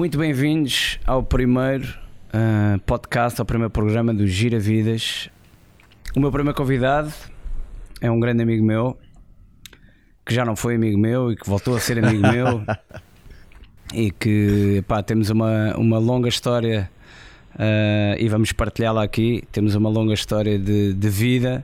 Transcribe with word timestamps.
muito 0.00 0.16
bem-vindos 0.16 0.98
ao 1.06 1.22
primeiro 1.22 1.86
uh, 2.32 2.80
podcast, 2.86 3.38
ao 3.38 3.44
primeiro 3.44 3.70
programa 3.70 4.14
do 4.14 4.26
Gira 4.26 4.58
Vidas. 4.58 5.28
O 6.16 6.20
meu 6.20 6.32
primeiro 6.32 6.56
convidado 6.56 7.12
é 8.00 8.10
um 8.10 8.18
grande 8.18 8.42
amigo 8.42 8.64
meu, 8.64 8.96
que 10.24 10.34
já 10.34 10.42
não 10.42 10.56
foi 10.56 10.76
amigo 10.76 10.96
meu 10.96 11.30
e 11.30 11.36
que 11.36 11.46
voltou 11.46 11.76
a 11.76 11.80
ser 11.80 12.02
amigo 12.02 12.22
meu, 12.22 12.62
e 13.92 14.10
que 14.10 14.82
pá, 14.88 15.02
temos 15.02 15.28
uma, 15.28 15.76
uma 15.76 15.98
longa 15.98 16.30
história 16.30 16.90
uh, 17.56 18.16
e 18.18 18.26
vamos 18.26 18.52
partilhá-la 18.52 19.04
aqui. 19.04 19.44
Temos 19.52 19.74
uma 19.74 19.90
longa 19.90 20.14
história 20.14 20.58
de, 20.58 20.94
de 20.94 21.10
vida. 21.10 21.62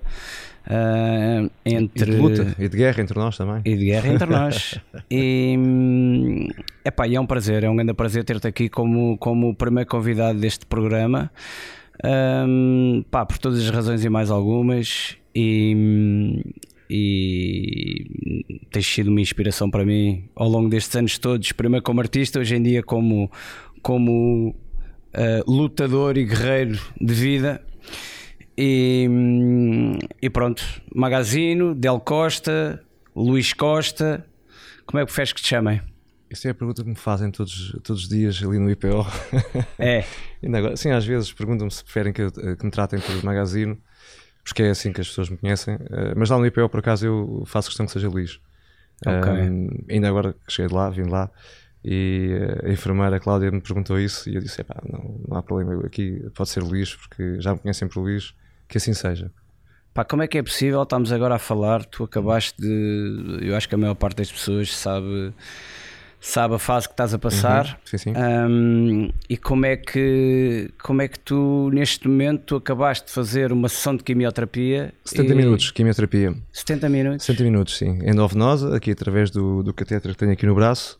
Uh, 0.67 1.49
entre... 1.65 2.11
E 2.11 2.15
de 2.15 2.21
luta 2.21 2.57
e 2.59 2.69
de 2.69 2.77
guerra 2.77 3.01
entre 3.01 3.19
nós 3.19 3.37
também. 3.37 3.63
E 3.65 3.77
de 3.77 3.85
guerra 3.85 4.09
entre 4.09 4.27
nós. 4.31 4.81
e, 5.11 6.49
epá, 6.85 7.07
e 7.07 7.15
é 7.15 7.21
um 7.21 7.27
prazer, 7.27 7.63
é 7.63 7.71
um 7.71 7.77
grande 7.77 7.95
prazer 7.95 8.25
ter-te 8.25 8.49
aqui 8.49 8.69
como, 8.69 9.17
como 9.19 9.51
o 9.51 9.55
primeiro 9.55 9.89
convidado 9.89 10.39
deste 10.39 10.67
programa. 10.67 11.31
Um, 12.05 13.05
pá, 13.11 13.25
por 13.25 13.39
todas 13.39 13.61
as 13.61 13.71
razões 13.71 14.05
e 14.05 14.09
mais 14.09 14.31
algumas. 14.31 15.17
E, 15.35 16.43
e 16.91 18.65
tens 18.71 18.87
sido 18.87 19.09
uma 19.09 19.21
inspiração 19.21 19.71
para 19.71 19.85
mim 19.85 20.25
ao 20.35 20.49
longo 20.49 20.69
destes 20.69 20.97
anos 20.97 21.19
todos. 21.19 21.53
Primeiro 21.53 21.85
como 21.85 22.01
artista, 22.01 22.41
hoje 22.41 22.57
em 22.57 22.63
dia 22.63 22.83
como, 22.83 23.31
como 23.83 24.51
uh, 24.51 25.51
lutador 25.51 26.17
e 26.17 26.25
guerreiro 26.25 26.79
de 27.01 27.15
vida. 27.15 27.63
E, 28.59 29.09
e 30.23 30.31
pronto, 30.31 30.65
Magazino, 30.95 31.75
Del 31.75 32.01
Costa, 32.01 32.83
Luís 33.15 33.53
Costa, 33.53 34.27
como 34.87 35.01
é 35.01 35.03
que 35.03 35.07
preferes 35.07 35.33
que 35.33 35.43
te 35.43 35.49
chamem? 35.49 35.83
Isso 36.31 36.49
é 36.49 36.51
a 36.51 36.55
pergunta 36.55 36.83
que 36.83 36.89
me 36.89 36.97
fazem 36.97 37.31
todos, 37.31 37.73
todos 37.85 38.03
os 38.05 38.09
dias 38.09 38.43
ali 38.43 38.59
no 38.59 38.71
IPO. 38.71 39.07
É. 39.79 40.05
agora, 40.55 40.77
sim, 40.77 40.91
às 40.91 41.05
vezes 41.05 41.33
perguntam-me 41.33 41.71
se 41.71 41.85
preferem 41.85 42.13
que, 42.13 42.23
eu, 42.23 42.33
que 42.33 42.65
me 42.65 42.71
tratem 42.71 42.99
por 42.99 43.23
Magazino, 43.23 43.79
porque 44.43 44.63
é 44.63 44.71
assim 44.71 44.93
que 44.93 45.01
as 45.01 45.09
pessoas 45.09 45.29
me 45.29 45.37
conhecem. 45.37 45.75
Eh, 45.75 46.15
mas 46.17 46.31
lá 46.31 46.39
no 46.39 46.47
IPO, 46.47 46.69
por 46.69 46.81
acaso, 46.81 47.07
eu 47.07 47.45
faço 47.47 47.69
questão 47.69 47.87
que 47.87 47.93
seja 47.93 48.09
Luís. 48.09 48.41
Okay. 49.05 49.51
Um, 49.51 49.69
ainda 49.89 50.09
agora 50.09 50.35
cheguei 50.49 50.69
de 50.69 50.75
lá, 50.75 50.89
vim 50.91 51.05
de 51.05 51.11
lá, 51.11 51.31
e 51.85 52.31
a 52.65 52.71
enfermeira 52.71 53.21
Cláudia 53.21 53.51
me 53.51 53.61
perguntou 53.61 54.01
isso, 54.01 54.29
e 54.29 54.35
eu 54.35 54.41
disse: 54.41 54.65
não, 54.91 55.21
não 55.29 55.37
há 55.37 55.43
problema, 55.43 55.85
aqui 55.87 56.25
pode 56.35 56.49
ser 56.49 56.63
Luís, 56.63 56.95
porque 56.95 57.41
já 57.41 57.53
me 57.53 57.61
conhecem 57.61 57.87
por 57.87 58.01
Luís 58.01 58.35
que 58.69 58.79
assim 58.79 58.95
seja. 58.95 59.31
Pá, 59.97 60.05
como 60.05 60.23
é 60.23 60.29
que 60.29 60.37
é 60.37 60.43
possível? 60.43 60.83
Estamos 60.83 61.11
agora 61.11 61.37
a 61.37 61.39
falar, 61.39 61.83
tu 61.87 62.05
acabaste 62.05 62.61
de. 62.61 63.39
Eu 63.41 63.57
acho 63.57 63.67
que 63.67 63.75
a 63.75 63.79
maior 63.79 63.95
parte 63.95 64.19
das 64.19 64.31
pessoas 64.31 64.77
sabe, 64.77 65.33
sabe 66.21 66.55
a 66.55 66.59
fase 66.59 66.87
que 66.87 66.93
estás 66.93 67.15
a 67.15 67.19
passar. 67.19 67.65
Uhum, 67.65 67.75
sim, 67.87 67.99
sim. 67.99 68.13
Um, 68.15 69.11
e 69.27 69.39
como 69.39 69.65
é, 69.65 69.75
que, 69.75 70.71
como 70.83 71.01
é 71.01 71.09
que 71.09 71.19
tu, 71.19 71.71
neste 71.73 72.07
momento, 72.07 72.43
tu 72.43 72.57
acabaste 72.57 73.07
de 73.07 73.13
fazer 73.13 73.53
uma 73.53 73.71
sessão 73.71 73.97
de 73.97 74.05
quimioterapia? 74.05 74.93
70 75.03 75.33
e... 75.33 75.35
minutos, 75.35 75.71
quimioterapia. 75.71 76.35
70 76.53 76.89
minutos? 76.91 77.25
70 77.25 77.45
minutos, 77.45 77.79
sim. 77.79 77.99
Endovenosa, 78.03 78.77
aqui 78.77 78.91
através 78.91 79.31
do, 79.31 79.63
do 79.63 79.73
catéter 79.73 80.13
que 80.13 80.19
tenho 80.19 80.33
aqui 80.33 80.45
no 80.45 80.55
braço. 80.55 80.99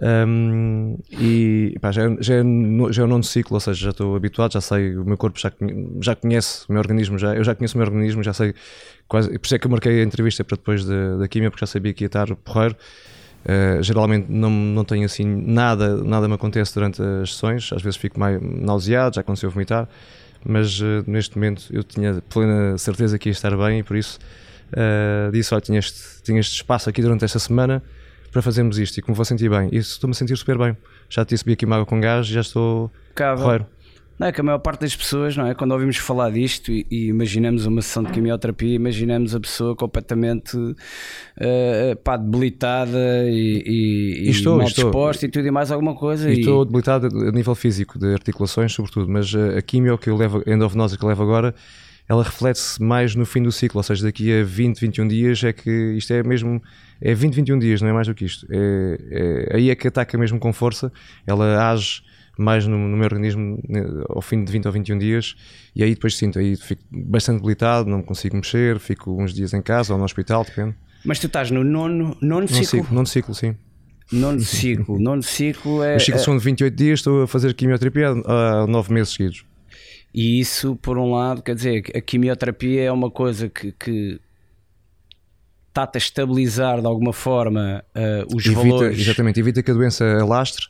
Um, 0.00 0.96
e 1.10 1.76
pá, 1.80 1.92
já, 1.92 2.02
já, 2.18 2.34
é 2.36 2.42
já 2.90 3.02
é 3.02 3.04
o 3.04 3.08
nono 3.08 3.22
ciclo, 3.22 3.54
ou 3.56 3.60
seja, 3.60 3.84
já 3.84 3.90
estou 3.90 4.16
habituado, 4.16 4.52
já 4.52 4.60
sei, 4.60 4.96
o 4.96 5.04
meu 5.04 5.18
corpo 5.18 5.38
já, 5.38 5.52
já 6.00 6.16
conhece 6.16 6.64
o 6.68 6.72
meu 6.72 6.80
organismo, 6.80 7.18
já, 7.18 7.34
eu 7.34 7.44
já 7.44 7.54
conheço 7.54 7.76
o 7.76 7.78
meu 7.78 7.86
organismo, 7.86 8.22
já 8.22 8.32
sei 8.32 8.54
quase. 9.06 9.28
Por 9.38 9.44
isso 9.44 9.54
é 9.54 9.58
que 9.58 9.66
eu 9.66 9.70
marquei 9.70 10.00
a 10.00 10.02
entrevista 10.02 10.42
para 10.44 10.56
depois 10.56 10.84
da, 10.84 11.16
da 11.18 11.28
quimia, 11.28 11.50
porque 11.50 11.64
já 11.64 11.66
sabia 11.66 11.92
que 11.92 12.04
ia 12.04 12.06
estar 12.06 12.34
porreiro. 12.36 12.76
Uh, 13.44 13.82
geralmente 13.82 14.26
não, 14.30 14.48
não 14.48 14.84
tenho 14.84 15.04
assim 15.04 15.24
nada, 15.24 15.96
nada 15.96 16.28
me 16.28 16.34
acontece 16.34 16.72
durante 16.74 17.02
as 17.02 17.34
sessões, 17.34 17.72
às 17.72 17.82
vezes 17.82 17.96
fico 17.96 18.18
mais 18.18 18.40
nauseado, 18.40 19.16
já 19.16 19.20
aconteceu 19.20 19.50
vomitar, 19.50 19.88
mas 20.46 20.80
uh, 20.80 21.02
neste 21.08 21.36
momento 21.36 21.64
eu 21.72 21.82
tinha 21.82 22.22
plena 22.30 22.78
certeza 22.78 23.18
que 23.18 23.28
ia 23.28 23.32
estar 23.32 23.56
bem 23.56 23.80
e 23.80 23.82
por 23.82 23.96
isso 23.96 24.20
uh, 24.72 25.32
disse: 25.32 25.52
olha, 25.52 25.60
tinha 25.60 25.78
este, 25.80 26.22
tinha 26.22 26.38
este 26.38 26.54
espaço 26.54 26.88
aqui 26.88 27.02
durante 27.02 27.24
esta 27.24 27.40
semana 27.40 27.82
para 28.32 28.42
fazermos 28.42 28.78
isto 28.78 28.98
e 28.98 29.02
como 29.02 29.14
vou 29.14 29.24
sentir 29.24 29.50
bem. 29.50 29.68
E 29.70 29.76
estou-me 29.76 30.12
a 30.12 30.14
sentir 30.14 30.36
super 30.36 30.58
bem. 30.58 30.76
Já 31.08 31.24
te 31.24 31.36
subi 31.36 31.52
aqui 31.52 31.66
uma 31.66 31.76
água 31.76 31.86
com 31.86 32.00
gás 32.00 32.26
e 32.26 32.32
já 32.32 32.40
estou 32.40 32.90
correr. 33.14 33.66
Não 34.18 34.28
é 34.28 34.32
que 34.32 34.40
a 34.40 34.44
maior 34.44 34.58
parte 34.58 34.82
das 34.82 34.94
pessoas, 34.94 35.36
não 35.36 35.46
é? 35.46 35.54
Quando 35.54 35.72
ouvimos 35.72 35.96
falar 35.96 36.30
disto 36.30 36.70
e, 36.70 36.86
e 36.90 37.08
imaginamos 37.08 37.66
uma 37.66 37.82
sessão 37.82 38.04
de 38.04 38.12
quimioterapia, 38.12 38.74
imaginamos 38.74 39.34
a 39.34 39.40
pessoa 39.40 39.74
completamente 39.74 40.56
uh, 40.56 41.96
pá, 42.04 42.16
debilitada 42.16 43.24
e, 43.26 43.62
e, 43.66 44.26
e 44.26 44.30
estou, 44.30 44.58
mal 44.58 44.66
estou. 44.66 44.84
disposta 44.84 45.26
e 45.26 45.28
tudo 45.28 45.46
e 45.46 45.50
mais 45.50 45.72
alguma 45.72 45.94
coisa. 45.94 46.30
E, 46.30 46.40
estou 46.40 46.64
debilitada 46.64 47.08
a 47.08 47.32
nível 47.32 47.54
físico, 47.54 47.98
de 47.98 48.12
articulações, 48.12 48.72
sobretudo, 48.72 49.10
mas 49.10 49.34
a, 49.34 49.58
a 49.58 49.62
quimio 49.62 49.98
que 49.98 50.08
eu 50.08 50.16
levo, 50.16 50.42
endovenosa 50.46 50.96
que 50.96 51.04
eu 51.04 51.08
levo 51.08 51.22
agora, 51.22 51.54
ela 52.12 52.22
reflete-se 52.22 52.82
mais 52.82 53.14
no 53.14 53.24
fim 53.24 53.42
do 53.42 53.50
ciclo, 53.50 53.78
ou 53.78 53.82
seja, 53.82 54.04
daqui 54.04 54.30
a 54.38 54.44
20, 54.44 54.78
21 54.78 55.08
dias 55.08 55.42
é 55.44 55.50
que 55.50 55.70
isto 55.96 56.12
é 56.12 56.22
mesmo 56.22 56.62
é 57.00 57.14
20, 57.14 57.34
21 57.36 57.58
dias, 57.58 57.80
não 57.80 57.88
é 57.88 57.92
mais 57.94 58.06
do 58.06 58.14
que 58.14 58.26
isto. 58.26 58.46
É, 58.50 58.98
é, 59.10 59.56
aí 59.56 59.70
é 59.70 59.74
que 59.74 59.88
ataca 59.88 60.18
mesmo 60.18 60.38
com 60.38 60.52
força, 60.52 60.92
ela 61.26 61.70
age 61.70 62.02
mais 62.36 62.66
no, 62.66 62.76
no, 62.76 62.96
meu 62.98 63.04
organismo 63.04 63.58
né, 63.66 63.80
ao 64.10 64.20
fim 64.20 64.44
de 64.44 64.52
20 64.52 64.66
ou 64.66 64.72
21 64.72 64.98
dias 64.98 65.36
e 65.74 65.82
aí 65.82 65.94
depois 65.94 66.14
sinto, 66.14 66.38
aí 66.38 66.54
fico 66.54 66.82
bastante 66.90 67.36
debilitado, 67.36 67.88
não 67.88 68.02
consigo 68.02 68.36
mexer, 68.36 68.78
fico 68.78 69.10
uns 69.22 69.32
dias 69.32 69.54
em 69.54 69.62
casa 69.62 69.94
ou 69.94 69.98
no 69.98 70.04
hospital, 70.04 70.44
depende. 70.44 70.74
Mas 71.06 71.18
tu 71.18 71.28
estás 71.28 71.50
no 71.50 71.64
nono, 71.64 72.14
nono 72.20 72.46
ciclo? 72.46 72.64
ciclo? 72.66 72.94
Nono 72.94 73.06
ciclo, 73.06 73.34
sim. 73.34 73.56
Nono 74.12 74.40
ciclo, 74.40 74.98
nono 74.98 75.22
ciclo 75.22 75.82
é... 75.82 75.96
Os 75.96 76.04
ciclos 76.04 76.20
é... 76.20 76.24
são 76.26 76.36
de 76.36 76.44
28 76.44 76.74
dias, 76.74 76.98
estou 76.98 77.22
a 77.22 77.26
fazer 77.26 77.54
quimioterapia 77.54 78.10
há 78.10 78.66
9 78.66 78.92
meses 78.92 79.14
seguidos. 79.14 79.46
E 80.14 80.38
isso, 80.38 80.76
por 80.76 80.98
um 80.98 81.12
lado, 81.12 81.42
quer 81.42 81.54
dizer, 81.54 81.84
a 81.94 82.00
quimioterapia 82.00 82.82
é 82.82 82.92
uma 82.92 83.10
coisa 83.10 83.48
que, 83.48 83.72
que 83.72 84.20
está-te 85.68 85.96
a 85.96 85.98
estabilizar 85.98 86.80
de 86.80 86.86
alguma 86.86 87.12
forma 87.12 87.82
uh, 87.96 88.36
os 88.36 88.44
evita, 88.44 88.60
valores. 88.60 88.98
Exatamente, 88.98 89.40
evita 89.40 89.62
que 89.62 89.70
a 89.70 89.74
doença 89.74 90.04
alastre. 90.20 90.66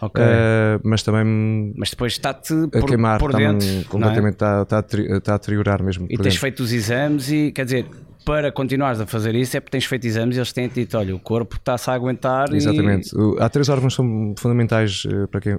Okay. 0.00 0.22
Uh, 0.22 0.80
mas 0.82 1.02
também 1.02 1.72
mas 1.76 1.90
depois 1.90 2.12
está-te 2.12 2.52
a 2.52 2.80
por, 2.80 2.88
queimar 2.88 3.18
por 3.18 3.32
dentro, 3.32 3.66
completamente 3.88 4.34
está, 4.34 4.58
é? 4.58 4.62
está, 4.62 4.78
a, 4.78 5.16
está 5.16 5.34
a 5.34 5.38
deteriorar 5.38 5.82
mesmo 5.82 6.04
e 6.06 6.16
tens 6.16 6.24
dentro. 6.24 6.40
feito 6.40 6.62
os 6.64 6.72
exames 6.72 7.30
e 7.30 7.52
quer 7.52 7.64
dizer 7.64 7.86
para 8.24 8.50
continuares 8.50 9.00
a 9.00 9.06
fazer 9.06 9.36
isso 9.36 9.56
é 9.56 9.60
porque 9.60 9.70
tens 9.70 9.86
feito 9.86 10.04
exames 10.04 10.36
e 10.36 10.40
eles 10.40 10.52
têm 10.52 10.68
dito 10.68 10.98
olha 10.98 11.14
o 11.14 11.20
corpo 11.20 11.56
está-se 11.56 11.88
a 11.88 11.94
aguentar 11.94 12.52
exatamente 12.52 13.10
e... 13.16 13.40
há 13.40 13.48
três 13.48 13.68
órgãos 13.68 13.94
que 13.94 14.02
são 14.02 14.34
fundamentais 14.36 15.04
uh, 15.04 15.28
para 15.28 15.40
quem 15.40 15.58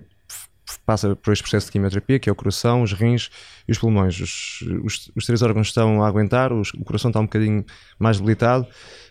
passa 0.85 1.15
por 1.15 1.33
este 1.33 1.41
processo 1.41 1.65
de 1.65 1.71
quimioterapia, 1.71 2.19
que 2.19 2.29
é 2.29 2.31
o 2.31 2.35
coração, 2.35 2.83
os 2.83 2.93
rins 2.93 3.29
e 3.67 3.71
os 3.71 3.77
pulmões. 3.77 4.19
Os, 4.19 4.61
os, 4.83 5.11
os 5.15 5.25
três 5.25 5.41
órgãos 5.41 5.67
estão 5.67 6.03
a 6.03 6.07
aguentar, 6.07 6.53
os, 6.53 6.73
o 6.73 6.83
coração 6.83 7.09
está 7.09 7.19
um 7.19 7.23
bocadinho 7.23 7.65
mais 7.97 8.17
debilitado, 8.17 8.65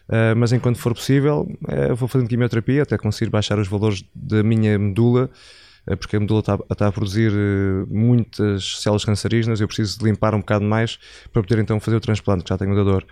uh, 0.09 0.37
mas 0.37 0.53
enquanto 0.53 0.79
for 0.79 0.95
possível, 0.95 1.49
uh, 1.65 1.95
vou 1.95 2.09
fazendo 2.09 2.29
quimioterapia 2.29 2.83
até 2.83 2.97
conseguir 2.97 3.31
baixar 3.31 3.59
os 3.59 3.67
valores 3.67 4.05
da 4.15 4.43
minha 4.43 4.79
medula, 4.79 5.29
uh, 5.89 5.97
porque 5.97 6.17
a 6.17 6.21
medula 6.21 6.41
está, 6.41 6.59
está 6.71 6.87
a 6.87 6.93
produzir 6.93 7.33
muitas 7.89 8.81
células 8.81 9.05
cancerígenas, 9.05 9.61
eu 9.61 9.67
preciso 9.67 9.99
de 9.99 10.05
limpar 10.05 10.35
um 10.35 10.41
bocado 10.41 10.65
mais 10.65 10.99
para 11.33 11.43
poder 11.43 11.59
então 11.59 11.81
fazer 11.81 11.97
o 11.97 12.01
transplante, 12.01 12.45
que 12.45 12.51
já 12.51 12.59
tenho 12.59 12.75
da 12.75 12.85
dor. 12.85 13.05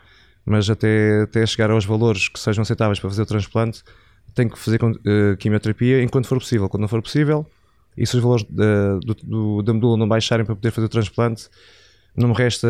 Mas 0.44 0.68
até, 0.68 1.22
até 1.22 1.46
chegar 1.46 1.70
aos 1.70 1.84
valores 1.84 2.28
que 2.28 2.38
sejam 2.38 2.62
aceitáveis 2.62 2.98
para 2.98 3.08
fazer 3.08 3.22
o 3.22 3.26
transplante, 3.26 3.82
tenho 4.34 4.50
que 4.50 4.58
fazer 4.58 4.80
quimioterapia 5.38 6.02
enquanto 6.02 6.26
for 6.26 6.38
possível. 6.38 6.68
Quando 6.68 6.80
não 6.80 6.88
for 6.88 7.00
possível, 7.00 7.46
e 7.96 8.06
se 8.06 8.16
os 8.16 8.22
valores 8.22 8.44
da, 8.48 8.98
do, 8.98 9.14
do, 9.14 9.62
da 9.62 9.74
medula 9.74 9.96
não 9.96 10.08
baixarem 10.08 10.44
para 10.44 10.54
poder 10.54 10.70
fazer 10.70 10.86
o 10.86 10.88
transplante, 10.88 11.48
não 12.14 12.28
me 12.28 12.34
resta 12.34 12.68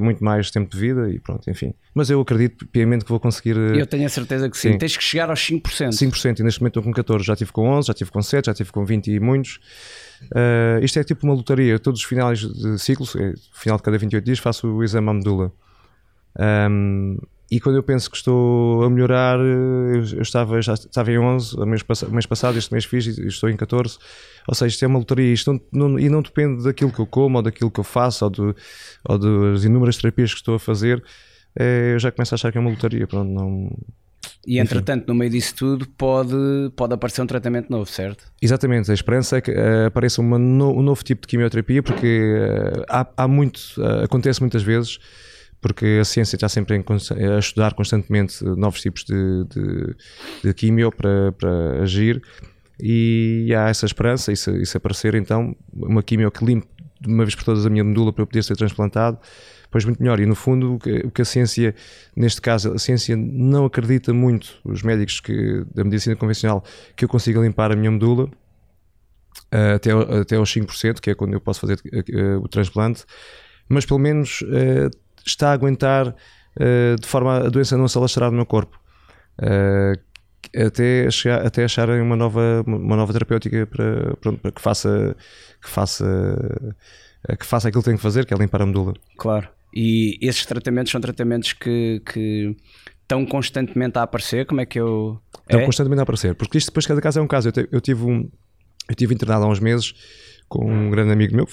muito 0.00 0.22
mais 0.22 0.50
tempo 0.50 0.70
de 0.70 0.78
vida 0.78 1.10
e 1.10 1.18
pronto, 1.18 1.48
enfim. 1.50 1.74
Mas 1.92 2.08
eu 2.08 2.20
acredito 2.20 2.66
piamente 2.68 3.04
que 3.04 3.10
vou 3.10 3.18
conseguir. 3.18 3.56
Eh, 3.56 3.80
eu 3.80 3.86
tenho 3.86 4.06
a 4.06 4.08
certeza 4.08 4.48
que 4.48 4.56
sim. 4.56 4.72
sim. 4.72 4.78
Tens 4.78 4.96
que 4.96 5.02
chegar 5.02 5.28
aos 5.28 5.40
5%. 5.40 5.90
5%, 5.90 6.38
e 6.38 6.42
neste 6.44 6.60
momento 6.60 6.78
estou 6.78 6.82
com 6.82 6.92
14, 6.92 7.24
já 7.24 7.34
tive 7.34 7.50
com 7.50 7.68
11, 7.68 7.88
já 7.88 7.94
tive 7.94 8.10
com 8.10 8.22
7, 8.22 8.46
já 8.46 8.54
tive 8.54 8.70
com 8.70 8.84
20 8.84 9.10
e 9.10 9.18
muitos. 9.18 9.58
Uh, 10.24 10.84
isto 10.84 10.98
é 11.00 11.04
tipo 11.04 11.26
uma 11.26 11.34
lotaria. 11.34 11.78
Todos 11.80 12.00
os 12.00 12.06
finais 12.06 12.40
de 12.40 12.78
ciclos, 12.78 13.16
final 13.52 13.76
de 13.76 13.82
cada 13.82 13.98
28 13.98 14.24
dias, 14.24 14.38
faço 14.38 14.68
o 14.68 14.84
exame 14.84 15.10
à 15.10 15.14
medula. 15.14 15.52
Um, 16.38 17.18
e 17.50 17.60
quando 17.60 17.76
eu 17.76 17.82
penso 17.82 18.10
que 18.10 18.16
estou 18.16 18.82
a 18.82 18.90
melhorar, 18.90 19.38
eu, 19.38 20.04
eu 20.16 20.22
estava, 20.22 20.60
já 20.60 20.74
estava 20.74 21.12
em 21.12 21.18
11 21.18 21.56
o 21.56 21.66
mês, 21.66 21.82
mês 22.10 22.26
passado, 22.26 22.58
este 22.58 22.72
mês 22.72 22.84
fiz 22.84 23.06
e 23.06 23.26
estou 23.28 23.48
em 23.48 23.56
14. 23.56 23.98
Ou 24.48 24.54
seja, 24.54 24.74
isto 24.74 24.84
é 24.84 24.88
uma 24.88 24.98
lotaria 24.98 25.32
isto 25.32 25.52
não, 25.52 25.88
não, 25.88 25.98
e 25.98 26.08
não 26.08 26.22
depende 26.22 26.64
daquilo 26.64 26.92
que 26.92 26.98
eu 26.98 27.06
como 27.06 27.36
ou 27.36 27.42
daquilo 27.42 27.70
que 27.70 27.78
eu 27.78 27.84
faço 27.84 28.24
ou, 28.24 28.30
do, 28.30 28.56
ou 29.08 29.18
das 29.18 29.64
inúmeras 29.64 29.96
terapias 29.96 30.32
que 30.32 30.40
estou 30.40 30.56
a 30.56 30.58
fazer. 30.58 31.02
É, 31.58 31.94
eu 31.94 31.98
já 31.98 32.10
começo 32.10 32.34
a 32.34 32.36
achar 32.36 32.50
que 32.50 32.58
é 32.58 32.60
uma 32.60 32.70
lotaria. 32.70 33.06
Pronto, 33.06 33.30
não, 33.30 33.70
e 34.46 34.60
entretanto, 34.60 35.02
Enfim. 35.02 35.08
no 35.08 35.14
meio 35.14 35.30
disso 35.30 35.54
tudo, 35.56 35.88
pode, 35.98 36.36
pode 36.76 36.94
aparecer 36.94 37.20
um 37.20 37.26
tratamento 37.26 37.68
novo, 37.68 37.86
certo? 37.86 38.24
Exatamente, 38.40 38.90
a 38.90 38.94
esperança 38.94 39.38
é 39.38 39.40
que 39.40 39.50
uh, 39.50 39.86
apareça 39.86 40.22
no, 40.22 40.78
um 40.78 40.82
novo 40.82 41.02
tipo 41.02 41.22
de 41.22 41.28
quimioterapia, 41.28 41.82
porque 41.82 42.38
uh, 42.38 42.84
há, 42.88 43.06
há, 43.16 43.28
muito, 43.28 43.58
uh, 43.78 44.04
acontece 44.04 44.40
muitas 44.40 44.62
vezes 44.62 44.98
porque 45.60 45.98
a 46.00 46.04
ciência 46.04 46.36
está 46.36 46.48
sempre 46.48 46.76
a 46.76 47.38
estudar 47.38 47.74
constantemente 47.74 48.44
novos 48.44 48.80
tipos 48.80 49.04
de, 49.04 49.44
de, 49.44 49.96
de 50.44 50.54
quimio 50.54 50.92
para, 50.92 51.32
para 51.32 51.82
agir 51.82 52.22
e 52.80 53.54
há 53.56 53.68
essa 53.68 53.86
esperança, 53.86 54.32
e 54.32 54.36
se, 54.36 54.76
aparecer 54.76 55.14
então 55.14 55.56
uma 55.72 56.02
quimio 56.02 56.30
que 56.30 56.44
limpe 56.44 56.68
de 57.00 57.08
uma 57.08 57.24
vez 57.24 57.34
por 57.34 57.44
todas 57.44 57.66
a 57.66 57.70
minha 57.70 57.84
medula 57.84 58.12
para 58.12 58.22
eu 58.22 58.26
poder 58.26 58.42
ser 58.42 58.56
transplantado, 58.56 59.18
pois 59.70 59.84
muito 59.84 60.02
melhor. 60.02 60.20
E 60.20 60.26
no 60.26 60.34
fundo, 60.34 60.74
o 60.74 60.78
que, 60.78 60.98
o 61.00 61.10
que, 61.10 61.22
a 61.22 61.24
ciência, 61.24 61.74
neste 62.14 62.40
caso, 62.40 62.72
a 62.72 62.78
ciência 62.78 63.16
não 63.16 63.66
acredita 63.66 64.12
muito, 64.12 64.58
os 64.64 64.82
médicos 64.82 65.20
que, 65.20 65.64
da 65.74 65.84
medicina 65.84 66.16
convencional, 66.16 66.64
que 66.94 67.04
eu 67.04 67.08
consiga 67.08 67.40
limpar 67.40 67.72
a 67.72 67.76
minha 67.76 67.90
medula 67.90 68.24
uh, 68.24 69.74
até, 69.74 69.90
até 69.92 70.36
aos 70.36 70.52
5%, 70.52 71.00
que 71.00 71.10
é 71.10 71.14
quando 71.14 71.34
eu 71.34 71.40
posso 71.40 71.60
fazer 71.60 71.78
uh, 71.84 72.42
o 72.42 72.48
transplante, 72.48 73.04
mas 73.68 73.84
pelo 73.84 74.00
menos 74.00 74.42
uh, 74.42 74.90
está 75.26 75.50
a 75.50 75.52
aguentar 75.52 76.14
de 77.00 77.06
forma 77.06 77.36
a 77.36 77.48
doença 77.50 77.76
não 77.76 77.86
se 77.86 77.98
alastrar 77.98 78.30
no 78.30 78.36
meu 78.36 78.46
corpo. 78.46 78.80
até, 80.56 81.10
chegar, 81.10 81.44
até 81.44 81.64
acharem 81.64 82.00
uma 82.00 82.16
nova, 82.16 82.64
uma 82.66 82.96
nova 82.96 83.12
terapêutica 83.12 83.66
para, 83.66 84.16
pronto, 84.16 84.40
para 84.40 84.52
que 84.52 84.60
faça 84.62 85.14
que 85.62 85.68
faça 85.68 86.74
que 87.38 87.44
faça 87.44 87.68
aquilo 87.68 87.82
que 87.82 87.90
tem 87.90 87.96
que 87.96 88.02
fazer, 88.02 88.24
que 88.24 88.32
é 88.32 88.36
limpar 88.36 88.62
a 88.62 88.66
medula. 88.66 88.94
Claro. 89.18 89.48
E 89.74 90.16
esses 90.22 90.46
tratamentos 90.46 90.90
são 90.90 91.00
tratamentos 91.00 91.52
que, 91.52 92.00
que 92.00 92.56
estão 93.02 93.26
constantemente 93.26 93.98
a 93.98 94.02
aparecer? 94.02 94.46
Como 94.46 94.60
é 94.60 94.66
que 94.66 94.78
eu. 94.78 95.20
Estão 95.42 95.60
é? 95.60 95.64
constantemente 95.64 96.00
a 96.00 96.02
aparecer, 96.02 96.34
porque 96.34 96.58
isto 96.58 96.68
depois 96.68 96.86
cada 96.86 97.00
caso 97.00 97.18
é 97.18 97.22
um 97.22 97.26
caso. 97.26 97.48
Eu, 97.48 97.52
te, 97.52 97.68
eu 97.70 97.80
tive 97.80 98.04
um. 98.04 98.30
Eu 98.88 98.94
tive 98.94 99.14
internado 99.14 99.44
há 99.44 99.48
uns 99.48 99.60
meses 99.60 99.92
com 100.48 100.64
um 100.64 100.90
grande 100.90 101.12
amigo 101.12 101.34
meu, 101.34 101.46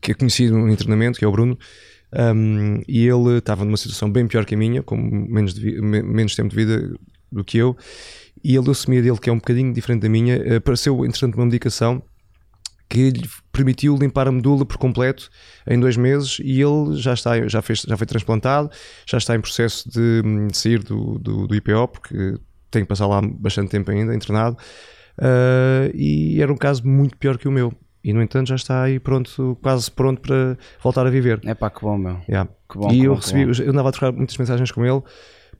que 0.00 0.10
é 0.10 0.14
conhecido 0.14 0.58
no 0.58 0.68
internamento, 0.68 1.18
que 1.18 1.24
é 1.24 1.28
o 1.28 1.32
Bruno, 1.32 1.56
um, 2.14 2.80
e 2.86 3.06
ele 3.06 3.38
estava 3.38 3.64
numa 3.64 3.76
situação 3.76 4.10
bem 4.10 4.26
pior 4.26 4.44
que 4.44 4.54
a 4.54 4.58
minha, 4.58 4.82
com 4.82 4.96
menos, 4.96 5.54
de, 5.54 5.80
menos 5.80 6.34
tempo 6.34 6.50
de 6.50 6.56
vida 6.56 6.94
do 7.30 7.44
que 7.44 7.58
eu, 7.58 7.76
e 8.42 8.56
a 8.56 8.60
leucemia 8.60 9.02
dele, 9.02 9.18
que 9.18 9.30
é 9.30 9.32
um 9.32 9.38
bocadinho 9.38 9.72
diferente 9.72 10.02
da 10.02 10.08
minha, 10.08 10.56
apareceu, 10.56 11.04
entretanto, 11.04 11.36
uma 11.36 11.46
medicação 11.46 12.02
que 12.88 13.10
lhe 13.10 13.28
permitiu 13.50 13.96
limpar 13.96 14.28
a 14.28 14.32
medula 14.32 14.64
por 14.64 14.76
completo 14.76 15.30
em 15.66 15.80
dois 15.80 15.96
meses 15.96 16.38
e 16.40 16.60
ele 16.60 16.96
já 16.96 17.14
está 17.14 17.48
já 17.48 17.62
fez 17.62 17.80
já 17.80 17.96
foi 17.96 18.06
transplantado 18.06 18.70
já 19.06 19.16
está 19.16 19.34
em 19.34 19.40
processo 19.40 19.88
de, 19.88 20.22
de 20.48 20.56
sair 20.56 20.82
do, 20.82 21.18
do, 21.18 21.46
do, 21.46 21.54
IPO 21.54 21.88
porque 21.88 22.38
tem 22.74 22.82
que 22.82 22.88
passar 22.88 23.06
lá 23.06 23.22
bastante 23.22 23.70
tempo 23.70 23.90
ainda 23.90 24.14
internado. 24.14 24.56
Uh, 25.16 25.94
e 25.94 26.42
era 26.42 26.52
um 26.52 26.56
caso 26.56 26.86
muito 26.86 27.16
pior 27.16 27.38
que 27.38 27.46
o 27.46 27.52
meu 27.52 27.72
e 28.04 28.12
no 28.12 28.22
entanto 28.22 28.48
já 28.48 28.54
está 28.54 28.82
aí 28.82 29.00
pronto 29.00 29.58
quase 29.62 29.90
pronto 29.90 30.20
para 30.20 30.58
voltar 30.82 31.06
a 31.06 31.10
viver. 31.10 31.40
É 31.44 31.54
pá 31.54 31.70
que 31.70 31.80
bom 31.80 31.96
meu. 31.96 32.20
Yeah. 32.28 32.50
que 32.70 32.78
bom, 32.78 32.90
e 32.90 33.00
que 33.00 33.04
eu 33.04 33.14
bom, 33.14 33.20
recebi 33.20 33.64
eu 33.64 33.70
andava 33.70 33.88
a 33.88 33.92
trocar 33.92 34.12
muitas 34.12 34.36
mensagens 34.36 34.70
com 34.70 34.84
ele 34.84 35.02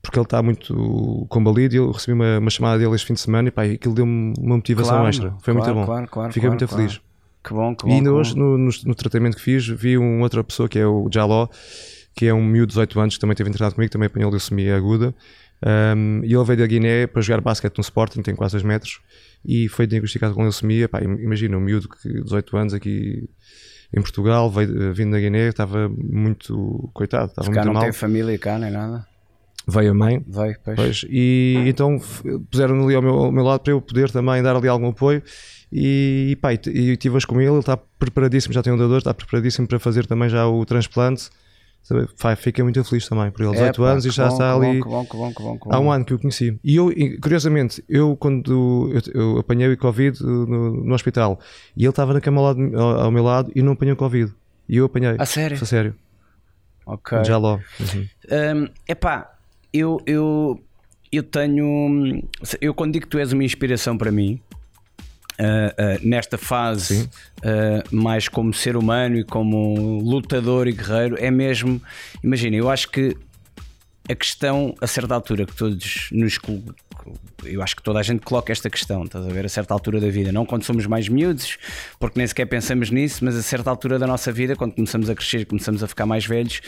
porque 0.02 0.18
ele 0.18 0.26
está 0.26 0.42
muito 0.42 1.26
combalido 1.30 1.74
e 1.74 1.78
eu 1.78 1.90
recebi 1.90 2.12
uma, 2.12 2.38
uma 2.38 2.50
chamada 2.50 2.78
dele 2.78 2.94
este 2.94 3.06
fim 3.06 3.14
de 3.14 3.20
semana 3.20 3.48
e 3.48 3.50
pá, 3.50 3.64
aquilo 3.64 3.94
deu-me 3.94 4.34
uma 4.38 4.56
motivação 4.56 4.96
claro, 4.96 5.08
extra. 5.08 5.34
Foi 5.40 5.54
claro, 5.54 5.74
muito 5.74 5.74
bom. 5.74 5.86
claro, 5.86 6.08
claro, 6.08 6.32
fiquei 6.32 6.48
muito 6.48 6.68
feliz. 6.68 7.00
Que 7.42 7.52
bom, 7.54 7.74
que 7.74 7.84
bom. 7.84 7.90
E 7.90 7.94
ainda 7.94 8.12
hoje, 8.12 8.36
no, 8.36 8.58
no, 8.58 8.70
no, 8.84 8.94
tratamento 8.94 9.36
que 9.36 9.42
fiz, 9.42 9.66
vi 9.66 9.96
uma 9.96 10.22
outra 10.22 10.44
pessoa 10.44 10.68
que 10.68 10.78
é 10.78 10.86
o 10.86 11.08
Jaló, 11.12 11.48
que 12.14 12.26
é 12.26 12.34
um 12.34 12.44
miúdo 12.44 12.68
de 12.68 12.74
18 12.74 13.00
anos, 13.00 13.14
que 13.14 13.20
também 13.20 13.36
teve 13.36 13.50
internado 13.50 13.74
comigo, 13.74 13.90
também 13.90 14.06
apanhou 14.06 14.30
leucemia 14.30 14.76
aguda. 14.76 15.14
Um, 15.62 16.20
e 16.24 16.34
ele 16.34 16.44
veio 16.44 16.58
da 16.58 16.66
Guiné 16.66 17.06
para 17.06 17.22
jogar 17.22 17.40
basquete 17.40 17.76
no 17.78 17.82
Sporting, 17.82 18.22
tem 18.22 18.34
quase 18.34 18.52
2 18.52 18.62
metros, 18.64 19.00
e 19.44 19.68
foi 19.68 19.86
diagnosticado 19.86 20.34
com 20.34 20.42
leucemia. 20.42 20.88
Pá, 20.88 21.00
imagina, 21.02 21.56
um 21.56 21.60
miúdo 21.60 21.88
de 22.04 22.22
18 22.22 22.56
anos 22.56 22.74
aqui 22.74 23.28
em 23.96 24.00
Portugal, 24.00 24.50
veio, 24.50 24.92
vindo 24.92 25.12
da 25.12 25.20
Guiné, 25.20 25.48
estava 25.48 25.88
muito 25.88 26.90
coitado, 26.92 27.26
estava 27.26 27.50
muito 27.50 27.64
não 27.64 27.72
mal. 27.74 27.82
tem 27.84 27.92
família 27.92 28.38
cá 28.38 28.58
nem 28.58 28.70
nada. 28.70 29.06
Veio 29.66 29.92
a 29.92 29.94
mãe, 29.94 30.22
Veio, 30.28 30.56
pois. 30.62 30.76
pois, 30.76 31.04
e 31.08 31.54
então 31.66 31.98
puseram 32.50 32.84
ali 32.84 32.94
ao 32.94 33.00
meu, 33.00 33.14
ao 33.14 33.32
meu 33.32 33.42
lado 33.44 33.60
para 33.60 33.72
eu 33.72 33.80
poder 33.80 34.10
também 34.10 34.42
dar 34.42 34.54
ali 34.56 34.68
algum 34.68 34.88
apoio. 34.88 35.22
E, 35.72 36.36
pá, 36.40 36.52
e 36.52 36.58
estive 36.92 37.16
hoje 37.16 37.26
com 37.26 37.40
ele, 37.40 37.50
ele 37.50 37.58
está 37.58 37.76
preparadíssimo, 37.76 38.52
já 38.52 38.62
tem 38.62 38.72
um 38.72 38.76
dador, 38.76 38.98
está 38.98 39.14
preparadíssimo 39.14 39.66
para 39.66 39.78
fazer 39.78 40.06
também 40.06 40.28
já 40.28 40.46
o 40.46 40.64
transplante. 40.66 41.30
Fiquei 42.38 42.64
muito 42.64 42.82
feliz 42.82 43.06
também 43.06 43.30
por 43.30 43.42
ele, 43.42 43.52
18 43.52 43.84
é, 43.84 43.90
anos 43.90 44.06
e 44.06 44.10
já 44.10 44.28
bom, 44.28 44.32
está 44.32 44.58
que 44.58 44.66
ali. 44.66 44.80
Bom, 44.80 45.04
que 45.04 45.16
bom, 45.16 45.32
que 45.34 45.42
bom, 45.42 45.58
que 45.58 45.64
bom, 45.68 45.74
Há 45.74 45.80
um 45.80 45.92
ano 45.92 46.04
que 46.04 46.14
eu 46.14 46.18
conheci. 46.18 46.58
E 46.64 46.76
eu, 46.76 46.90
curiosamente, 47.20 47.84
eu 47.86 48.16
quando 48.16 48.90
eu, 48.90 49.02
eu 49.12 49.38
apanhei 49.38 49.70
o 49.70 49.76
Covid 49.76 50.22
no, 50.22 50.84
no, 50.84 50.94
hospital 50.94 51.38
e 51.76 51.82
ele 51.82 51.90
estava 51.90 52.14
na 52.14 52.22
cama 52.22 52.40
ao, 52.40 52.46
lado, 52.46 52.78
ao, 52.78 53.00
ao, 53.02 53.10
meu 53.10 53.22
lado 53.22 53.52
e 53.54 53.60
não 53.60 53.72
apanhou 53.72 53.96
Covid. 53.96 54.32
E 54.66 54.78
eu 54.78 54.86
apanhei. 54.86 55.14
A 55.18 55.26
sério? 55.26 55.58
A 55.60 55.66
sério. 55.66 55.94
Ok. 56.86 57.22
Já 57.24 57.36
logo. 57.36 57.62
Uhum. 57.78 58.08
Um, 58.62 58.68
epá, 58.88 59.34
eu, 59.70 60.00
eu, 60.06 60.58
eu 61.12 61.22
tenho. 61.22 62.22
Eu 62.62 62.72
quando 62.72 62.94
digo 62.94 63.04
que 63.04 63.10
tu 63.10 63.18
és 63.18 63.30
uma 63.30 63.44
inspiração 63.44 63.98
para 63.98 64.10
mim, 64.10 64.40
Uh, 65.36 65.98
uh, 66.00 66.08
nesta 66.08 66.38
fase 66.38 67.10
uh, 67.38 67.96
mais 67.96 68.28
como 68.28 68.54
ser 68.54 68.76
humano 68.76 69.16
e 69.16 69.24
como 69.24 69.98
lutador 69.98 70.68
e 70.68 70.72
guerreiro 70.72 71.16
é 71.18 71.28
mesmo 71.28 71.82
imagina 72.22 72.54
eu 72.54 72.70
acho 72.70 72.88
que 72.88 73.16
a 74.08 74.14
questão 74.14 74.74
a 74.80 74.86
certa 74.86 75.14
altura 75.14 75.44
que 75.44 75.56
todos 75.56 76.08
nos 76.12 76.38
eu 77.44 77.62
acho 77.62 77.76
que 77.76 77.82
toda 77.82 77.98
a 77.98 78.02
gente 78.02 78.20
coloca 78.20 78.52
esta 78.52 78.70
questão 78.70 79.04
estás 79.04 79.26
a 79.26 79.28
ver? 79.28 79.44
A 79.44 79.48
certa 79.48 79.74
altura 79.74 80.00
da 80.00 80.08
vida. 80.08 80.32
Não 80.32 80.46
quando 80.46 80.62
somos 80.64 80.86
mais 80.86 81.08
miúdos 81.08 81.58
porque 81.98 82.18
nem 82.18 82.26
sequer 82.26 82.46
pensamos 82.46 82.90
nisso 82.90 83.24
mas 83.24 83.36
a 83.36 83.42
certa 83.42 83.70
altura 83.70 83.98
da 83.98 84.06
nossa 84.06 84.32
vida 84.32 84.56
quando 84.56 84.74
começamos 84.74 85.10
a 85.10 85.14
crescer 85.14 85.44
começamos 85.46 85.82
a 85.82 85.86
ficar 85.86 86.06
mais 86.06 86.26
velhos 86.26 86.60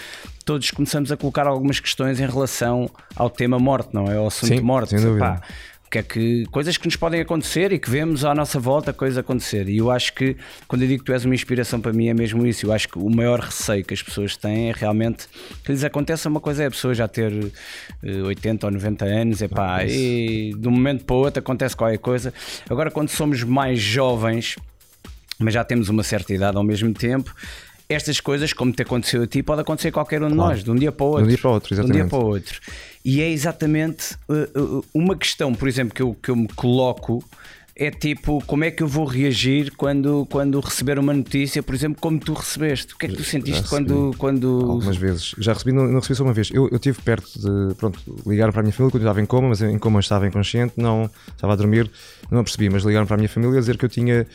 todos 0.44 0.70
começamos 0.70 1.10
a 1.10 1.16
colocar 1.16 1.46
algumas 1.46 1.80
questões 1.80 2.20
em 2.20 2.26
relação 2.26 2.90
ao 3.14 3.30
tema 3.30 3.58
morte 3.58 3.90
não 3.92 4.10
é? 4.10 4.16
Ao 4.16 4.26
assunto 4.26 4.54
Sim, 4.54 4.60
morte. 4.60 4.90
sem 4.90 5.00
dúvida. 5.00 5.24
Pá, 5.24 5.42
que 5.91 5.99
é 5.99 6.03
que 6.03 6.47
coisas 6.47 6.77
que 6.77 6.87
nos 6.87 6.97
podem 6.97 7.21
acontecer 7.21 7.73
e 7.73 7.79
que 7.79 7.88
vemos 7.88 8.25
à 8.25 8.35
nossa 8.35 8.59
volta 8.59 8.93
coisas 8.93 9.19
acontecer. 9.19 9.69
E 9.69 9.79
eu 9.79 9.91
acho 9.91 10.12
que 10.12 10.37
quando 10.67 10.83
eu 10.83 10.88
digo 10.88 11.00
que 11.00 11.06
tu 11.06 11.12
és 11.12 11.25
uma 11.25 11.35
inspiração 11.35 11.81
para 11.81 11.93
mim 11.93 12.09
é 12.09 12.15
mesmo 12.15 12.47
isso. 12.47 12.67
Eu 12.67 12.73
acho 12.73 12.88
que 12.88 12.99
o 12.99 13.09
maior 13.09 13.41
receio 13.41 13.85
que 13.85 13.94
as 13.94 14.03
pessoas 14.03 14.37
têm 14.37 14.71
é 14.71 14.73
realmente 14.73 15.29
que 15.65 15.73
lhes 15.73 15.85
aconteça 15.85 16.29
uma 16.29 16.41
coisa 16.41 16.65
é 16.65 16.67
a 16.67 16.71
pessoa 16.71 16.94
já 16.94 17.06
ter 17.06 17.33
80 18.03 18.67
ou 18.67 18.73
90 18.73 19.05
anos, 19.05 19.43
é 19.43 19.49
pá, 19.49 19.77
ah, 19.77 19.85
e 19.85 20.55
de 20.56 20.69
um 20.69 20.71
momento 20.71 21.05
para 21.05 21.17
o 21.17 21.19
outro 21.21 21.40
acontece 21.40 21.76
qualquer 21.76 21.99
coisa. 21.99 22.35
Agora, 22.69 22.90
quando 22.90 23.09
somos 23.09 23.43
mais 23.45 23.78
jovens, 23.81 24.57
mas 25.38 25.55
já 25.55 25.64
temos 25.64 25.88
uma 25.88 26.02
certa 26.02 26.33
idade 26.35 26.57
ao 26.57 26.64
mesmo 26.64 26.93
tempo, 26.93 27.35
estas 27.88 28.21
coisas, 28.21 28.52
como 28.52 28.73
te 28.73 28.83
aconteceu 28.83 29.23
a 29.23 29.26
ti, 29.26 29.43
pode 29.43 29.61
acontecer 29.61 29.88
a 29.88 29.93
qualquer 29.93 30.23
um 30.23 30.28
de 30.28 30.35
claro. 30.35 30.50
nós, 30.50 30.64
de 30.64 30.71
um 30.71 30.75
dia 30.75 30.90
para 30.90 31.05
o 31.05 31.09
outro. 31.09 31.23
De 31.23 31.26
um 31.26 31.28
dia 31.28 31.38
para 31.38 31.50
o 31.50 31.52
outro, 31.52 31.75
exatamente. 31.75 31.93
De 31.93 32.02
um 32.02 32.02
dia 32.02 32.11
para 32.11 32.19
o 32.19 32.28
outro. 32.28 32.61
E 33.06 33.22
é 33.22 33.30
exatamente 33.30 34.16
uh, 34.28 34.60
uh, 34.60 34.84
uma 34.92 35.14
questão, 35.14 35.54
por 35.54 35.68
exemplo, 35.68 35.94
que 35.94 36.02
eu, 36.02 36.16
que 36.20 36.28
eu 36.28 36.34
me 36.34 36.48
coloco. 36.48 37.22
É 37.78 37.88
tipo, 37.88 38.42
como 38.46 38.64
é 38.64 38.70
que 38.70 38.82
eu 38.82 38.88
vou 38.88 39.04
reagir 39.04 39.70
quando, 39.76 40.26
quando 40.28 40.58
receber 40.58 40.98
uma 40.98 41.12
notícia, 41.12 41.62
por 41.62 41.72
exemplo, 41.72 42.00
como 42.00 42.18
tu 42.18 42.32
recebeste? 42.32 42.94
O 42.94 42.98
que 42.98 43.06
é 43.06 43.08
que 43.10 43.14
tu 43.14 43.22
sentiste 43.22 43.68
quando, 43.68 44.12
quando. 44.18 44.48
Algumas 44.48 44.96
vezes. 44.96 45.36
Já 45.38 45.52
recebi, 45.52 45.70
não, 45.70 45.86
não 45.86 46.00
recebi 46.00 46.16
só 46.16 46.25
uma 46.25 46.32
vez. 46.32 46.50
Eu, 46.50 46.68
eu 46.72 46.80
tive 46.80 47.00
perto 47.00 47.30
de. 47.38 47.75
Pronto, 47.76 48.00
ligaram 48.26 48.50
para 48.50 48.62
a 48.62 48.64
minha 48.64 48.72
família 48.72 48.90
quando 48.90 49.02
eu 49.02 49.06
estava 49.06 49.20
em 49.20 49.26
coma, 49.26 49.50
mas 49.50 49.62
em 49.62 49.78
coma 49.78 49.98
eu 49.98 50.00
estava 50.00 50.26
inconsciente, 50.26 50.72
não 50.76 51.08
estava 51.30 51.52
a 51.52 51.56
dormir, 51.56 51.88
não 52.28 52.42
percebi, 52.42 52.68
mas 52.68 52.82
ligaram 52.82 53.06
para 53.06 53.14
a 53.14 53.18
minha 53.18 53.28
família 53.28 53.56
a 53.56 53.60
dizer 53.60 53.78
que 53.78 53.84
eu 53.84 53.88
tinha. 53.88 54.26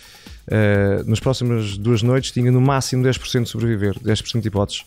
Uh, 0.48 1.10
nas 1.10 1.20
próximas 1.20 1.78
duas 1.78 2.02
noites 2.02 2.32
tinha 2.32 2.52
no 2.52 2.62
máximo 2.62 3.04
10% 3.04 3.44
de 3.44 3.50
sobreviver, 3.50 4.00
10% 4.00 4.40
de 4.40 4.48
hipóteses. 4.48 4.86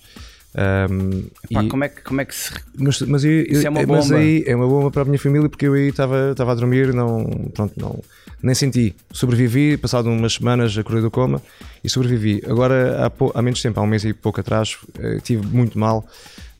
Um, 0.54 1.22
Pá, 1.52 1.64
e, 1.64 1.68
como, 1.68 1.84
é 1.84 1.88
que, 1.88 2.02
como 2.02 2.20
é 2.20 2.24
que 2.24 2.34
se. 2.34 2.52
Mas, 2.78 3.00
mas, 3.02 3.24
eu, 3.24 3.42
Isso 3.42 3.66
é 3.66 3.70
uma 3.70 3.84
mas 3.84 4.06
bomba. 4.06 4.20
aí 4.20 4.44
é 4.46 4.54
uma 4.54 4.66
bomba 4.66 4.90
para 4.90 5.02
a 5.02 5.04
minha 5.04 5.18
família 5.18 5.48
porque 5.48 5.66
eu 5.66 5.74
aí 5.74 5.88
estava, 5.88 6.30
estava 6.30 6.52
a 6.52 6.54
dormir, 6.54 6.94
não, 6.94 7.24
pronto, 7.52 7.72
não, 7.76 8.00
nem 8.40 8.54
senti. 8.54 8.94
Sobrevivi, 9.10 9.76
passado 9.76 10.08
umas 10.08 10.34
semanas 10.34 10.76
a 10.78 10.84
correr 10.84 11.00
do 11.00 11.10
coma 11.10 11.42
e 11.82 11.88
sobrevivi. 11.88 12.40
Agora, 12.46 13.04
há, 13.04 13.10
pou, 13.10 13.32
há 13.34 13.42
menos 13.42 13.60
tempo, 13.60 13.80
há 13.80 13.82
um 13.82 13.86
mês 13.86 14.04
e 14.04 14.12
pouco 14.12 14.40
atrás, 14.40 14.78
estive 15.16 15.44
muito 15.44 15.76
mal 15.76 16.06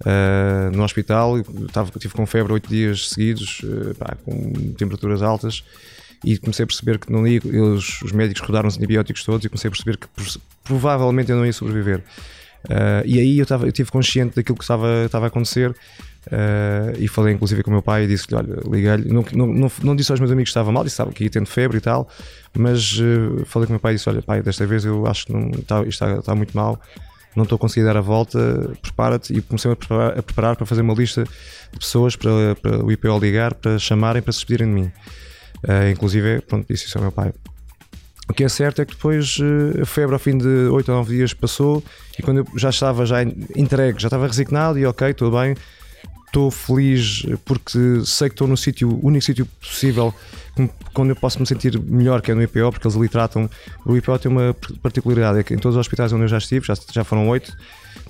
uh, 0.01 0.77
no 0.77 0.83
hospital. 0.83 1.39
Estava, 1.39 1.91
tive 1.99 2.15
com 2.15 2.27
febre 2.27 2.53
oito 2.53 2.69
dias 2.69 3.11
seguidos, 3.11 3.61
uh, 3.63 3.95
pá, 3.95 4.17
com 4.25 4.53
temperaturas 4.77 5.23
altas. 5.23 5.63
E 6.25 6.39
comecei 6.39 6.65
a 6.65 6.67
perceber 6.67 6.99
que 6.99 7.13
não 7.13 7.27
ia, 7.27 7.41
eles, 7.45 8.01
os 8.03 8.11
médicos 8.11 8.43
rodaram 8.43 8.67
os 8.67 8.77
antibióticos 8.77 9.23
todos 9.23 9.45
e 9.45 9.49
comecei 9.49 9.69
a 9.69 9.71
perceber 9.71 9.99
que 9.99 10.09
provavelmente 10.65 11.31
eu 11.31 11.37
não 11.37 11.45
ia 11.45 11.53
sobreviver. 11.53 12.03
Uh, 12.65 13.05
e 13.05 13.19
aí 13.19 13.39
eu, 13.39 13.47
eu 13.63 13.73
tive 13.73 13.91
consciente 13.91 14.37
daquilo 14.37 14.57
que 14.57 14.65
estava, 14.65 15.05
estava 15.05 15.27
a 15.27 15.29
acontecer 15.29 15.71
uh, 15.71 16.99
e 16.99 17.07
falei 17.07 17.35
inclusive 17.35 17.63
com 17.63 17.71
o 17.71 17.73
meu 17.75 17.83
pai 17.83 18.05
e 18.05 18.07
disse-lhe: 18.07 18.37
Olha, 18.37 18.57
liguei-lhe. 18.71 19.13
Não, 19.13 19.25
não, 19.33 19.47
não, 19.47 19.73
não, 19.83 19.97
disse 19.97 20.11
aos 20.11 20.21
meus 20.21 20.33
amigos 20.33 20.49
que 20.49 20.53
estava 20.53 20.73
mal, 20.73 20.83
disse 20.83 21.05
que 21.13 21.25
ia 21.25 21.31
tendo 21.31 21.47
febre 21.47 21.77
e 21.77 21.81
tal, 21.81 22.09
mas 22.57 22.99
uh, 22.99 23.45
falei 23.45 23.67
com 23.67 23.73
o 23.73 23.75
meu 23.75 23.81
pai 23.81 23.93
e 23.93 23.97
disse: 23.97 24.09
Olha, 24.09 24.23
pai, 24.23 24.43
desta 24.43 24.67
vez 24.67 24.85
eu 24.85 25.07
acho 25.07 25.27
que 25.27 25.33
não, 25.33 25.51
está, 25.51 25.81
isto 25.81 25.91
está, 25.91 26.15
está 26.19 26.35
muito 26.35 26.57
mal, 26.57 26.81
não 27.37 27.43
estou 27.43 27.57
a 27.57 27.59
conseguir 27.59 27.85
dar 27.85 27.99
a 27.99 28.01
volta, 28.01 28.73
prepara-te. 28.81 29.37
E 29.37 29.43
comecei 29.43 29.71
a 29.71 29.77
preparar, 29.77 30.19
a 30.19 30.23
preparar, 30.23 30.57
para 30.57 30.65
fazer 30.65 30.81
uma 30.81 30.95
lista 30.95 31.25
de 31.25 31.79
pessoas 31.79 32.17
para, 32.17 32.57
para 32.63 32.83
o 32.83 32.91
IPO 32.91 33.19
ligar, 33.19 33.53
para 33.55 33.79
chamarem, 33.79 34.23
para 34.23 34.33
se 34.33 34.39
despedirem 34.39 34.75
de 34.75 34.81
mim. 34.81 34.93
inclusive, 35.91 36.41
pronto, 36.41 36.67
disse 36.67 36.87
isso 36.87 36.97
ao 36.97 37.03
meu 37.03 37.13
pai. 37.13 37.33
O 38.29 38.33
que 38.33 38.45
é 38.45 38.49
certo 38.49 38.81
é 38.81 38.85
que 38.85 38.95
depois 38.95 39.39
a 39.81 39.85
febre 39.85 40.15
ao 40.15 40.19
fim 40.19 40.39
de 40.39 40.47
8 40.47 40.91
ou 40.91 40.99
9 40.99 41.17
dias 41.17 41.35
passou 41.35 41.83
e 42.19 42.23
quando 42.23 42.39
eu 42.39 42.47
já 42.57 42.71
estava 42.71 43.05
já 43.05 43.23
entregue, 43.23 44.01
já 44.01 44.09
estava 44.09 44.27
resignado 44.27 44.79
e 44.79 44.87
ok, 44.87 45.13
tudo 45.13 45.37
bem, 45.37 45.55
estou 46.27 46.51
feliz 46.51 47.25
porque 47.45 48.03
sei 48.05 48.29
que 48.29 48.35
estou 48.35 48.49
no 48.49 48.57
sítio, 48.57 48.99
único 49.03 49.25
sítio 49.25 49.47
possível 49.61 50.13
quando 50.93 51.11
eu 51.11 51.17
posso 51.17 51.39
me 51.41 51.47
sentir 51.47 51.79
melhor 51.81 52.23
que 52.23 52.31
é 52.31 52.35
no 52.35 52.43
IPO, 52.43 52.71
porque 52.71 52.87
eles 52.87 52.97
ali 52.97 53.09
tratam. 53.09 53.51
O 53.85 53.97
IPO 53.97 54.19
tem 54.19 54.31
uma 54.31 54.55
particularidade, 54.83 55.39
é 55.39 55.43
que 55.43 55.55
em 55.55 55.59
todos 55.59 55.77
os 55.77 55.81
hospitais 55.81 56.13
onde 56.13 56.25
eu 56.25 56.29
já 56.29 56.39
estive, 56.39 56.67
já, 56.67 56.75
já 56.93 57.05
foram 57.05 57.29
oito 57.29 57.57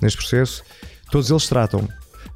neste 0.01 0.17
processo, 0.17 0.63
todos 1.11 1.29
eles 1.29 1.47
tratam, 1.47 1.87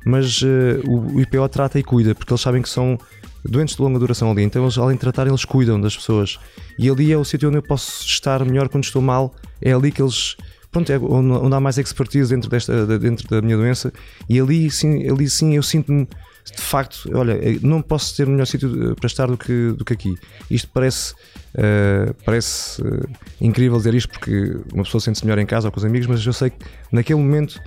mas 0.05 0.41
uh, 0.41 0.81
o 0.87 1.19
IPO 1.21 1.47
trata 1.49 1.77
e 1.79 1.83
cuida, 1.83 2.15
porque 2.15 2.31
eles 2.31 2.41
sabem 2.41 2.61
que 2.61 2.69
são 2.69 2.99
doentes 3.43 3.75
de 3.75 3.81
longa 3.81 3.99
duração 3.99 4.31
ali, 4.31 4.43
então 4.43 4.63
eles, 4.63 4.77
além 4.77 4.95
de 4.95 5.01
tratar, 5.01 5.27
eles 5.27 5.45
cuidam 5.45 5.79
das 5.79 5.95
pessoas. 5.95 6.39
E 6.77 6.89
ali 6.89 7.11
é 7.11 7.17
o 7.17 7.23
sítio 7.23 7.49
onde 7.49 7.57
eu 7.57 7.63
posso 7.63 8.05
estar 8.05 8.43
melhor 8.45 8.69
quando 8.69 8.83
estou 8.83 9.01
mal, 9.01 9.33
é 9.61 9.71
ali 9.71 9.91
que 9.91 10.01
eles 10.01 10.35
pronto, 10.71 10.91
é 10.91 10.97
onde, 10.99 11.55
há 11.55 11.59
mais 11.59 11.77
expertise 11.77 12.33
dentro, 12.33 12.49
desta, 12.49 12.99
dentro 12.99 13.27
da 13.27 13.41
minha 13.41 13.57
doença 13.57 13.91
e 14.29 14.39
ali 14.39 14.69
sim, 14.69 15.09
ali 15.09 15.27
sim 15.27 15.55
eu 15.55 15.63
sinto-me 15.63 16.07
de 16.55 16.61
facto, 16.61 17.09
olha, 17.13 17.37
não 17.61 17.81
posso 17.81 18.15
ter 18.15 18.25
melhor 18.25 18.45
sítio 18.45 18.95
para 18.95 19.07
estar 19.07 19.27
do 19.27 19.37
que, 19.37 19.71
do 19.73 19.85
que 19.85 19.93
aqui. 19.93 20.15
Isto 20.49 20.69
parece, 20.73 21.13
uh, 21.13 22.13
parece 22.25 22.81
uh, 22.81 23.07
incrível 23.39 23.77
dizer 23.77 23.93
isto 23.93 24.09
porque 24.09 24.57
uma 24.73 24.83
pessoa 24.83 24.99
sente-se 24.99 25.25
melhor 25.25 25.37
em 25.37 25.45
casa 25.45 25.67
ou 25.67 25.71
com 25.71 25.77
os 25.77 25.85
amigos, 25.85 26.07
mas 26.07 26.25
eu 26.25 26.33
sei 26.33 26.49
que 26.49 26.57
naquele 26.91 27.19
momento 27.19 27.61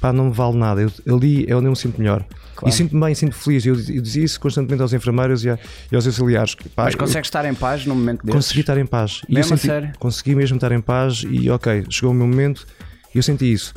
pá, 0.00 0.12
não 0.12 0.26
me 0.26 0.32
vale 0.32 0.56
nada. 0.56 0.80
Eu, 0.80 1.16
ali 1.16 1.46
é 1.48 1.54
onde 1.54 1.66
eu 1.66 1.70
me 1.70 1.76
sinto 1.76 1.98
melhor. 1.98 2.24
Claro. 2.54 2.72
E 2.72 2.76
sinto-me 2.76 3.00
bem, 3.00 3.14
sinto 3.14 3.34
feliz. 3.34 3.64
Eu, 3.64 3.74
eu 3.74 4.02
dizia 4.02 4.24
isso 4.24 4.40
constantemente 4.40 4.82
aos 4.82 4.92
enfermeiros 4.92 5.44
e, 5.44 5.50
a, 5.50 5.58
e 5.90 5.94
aos 5.94 6.06
auxiliares. 6.06 6.54
Pá, 6.74 6.84
Mas 6.84 6.94
consegues 6.94 7.28
estar 7.28 7.44
em 7.44 7.54
paz 7.54 7.86
no 7.86 7.94
momento 7.94 8.24
desses? 8.24 8.34
Consegui 8.34 8.60
estar 8.60 8.78
em 8.78 8.86
paz. 8.86 9.22
E 9.28 9.34
mesmo 9.34 9.56
senti, 9.56 9.66
sério? 9.66 9.92
Consegui 9.98 10.34
mesmo 10.34 10.56
estar 10.56 10.72
em 10.72 10.80
paz 10.80 11.24
e 11.28 11.48
ok, 11.50 11.84
chegou 11.88 12.10
o 12.10 12.14
meu 12.14 12.26
momento 12.26 12.66
e 13.14 13.18
eu 13.18 13.22
senti 13.22 13.52
isso. 13.52 13.72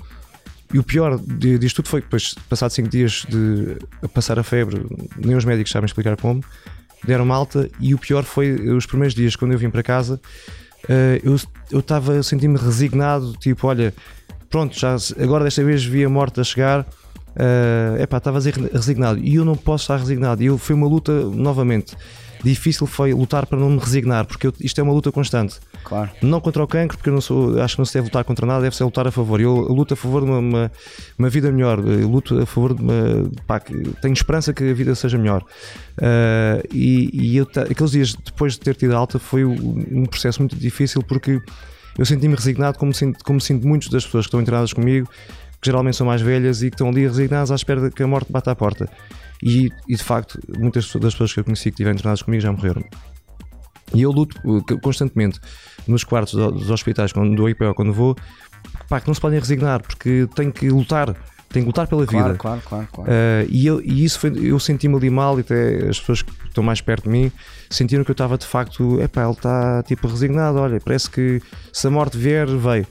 E 0.73 0.79
o 0.79 0.83
pior 0.83 1.19
disto 1.19 1.77
tudo 1.77 1.89
foi 1.89 2.01
que 2.01 2.07
depois, 2.07 2.33
passados 2.49 2.73
5 2.75 2.87
dias 2.87 3.25
de 3.27 3.77
passar 4.13 4.39
a 4.39 4.43
febre, 4.43 4.85
nem 5.17 5.35
os 5.35 5.43
médicos 5.43 5.71
sabem 5.71 5.85
explicar 5.85 6.15
como, 6.15 6.41
deram 7.03 7.31
alta 7.33 7.69
e 7.79 7.93
o 7.93 7.97
pior 7.97 8.23
foi 8.23 8.53
os 8.69 8.85
primeiros 8.85 9.13
dias, 9.13 9.35
quando 9.35 9.51
eu 9.51 9.57
vim 9.57 9.69
para 9.69 9.83
casa, 9.83 10.19
eh, 10.87 11.21
eu 11.23 11.79
estava 11.79 12.19
a 12.19 12.23
sentir-me 12.23 12.57
resignado, 12.57 13.33
tipo, 13.33 13.67
olha, 13.67 13.93
pronto, 14.51 14.77
já 14.77 14.95
agora 15.19 15.45
desta 15.45 15.63
vez 15.63 15.83
vi 15.83 16.03
a 16.03 16.09
morte 16.09 16.39
a 16.39 16.43
chegar, 16.43 16.81
uh, 16.81 18.01
epá, 18.01 18.17
estava 18.17 18.39
resignado 18.39 19.19
e 19.19 19.35
eu 19.35 19.45
não 19.45 19.55
posso 19.55 19.85
estar 19.85 19.97
resignado. 19.97 20.43
Eu, 20.43 20.57
foi 20.57 20.75
uma 20.75 20.87
luta 20.87 21.11
novamente. 21.11 21.95
Difícil 22.43 22.87
foi 22.87 23.13
lutar 23.13 23.45
para 23.45 23.59
não 23.59 23.69
me 23.69 23.77
resignar, 23.77 24.25
porque 24.25 24.47
eu, 24.47 24.53
isto 24.59 24.79
é 24.79 24.83
uma 24.83 24.91
luta 24.91 25.11
constante. 25.11 25.59
Claro. 25.83 26.09
Não 26.23 26.41
contra 26.41 26.63
o 26.63 26.67
cancro, 26.67 26.97
porque 26.97 27.09
eu 27.09 27.13
não 27.13 27.21
sou, 27.21 27.61
acho 27.61 27.75
que 27.75 27.79
não 27.79 27.85
se 27.85 27.93
deve 27.93 28.05
lutar 28.05 28.23
contra 28.23 28.47
nada, 28.47 28.63
deve 28.63 28.75
ser 28.75 28.83
lutar 28.83 29.07
a 29.07 29.11
favor. 29.11 29.39
Eu, 29.39 29.67
eu 29.67 29.73
luto 29.73 29.93
a 29.93 29.97
favor 29.97 30.23
de 30.23 30.29
uma, 30.29 30.39
uma, 30.39 30.71
uma, 31.19 31.29
vida 31.29 31.51
melhor, 31.51 31.79
eu 31.79 32.09
luto 32.09 32.39
a 32.39 32.45
favor 32.45 32.73
de 32.73 32.81
uma. 32.81 33.29
Pá, 33.45 33.59
tenho 33.59 34.13
esperança 34.13 34.53
que 34.53 34.69
a 34.69 34.73
vida 34.73 34.95
seja 34.95 35.19
melhor. 35.19 35.43
Uh, 35.99 36.67
e, 36.73 37.09
e 37.13 37.37
eu, 37.37 37.47
aqueles 37.69 37.91
dias 37.91 38.15
depois 38.15 38.53
de 38.53 38.59
ter 38.59 38.75
tido 38.75 38.95
alta 38.95 39.19
foi 39.19 39.45
um 39.45 40.05
processo 40.05 40.39
muito 40.39 40.55
difícil 40.55 41.03
porque 41.03 41.39
eu 42.01 42.05
senti-me 42.05 42.33
resignado, 42.33 42.79
como 42.79 42.91
sinto, 42.95 43.23
como 43.23 43.39
sinto 43.39 43.67
muitas 43.67 43.87
das 43.87 44.03
pessoas 44.03 44.25
que 44.25 44.29
estão 44.29 44.41
internadas 44.41 44.73
comigo, 44.73 45.07
que 45.61 45.67
geralmente 45.67 45.97
são 45.97 46.07
mais 46.07 46.19
velhas 46.19 46.63
e 46.63 46.71
que 46.71 46.73
estão 46.73 46.89
ali 46.89 47.05
resignadas 47.05 47.51
à 47.51 47.55
espera 47.55 47.91
que 47.91 48.01
a 48.01 48.07
morte 48.07 48.31
bata 48.31 48.49
à 48.49 48.55
porta. 48.55 48.89
E, 49.39 49.69
e 49.87 49.95
de 49.95 50.03
facto, 50.03 50.39
muitas 50.57 50.91
das 50.95 51.13
pessoas 51.13 51.31
que 51.31 51.41
eu 51.41 51.43
conheci 51.43 51.65
que 51.65 51.75
estiveram 51.75 51.93
internadas 51.93 52.23
comigo 52.23 52.41
já 52.41 52.51
morreram. 52.51 52.83
E 53.93 54.01
eu 54.01 54.11
luto 54.11 54.35
uh, 54.43 54.63
constantemente 54.81 55.39
nos 55.87 56.03
quartos 56.03 56.33
dos 56.33 56.71
hospitais, 56.71 57.13
quando 57.13 57.35
do 57.35 57.47
IPO, 57.47 57.75
quando 57.75 57.93
vou, 57.93 58.15
pá, 58.89 58.99
que 58.99 59.05
não 59.05 59.13
se 59.13 59.21
podem 59.21 59.37
resignar, 59.37 59.83
porque 59.83 60.27
tenho 60.33 60.51
que 60.51 60.69
lutar 60.69 61.15
tem 61.51 61.63
que 61.63 61.67
lutar 61.67 61.87
pela 61.87 62.05
claro, 62.05 62.27
vida. 62.27 62.37
Claro, 62.37 62.61
claro, 62.67 62.87
claro. 62.91 63.11
Uh, 63.11 63.47
e, 63.49 63.65
eu, 63.65 63.81
e 63.81 64.03
isso 64.03 64.19
foi, 64.19 64.31
eu 64.41 64.59
senti-me 64.59 64.95
ali 64.95 65.09
mal 65.09 65.37
e 65.37 65.41
até 65.41 65.87
as 65.87 65.99
pessoas 65.99 66.21
que 66.21 66.31
estão 66.47 66.63
mais 66.63 66.81
perto 66.81 67.03
de 67.03 67.09
mim 67.09 67.31
sentiram 67.69 68.03
que 68.03 68.11
eu 68.11 68.13
estava 68.13 68.37
de 68.37 68.45
facto, 68.45 69.01
epá, 69.01 69.23
ele 69.23 69.31
está 69.31 69.83
tipo 69.83 70.07
resignado, 70.07 70.59
olha, 70.59 70.79
parece 70.79 71.09
que 71.09 71.41
se 71.71 71.87
a 71.87 71.89
morte 71.89 72.17
vier, 72.17 72.47
veio. 72.47 72.87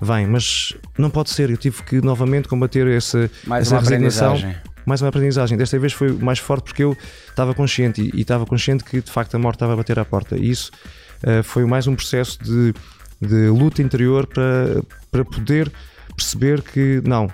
Vem, 0.00 0.26
mas 0.26 0.74
não 0.98 1.08
pode 1.08 1.30
ser. 1.30 1.50
Eu 1.50 1.56
tive 1.56 1.82
que 1.82 2.00
novamente 2.02 2.48
combater 2.48 2.86
essa, 2.86 3.30
mais 3.46 3.66
essa 3.66 3.78
resignação. 3.78 4.36
Mais 4.84 5.02
uma 5.02 5.08
aprendizagem. 5.08 5.58
Desta 5.58 5.78
vez 5.80 5.92
foi 5.92 6.12
mais 6.12 6.38
forte 6.38 6.64
porque 6.64 6.84
eu 6.84 6.96
estava 7.28 7.52
consciente 7.54 8.02
e, 8.02 8.18
e 8.18 8.20
estava 8.20 8.46
consciente 8.46 8.84
que 8.84 9.00
de 9.00 9.10
facto 9.10 9.34
a 9.34 9.38
morte 9.38 9.56
estava 9.56 9.72
a 9.72 9.76
bater 9.76 9.98
à 9.98 10.04
porta. 10.04 10.36
E 10.36 10.48
isso 10.50 10.70
uh, 11.24 11.42
foi 11.42 11.64
mais 11.64 11.88
um 11.88 11.96
processo 11.96 12.38
de, 12.44 12.72
de 13.20 13.48
luta 13.48 13.82
interior 13.82 14.26
para, 14.26 14.80
para 15.10 15.24
poder 15.24 15.72
perceber 16.14 16.62
que 16.62 17.02
não, 17.04 17.28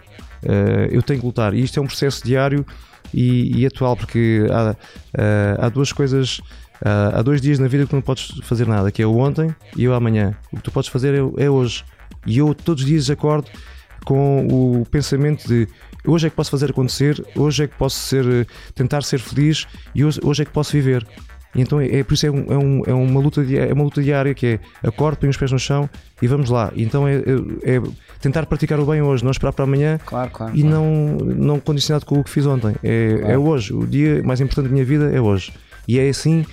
eu 0.91 1.03
tenho 1.03 1.21
que 1.21 1.27
lutar. 1.27 1.55
E 1.55 1.63
isto 1.63 1.79
é 1.79 1.83
um 1.83 1.87
processo 1.87 2.25
diário 2.25 2.65
e, 3.13 3.61
e 3.61 3.67
atual, 3.67 3.97
porque 3.97 4.47
há, 4.51 4.73
uh, 4.73 5.65
há 5.65 5.69
duas 5.69 5.93
coisas. 5.93 6.39
Uh, 6.81 7.15
há 7.15 7.23
dois 7.23 7.41
dias 7.41 7.61
na 7.61 7.69
vida 7.69 7.87
que 7.87 7.95
não 7.95 8.03
podes 8.03 8.33
fazer 8.43 8.67
nada, 8.67 8.91
que 8.91 9.01
é 9.01 9.07
o 9.07 9.17
ontem 9.17 9.55
e 9.77 9.87
o 9.87 9.95
amanhã. 9.95 10.35
O 10.53 10.57
que 10.57 10.63
tu 10.65 10.73
podes 10.73 10.91
fazer 10.91 11.15
é, 11.15 11.45
é 11.45 11.51
hoje. 11.51 11.85
E 12.27 12.39
eu 12.39 12.55
todos 12.55 12.83
os 12.83 12.89
dias 12.89 13.09
acordo 13.09 13.49
com 14.05 14.47
o 14.49 14.85
pensamento 14.87 15.47
de 15.47 15.69
hoje 16.05 16.27
é 16.27 16.31
que 16.31 16.35
posso 16.35 16.51
fazer 16.51 16.71
acontecer, 16.71 17.25
hoje 17.37 17.65
é 17.65 17.69
que 17.69 17.77
posso 17.77 17.97
ser, 17.97 18.49
tentar 18.75 19.03
ser 19.03 19.21
feliz 19.21 19.67
e 19.95 20.05
hoje, 20.05 20.19
hoje 20.25 20.43
é 20.43 20.45
que 20.45 20.51
posso 20.51 20.73
viver. 20.73 21.07
E 21.55 21.61
então 21.61 21.81
é, 21.81 21.99
é 21.99 22.05
por 22.05 22.15
isso 22.15 22.27
é, 22.27 22.31
um, 22.31 22.45
é, 22.49 22.57
um, 22.57 22.83
é, 22.87 22.93
uma 22.95 23.21
luta, 23.21 23.43
é 23.43 23.73
uma 23.73 23.85
luta 23.85 24.03
diária 24.03 24.35
que 24.35 24.47
é 24.47 24.61
acordo, 24.87 25.19
põe 25.19 25.29
os 25.29 25.37
pés 25.37 25.53
no 25.53 25.59
chão 25.59 25.89
e 26.21 26.27
vamos 26.27 26.49
lá. 26.51 26.73
E 26.75 26.83
então 26.83 27.07
é, 27.07 27.17
é, 27.17 27.77
é, 27.77 27.83
tentar 28.21 28.47
praticar 28.47 28.81
o 28.81 28.87
bem 28.87 29.03
hoje, 29.03 29.23
não 29.23 29.31
esperar 29.31 29.53
para 29.53 29.65
amanhã 29.65 29.99
claro, 30.05 30.31
claro, 30.31 30.57
e 30.57 30.63
claro. 30.63 30.77
Não, 30.77 31.17
não 31.19 31.61
condicionado 31.61 32.07
com 32.07 32.19
o 32.21 32.25
que 32.25 32.31
fiz 32.31 32.47
ontem. 32.47 32.75
É, 32.83 33.33
é 33.33 33.39
hoje, 33.39 33.75
o 33.75 33.87
dia 33.87 34.23
mais 34.23 34.41
importante 34.41 34.69
da 34.69 34.73
minha 34.73 34.85
vida 34.85 35.11
é 35.13 35.21
hoje. 35.21 35.53
E 35.87 35.99
é 35.99 36.09
assim 36.09 36.47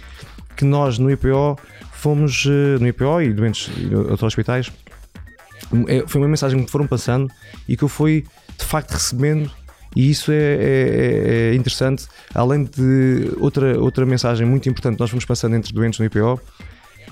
que 0.56 0.66
nós 0.66 0.98
no 1.00 1.10
IPO 1.10 1.58
fomos, 1.94 2.46
eh, 2.46 2.80
no 2.80 2.88
IPO 2.88 3.22
e 3.22 3.34
doentes 3.34 3.70
outros 3.94 4.24
hospitais, 4.24 4.72
é, 5.88 6.04
foi 6.08 6.20
uma 6.20 6.28
mensagem 6.28 6.58
que 6.58 6.66
me 6.66 6.70
foram 6.70 6.88
passando 6.88 7.30
e 7.68 7.78
que 7.78 7.84
eu 7.84 7.88
fui 7.88 8.26
de 8.58 8.66
facto 8.66 8.92
recebendo 8.92 9.52
e 9.96 10.10
isso 10.10 10.32
é, 10.32 10.36
é, 10.36 11.52
é, 11.52 11.56
interessante, 11.56 12.08
além 12.34 12.64
de 12.64 13.32
outra, 13.40 13.80
outra 13.80 14.06
mensagem 14.06 14.46
muito 14.46 14.70
importante 14.70 14.96
que 14.96 15.00
nós 15.00 15.10
vamos 15.10 15.26
passando 15.26 15.56
entre 15.56 15.74
doentes 15.74 16.00
no 16.00 16.06
IPO, 16.06 16.40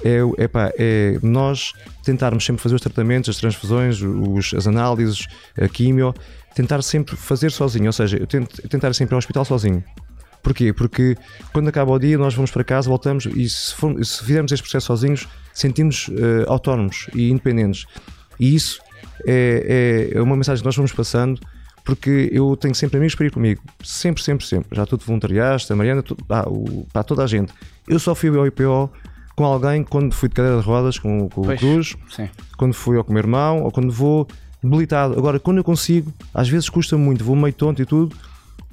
é, 0.04 0.44
epá, 0.44 0.72
é 0.78 1.18
nós 1.24 1.74
tentarmos 2.04 2.46
sempre 2.46 2.62
fazer 2.62 2.76
os 2.76 2.82
tratamentos, 2.82 3.30
as 3.30 3.38
transfusões, 3.38 4.00
os, 4.02 4.54
as 4.54 4.68
análises, 4.68 5.28
a 5.60 5.68
quimio, 5.68 6.14
tentar 6.54 6.82
sempre 6.84 7.16
fazer 7.16 7.52
sozinho, 7.52 7.88
ou 7.88 7.94
seja, 7.94 8.18
eu 8.18 8.28
tento, 8.28 8.62
tentar 8.68 8.94
sempre 8.94 9.14
ir 9.14 9.16
ao 9.16 9.20
hospital 9.20 9.44
sozinho. 9.44 9.84
Porquê? 10.44 10.72
Porque 10.72 11.18
quando 11.52 11.68
acaba 11.68 11.92
o 11.92 12.00
dia 12.00 12.18
nós 12.18 12.34
vamos 12.34 12.52
para 12.52 12.64
casa, 12.64 12.88
voltamos 12.88 13.26
e 13.26 13.50
se, 13.50 13.74
for, 13.74 14.04
se 14.06 14.24
fizermos 14.24 14.52
este 14.52 14.62
processo 14.64 14.88
sozinhos, 14.88 15.28
sentimos 15.54 16.08
uh, 16.10 16.46
autónomos 16.48 17.08
e 17.14 17.30
independentes. 17.30 17.86
E 18.40 18.56
isso 18.56 18.80
é, 19.26 20.10
é, 20.14 20.18
é 20.18 20.22
uma 20.22 20.38
mensagem 20.38 20.62
que 20.62 20.66
nós 20.66 20.76
vamos 20.76 20.94
passando 20.94 21.42
porque 21.88 22.30
eu 22.34 22.58
tenho 22.58 22.76
sempre 22.76 22.98
amigos 22.98 23.16
para 23.16 23.28
ir 23.28 23.32
comigo, 23.32 23.62
sempre, 23.82 24.22
sempre, 24.22 24.46
sempre. 24.46 24.76
Já 24.76 24.86
tudo 24.86 25.06
voluntariaste, 25.06 25.72
a 25.72 25.76
Mariana, 25.76 26.04
tudo, 26.04 26.22
ah, 26.28 26.44
o, 26.46 26.86
para 26.92 27.02
toda 27.02 27.24
a 27.24 27.28
gente. 27.28 27.54
Eu 27.88 27.98
só 27.98 28.14
fui 28.14 28.28
ao 28.28 28.46
IPO 28.46 28.92
com 29.38 29.46
alguém 29.46 29.86
quando 29.86 30.14
fui 30.14 30.28
de 30.28 30.36
cadeira 30.36 30.60
de 30.60 30.66
rodas 30.66 31.00
com, 31.00 31.30
com 31.30 31.48
o 31.48 31.58
Cruz, 31.58 31.96
sim. 32.14 32.28
quando 32.58 32.74
fui 32.74 32.98
ao 32.98 33.06
com 33.06 33.12
o 33.12 33.14
meu 33.14 33.22
irmão 33.22 33.64
ou 33.64 33.72
quando 33.72 33.90
vou 33.90 34.28
debilitado. 34.62 35.18
Agora, 35.18 35.40
quando 35.40 35.60
eu 35.60 35.64
consigo, 35.64 36.12
às 36.34 36.50
vezes 36.50 36.68
custa 36.68 36.98
muito, 36.98 37.24
vou 37.24 37.38
meio 37.38 37.54
tonto 37.54 37.82
e 37.82 37.86
tudo, 37.86 38.14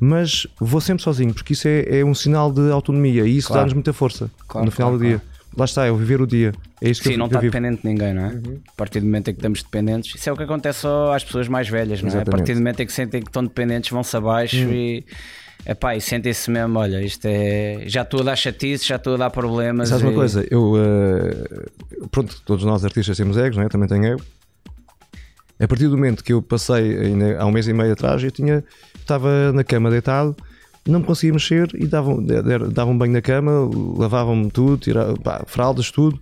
mas 0.01 0.45
vou 0.59 0.81
sempre 0.81 1.05
sozinho, 1.05 1.33
porque 1.33 1.53
isso 1.53 1.69
é, 1.69 2.01
é 2.01 2.05
um 2.05 2.17
sinal 2.17 2.51
de 2.51 2.69
autonomia 2.73 3.25
e 3.25 3.37
isso 3.37 3.47
claro. 3.47 3.61
dá-nos 3.61 3.75
muita 3.75 3.93
força 3.93 4.29
claro, 4.49 4.65
no 4.65 4.73
final 4.73 4.91
claro, 4.91 5.05
do 5.05 5.09
dia 5.09 5.23
lá 5.57 5.65
está, 5.65 5.87
é 5.87 5.91
o 5.91 5.97
viver 5.97 6.21
o 6.21 6.27
dia. 6.27 6.53
É 6.81 6.91
isso 6.91 7.03
que 7.03 7.09
Sim, 7.09 7.15
eu, 7.15 7.19
não 7.19 7.27
está 7.27 7.41
dependente 7.41 7.83
de 7.83 7.89
ninguém, 7.89 8.13
não 8.13 8.27
é? 8.27 8.29
Uhum. 8.29 8.61
A 8.69 8.73
partir 8.73 9.01
do 9.01 9.07
momento 9.07 9.31
em 9.31 9.35
que 9.35 9.39
estamos 9.39 9.63
dependentes, 9.63 10.15
isso 10.15 10.29
é 10.29 10.33
o 10.33 10.37
que 10.37 10.43
acontece 10.43 10.81
só 10.81 11.13
às 11.13 11.25
pessoas 11.25 11.49
mais 11.49 11.69
velhas, 11.69 12.03
não 12.03 12.11
é? 12.11 12.23
A 12.23 12.25
partir 12.25 12.55
do 12.55 12.59
momento 12.59 12.81
em 12.81 12.87
que 12.87 12.93
sentem 12.93 13.23
que 13.23 13.29
estão 13.29 13.43
dependentes, 13.43 13.91
vão-se 13.91 14.17
abaixo 14.17 14.57
uhum. 14.57 14.73
e. 14.73 15.05
Epá, 15.67 15.97
e 15.97 16.01
sentem-se 16.01 16.51
mesmo, 16.51 16.79
olha, 16.79 17.03
isto 17.03 17.25
é. 17.27 17.85
Já 17.87 18.03
estou 18.03 18.21
a 18.21 18.25
dar 18.25 18.37
chatice, 18.37 18.87
já 18.87 18.97
estou 18.97 19.15
a 19.15 19.17
dar 19.17 19.31
problemas. 19.31 19.89
Sabes 19.89 20.05
e... 20.05 20.07
uma 20.07 20.15
coisa? 20.15 20.47
Eu. 20.51 20.73
Uh... 20.73 22.09
Pronto, 22.11 22.43
todos 22.45 22.65
nós 22.65 22.85
artistas 22.85 23.17
temos 23.17 23.37
egos, 23.39 23.57
não 23.57 23.65
é? 23.65 23.69
Também 23.69 23.89
tenho 23.89 24.05
ego. 24.05 24.23
A 25.59 25.69
partir 25.69 25.89
do 25.89 25.97
momento 25.97 26.23
que 26.23 26.33
eu 26.33 26.43
passei, 26.43 26.99
ainda 26.99 27.41
há 27.41 27.47
um 27.47 27.51
mês 27.51 27.67
e 27.69 27.73
meio 27.73 27.93
atrás, 27.93 28.23
eu 28.23 28.31
tinha. 28.31 28.63
Estava 29.01 29.53
na 29.53 29.65
cama 29.65 29.91
deitado 29.91 30.37
não 30.87 31.01
me 31.01 31.07
conseguia 31.07 31.33
mexer 31.33 31.71
e 31.75 31.87
davam, 31.87 32.23
davam 32.73 32.97
banho 32.97 33.13
na 33.13 33.23
cama, 33.23 33.71
lavavam-me 33.97 34.51
tudo, 34.51 34.77
tiravam, 34.77 35.17
pá, 35.17 35.43
fraldas, 35.47 35.91
tudo. 35.91 36.21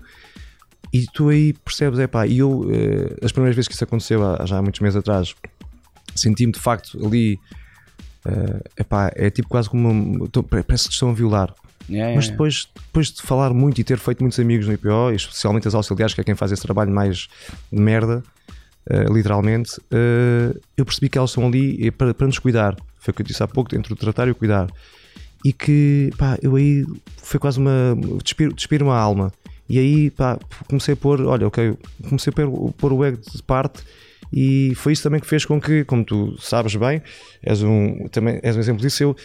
E 0.92 1.06
tu 1.12 1.30
aí 1.30 1.52
percebes, 1.52 1.98
é 1.98 2.06
pá, 2.06 2.26
e 2.26 2.38
eu, 2.38 2.68
eh, 2.70 3.16
as 3.24 3.32
primeiras 3.32 3.56
vezes 3.56 3.66
que 3.66 3.74
isso 3.74 3.82
aconteceu, 3.82 4.20
já 4.44 4.58
há 4.58 4.62
muitos 4.62 4.80
meses 4.80 4.96
atrás, 4.96 5.34
senti-me 6.14 6.52
de 6.52 6.60
facto 6.60 7.04
ali, 7.04 7.40
eh, 8.26 8.60
epá, 8.80 9.10
é 9.16 9.30
tipo 9.30 9.48
quase 9.48 9.68
como, 9.68 9.90
uma, 9.90 10.28
parece 10.28 10.88
que 10.88 10.94
estão 10.94 11.10
a 11.10 11.14
violar. 11.14 11.52
Yeah, 11.90 12.14
Mas 12.14 12.28
depois, 12.28 12.68
depois 12.74 13.10
de 13.10 13.22
falar 13.22 13.52
muito 13.52 13.80
e 13.80 13.84
ter 13.84 13.98
feito 13.98 14.22
muitos 14.22 14.38
amigos 14.38 14.66
no 14.66 14.74
IPO, 14.74 15.12
especialmente 15.12 15.66
as 15.66 15.74
auxiliares, 15.74 16.14
que 16.14 16.20
é 16.20 16.24
quem 16.24 16.36
faz 16.36 16.52
esse 16.52 16.62
trabalho 16.62 16.92
mais 16.92 17.26
de 17.72 17.80
merda, 17.80 18.22
uh, 18.88 19.12
literalmente, 19.12 19.72
eu 20.76 20.84
percebi 20.84 21.08
que 21.08 21.18
elas 21.18 21.30
estão 21.30 21.44
ali 21.44 21.90
para, 21.90 22.14
para 22.14 22.26
nos 22.28 22.38
cuidar 22.38 22.76
foi 23.02 23.10
o 23.10 23.14
que 23.14 23.22
eu 23.22 23.26
disse 23.26 23.42
há 23.42 23.48
pouco, 23.48 23.74
entre 23.74 23.92
o 23.92 23.96
tratar 23.96 24.28
e 24.28 24.30
o 24.30 24.34
cuidar. 24.34 24.70
E 25.44 25.52
que, 25.52 26.10
pá, 26.16 26.38
eu 26.40 26.54
aí 26.56 26.86
foi 27.16 27.40
quase 27.40 27.58
uma. 27.58 27.96
despir, 28.54 28.82
uma 28.82 28.96
alma. 28.96 29.32
E 29.68 29.78
aí, 29.78 30.10
pá, 30.10 30.38
comecei 30.68 30.94
a 30.94 30.96
pôr, 30.96 31.20
olha, 31.22 31.46
ok, 31.46 31.76
comecei 32.08 32.30
a 32.30 32.34
pôr, 32.34 32.72
pôr 32.72 32.92
o 32.92 33.04
ego 33.04 33.18
de 33.18 33.42
parte 33.42 33.82
e 34.32 34.74
foi 34.76 34.94
isso 34.94 35.02
também 35.02 35.20
que 35.20 35.26
fez 35.26 35.44
com 35.44 35.60
que, 35.60 35.84
como 35.84 36.04
tu 36.04 36.36
sabes 36.40 36.74
bem, 36.74 37.02
és 37.42 37.62
um, 37.62 38.08
também 38.08 38.40
és 38.42 38.56
um 38.56 38.60
exemplo 38.60 38.80
disso, 38.80 39.02
eu 39.02 39.16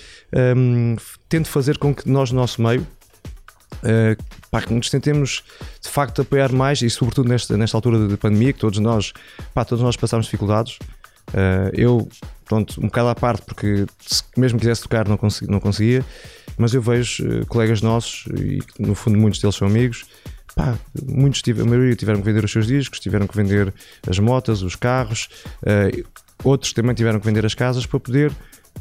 um, 0.55 0.98
tento 1.29 1.48
fazer 1.48 1.77
com 1.77 1.96
que 1.96 2.10
nós, 2.10 2.31
no 2.31 2.41
nosso 2.41 2.62
meio, 2.62 2.81
uh, 2.81 4.24
pá, 4.51 4.62
que 4.62 4.74
nos 4.74 4.89
tentemos 4.89 5.43
de 5.81 5.88
facto 5.88 6.22
apoiar 6.22 6.51
mais 6.51 6.81
e 6.81 6.89
sobretudo 6.89 7.29
nesta, 7.29 7.55
nesta 7.55 7.77
altura 7.77 8.05
de 8.05 8.17
pandemia 8.17 8.51
que 8.51 8.60
todos 8.60 8.79
nós, 8.79 9.13
pá, 9.53 9.63
todos 9.63 9.81
nós 9.81 9.96
passamos 9.96 10.25
dificuldades. 10.25 10.77
Uh, 11.29 11.69
eu, 11.74 12.07
pronto, 12.46 12.79
um 12.79 12.86
bocado 12.86 13.10
à 13.10 13.15
parte 13.15 13.43
porque 13.46 13.86
se 14.00 14.24
mesmo 14.38 14.57
quisesse 14.57 14.84
tocar 14.84 15.07
não, 15.07 15.17
consegui, 15.17 15.51
não 15.51 15.60
conseguia, 15.60 16.05
mas 16.57 16.74
eu 16.74 16.81
vejo 16.81 17.27
uh, 17.27 17.46
colegas 17.48 17.81
nossos 17.81 18.25
e 18.27 18.60
no 18.79 18.96
fundo 18.96 19.17
muitos 19.17 19.41
deles 19.41 19.55
são 19.55 19.67
amigos 19.67 20.05
pá, 20.57 20.75
muitos, 21.05 21.41
a 21.48 21.65
maioria 21.65 21.96
tiveram 21.96 22.19
que 22.19 22.25
vender 22.25 22.43
os 22.43 22.51
seus 22.51 22.65
discos, 22.65 23.00
tiveram 23.00 23.27
que 23.27 23.38
vender 23.38 23.74
as 24.10 24.17
motas, 24.17 24.63
os 24.63 24.75
carros, 24.75 25.29
uh, 25.62 26.05
outros 26.43 26.74
também 26.74 26.96
tiveram 26.96 27.19
que 27.19 27.25
vender 27.25 27.46
as 27.46 27.53
casas 27.53 27.86
para 27.86 28.00
poder 28.00 28.31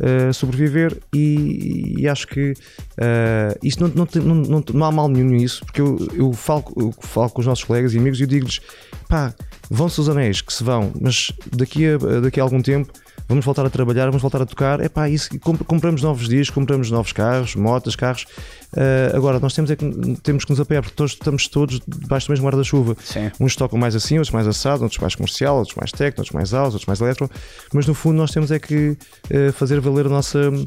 uh, 0.01 0.33
sobreviver 0.33 0.99
e, 1.15 1.95
e, 1.99 2.09
acho 2.09 2.27
que 2.27 2.53
uh, 2.53 3.81
não, 3.81 3.89
não, 3.89 4.09
não, 4.23 4.35
não, 4.35 4.65
não 4.73 4.85
há 4.85 4.93
mal 4.93 5.09
nenhum 5.09 5.29
nisso, 5.29 5.65
porque 5.65 5.81
eu, 5.81 5.97
eu, 6.15 6.33
falo, 6.33 6.65
eu 6.77 6.95
falo 7.01 7.31
com 7.31 7.41
os 7.41 7.47
nossos 7.47 7.65
colegas 7.65 7.95
e 7.95 7.99
amigos 7.99 8.19
e 8.19 8.25
eu 8.25 8.27
digo-lhes, 8.29 8.61
pá, 9.09 9.35
vão-se 9.71 10.01
os 10.01 10.09
anéis 10.09 10.41
que 10.41 10.53
se 10.53 10.63
vão, 10.63 10.93
mas 11.01 11.33
daqui 11.55 11.87
a, 11.87 11.97
daqui 12.21 12.41
a 12.41 12.43
algum 12.43 12.61
tempo 12.61 12.93
vamos 13.29 13.45
voltar 13.45 13.65
a 13.65 13.71
trabalhar, 13.71 14.07
vamos 14.07 14.23
voltar 14.23 14.43
a 14.43 14.47
tocar. 14.47 14.81
É 14.81 14.89
pá, 14.89 15.09
isso, 15.09 15.31
compramos 15.41 16.03
novos 16.03 16.29
discos, 16.29 16.51
compramos 16.51 16.91
novos 16.91 17.13
carros, 17.13 17.55
motas, 17.55 17.97
carros. 17.97 18.27
Uh, 18.73 19.17
agora, 19.17 19.41
nós 19.41 19.55
temos, 19.55 19.71
é 19.71 19.77
que, 19.77 19.87
temos 20.23 20.45
que 20.45 20.51
nos 20.51 20.61
apoiar, 20.61 20.83
porque 20.83 20.97
todos, 20.97 21.13
estamos 21.13 21.49
todos 21.49 21.81
debaixo 21.87 22.27
do 22.27 22.31
mesmo 22.31 22.47
guarda-chuva. 22.47 22.97
Uns 23.41 23.57
tocam 23.57 23.79
mais 23.79 23.97
assim, 23.97 24.19
outros 24.19 24.33
mais 24.33 24.47
assado, 24.47 24.83
outros 24.83 25.01
mais 25.01 25.15
comercial, 25.15 25.59
outros 25.59 25.77
mais 25.77 25.91
técnico, 25.91 26.21
outros 26.21 26.35
mais 26.35 26.53
house, 26.53 26.75
outros 26.75 26.87
mais 26.87 27.01
eletro. 27.01 27.31
Mas 27.73 27.87
no 27.87 27.95
fundo, 27.95 28.17
nós 28.17 28.31
temos 28.31 28.51
é 28.51 28.59
que 28.59 28.97
uh, 29.31 29.53
fazer 29.53 29.81
valer 29.81 30.07
a 30.07 30.11
nossa, 30.11 30.51
uh, 30.51 30.65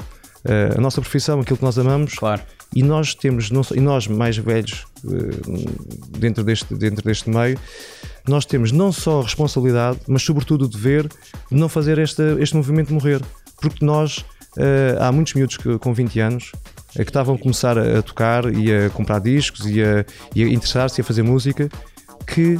a 0.76 0.80
nossa 0.80 1.00
profissão, 1.00 1.40
aquilo 1.40 1.58
que 1.58 1.64
nós 1.64 1.78
amamos. 1.78 2.14
Claro. 2.14 2.42
E 2.74 2.82
nós 2.82 3.14
temos, 3.14 3.50
e 3.74 3.80
nós 3.80 4.06
mais 4.06 4.36
velhos 4.36 4.86
dentro, 6.18 6.44
deste, 6.44 6.74
dentro 6.74 7.04
deste 7.04 7.28
meio, 7.28 7.58
nós 8.28 8.44
temos 8.44 8.70
não 8.70 8.92
só 8.92 9.20
a 9.20 9.22
responsabilidade, 9.24 9.98
mas 10.06 10.22
sobretudo 10.22 10.66
o 10.66 10.68
dever 10.68 11.08
de 11.08 11.56
não 11.56 11.68
fazer 11.68 11.98
esta, 11.98 12.36
este 12.38 12.54
movimento 12.56 12.92
morrer. 12.92 13.20
Porque 13.60 13.84
nós, 13.84 14.18
uh, 14.56 15.00
há 15.00 15.10
muitos 15.10 15.34
miúdos 15.34 15.56
com 15.80 15.92
20 15.92 16.20
anos 16.20 16.52
uh, 16.94 16.98
que 16.98 17.02
estavam 17.02 17.34
a 17.34 17.38
começar 17.38 17.76
a, 17.76 18.02
tocar 18.02 18.52
e 18.52 18.72
a 18.72 18.90
comprar 18.90 19.20
discos 19.20 19.66
e 19.66 19.82
a, 19.82 20.04
a 20.36 20.38
interessar-se 20.38 21.00
a 21.00 21.04
fazer 21.04 21.22
música, 21.22 21.68
que 22.26 22.58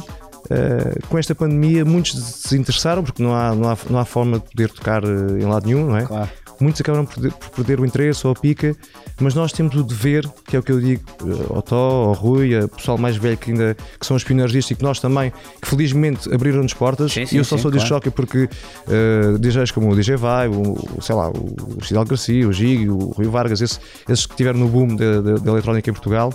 com 1.07 1.17
esta 1.17 1.33
pandemia 1.33 1.85
muitos 1.85 2.11
se 2.11 2.43
desinteressaram 2.49 3.01
porque 3.03 3.23
não 3.23 3.33
há, 3.33 3.55
não 3.55 3.69
há, 3.69 3.77
não 3.89 3.99
há 3.99 4.03
forma 4.03 4.37
de 4.37 4.49
poder 4.49 4.69
tocar 4.69 5.01
em 5.03 5.45
lado 5.45 5.65
nenhum, 5.65 5.85
não 5.87 5.95
é? 5.95 6.05
Claro 6.05 6.29
muitos 6.61 6.81
acabaram 6.81 7.05
por 7.05 7.15
perder, 7.15 7.33
por 7.33 7.49
perder, 7.49 7.79
o 7.79 7.85
interesse 7.85 8.25
ou 8.25 8.33
a 8.33 8.35
pica, 8.35 8.75
mas 9.19 9.33
nós 9.33 9.51
temos 9.51 9.75
o 9.75 9.83
dever, 9.83 10.27
que 10.47 10.55
é 10.55 10.59
o 10.59 10.63
que 10.63 10.71
eu 10.71 10.79
digo 10.79 11.03
eh, 11.21 11.53
ao 11.53 11.61
Tó, 11.61 11.75
ao 11.75 12.13
Rui, 12.13 12.55
a 12.55 12.67
pessoal 12.67 12.97
mais 12.97 13.17
velho 13.17 13.37
que 13.37 13.51
ainda 13.51 13.75
que 13.99 14.05
são 14.05 14.15
os 14.15 14.23
pioneiros 14.23 14.51
disto 14.51 14.71
e 14.71 14.75
que 14.75 14.83
nós 14.83 14.99
também, 14.99 15.31
que 15.61 15.67
felizmente 15.67 16.33
abriram-nos 16.33 16.73
portas. 16.73 17.11
Sim, 17.11 17.25
sim, 17.25 17.35
e 17.35 17.37
eu 17.39 17.43
só 17.43 17.55
sim, 17.55 17.63
sou 17.63 17.71
claro. 17.71 17.87
choque 17.87 18.09
porque 18.09 18.43
uh, 18.45 19.39
DJs 19.39 19.71
como 19.71 19.91
o 19.91 19.95
DJ 19.95 20.15
Vai, 20.15 20.47
o, 20.47 21.01
sei 21.01 21.15
lá, 21.15 21.29
o 21.29 21.83
Cidal 21.83 22.05
Garcia, 22.05 22.47
o 22.47 22.53
Gig, 22.53 22.89
o 22.89 22.97
Rui 23.11 23.27
Vargas, 23.27 23.61
esse, 23.61 23.79
esses 24.07 24.25
que 24.25 24.33
estiveram 24.33 24.59
no 24.59 24.67
boom 24.67 24.95
da 24.95 25.51
eletrónica 25.51 25.89
em 25.89 25.93
Portugal 25.93 26.31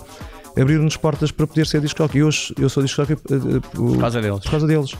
abriram-nos 0.59 0.97
portas 0.97 1.31
para 1.31 1.45
poder 1.45 1.67
ser 1.67 1.81
disc 1.81 1.95
E 2.13 2.23
hoje 2.23 2.53
eu 2.59 2.69
sou 2.69 2.81
disc 2.81 2.97
uh, 2.97 3.03
uh, 3.03 3.61
por 3.61 3.99
causa 3.99 4.21
deles. 4.21 4.39
Por 4.39 4.51
causa 4.51 4.67
deles. 4.67 4.95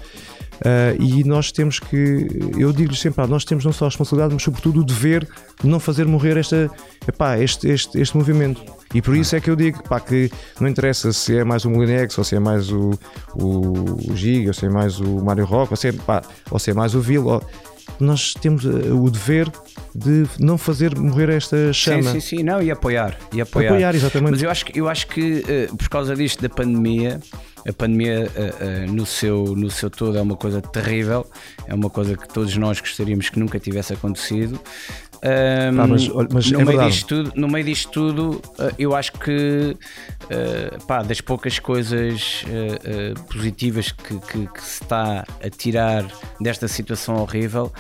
Uh, 0.58 1.02
e 1.02 1.24
nós 1.24 1.52
temos 1.52 1.80
que, 1.80 2.28
eu 2.58 2.74
digo-lhes 2.74 3.00
sempre, 3.00 3.26
nós 3.28 3.46
temos 3.46 3.64
não 3.64 3.72
só 3.72 3.86
a 3.86 3.88
responsabilidade, 3.90 4.34
mas 4.34 4.44
sobretudo 4.44 4.82
o 4.82 4.84
dever 4.84 5.28
de 5.62 5.68
não 5.68 5.80
fazer 5.80 6.06
morrer 6.06 6.38
esta, 6.38 6.70
epá, 7.08 7.38
este, 7.38 7.70
este, 7.70 8.00
este 8.00 8.18
movimento. 8.18 8.62
E 8.94 9.02
por 9.02 9.16
isso 9.16 9.36
é 9.36 9.40
que 9.40 9.50
eu 9.50 9.56
digo 9.56 9.82
que 10.08 10.32
não 10.60 10.68
interessa 10.68 11.12
se 11.12 11.38
é 11.38 11.44
mais 11.44 11.66
o 11.66 11.70
Molinex, 11.70 12.18
ou 12.18 12.24
se 12.24 12.36
é 12.36 12.40
mais 12.40 12.72
o, 12.72 12.92
o, 13.36 14.12
o 14.12 14.16
Giga, 14.16 14.50
ou 14.50 14.54
se 14.54 14.66
é 14.66 14.70
mais 14.70 15.00
o 15.00 15.22
Mario 15.24 15.46
Rock, 15.46 15.74
ou 15.74 15.78
se 15.78 15.90
é, 15.90 15.94
ou 16.50 16.58
se 16.58 16.72
é 16.72 16.74
mais 16.74 16.96
o 16.96 17.02
Vila. 17.02 17.42
Nós 18.00 18.34
temos 18.34 18.66
ah, 18.66 18.94
o 18.94 19.10
dever 19.10 19.52
de 19.96 20.26
não 20.40 20.58
fazer 20.58 20.98
morrer 20.98 21.30
esta 21.30 21.74
chama. 21.74 22.04
Sim, 22.04 22.20
sim, 22.20 22.38
sim, 22.38 22.44
não, 22.44 22.62
e 22.62 22.70
apoiar. 22.70 23.18
E 23.34 23.42
apoiar. 23.42 23.72
apoiar 23.72 23.96
exatamente. 23.96 24.32
Mas 24.32 24.44
eu 24.44 24.50
acho 24.50 24.66
que, 24.66 24.80
eu 24.80 24.88
acho 24.88 25.08
que 25.08 25.44
uh, 25.72 25.76
por 25.76 25.90
causa 25.90 26.16
disto 26.16 26.42
da 26.42 26.50
pandemia, 26.50 27.20
a 27.68 27.74
pandemia 27.74 28.30
uh, 28.30 28.92
no, 28.92 29.06
seu, 29.06 29.56
no 29.56 29.72
seu 29.72 29.90
todo 29.90 30.18
é 30.18 30.22
uma 30.22 30.36
coisa 30.36 30.62
terrível, 30.62 31.26
é 31.68 31.74
uma 31.74 31.90
coisa 31.90 32.16
que 32.16 32.28
todos 32.28 32.56
nós 32.58 32.80
gostaríamos 32.80 33.30
que 33.30 33.40
nunca 33.40 33.60
tivesse 33.60 33.94
acontecido. 33.94 34.60
Um, 35.24 35.82
ah, 35.82 35.88
mas, 35.88 36.08
mas 36.32 36.52
no, 36.52 36.62
é 36.62 36.66
meio 36.66 36.86
disto 36.88 37.08
tudo, 37.08 37.34
no 37.36 37.48
meio 37.48 37.66
disto 37.66 37.92
tudo, 37.92 38.42
uh, 38.60 38.74
eu 38.78 38.96
acho 38.96 39.14
que 39.14 39.76
pá, 40.88 41.02
das 41.02 41.22
poucas 41.22 41.58
coisas 41.58 42.44
positivas 43.30 43.92
que, 43.92 44.20
que, 44.20 44.48
que 44.48 44.62
se 44.62 44.84
está 44.84 45.24
a 45.44 45.50
tirar 45.50 46.06
desta 46.40 46.68
situação 46.68 47.16
horrível 47.16 47.72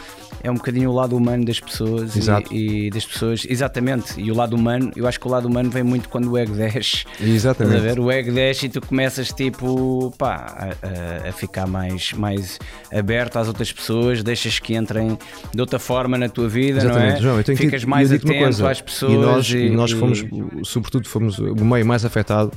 é 0.43 0.51
um 0.51 0.55
bocadinho 0.55 0.89
o 0.89 0.93
lado 0.93 1.15
humano 1.15 1.45
das 1.45 1.59
pessoas 1.59 2.15
e, 2.51 2.85
e, 2.85 2.89
das 2.89 3.05
pessoas, 3.05 3.45
exatamente. 3.49 4.19
E 4.19 4.31
o 4.31 4.35
lado 4.35 4.55
humano, 4.55 4.91
eu 4.95 5.07
acho 5.07 5.19
que 5.19 5.27
o 5.27 5.31
lado 5.31 5.47
humano 5.47 5.69
vem 5.69 5.83
muito 5.83 6.09
quando 6.09 6.31
o 6.31 6.37
ego 6.37 6.53
desce. 6.53 7.05
Exatamente. 7.19 7.81
ver? 7.81 7.99
O 7.99 8.11
ego 8.11 8.31
desce 8.31 8.67
e 8.67 8.69
tu 8.69 8.81
começas 8.81 9.31
tipo 9.31 10.13
pá, 10.17 10.69
a, 10.81 11.29
a, 11.29 11.31
ficar 11.31 11.67
mais, 11.67 12.13
mais 12.13 12.59
aberto 12.93 13.37
às 13.37 13.47
outras 13.47 13.71
pessoas, 13.71 14.23
deixas 14.23 14.59
que 14.59 14.75
entrem 14.75 15.17
de 15.53 15.61
outra 15.61 15.79
forma 15.79 16.17
na 16.17 16.29
tua 16.29 16.47
vida, 16.47 16.79
exatamente. 16.79 17.21
não 17.21 17.26
é? 17.26 17.26
João, 17.27 17.37
eu 17.37 17.43
tenho 17.43 17.57
Ficas 17.57 17.83
que, 17.83 17.89
mais 17.89 18.11
eu 18.11 18.17
atento 18.17 18.65
às 18.65 18.81
pessoas. 18.81 19.13
E 19.13 19.17
nós, 19.17 19.49
e, 19.49 19.69
nós 19.69 19.91
fomos, 19.91 20.25
sobretudo, 20.63 21.07
fomos 21.07 21.37
o 21.39 21.65
meio 21.65 21.85
mais 21.85 22.05
afetado 22.05 22.51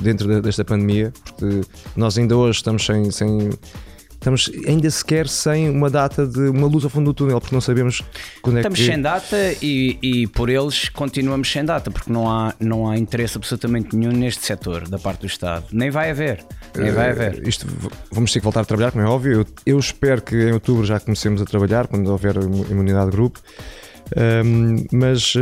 dentro 0.00 0.40
desta 0.40 0.64
pandemia, 0.64 1.12
porque 1.24 1.60
nós 1.94 2.16
ainda 2.18 2.36
hoje 2.36 2.58
estamos 2.58 2.84
sem, 2.84 3.10
sem 3.10 3.50
estamos 4.12 4.50
ainda 4.66 4.90
sequer 4.90 5.28
sem 5.28 5.68
uma 5.68 5.90
data 5.90 6.26
de 6.26 6.40
uma 6.48 6.66
luz 6.66 6.84
ao 6.84 6.90
fundo 6.90 7.12
do 7.12 7.14
túnel, 7.14 7.40
porque 7.40 7.54
não 7.54 7.60
sabemos 7.60 8.02
quando 8.40 8.56
estamos 8.56 8.78
é 8.78 8.82
que. 8.82 8.90
Estamos 8.90 8.94
sem 8.94 9.02
data 9.02 9.58
e, 9.62 9.98
e, 10.02 10.26
por 10.28 10.48
eles 10.48 10.88
continuamos 10.88 11.50
sem 11.50 11.64
data, 11.64 11.90
porque 11.90 12.10
não 12.10 12.30
há, 12.30 12.54
não 12.58 12.88
há 12.88 12.96
interesse 12.96 13.36
absolutamente 13.36 13.94
nenhum 13.94 14.12
neste 14.12 14.44
setor 14.44 14.88
da 14.88 14.98
parte 14.98 15.20
do 15.20 15.26
Estado. 15.26 15.66
Nem 15.70 15.90
vai 15.90 16.10
haver. 16.10 16.44
Nem 16.74 16.90
vai 16.90 17.10
haver. 17.10 17.38
Uh, 17.38 17.48
isto, 17.48 17.66
vamos 18.10 18.32
ter 18.32 18.40
que 18.40 18.44
voltar 18.44 18.62
a 18.62 18.64
trabalhar, 18.64 18.90
como 18.90 19.04
é 19.04 19.08
óbvio. 19.08 19.40
Eu, 19.40 19.46
eu 19.66 19.78
espero 19.78 20.22
que 20.22 20.34
em 20.34 20.52
outubro 20.52 20.84
já 20.84 20.98
comecemos 20.98 21.42
a 21.42 21.44
trabalhar, 21.44 21.86
quando 21.86 22.08
houver 22.08 22.36
imunidade 22.70 23.10
de 23.10 23.16
grupo. 23.16 23.40
Um, 24.44 24.84
mas 24.92 25.34
uh, 25.34 25.38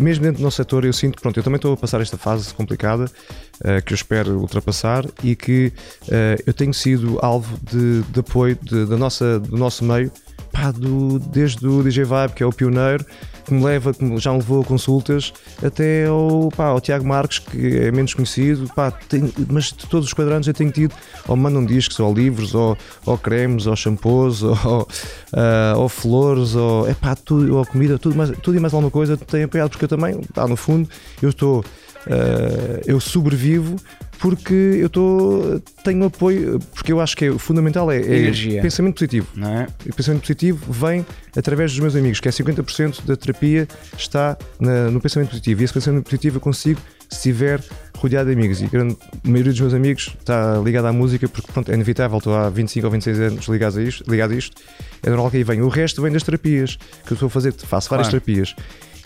mesmo 0.00 0.24
dentro 0.24 0.38
do 0.38 0.44
nosso 0.44 0.56
setor 0.56 0.84
eu 0.84 0.92
sinto, 0.92 1.20
pronto, 1.20 1.38
eu 1.38 1.42
também 1.42 1.56
estou 1.56 1.74
a 1.74 1.76
passar 1.76 2.00
esta 2.00 2.16
fase 2.16 2.52
complicada 2.54 3.04
uh, 3.04 3.84
que 3.84 3.92
eu 3.92 3.94
espero 3.94 4.38
ultrapassar 4.38 5.04
e 5.22 5.36
que 5.36 5.72
uh, 6.04 6.42
eu 6.46 6.54
tenho 6.54 6.72
sido 6.72 7.18
alvo 7.20 7.58
de, 7.70 8.02
de 8.02 8.20
apoio 8.20 8.58
de, 8.62 8.86
da 8.86 8.96
nossa, 8.96 9.38
do 9.38 9.56
nosso 9.56 9.84
meio 9.84 10.10
pá, 10.50 10.70
do, 10.70 11.18
desde 11.18 11.66
o 11.66 11.82
DJ 11.82 12.04
Vibe, 12.04 12.32
que 12.34 12.42
é 12.42 12.46
o 12.46 12.52
pioneiro, 12.52 13.04
que 13.48 13.54
me 13.54 13.64
leva, 13.64 13.94
que 13.94 14.18
já 14.18 14.30
me 14.30 14.38
levou 14.38 14.60
a 14.60 14.64
consultas, 14.64 15.32
até 15.62 16.06
ao, 16.06 16.50
pá, 16.54 16.66
ao 16.66 16.80
Tiago 16.80 17.06
Marques, 17.06 17.38
que 17.38 17.78
é 17.78 17.90
menos 17.90 18.12
conhecido, 18.12 18.70
pá, 18.74 18.90
tem, 18.90 19.32
mas 19.50 19.72
de 19.72 19.86
todos 19.86 20.08
os 20.08 20.12
quadrantes 20.12 20.46
eu 20.46 20.54
tenho 20.54 20.70
tido, 20.70 20.94
ou 21.26 21.34
mandam 21.36 21.64
discos, 21.64 21.98
ou 21.98 22.12
livros, 22.12 22.54
ou, 22.54 22.76
ou 23.06 23.16
cremes, 23.16 23.66
ou 23.66 23.74
shampoos, 23.74 24.42
ou, 24.44 24.82
uh, 24.82 25.78
ou 25.78 25.88
flores, 25.88 26.54
ou, 26.54 26.86
é 26.86 26.94
pá, 26.94 27.16
tudo, 27.16 27.56
ou 27.56 27.66
comida, 27.66 27.98
tudo, 27.98 28.14
mais, 28.16 28.30
tudo 28.42 28.56
e 28.56 28.60
mais 28.60 28.74
alguma 28.74 28.90
coisa 28.90 29.16
tem 29.16 29.44
apoiado, 29.44 29.70
porque 29.70 29.86
eu 29.86 29.88
também, 29.88 30.20
pá, 30.34 30.46
no 30.46 30.56
fundo, 30.56 30.88
eu 31.22 31.30
estou, 31.30 31.60
uh, 31.60 32.82
eu 32.86 33.00
sobrevivo 33.00 33.76
porque 34.18 34.54
eu 34.54 34.88
estou 34.88 35.60
tenho 35.84 36.04
apoio, 36.04 36.58
porque 36.74 36.92
eu 36.92 37.00
acho 37.00 37.16
que 37.16 37.26
é, 37.26 37.38
fundamental 37.38 37.90
é, 37.90 37.98
é 37.98 38.60
pensamento 38.60 38.94
positivo. 38.94 39.28
Não 39.34 39.48
é? 39.48 39.66
E 39.86 39.92
pensamento 39.92 40.22
positivo 40.22 40.72
vem 40.72 41.06
através 41.36 41.70
dos 41.70 41.80
meus 41.80 41.94
amigos, 41.94 42.18
que 42.20 42.28
é 42.28 42.30
50% 42.30 43.04
da 43.04 43.16
terapia 43.16 43.68
está 43.96 44.36
na, 44.58 44.90
no 44.90 45.00
pensamento 45.00 45.30
positivo. 45.30 45.62
E 45.62 45.64
esse 45.64 45.72
pensamento 45.72 46.04
positivo 46.04 46.36
eu 46.38 46.40
consigo 46.40 46.80
se 47.08 47.16
estiver 47.16 47.62
rodeado 47.96 48.28
de 48.28 48.36
amigos. 48.36 48.60
E 48.60 48.64
a 48.64 48.68
grande 48.68 48.96
maioria 49.22 49.52
dos 49.52 49.60
meus 49.60 49.74
amigos 49.74 50.14
está 50.18 50.58
ligada 50.58 50.88
à 50.88 50.92
música, 50.92 51.28
porque 51.28 51.50
pronto, 51.52 51.70
é 51.70 51.74
inevitável, 51.74 52.18
estou 52.18 52.34
há 52.34 52.50
25 52.50 52.86
ou 52.86 52.92
26 52.92 53.20
anos 53.20 53.46
ligado 53.46 53.78
a 53.78 53.82
isto, 53.82 54.10
ligado 54.10 54.32
a 54.32 54.36
isto. 54.36 54.56
É 55.02 55.10
normal 55.10 55.30
que 55.30 55.36
aí 55.36 55.44
venha. 55.44 55.64
O 55.64 55.68
resto 55.68 56.02
vem 56.02 56.12
das 56.12 56.24
terapias, 56.24 56.76
que 57.06 57.12
eu 57.12 57.14
estou 57.14 57.28
a 57.28 57.30
fazer, 57.30 57.52
faço 57.52 57.88
várias 57.88 58.08
claro. 58.08 58.20
terapias. 58.24 58.54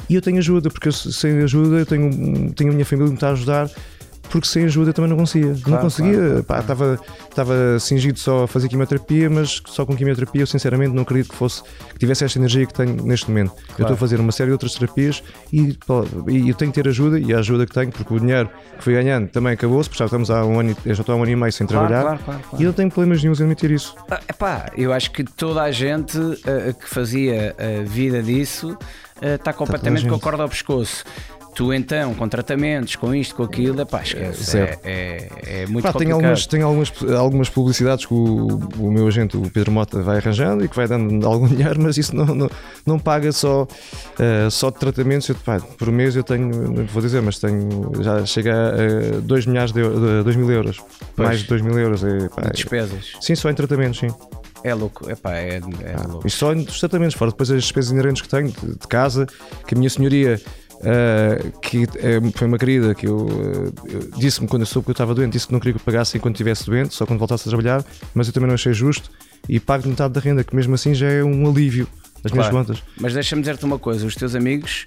E 0.08 0.14
eu 0.14 0.22
tenho 0.22 0.38
ajuda, 0.38 0.70
porque 0.70 0.88
eu, 0.88 0.92
sem 0.92 1.42
ajuda 1.42 1.76
eu 1.76 1.86
tenho, 1.86 2.52
tenho 2.54 2.70
a 2.70 2.72
minha 2.72 2.84
família 2.84 3.06
que 3.06 3.12
me 3.12 3.16
está 3.16 3.28
a 3.28 3.32
ajudar 3.32 3.70
porque 4.32 4.48
sem 4.48 4.64
ajuda 4.64 4.94
também 4.94 5.10
não 5.10 5.16
conseguia. 5.18 5.54
não 5.66 5.76
conseguia, 5.78 6.16
claro, 6.16 6.44
pá, 6.44 6.58
estava, 6.60 7.00
estava 7.28 7.78
cingido 7.78 8.18
só 8.18 8.44
a 8.44 8.48
fazer 8.48 8.66
quimioterapia, 8.68 9.28
mas 9.28 9.60
só 9.66 9.84
com 9.84 9.94
quimioterapia 9.94 10.40
eu 10.40 10.46
sinceramente 10.46 10.94
não 10.94 11.02
acredito 11.02 11.28
que 11.30 11.36
fosse 11.36 11.62
que 11.62 11.98
tivesse 11.98 12.24
esta 12.24 12.38
energia 12.38 12.64
que 12.64 12.72
tenho 12.72 12.96
neste 13.04 13.28
momento. 13.30 13.52
Eu 13.78 13.82
estou 13.82 13.92
a 13.92 13.96
fazer 13.96 14.18
uma 14.18 14.32
série 14.32 14.48
de 14.48 14.52
outras 14.52 14.72
terapias 14.74 15.22
e, 15.52 15.74
pá, 15.86 15.96
e 16.28 16.48
eu 16.48 16.54
tenho 16.54 16.72
que 16.72 16.82
ter 16.82 16.88
ajuda 16.88 17.20
e 17.20 17.34
a 17.34 17.40
ajuda 17.40 17.66
que 17.66 17.74
tenho, 17.74 17.92
porque 17.92 18.14
o 18.14 18.18
dinheiro 18.18 18.48
que 18.78 18.82
fui 18.84 18.94
ganhando 18.94 19.28
também 19.28 19.52
acabou-se, 19.52 19.90
porque 19.90 19.98
já 19.98 20.06
estamos 20.06 20.30
há 20.30 20.42
um 20.46 20.58
ano, 20.58 20.70
e- 20.70 20.88
eu 20.88 20.94
já 20.94 21.02
estou 21.02 21.14
há 21.14 21.18
um 21.18 21.22
ano 21.22 21.30
e 21.32 21.36
meio 21.36 21.52
sem 21.52 21.66
Claro, 21.66 21.86
trabalhar 21.88 22.02
claro, 22.06 22.24
claro, 22.24 22.40
claro. 22.48 22.56
e 22.62 22.64
eu 22.64 22.68
não 22.68 22.72
tenho 22.74 22.88
problemas 22.90 23.22
nenhum 23.22 23.34
em 23.34 23.36
admitir 23.36 23.70
isso. 23.70 23.94
Ah, 24.10 24.18
Epá, 24.26 24.70
eu 24.78 24.94
acho 24.94 25.10
que 25.10 25.24
toda 25.24 25.60
a 25.62 25.70
gente 25.70 26.16
ah, 26.18 26.72
que 26.72 26.88
fazia 26.88 27.54
a 27.58 27.84
vida 27.86 28.22
disso 28.22 28.78
ah, 29.20 29.34
está 29.34 29.52
completamente 29.52 30.00
gente. 30.00 30.08
com 30.10 30.16
a 30.16 30.20
corda 30.20 30.42
ao 30.42 30.48
pescoço. 30.48 31.04
Tu 31.54 31.72
então, 31.74 32.14
com 32.14 32.26
tratamentos, 32.28 32.96
com 32.96 33.14
isto, 33.14 33.34
com 33.34 33.42
aquilo, 33.42 33.82
epá, 33.82 34.00
esquece. 34.02 34.42
Zero. 34.42 34.78
É, 34.84 35.28
é, 35.44 35.62
é 35.62 35.66
muito 35.66 35.82
Pá, 35.84 35.92
tem 35.92 36.08
complicado. 36.08 36.14
algumas, 36.14 36.46
tem 36.46 36.62
algumas, 36.62 36.92
algumas 37.18 37.48
publicidades 37.50 38.06
que 38.06 38.14
o, 38.14 38.58
o 38.78 38.90
meu 38.90 39.06
agente, 39.06 39.36
o 39.36 39.42
Pedro 39.50 39.70
Mota, 39.70 40.00
vai 40.02 40.16
arranjando 40.16 40.64
e 40.64 40.68
que 40.68 40.74
vai 40.74 40.88
dando 40.88 41.26
algum 41.26 41.46
dinheiro, 41.48 41.78
mas 41.82 41.98
isso 41.98 42.16
não, 42.16 42.24
não, 42.34 42.50
não 42.86 42.98
paga 42.98 43.30
só, 43.32 43.66
eh, 44.18 44.48
só 44.50 44.70
de 44.70 44.78
tratamentos. 44.78 45.28
Eu, 45.28 45.34
pá, 45.34 45.60
por 45.60 45.90
mês 45.92 46.16
eu 46.16 46.22
tenho, 46.22 46.48
não 46.72 46.86
vou 46.86 47.02
dizer, 47.02 47.20
mas 47.20 47.38
tenho, 47.38 47.92
já 48.00 48.24
chega 48.24 48.54
a 49.16 49.20
2 49.20 49.44
milhares 49.44 49.72
de, 49.72 49.80
eu- 49.80 50.18
de 50.18 50.24
2 50.24 50.36
mil 50.36 50.50
euros. 50.50 50.78
Pois. 51.14 51.28
Mais 51.28 51.40
de 51.40 51.48
2 51.48 51.60
mil 51.60 51.78
euros. 51.78 52.02
É, 52.02 52.28
pá, 52.30 52.42
de 52.42 52.52
despesas. 52.52 53.12
sim, 53.20 53.34
só 53.34 53.50
em 53.50 53.54
tratamentos, 53.54 53.98
sim. 54.00 54.08
É 54.64 54.72
louco, 54.74 55.10
epá, 55.10 55.34
é, 55.34 55.56
é 55.56 56.06
louco. 56.06 56.24
E 56.24 56.30
só 56.30 56.54
dos 56.54 56.78
tratamentos, 56.78 57.16
fora 57.16 57.32
depois 57.32 57.50
as 57.50 57.62
despesas 57.64 57.90
inerentes 57.90 58.22
que 58.22 58.28
tenho 58.28 58.46
de, 58.48 58.78
de 58.78 58.86
casa, 58.88 59.26
que 59.66 59.74
a 59.74 59.76
minha 59.78 59.90
senhoria, 59.90 60.40
eh, 60.84 61.52
que 61.62 61.84
eh, 61.96 62.20
foi 62.34 62.46
uma 62.48 62.58
querida, 62.58 62.94
que 62.94 63.06
eu, 63.06 63.26
eu- 63.86 64.10
disse-me 64.18 64.46
quando 64.48 64.62
eu 64.62 64.66
soube 64.66 64.84
que 64.86 64.90
eu 64.90 64.94
estava 64.94 65.14
doente, 65.14 65.32
disse 65.32 65.46
que 65.46 65.52
não 65.52 65.60
queria 65.60 65.74
que 65.74 65.80
eu 65.80 65.84
pagasse 65.84 66.16
enquanto 66.16 66.34
estivesse 66.36 66.66
doente, 66.66 66.94
só 66.94 67.06
quando 67.06 67.18
voltasse 67.18 67.48
a 67.48 67.50
trabalhar, 67.50 67.84
mas 68.14 68.26
eu 68.26 68.32
também 68.32 68.46
não 68.48 68.54
achei 68.54 68.72
justo 68.72 69.10
e 69.48 69.58
pago 69.60 69.88
metade 69.88 70.14
da 70.14 70.20
renda, 70.20 70.42
que 70.44 70.54
mesmo 70.54 70.74
assim 70.74 70.94
já 70.94 71.08
é 71.08 71.22
um 71.24 71.48
alívio 71.48 71.88
das 72.22 72.30
minhas 72.32 72.48
Claro. 72.48 72.66
contas. 72.66 72.82
Mas 73.00 73.12
deixa-me 73.14 73.42
dizer-te 73.42 73.64
uma 73.64 73.78
coisa: 73.78 74.06
os 74.06 74.14
teus 74.14 74.34
amigos 74.34 74.86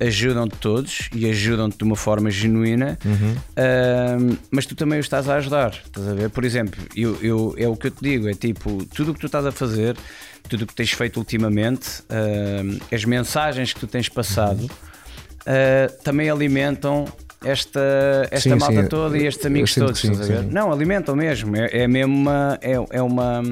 ajudam-te 0.00 0.56
todos 0.58 1.08
e 1.14 1.28
ajudam-te 1.28 1.76
de 1.78 1.84
uma 1.84 1.96
forma 1.96 2.30
genuína, 2.30 2.98
Uhum. 3.04 4.36
mas 4.50 4.66
tu 4.66 4.74
também 4.74 4.98
os 4.98 5.06
estás 5.06 5.28
a 5.28 5.36
ajudar. 5.36 5.72
Estás 5.84 6.08
a 6.08 6.14
ver? 6.14 6.30
Por 6.30 6.44
exemplo, 6.44 6.80
eu, 6.96 7.16
eu- 7.22 7.54
é 7.58 7.68
o 7.68 7.76
que 7.76 7.88
eu 7.88 7.90
te 7.90 8.02
digo: 8.02 8.28
é 8.28 8.34
tipo, 8.34 8.84
tudo 8.94 9.10
o 9.10 9.14
que 9.14 9.20
tu 9.20 9.26
estás 9.26 9.44
a 9.44 9.52
fazer, 9.52 9.96
tudo 10.52 10.64
o 10.64 10.66
que 10.66 10.74
tens 10.74 10.92
feito 10.92 11.16
ultimamente, 11.16 12.02
ah, 12.10 12.94
as 12.94 13.04
mensagens 13.06 13.72
que 13.72 13.80
tu 13.80 13.86
tens 13.86 14.08
passado, 14.08 14.70
ah, 15.46 15.90
também 16.04 16.28
alimentam. 16.28 17.06
Esta, 17.44 17.80
esta 18.30 18.50
Sim, 18.50 18.54
malta 18.54 18.82
sim, 18.84 18.88
toda 18.88 19.18
e 19.18 19.26
estes 19.26 19.44
amigos 19.44 19.74
todos, 19.74 19.98
sim, 19.98 20.12
estás 20.12 20.30
a 20.30 20.32
ver? 20.32 20.42
sim. 20.44 20.50
Não, 20.52 20.70
alimentam 20.70 21.16
mesmo. 21.16 21.56
É, 21.56 21.70
é 21.72 21.88
mesmo 21.88 22.14
uma. 22.14 22.56
É, 22.62 22.74
é 22.90 23.02
uma 23.02 23.42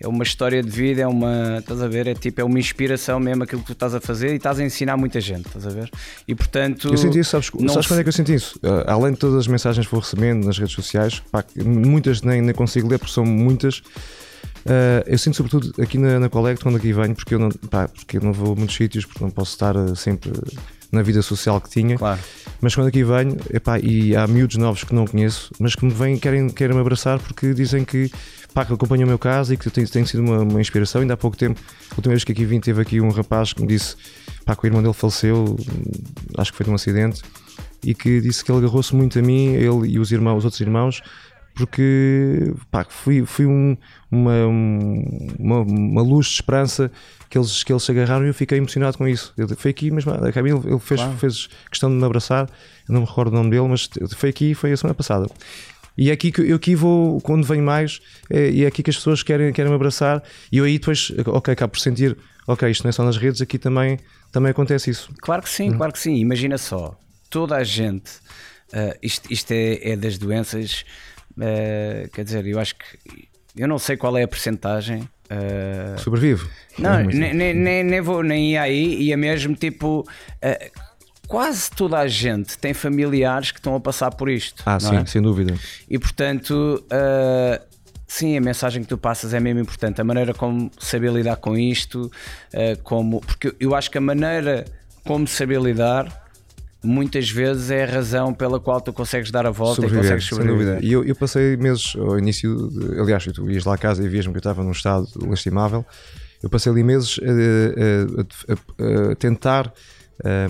é 0.00 0.08
uma 0.08 0.24
história 0.24 0.62
de 0.62 0.68
vida, 0.68 1.02
é 1.02 1.06
uma, 1.06 1.58
estás 1.58 1.80
a 1.80 1.88
ver? 1.88 2.06
É 2.08 2.14
tipo, 2.14 2.40
é 2.40 2.44
uma 2.44 2.58
inspiração 2.58 3.18
mesmo 3.20 3.44
aquilo 3.44 3.60
que 3.60 3.68
tu 3.68 3.72
estás 3.72 3.94
a 3.94 4.00
fazer 4.00 4.32
e 4.32 4.36
estás 4.36 4.58
a 4.58 4.64
ensinar 4.64 4.96
muita 4.96 5.20
gente, 5.20 5.46
estás 5.46 5.66
a 5.66 5.70
ver? 5.70 5.88
E 6.26 6.34
portanto. 6.34 6.88
Eu 6.88 6.98
senti 6.98 7.20
isso, 7.20 7.30
sabes, 7.30 7.50
não 7.58 7.72
sabes 7.72 7.86
quando 7.86 8.00
é 8.00 8.02
que 8.02 8.08
eu 8.08 8.12
senti 8.12 8.34
isso? 8.34 8.58
Uh, 8.58 8.84
além 8.86 9.12
de 9.12 9.18
todas 9.18 9.36
as 9.36 9.46
mensagens 9.46 9.86
que 9.86 9.92
vou 9.92 10.00
recebendo 10.00 10.44
nas 10.44 10.58
redes 10.58 10.74
sociais, 10.74 11.22
pá, 11.30 11.44
muitas 11.64 12.22
nem, 12.22 12.42
nem 12.42 12.54
consigo 12.54 12.88
ler 12.88 12.98
porque 12.98 13.14
são 13.14 13.24
muitas. 13.24 13.82
Uh, 14.66 15.04
eu 15.06 15.18
sinto 15.18 15.36
sobretudo 15.36 15.72
aqui 15.80 15.98
na, 15.98 16.20
na 16.20 16.28
quando 16.28 16.76
aqui 16.76 16.92
venho, 16.92 17.14
porque 17.14 17.34
eu 17.34 17.38
não, 17.38 17.50
pá, 17.50 17.88
porque 17.88 18.18
eu 18.18 18.22
não 18.22 18.32
vou 18.32 18.52
a 18.52 18.56
muitos 18.56 18.76
sítios, 18.76 19.04
porque 19.04 19.22
não 19.22 19.30
posso 19.30 19.52
estar 19.52 19.76
uh, 19.76 19.96
sempre 19.96 20.32
na 20.92 21.02
vida 21.02 21.22
social 21.22 21.60
que 21.60 21.70
tinha. 21.70 21.96
Claro, 21.96 22.20
Mas 22.60 22.74
quando 22.74 22.88
aqui 22.88 23.02
venho, 23.02 23.36
epá, 23.52 23.78
e 23.78 24.14
há 24.16 24.26
miúdos 24.26 24.56
novos 24.56 24.84
que 24.84 24.94
não 24.94 25.06
conheço, 25.06 25.52
mas 25.58 25.74
que 25.74 25.84
me 25.84 25.92
vêm 25.92 26.18
querem, 26.18 26.48
querem 26.48 26.74
me 26.74 26.80
abraçar 26.80 27.18
porque 27.18 27.52
dizem 27.52 27.84
que, 27.84 28.10
pá, 28.54 28.64
que 28.64 28.72
acompanham 28.72 29.04
o 29.04 29.08
meu 29.08 29.18
caso 29.18 29.52
e 29.52 29.56
que 29.56 29.68
tem, 29.70 29.84
tem 29.84 30.04
sido 30.06 30.20
uma, 30.20 30.40
uma 30.40 30.60
inspiração. 30.60 31.00
Ainda 31.00 31.14
há 31.14 31.16
pouco 31.16 31.36
tempo, 31.36 31.60
a 31.90 31.94
última 31.96 32.12
vez 32.12 32.24
que 32.24 32.32
aqui 32.32 32.44
vim, 32.44 32.60
teve 32.60 32.80
aqui 32.80 33.00
um 33.00 33.10
rapaz 33.10 33.52
que 33.52 33.60
me 33.60 33.68
disse 33.68 33.96
pá, 34.44 34.54
que 34.54 34.64
o 34.64 34.66
irmão 34.66 34.82
dele 34.82 34.94
faleceu, 34.94 35.56
acho 36.38 36.52
que 36.52 36.56
foi 36.56 36.64
de 36.64 36.70
um 36.70 36.74
acidente, 36.74 37.22
e 37.84 37.94
que 37.94 38.20
disse 38.20 38.44
que 38.44 38.50
ele 38.50 38.58
agarrou-se 38.58 38.94
muito 38.94 39.18
a 39.18 39.22
mim, 39.22 39.54
ele 39.54 39.88
e 39.88 39.98
os, 39.98 40.12
irmãos, 40.12 40.38
os 40.38 40.44
outros 40.44 40.60
irmãos, 40.60 41.02
porque 41.56 42.52
pá, 42.70 42.84
fui, 42.88 43.24
fui 43.24 43.46
um- 43.46 43.76
uma, 44.10 44.46
um- 44.46 45.34
uma, 45.38 45.60
uma 45.62 46.02
luz 46.02 46.26
de 46.26 46.34
esperança 46.34 46.90
que 47.28 47.36
eles, 47.38 47.64
que 47.64 47.72
eles 47.72 47.82
se 47.82 47.90
agarraram 47.90 48.24
e 48.24 48.28
eu 48.28 48.34
fiquei 48.34 48.58
emocionado 48.58 48.96
com 48.98 49.08
isso. 49.08 49.32
Ele 49.36 49.54
foi 49.56 49.70
aqui, 49.70 49.90
mas 49.90 50.06
a 50.06 50.32
Camila, 50.32 50.62
ele 50.64 50.78
fez, 50.78 51.00
Claro. 51.00 51.16
fez 51.18 51.48
questão 51.70 51.90
de 51.90 51.96
me 51.96 52.04
abraçar, 52.04 52.48
eu 52.88 52.92
não 52.94 53.00
me 53.00 53.06
recordo 53.06 53.32
o 53.32 53.36
nome 53.36 53.50
dele, 53.50 53.66
mas 53.68 53.88
foi 54.14 54.28
aqui, 54.30 54.54
foi 54.54 54.72
a 54.72 54.76
semana 54.76 54.94
passada. 54.94 55.26
E 55.98 56.10
é 56.10 56.12
aqui 56.12 56.30
que 56.30 56.42
eu 56.42 56.56
aqui 56.56 56.74
vou, 56.74 57.20
quando 57.22 57.44
venho 57.46 57.62
mais, 57.64 58.00
é, 58.30 58.50
e 58.50 58.64
é 58.64 58.66
aqui 58.66 58.82
que 58.82 58.90
as 58.90 58.96
pessoas 58.96 59.22
querem, 59.22 59.50
querem 59.52 59.70
me 59.70 59.76
abraçar, 59.76 60.22
e 60.52 60.58
eu 60.58 60.64
aí 60.64 60.78
depois, 60.78 61.10
ok, 61.26 61.52
acabo 61.52 61.72
por 61.72 61.80
sentir, 61.80 62.16
ok, 62.46 62.70
isto 62.70 62.84
não 62.84 62.90
é 62.90 62.92
só 62.92 63.02
nas 63.02 63.16
redes, 63.16 63.40
aqui 63.40 63.58
também, 63.58 63.98
também 64.30 64.50
acontece 64.50 64.90
isso. 64.90 65.10
claro 65.22 65.42
que 65.42 65.48
sim, 65.48 65.72
claro 65.72 65.92
que 65.94 65.98
sim. 65.98 66.16
Imagina 66.16 66.58
só, 66.58 66.94
toda 67.30 67.56
a 67.56 67.64
gente, 67.64 68.10
ah, 68.74 68.94
isto, 69.02 69.32
isto 69.32 69.50
é, 69.52 69.92
é 69.92 69.96
das 69.96 70.18
doenças, 70.18 70.84
ah, 71.40 72.08
quer 72.12 72.24
dizer, 72.24 72.46
eu 72.46 72.58
acho 72.58 72.74
que 72.76 73.28
eu 73.56 73.66
não 73.66 73.78
sei 73.78 73.96
qual 73.96 74.16
é 74.18 74.22
a 74.22 74.28
percentagem. 74.28 75.08
ah, 75.30 75.96
Sobrevive. 75.98 76.46
Não, 76.78 77.02
nem, 77.02 77.54
nem, 77.54 77.82
nem, 77.84 78.00
vou 78.00 78.22
nem 78.22 78.52
ir 78.52 78.58
aí 78.58 79.02
e 79.02 79.12
é 79.12 79.16
mesmo 79.16 79.54
tipo. 79.54 80.06
eh, 80.42 80.70
quase 81.26 81.70
toda 81.70 81.98
a 81.98 82.06
gente 82.06 82.56
tem 82.58 82.72
familiares 82.74 83.50
que 83.50 83.58
estão 83.58 83.74
a 83.74 83.80
passar 83.80 84.10
por 84.12 84.28
isto. 84.28 84.62
Ah, 84.66 84.78
sim, 84.78 84.96
é? 84.96 85.06
sem 85.06 85.22
dúvida. 85.22 85.54
E 85.88 85.98
portanto, 85.98 86.84
eh, 86.90 87.60
sim, 88.06 88.36
a 88.36 88.40
mensagem 88.40 88.82
que 88.82 88.88
tu 88.88 88.98
passas 88.98 89.32
é 89.34 89.40
mesmo 89.40 89.60
importante. 89.60 90.00
A 90.00 90.04
maneira 90.04 90.34
como 90.34 90.70
saber 90.78 91.10
lidar 91.12 91.36
com 91.36 91.56
isto, 91.56 92.10
eh, 92.52 92.76
como. 92.82 93.20
Porque 93.20 93.54
eu 93.58 93.74
acho 93.74 93.90
que 93.90 93.98
a 93.98 94.02
maneira 94.02 94.64
como 95.04 95.26
saber 95.26 95.60
lidar. 95.60 96.25
Muitas 96.84 97.28
vezes 97.30 97.70
é 97.70 97.82
a 97.84 97.86
razão 97.86 98.32
pela 98.32 98.60
qual 98.60 98.80
tu 98.80 98.92
consegues 98.92 99.30
dar 99.30 99.44
a 99.46 99.50
volta 99.50 99.72
e 99.72 99.74
Sobreviver, 99.88 100.02
consegues 100.02 100.24
sem 100.28 100.38
sobreviver. 100.38 100.74
dúvida. 100.74 100.86
E 100.86 100.92
eu, 100.92 101.04
eu 101.04 101.14
passei 101.16 101.56
meses 101.56 101.94
ao 101.96 102.18
início, 102.18 102.68
de- 102.68 103.00
aliás, 103.00 103.24
tu 103.24 103.50
ias 103.50 103.64
lá 103.64 103.74
a 103.74 103.78
casa 103.78 104.04
e 104.04 104.08
vias-me 104.08 104.32
que 104.32 104.36
eu 104.36 104.40
estava 104.40 104.62
num 104.62 104.70
estado 104.72 105.08
lastimável. 105.26 105.84
Eu 106.42 106.50
passei 106.50 106.70
ali 106.70 106.82
meses 106.84 107.18
a, 107.22 108.52
a- 108.52 108.54
a- 109.08 109.12
a 109.12 109.14
tentar 109.16 109.72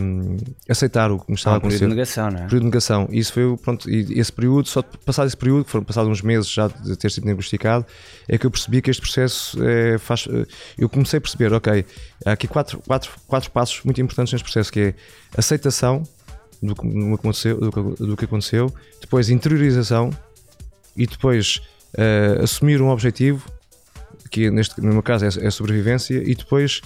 hum, 0.01 0.37
aceitar 0.69 1.11
o 1.11 1.19
que 1.19 1.31
me 1.31 1.37
estava 1.37 1.57
a 1.57 1.59
um 1.59 1.63
período 1.63 1.79
de 1.79 1.85
acontecer. 1.87 2.21
negação, 2.21 2.31
não 2.31 2.39
é? 2.39 2.43
período 2.45 2.61
de 2.61 2.67
negação. 2.67 3.09
E 3.11 3.19
isso 3.19 3.33
foi, 3.33 3.57
pronto, 3.57 3.89
e 3.91 4.19
esse 4.21 4.33
período, 4.33 4.69
só 4.69 4.83
passado 4.83 5.27
esse 5.27 5.37
período, 5.37 5.65
que 5.65 5.71
foram 5.71 5.85
passados 5.85 6.11
uns 6.11 6.23
meses 6.23 6.51
já 6.51 6.69
de 6.69 6.97
ter 6.97 7.11
sido 7.11 7.25
diagnosticado, 7.25 7.87
é 8.29 8.37
que 8.37 8.45
eu 8.47 8.51
percebi 8.51 8.83
que 8.83 8.91
este 8.91 9.01
processo 9.01 9.59
é, 9.65 9.97
faz. 9.99 10.29
eh, 10.31 10.45
Eu 10.77 10.89
comecei 10.89 11.19
a 11.19 11.21
perceber, 11.21 11.53
ok, 11.53 11.85
há 12.27 12.33
aqui 12.33 12.47
quatro, 12.47 12.81
quatro, 12.87 13.11
quatro 13.27 13.51
passos 13.51 13.81
muito 13.85 14.01
importantes 14.01 14.33
neste 14.33 14.45
processo, 14.45 14.71
que 14.73 14.81
é 14.81 14.95
aceitação 15.37 16.03
do 16.67 16.75
que, 16.75 17.15
aconteceu, 17.15 17.59
do 17.59 18.17
que- 18.17 18.25
aconteceu, 18.25 18.73
depois 19.01 19.29
interiorização 19.31 20.11
e 20.97 21.07
depois 21.07 21.61
eh, 21.97 22.39
assumir 22.43 22.81
um 22.83 22.89
objetivo, 22.91 23.47
que 24.31 24.51
neste, 24.51 24.81
no 24.81 24.93
meu 24.93 25.03
caso 25.03 25.25
é, 25.25 25.47
é 25.47 25.51
sobrevivência, 25.51 26.23
e 26.25 26.35
depois 26.35 26.81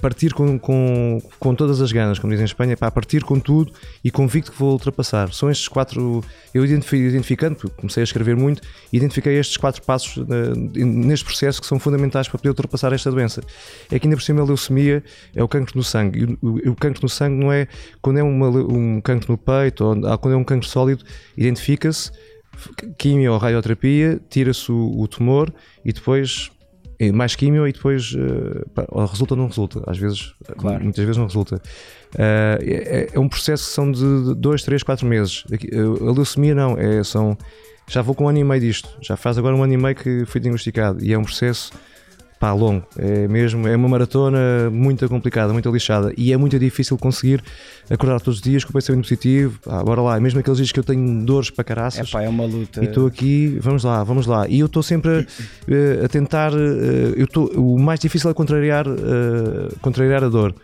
partir 0.00 0.34
com, 0.34 0.58
com, 0.58 1.20
com 1.38 1.54
todas 1.54 1.80
as 1.80 1.90
ganas, 1.92 2.18
como 2.18 2.30
dizem 2.32 2.44
em 2.44 2.46
Espanha, 2.46 2.76
para 2.76 2.90
partir 2.90 3.24
com 3.24 3.38
tudo 3.40 3.72
e 4.02 4.10
convicto 4.10 4.52
que 4.52 4.58
vou 4.58 4.72
ultrapassar. 4.72 5.32
São 5.32 5.50
estes 5.50 5.68
quatro, 5.68 6.22
eu 6.52 6.64
identifi- 6.64 6.96
identificando, 6.96 7.56
porque 7.56 7.74
comecei 7.76 8.02
a 8.02 8.04
escrever 8.04 8.36
muito, 8.36 8.60
identifiquei 8.92 9.38
estes 9.38 9.56
quatro 9.56 9.82
passos 9.82 10.18
eh, 10.28 10.84
neste 10.84 11.24
processo 11.24 11.60
que 11.60 11.66
são 11.66 11.78
fundamentais 11.78 12.28
para 12.28 12.38
poder 12.38 12.50
ultrapassar 12.50 12.92
esta 12.92 13.10
doença. 13.10 13.40
É 13.90 13.98
que 13.98 14.06
ainda 14.06 14.16
por 14.16 14.22
cima 14.22 14.40
a 14.42 14.44
leucemia 14.44 15.02
é 15.34 15.42
o 15.42 15.48
cancro 15.48 15.76
no 15.76 15.82
sangue, 15.82 16.20
e 16.20 16.24
o, 16.46 16.72
o- 16.72 16.76
cancro 16.76 17.00
no 17.02 17.08
sangue 17.08 17.36
não 17.42 17.52
é 17.52 17.66
quando 18.02 18.18
é 18.18 18.22
uma 18.22 18.48
um 18.48 19.00
cancro 19.00 19.32
no 19.32 19.38
peito 19.38 19.84
ou 19.84 20.18
quando 20.18 20.34
é 20.34 20.36
um 20.36 20.44
cancro 20.44 20.68
sólido, 20.68 21.04
identifica-se, 21.36 22.10
quimio 22.98 23.32
ou 23.32 23.38
radioterapia, 23.38 24.20
tira-se 24.30 24.70
o, 24.70 25.00
o 25.00 25.08
tumor 25.08 25.52
e 25.84 25.92
depois 25.92 26.50
eh, 26.98 27.12
mais 27.12 27.34
quimio 27.36 27.66
e 27.66 27.72
depois 27.72 28.14
pá, 28.74 28.84
ou 28.88 29.04
resulta 29.06 29.34
ou 29.34 29.38
não 29.38 29.46
resulta. 29.48 29.82
Às 29.86 29.98
vezes, 29.98 30.34
Claro. 30.56 30.82
muitas 30.82 31.04
vezes 31.04 31.16
não 31.16 31.26
resulta. 31.26 31.60
Eh, 32.16 33.08
é, 33.12 33.16
é 33.16 33.18
um 33.18 33.28
processo 33.28 33.66
que 33.66 33.72
são 33.72 33.90
de 33.90 34.34
2, 34.36 34.62
3, 34.62 34.82
4 34.82 35.06
meses. 35.06 35.44
A 35.52 36.12
leucemia 36.12 36.54
não, 36.54 36.76
é, 36.78 37.02
são. 37.02 37.36
Já 37.88 38.00
vou 38.00 38.14
com 38.14 38.24
um 38.24 38.28
ano 38.28 38.38
e 38.38 38.44
meio 38.44 38.60
disto. 38.60 38.88
Já 39.02 39.16
faz 39.16 39.36
agora 39.36 39.54
um 39.54 39.62
ano 39.62 39.72
e 39.74 39.76
meio 39.76 39.94
que 39.94 40.24
fui 40.24 40.40
diagnosticado. 40.40 41.04
E 41.04 41.12
é 41.12 41.18
um 41.18 41.22
processo 41.24 41.70
pá, 42.38 42.52
longo. 42.52 42.84
É 42.98 43.26
mesmo, 43.28 43.66
é 43.66 43.74
uma 43.76 43.88
maratona 43.88 44.68
muito 44.70 45.08
complicada, 45.08 45.52
muito 45.52 45.70
lixada. 45.70 46.12
E 46.16 46.32
é 46.32 46.36
muito 46.36 46.58
difícil 46.58 46.96
conseguir 46.98 47.42
acordar 47.88 48.20
todos 48.20 48.38
os 48.38 48.42
dias 48.42 48.64
com 48.64 48.70
o 48.70 48.72
pensamento 48.72 49.02
positivo. 49.02 49.58
Pá, 49.64 49.82
bora 49.82 50.00
lá. 50.02 50.20
Mesmo 50.20 50.40
aqueles 50.40 50.58
dias 50.58 50.72
que 50.72 50.78
eu 50.80 50.84
tenho 50.84 51.24
dores 51.24 51.50
para 51.50 51.62
É 51.62 51.64
caraças. 51.64 52.10
pá, 52.10 52.22
é 52.22 52.28
uma 52.28 52.44
luta. 52.44 52.82
E 52.82 52.86
estou 52.86 53.06
aqui, 53.06 53.58
vamos 53.60 53.84
lá, 53.84 54.02
vamos 54.04 54.26
lá. 54.26 54.46
E 54.48 54.58
eu 54.60 54.66
estou 54.66 54.82
sempre 54.82 55.10
a, 55.10 55.72
eh, 55.72 56.04
a 56.04 56.08
tentar. 56.08 56.52
eh, 56.52 57.14
eu 57.16 57.24
estou, 57.24 57.46
o 57.56 57.78
mais 57.78 58.00
difícil 58.00 58.30
é 58.30 58.34
contrariar, 58.34 58.86
eh, 58.86 59.74
contrariar 59.80 60.22
a 60.24 60.28
dor. 60.28 60.54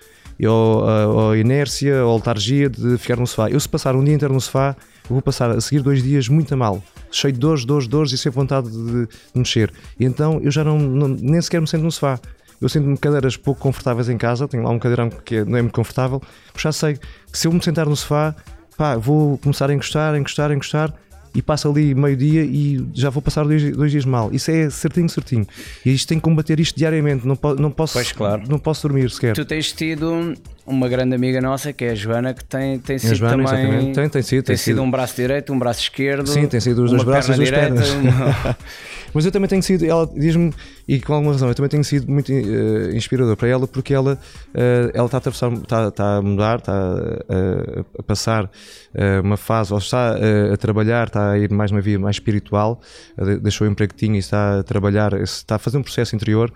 ou, 0.42 0.88
a, 0.88 1.06
ou 1.06 1.30
a 1.32 1.38
inércia, 1.38 2.02
ou 2.04 2.12
a 2.12 2.16
letargia 2.16 2.68
de 2.70 2.96
ficar 2.96 3.16
no 3.16 3.26
sofá. 3.26 3.50
Eu, 3.50 3.60
se 3.60 3.68
passar 3.68 3.94
um 3.94 4.02
dia 4.02 4.14
inteiro 4.14 4.32
no 4.32 4.40
sofá, 4.40 4.74
eu 5.10 5.14
vou 5.14 5.22
passar 5.22 5.50
a 5.50 5.60
seguir 5.60 5.82
dois 5.82 6.02
dias 6.02 6.28
muito 6.28 6.54
a 6.54 6.56
mal, 6.56 6.82
cheio 7.10 7.32
de 7.32 7.38
dores, 7.40 7.64
dores, 7.64 7.86
dores 7.88 8.12
e 8.12 8.18
sem 8.18 8.30
vontade 8.30 8.70
de, 8.70 9.06
de 9.06 9.08
mexer. 9.34 9.72
E 9.98 10.04
então 10.04 10.40
eu 10.42 10.50
já 10.50 10.62
não, 10.64 10.78
não- 10.78 11.08
nem 11.08 11.40
sequer 11.42 11.60
me 11.60 11.66
sento 11.66 11.82
no 11.82 11.90
sofá. 11.92 12.18
Eu 12.60 12.68
sinto-me 12.68 12.96
cadeiras 12.96 13.36
pouco 13.36 13.60
confortáveis 13.60 14.08
em 14.08 14.16
casa, 14.18 14.46
tenho 14.46 14.62
lá 14.62 14.70
um 14.70 14.78
cadeirão 14.78 15.08
que 15.10 15.36
é- 15.36 15.44
não 15.44 15.58
é 15.58 15.62
muito 15.62 15.74
confortável, 15.74 16.22
mas 16.52 16.62
já 16.62 16.70
sei 16.72 16.94
que 16.94 17.38
se 17.38 17.48
eu 17.48 17.52
me 17.52 17.62
sentar 17.62 17.86
no 17.86 17.96
sofá, 17.96 18.34
pá, 18.76 18.96
vou 18.96 19.36
começar 19.38 19.68
a 19.70 19.74
encostar, 19.74 20.14
encostar, 20.16 20.52
encostar 20.52 20.94
e 21.34 21.40
passa 21.42 21.68
ali 21.68 21.94
meio-dia 21.94 22.42
e 22.44 22.84
já 22.92 23.08
vou 23.10 23.22
passar 23.22 23.44
dois, 23.44 23.76
dois 23.76 23.90
dias 23.92 24.04
mal. 24.04 24.30
Isso 24.32 24.50
é 24.50 24.68
certinho, 24.70 25.08
certinho. 25.08 25.46
E 25.84 25.92
isto 25.92 26.08
tem 26.08 26.18
que 26.18 26.22
combater 26.24 26.58
isto 26.58 26.76
diariamente, 26.76 27.26
não, 27.26 27.36
po- 27.36 27.54
não, 27.54 27.70
posso, 27.70 27.92
Pois, 27.94 28.12
claro. 28.12 28.42
não 28.48 28.58
posso 28.58 28.86
dormir 28.88 29.10
sequer. 29.10 29.34
Tu 29.34 29.44
tens 29.44 29.72
tido 29.72 30.34
uma 30.66 30.88
grande 30.88 31.14
amiga 31.14 31.40
nossa 31.40 31.72
que 31.72 31.84
é 31.84 31.90
a 31.90 31.94
Joana, 31.94 32.34
que 32.34 32.44
tem, 32.44 32.78
tem 32.78 32.96
a 32.96 32.98
sido 32.98 33.14
Joana, 33.14 33.44
também. 33.44 33.62
exatamente. 33.64 33.94
Tem- 33.94 34.08
tem 34.08 34.22
sido, 34.22 34.36
tem 34.38 34.42
tem 34.42 34.56
sido 34.56 34.74
sido. 34.76 34.82
um 34.82 34.90
braço 34.90 35.16
direito, 35.16 35.52
um 35.52 35.58
braço 35.58 35.80
esquerdo. 35.82 36.26
Sim, 36.28 36.46
tem 36.46 36.60
sido 36.60 36.82
os 36.84 36.90
dois 36.90 37.02
braços 37.04 37.36
e 37.38 37.42
as 37.42 37.50
pernas. 37.50 37.90
uma- 37.90 38.56
Mas 39.12 39.24
eu 39.24 39.32
também 39.32 39.48
tenho 39.48 39.62
sido, 39.62 39.84
ela 39.84 40.08
diz-me, 40.14 40.52
e 40.94 41.00
com 41.00 41.14
alguma 41.14 41.32
razão, 41.32 41.48
eu 41.48 41.54
também 41.54 41.68
tenho 41.68 41.84
sido 41.84 42.10
muito 42.10 42.30
eh, 42.32 42.94
inspirador 42.94 43.36
para 43.36 43.48
ela 43.48 43.66
porque 43.68 43.94
ela, 43.94 44.18
eh, 44.54 44.90
ela 44.94 45.06
está 45.06 45.16
a 45.16 45.20
atravessar, 45.20 45.52
está, 45.52 45.88
está 45.88 46.16
a 46.16 46.22
mudar, 46.22 46.58
está 46.58 46.72
a, 46.74 47.80
a 47.98 48.02
passar 48.02 48.50
eh, 48.94 49.20
uma 49.20 49.36
fase, 49.36 49.72
ou 49.72 49.78
está 49.78 50.16
eh, 50.18 50.52
a 50.52 50.56
trabalhar, 50.56 51.06
está 51.06 51.30
a 51.32 51.38
ir 51.38 51.50
mais 51.52 51.70
uma 51.70 51.80
via 51.80 51.98
mais 51.98 52.16
espiritual, 52.16 52.80
eh, 53.16 53.24
de- 53.24 53.38
deixou 53.38 53.66
o 53.66 53.70
emprego 53.70 53.92
que 53.94 53.98
tinha 53.98 54.16
e 54.16 54.18
está 54.18 54.58
a 54.60 54.62
trabalhar, 54.62 55.12
está 55.20 55.56
a 55.56 55.58
fazer 55.58 55.78
um 55.78 55.82
processo 55.82 56.14
interior. 56.16 56.52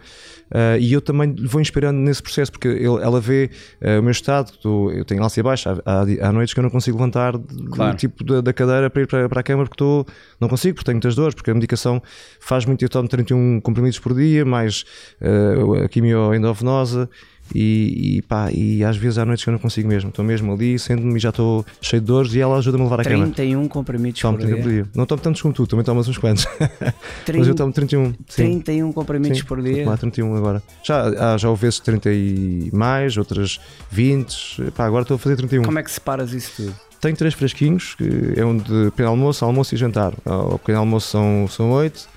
eh, 0.52 0.76
e 0.78 0.92
eu 0.92 1.00
também 1.00 1.32
lhe 1.32 1.46
vou 1.46 1.60
inspirando 1.60 1.98
nesse 1.98 2.22
processo 2.22 2.52
porque 2.52 2.68
ele- 2.68 3.02
ela 3.02 3.18
vê 3.20 3.50
eh, 3.80 3.98
o 3.98 4.02
meu 4.02 4.10
estado, 4.12 4.50
estou- 4.50 4.92
eu 4.92 5.04
tenho 5.04 5.22
alça 5.22 5.42
baixa, 5.42 5.80
há, 5.86 6.00
há, 6.02 6.28
há 6.28 6.32
noites 6.32 6.52
que 6.52 6.60
eu 6.60 6.62
não 6.62 6.70
consigo 6.70 6.96
levantar 6.98 7.36
de- 7.38 7.64
Claro. 7.70 7.96
tipo 7.96 8.22
da, 8.22 8.40
da 8.42 8.52
cadeira 8.52 8.90
para 8.90 9.02
ir 9.02 9.06
para, 9.06 9.28
para 9.28 9.40
a 9.40 9.42
cama 9.42 9.62
porque 9.64 9.74
estou, 9.74 10.06
não 10.40 10.48
consigo, 10.48 10.74
porque 10.74 10.84
tenho 10.86 10.96
muitas 10.96 11.14
dores, 11.14 11.34
porque 11.34 11.50
a 11.50 11.54
medicação 11.54 12.00
faz 12.40 12.66
muito, 12.66 12.84
eu 12.84 12.88
tomo 12.90 13.08
31 13.08 13.58
comprimidos 13.60 13.98
por 13.98 14.14
dia, 14.14 14.23
mais 14.44 14.84
eh, 15.20 15.84
a 15.84 15.88
quimio 15.88 16.34
endovenosa 16.34 17.08
e, 17.52 18.16
e 18.16 18.22
pá, 18.22 18.50
e 18.52 18.82
às 18.84 18.96
vezes 18.96 19.18
há 19.18 19.24
noites 19.24 19.44
que 19.44 19.50
eu 19.50 19.52
não 19.52 19.58
consigo 19.58 19.88
mesmo, 19.88 20.08
estou 20.08 20.24
mesmo 20.24 20.52
ali, 20.52 20.78
sendo-me 20.78 21.16
e 21.16 21.18
já 21.18 21.28
estou 21.30 21.64
cheio 21.80 22.00
de 22.00 22.06
dores 22.06 22.34
e 22.34 22.40
ela 22.40 22.56
ajuda-me 22.56 22.82
a 22.82 22.84
levar 22.84 23.00
à 23.00 23.04
cama. 23.04 23.24
31 23.26 23.68
comprimidos 23.68 24.20
Tomo 24.20 24.38
por 24.38 24.46
30 24.46 24.62
dia. 24.62 24.72
dia. 24.72 24.87
Não 24.94 25.04
tomo 25.04 25.20
tantos 25.20 25.42
como 25.42 25.52
tu, 25.52 25.66
também 25.66 25.84
tomas 25.84 26.08
uns 26.08 26.18
quantos. 26.18 26.46
Mas 26.60 27.46
eu 27.46 27.54
30, 27.54 27.54
tomo 27.54 27.72
31. 27.72 28.14
Sim. 28.28 28.60
31 28.60 28.92
comprimidos 28.92 29.38
Sim, 29.38 29.44
por 29.44 29.62
dia. 29.62 29.84
tomar 29.84 29.98
31 29.98 30.34
agora. 30.37 30.62
Já, 30.82 31.34
há, 31.34 31.37
já 31.37 31.48
houve 31.50 31.62
vezes 31.62 31.80
30 31.80 32.12
e 32.12 32.70
mais, 32.72 33.16
outras 33.16 33.60
20. 33.90 34.72
Pá, 34.76 34.87
agora 34.87 35.02
estou 35.02 35.16
a 35.16 35.18
fazer 35.18 35.37
31. 35.37 35.64
Como 35.64 35.78
é 35.78 35.82
que 35.82 35.90
separas 35.90 36.32
isso 36.32 36.52
tudo? 36.56 36.74
Tenho 37.00 37.16
três 37.16 37.34
fresquinhos, 37.34 37.94
que 37.96 38.32
é 38.34 38.44
um 38.46 38.56
de 38.56 38.87
pequeno 38.87 39.10
almoço, 39.10 39.44
almoço 39.44 39.74
e 39.74 39.78
jantar. 39.78 40.14
Ao 40.24 40.58
pequeno 40.58 40.78
almoço 40.78 41.10
são, 41.10 41.46
são 41.48 41.70
8, 41.70 42.08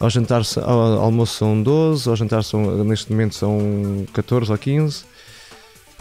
ao 0.00 0.08
jantar 0.10 0.42
ao 0.62 0.80
almoço 1.02 1.34
são 1.38 1.62
12, 1.62 2.08
ao 2.08 2.16
jantar 2.16 2.42
são, 2.44 2.84
neste 2.84 3.10
momento 3.10 3.34
são 3.34 4.06
14 4.12 4.50
ou 4.50 4.58
15. 4.58 5.04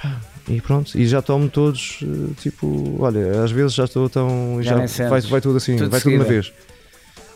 Pá, 0.01 0.21
E 0.47 0.61
pronto, 0.61 0.97
e 0.97 1.07
já 1.07 1.21
tomo 1.21 1.49
todos, 1.49 1.99
eh, 2.03 2.33
tipo, 2.41 2.95
olha, 2.99 3.43
às 3.43 3.51
vezes 3.51 3.73
já 3.73 3.85
estou 3.85 4.07
tão. 4.07 4.59
Já 4.61 4.85
Já, 4.85 5.09
vai, 5.09 5.21
vai 5.21 5.41
tudo 5.41 5.57
assim, 5.57 5.75
Tudo 5.75 5.89
vai 5.89 5.99
tudo 5.99 6.11
de 6.11 6.17
uma 6.17 6.25
vez. 6.25 6.53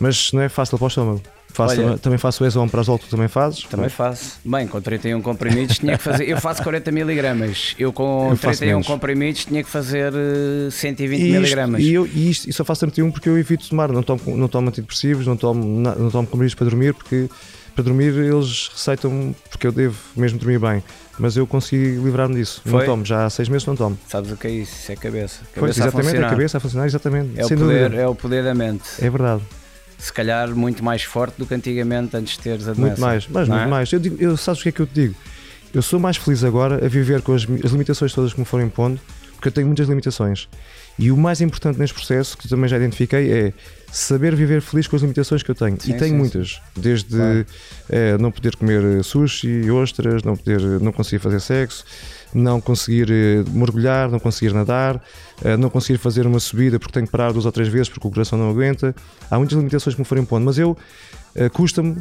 Mas 0.02 0.32
não 0.34 0.42
é 0.42 0.50
fácil 0.50 0.78
para 0.78 0.86
o 0.86 0.88
estômago. 0.88 1.22
Faço, 1.54 1.82
Olha- 1.82 1.98
também 1.98 2.18
faço 2.18 2.44
o 2.44 2.48
exomprazol 2.48 2.98
que 2.98 3.06
tu 3.06 3.12
também 3.12 3.28
fazes. 3.28 3.64
Também 3.66 3.90
faço. 3.90 4.38
Bem, 4.44 4.66
com 4.68 4.80
31 4.82 5.22
comprimidos 5.22 5.78
tinha 5.78 5.98
que 5.98 6.04
fazer. 6.04 6.28
Eu 6.28 6.38
faço 6.40 6.64
40 6.64 6.92
miligramas. 6.94 7.76
Eu 7.78 7.92
com 7.92 8.30
Eu 8.32 8.38
faço 8.38 8.60
31 8.60 8.68
menos. 8.78 8.88
comprimidos 8.88 9.46
tinha 9.46 9.62
que 9.64 9.70
fazer 9.70 10.14
eh, 10.16 10.70
120 10.72 11.20
E, 11.20 11.26
isto, 11.28 11.34
miligramas. 11.42 11.82
e, 11.84 11.94
eu, 11.94 12.08
e, 12.08 12.30
isto, 12.32 12.50
e 12.50 12.54
só 12.54 12.64
faço 12.64 12.80
31 12.82 13.12
porque 13.12 13.28
eu 13.30 13.38
evito 13.38 13.68
tomar, 13.70 13.92
não 13.92 14.02
tomo, 14.02 14.22
não 14.38 14.48
tomo 14.48 14.70
antidepressivos, 14.70 15.28
não 15.28 15.36
tomo, 15.36 15.62
não 15.82 16.10
tomo 16.10 16.26
comprimidos 16.26 16.56
para 16.56 16.66
dormir, 16.70 16.94
porque 16.94 17.30
para 17.76 17.84
dormir 17.84 18.14
eles 18.18 18.70
receitam 18.74 19.36
porque 19.50 19.68
eu 19.68 19.72
devo 19.74 19.98
mesmo 20.16 20.40
dormir 20.40 20.58
bem, 20.58 20.82
mas 21.20 21.36
eu 21.36 21.46
consegui 21.46 21.96
livrar-me 22.02 22.36
disso. 22.36 22.62
Foi? 22.64 22.80
Não 22.80 22.86
tomo, 22.86 23.06
já 23.06 23.26
há 23.26 23.30
seis 23.30 23.50
meses 23.50 23.68
não 23.68 23.76
tomo. 23.76 24.00
Sabes 24.08 24.32
o 24.32 24.38
que 24.38 24.48
é 24.48 24.52
isso? 24.52 24.74
Isso 24.74 24.92
é 24.94 24.96
cabeça. 24.96 25.40
Foi, 25.54 25.62
Cabeça 25.64 25.84
a 25.84 25.88
exatamente, 25.88 26.00
é 26.00 26.10
funcionar. 26.12 26.28
a 26.28 26.30
cabeça 26.30 26.58
a 26.58 26.62
funcionar, 26.62 26.86
exatamente, 26.86 27.32
É 27.40 27.46
o, 27.46 27.50
poder, 27.50 27.58
dúvida. 27.90 28.02
é 28.02 28.08
o 28.08 28.16
poder 28.16 28.44
da 28.46 28.54
mente. 28.56 28.84
É 29.02 29.10
verdade, 29.10 29.42
Se 30.02 30.12
calhar 30.12 30.50
muito 30.56 30.84
mais 30.84 31.04
forte 31.04 31.36
do 31.38 31.46
que 31.46 31.54
antigamente 31.54 32.18
antes 32.18 32.36
de 32.36 32.40
teres 32.44 32.64
a 32.68 32.74
doença. 32.74 32.82
muito 32.82 33.02
mais, 33.02 33.28
mas 33.28 33.48
não 33.48 33.56
muito 33.56 33.68
é? 33.68 33.70
mais. 33.70 33.92
Eu 33.94 34.00
digo, 34.00 34.18
eu, 34.20 34.36
sabes 34.36 34.60
o 34.60 34.64
que 34.64 34.70
é 34.70 34.72
que 34.72 34.80
eu 34.82 34.88
te 34.88 34.94
digo? 34.94 35.16
Eu 35.74 35.82
sou 35.82 36.00
mais 36.00 36.18
feliz 36.18 36.44
agora 36.44 36.84
a 36.84 36.90
viver 36.90 37.22
com 37.22 37.34
as, 37.34 37.44
as 37.44 37.72
limitações 37.72 38.12
todas 38.12 38.34
que 38.34 38.40
me 38.40 38.46
foram 38.46 38.66
impondo, 38.66 39.00
porque 39.36 39.48
eu 39.48 39.52
tenho 39.52 39.68
muitas 39.68 39.88
limitações. 39.88 40.50
E 41.00 41.12
o 41.12 41.18
mais 41.18 41.40
importante 41.40 41.80
neste 41.80 41.94
processo, 41.94 42.38
que 42.38 42.48
também 42.50 42.68
já 42.68 42.78
identifiquei, 42.78 43.32
é 43.32 43.54
saber 43.92 44.36
viver 44.36 44.62
feliz 44.62 44.88
com 44.88 44.96
as 44.96 45.02
limitações 45.02 45.42
que 45.44 45.50
eu 45.52 45.56
tenho. 45.56 45.80
Sim, 45.80 45.92
e 45.92 45.98
tenho 45.98 46.12
sim, 46.12 46.18
muitas. 46.18 46.62
Desde 46.76 47.16
Claro. 47.16 47.46
eh, 47.90 48.18
não 48.20 48.32
poder 48.32 48.56
comer 48.56 49.04
sushi, 49.04 49.70
ostras, 49.72 50.24
não, 50.24 50.36
poder, 50.36 50.60
não 50.82 50.92
conseguir 50.92 51.20
fazer 51.20 51.40
sexo, 51.40 51.86
não 52.34 52.62
conseguir 52.62 53.10
eh, 53.12 53.44
mergulhar, 53.52 54.10
não 54.10 54.20
conseguir 54.20 54.54
nadar, 54.54 55.02
eh, 55.44 55.58
não 55.58 55.70
conseguir 55.70 55.98
fazer 55.98 56.26
uma 56.26 56.40
subida 56.40 56.80
porque 56.80 56.94
tenho 56.94 57.06
que 57.06 57.12
parar 57.12 57.32
duas 57.32 57.46
ou 57.46 57.52
três 57.52 57.70
vezes 57.70 57.90
porque 57.90 58.08
o 58.08 58.12
coração 58.12 58.38
não 58.38 58.50
aguenta. 58.50 58.96
Há 59.30 59.38
muitas 59.38 59.58
limitações 59.58 59.96
que 59.96 60.02
me 60.02 60.06
foram 60.06 60.22
impondo, 60.24 60.46
mas 60.46 60.58
eu 60.58 60.78
eh, 61.36 61.50
custa-me, 61.50 61.98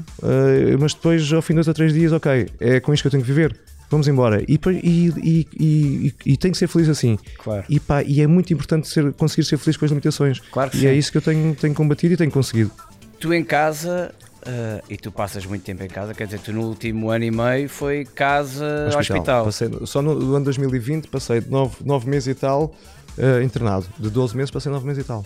mas 0.79 0.95
depois 0.95 1.33
ao 1.33 1.43
fim 1.43 1.55
de 1.55 1.57
dois 1.57 1.69
ou 1.69 1.75
três 1.75 1.93
dias, 1.93 2.13
ok, 2.13 2.49
é 2.59 2.81
com 2.81 2.93
isto 2.93 3.03
que 3.03 3.09
eu 3.09 3.11
tenho 3.11 3.23
que 3.23 3.31
viver. 3.31 3.57
Vamos 3.91 4.07
embora. 4.07 4.41
E, 4.47 4.59
e, 4.85 5.47
e, 5.59 6.15
e, 6.25 6.37
tenho 6.37 6.53
que 6.53 6.59
ser 6.59 6.69
feliz 6.69 6.89
assim. 6.89 7.19
Claro. 7.43 7.65
E, 7.69 7.81
pá, 7.81 8.05
e 8.05 8.21
é 8.21 8.27
muito 8.27 8.53
importante 8.53 8.87
ser, 8.87 9.13
conseguir 9.15 9.43
ser 9.45 9.59
feliz 9.59 9.77
com 9.77 9.85
as 9.85 9.91
limitações. 9.91 10.39
Claro 10.39 10.71
e 10.73 10.79
sim. 10.79 10.87
é 10.87 10.95
isso 10.95 11.11
que 11.11 11.19
eu 11.19 11.23
tenho, 11.23 11.57
tenho 11.57 11.75
combatido 11.75 12.15
e 12.15 12.17
tenho 12.17 12.31
conseguido. 12.31 12.71
Tu 13.19 13.35
em 13.35 13.43
casa, 13.43 14.15
eh, 14.47 14.83
e 14.89 14.97
tu 14.97 15.11
passas 15.13 15.45
muito 15.47 15.63
tempo 15.63 15.83
em 15.83 15.89
casa, 15.89 16.15
quer 16.15 16.25
dizer, 16.27 16.41
tu 16.41 16.53
no 16.53 16.63
último 16.69 17.11
ano 17.11 17.25
e 17.25 17.31
meio 17.31 17.69
foi 17.69 18.05
casa 18.05 18.89
hospital. 18.99 19.45
Passei, 19.45 19.71
só 19.85 20.01
no, 20.03 20.15
no 20.15 20.35
ano 20.37 20.45
2020 20.45 21.09
passei 21.09 21.41
de 21.41 21.51
9, 21.51 22.09
meses 22.09 22.29
e 22.29 22.35
tal 22.35 22.75
eh, 23.19 23.43
internado. 23.43 23.87
De 23.99 24.11
12 24.11 24.37
meses 24.37 24.51
passei 24.51 24.71
9 24.71 24.87
meses 24.87 25.05
e 25.05 25.07
tal. 25.07 25.25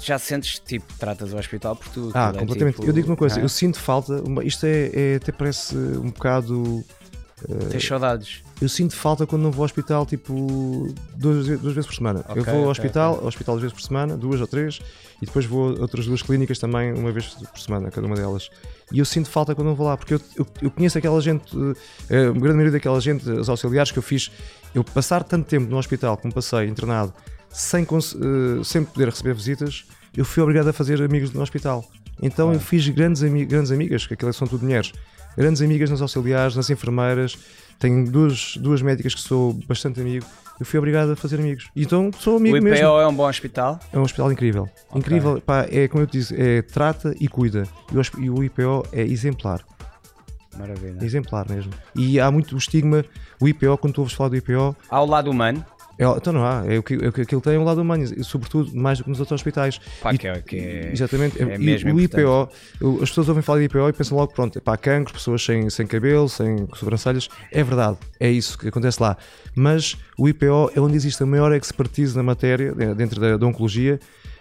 Já 0.00 0.16
sentes, 0.18 0.60
tipo, 0.60 0.86
tratas 0.96 1.32
o 1.32 1.36
hospital 1.36 1.74
por 1.74 1.88
tu. 1.88 2.10
Ah, 2.14 2.28
aquilo 2.28 2.36
é 2.36 2.40
completamente. 2.40 2.74
tipo, 2.76 2.86
eu 2.86 2.92
digo 2.92 3.08
uma 3.08 3.16
coisa, 3.16 3.40
eu 3.40 3.48
sinto 3.48 3.80
falta, 3.80 4.22
uma- 4.22 4.44
isto 4.44 4.64
é, 4.64 4.90
é- 4.94 5.14
até 5.16 5.32
parece 5.32 5.76
um 5.76 6.10
bocado. 6.10 6.84
Tens 7.70 7.86
saudades. 7.86 8.42
Eu 8.60 8.68
sinto 8.68 8.96
falta 8.96 9.26
quando 9.26 9.42
não 9.42 9.52
vou 9.52 9.62
ao 9.62 9.66
hospital, 9.66 10.04
tipo, 10.04 10.92
duas, 11.14 11.46
duas 11.46 11.74
vezes 11.74 11.86
por 11.86 11.94
semana. 11.94 12.24
Ok, 12.28 12.36
eu 12.36 12.44
vou 12.44 12.54
ao 12.54 12.60
ok, 12.62 12.70
hospital, 12.70 13.14
ao 13.20 13.26
hospital 13.26 13.54
duas 13.54 13.62
vezes 13.62 13.74
por 13.74 13.82
semana, 13.82 14.16
duas 14.16 14.40
ou 14.40 14.46
três, 14.46 14.80
e 15.22 15.26
depois 15.26 15.46
vou 15.46 15.76
a 15.76 15.80
outras 15.80 16.06
duas 16.06 16.22
clínicas 16.22 16.58
também, 16.58 16.92
uma 16.92 17.12
vez 17.12 17.26
por 17.26 17.60
semana, 17.60 17.90
cada 17.90 18.06
uma 18.06 18.16
delas. 18.16 18.50
E 18.92 18.98
eu 18.98 19.04
sinto 19.04 19.30
falta 19.30 19.54
quando 19.54 19.68
não 19.68 19.74
vou 19.74 19.86
lá, 19.86 19.96
porque 19.96 20.14
eu, 20.14 20.20
eu, 20.36 20.46
eu 20.62 20.70
conheço 20.70 20.98
aquela 20.98 21.20
gente, 21.20 21.44
eh, 22.10 22.26
a 22.26 22.32
grande 22.32 22.54
maioria 22.54 22.72
daquela 22.72 23.00
gente, 23.00 23.28
os 23.30 23.48
auxiliares 23.48 23.92
que 23.92 23.98
eu 23.98 24.02
fiz, 24.02 24.30
eu 24.74 24.82
passar 24.82 25.22
tanto 25.22 25.46
tempo 25.46 25.70
no 25.70 25.76
hospital 25.76 26.16
como 26.16 26.34
passei, 26.34 26.66
internado, 26.66 27.14
sem, 27.50 27.84
eh, 27.84 28.64
sem 28.64 28.84
poder 28.84 29.10
receber 29.10 29.34
visitas, 29.34 29.84
eu 30.16 30.24
fui 30.24 30.42
obrigado 30.42 30.68
a 30.68 30.72
fazer 30.72 31.00
amigos 31.00 31.32
no 31.32 31.40
hospital. 31.40 31.84
Então 32.20 32.52
eu 32.52 32.58
fiz 32.58 32.88
grandes, 32.88 33.22
ami 33.22 33.44
grandes 33.44 33.70
amigas, 33.70 34.06
que 34.06 34.14
aquelas 34.14 34.34
são 34.34 34.48
tudo 34.48 34.64
mulheres, 34.64 34.92
grandes 35.38 35.62
amigas 35.62 35.88
nas 35.90 36.02
auxiliares, 36.02 36.56
nas 36.56 36.68
enfermeiras, 36.68 37.38
tenho 37.78 38.10
duas, 38.10 38.56
duas 38.56 38.82
médicas 38.82 39.14
que 39.14 39.20
sou 39.20 39.52
bastante 39.66 40.00
amigo, 40.00 40.26
eu 40.58 40.66
fui 40.66 40.78
obrigado 40.78 41.12
a 41.12 41.16
fazer 41.16 41.38
amigos. 41.38 41.70
Então 41.76 42.10
sou 42.18 42.36
amigo 42.36 42.56
O 42.56 42.58
IPO 42.58 42.68
mesmo. 42.68 42.86
é 42.86 43.06
um 43.06 43.14
bom 43.14 43.28
hospital? 43.28 43.78
É 43.92 43.98
um 43.98 44.02
hospital 44.02 44.32
incrível. 44.32 44.68
Incrível, 44.94 45.40
pá, 45.40 45.66
é 45.70 45.86
como 45.86 46.02
eu 46.02 46.06
te 46.06 46.18
disse, 46.18 46.34
é 46.40 46.62
trata 46.62 47.14
e 47.20 47.28
cuida. 47.28 47.62
E 47.92 47.96
o, 47.96 48.24
e 48.24 48.30
o 48.30 48.42
IPO 48.42 48.86
é 48.92 49.02
exemplar. 49.02 49.64
Maravilha. 50.58 51.04
Exemplar 51.04 51.48
mesmo. 51.48 51.72
E 51.94 52.18
há 52.18 52.28
muito 52.32 52.56
o 52.56 52.58
estigma, 52.58 53.04
o 53.40 53.46
IPO, 53.46 53.78
quando 53.78 53.94
tu 53.94 54.00
ouves 54.00 54.14
falar 54.16 54.30
do 54.30 54.36
IPO, 54.36 54.74
Ao 54.90 55.06
lado 55.06 55.30
humano, 55.30 55.64
é, 55.64 55.77
então 56.16 56.32
não 56.32 56.44
há, 56.44 56.64
é 56.66 56.78
o 56.78 56.82
que, 56.82 56.94
é 56.94 57.08
aquilo 57.08 57.40
tem 57.40 57.58
um 57.58 57.64
lado 57.64 57.80
humano, 57.82 58.04
e 58.04 58.22
sobretudo 58.22 58.72
mais 58.76 58.98
do 58.98 59.04
que 59.04 59.10
nos 59.10 59.18
outros 59.18 59.34
hospitais. 59.40 59.80
pá, 60.00 60.14
E- 60.14 60.18
que 60.18 60.28
é, 60.28 60.40
que 60.40 60.56
é, 60.56 60.92
Exatamente. 60.92 61.42
é 61.42 61.58
mesmo 61.58 61.92
o. 61.94 62.00
IPO, 62.00 62.48
as 63.02 63.08
pessoas 63.08 63.28
ouvem 63.28 63.42
falar 63.42 63.58
de 63.58 63.64
IPO 63.64 63.88
e 63.88 63.92
pensam 63.92 64.16
logo, 64.16 64.32
pronto, 64.32 64.56
é 64.56 64.60
pá, 64.60 64.76
cancro, 64.76 65.12
pessoas 65.12 65.44
sem, 65.44 65.68
sem 65.70 65.86
cabelo, 65.86 66.28
sem 66.28 66.68
sobrancelhas. 66.74 67.28
É 67.50 67.64
verdade, 67.64 67.96
é 68.20 68.30
isso 68.30 68.56
que 68.58 68.68
acontece 68.68 69.02
lá. 69.02 69.16
Mas 69.56 69.96
o 70.16 70.28
IPO 70.28 70.70
é 70.76 70.80
onde 70.80 70.94
existe 70.96 71.22
a 71.22 71.26
maior 71.26 71.52
expertise 71.52 72.16
na 72.16 72.22
matéria, 72.22 72.72
dentro 72.94 73.20
da, 73.20 73.36
da 73.36 73.46
oncologia, 73.46 73.98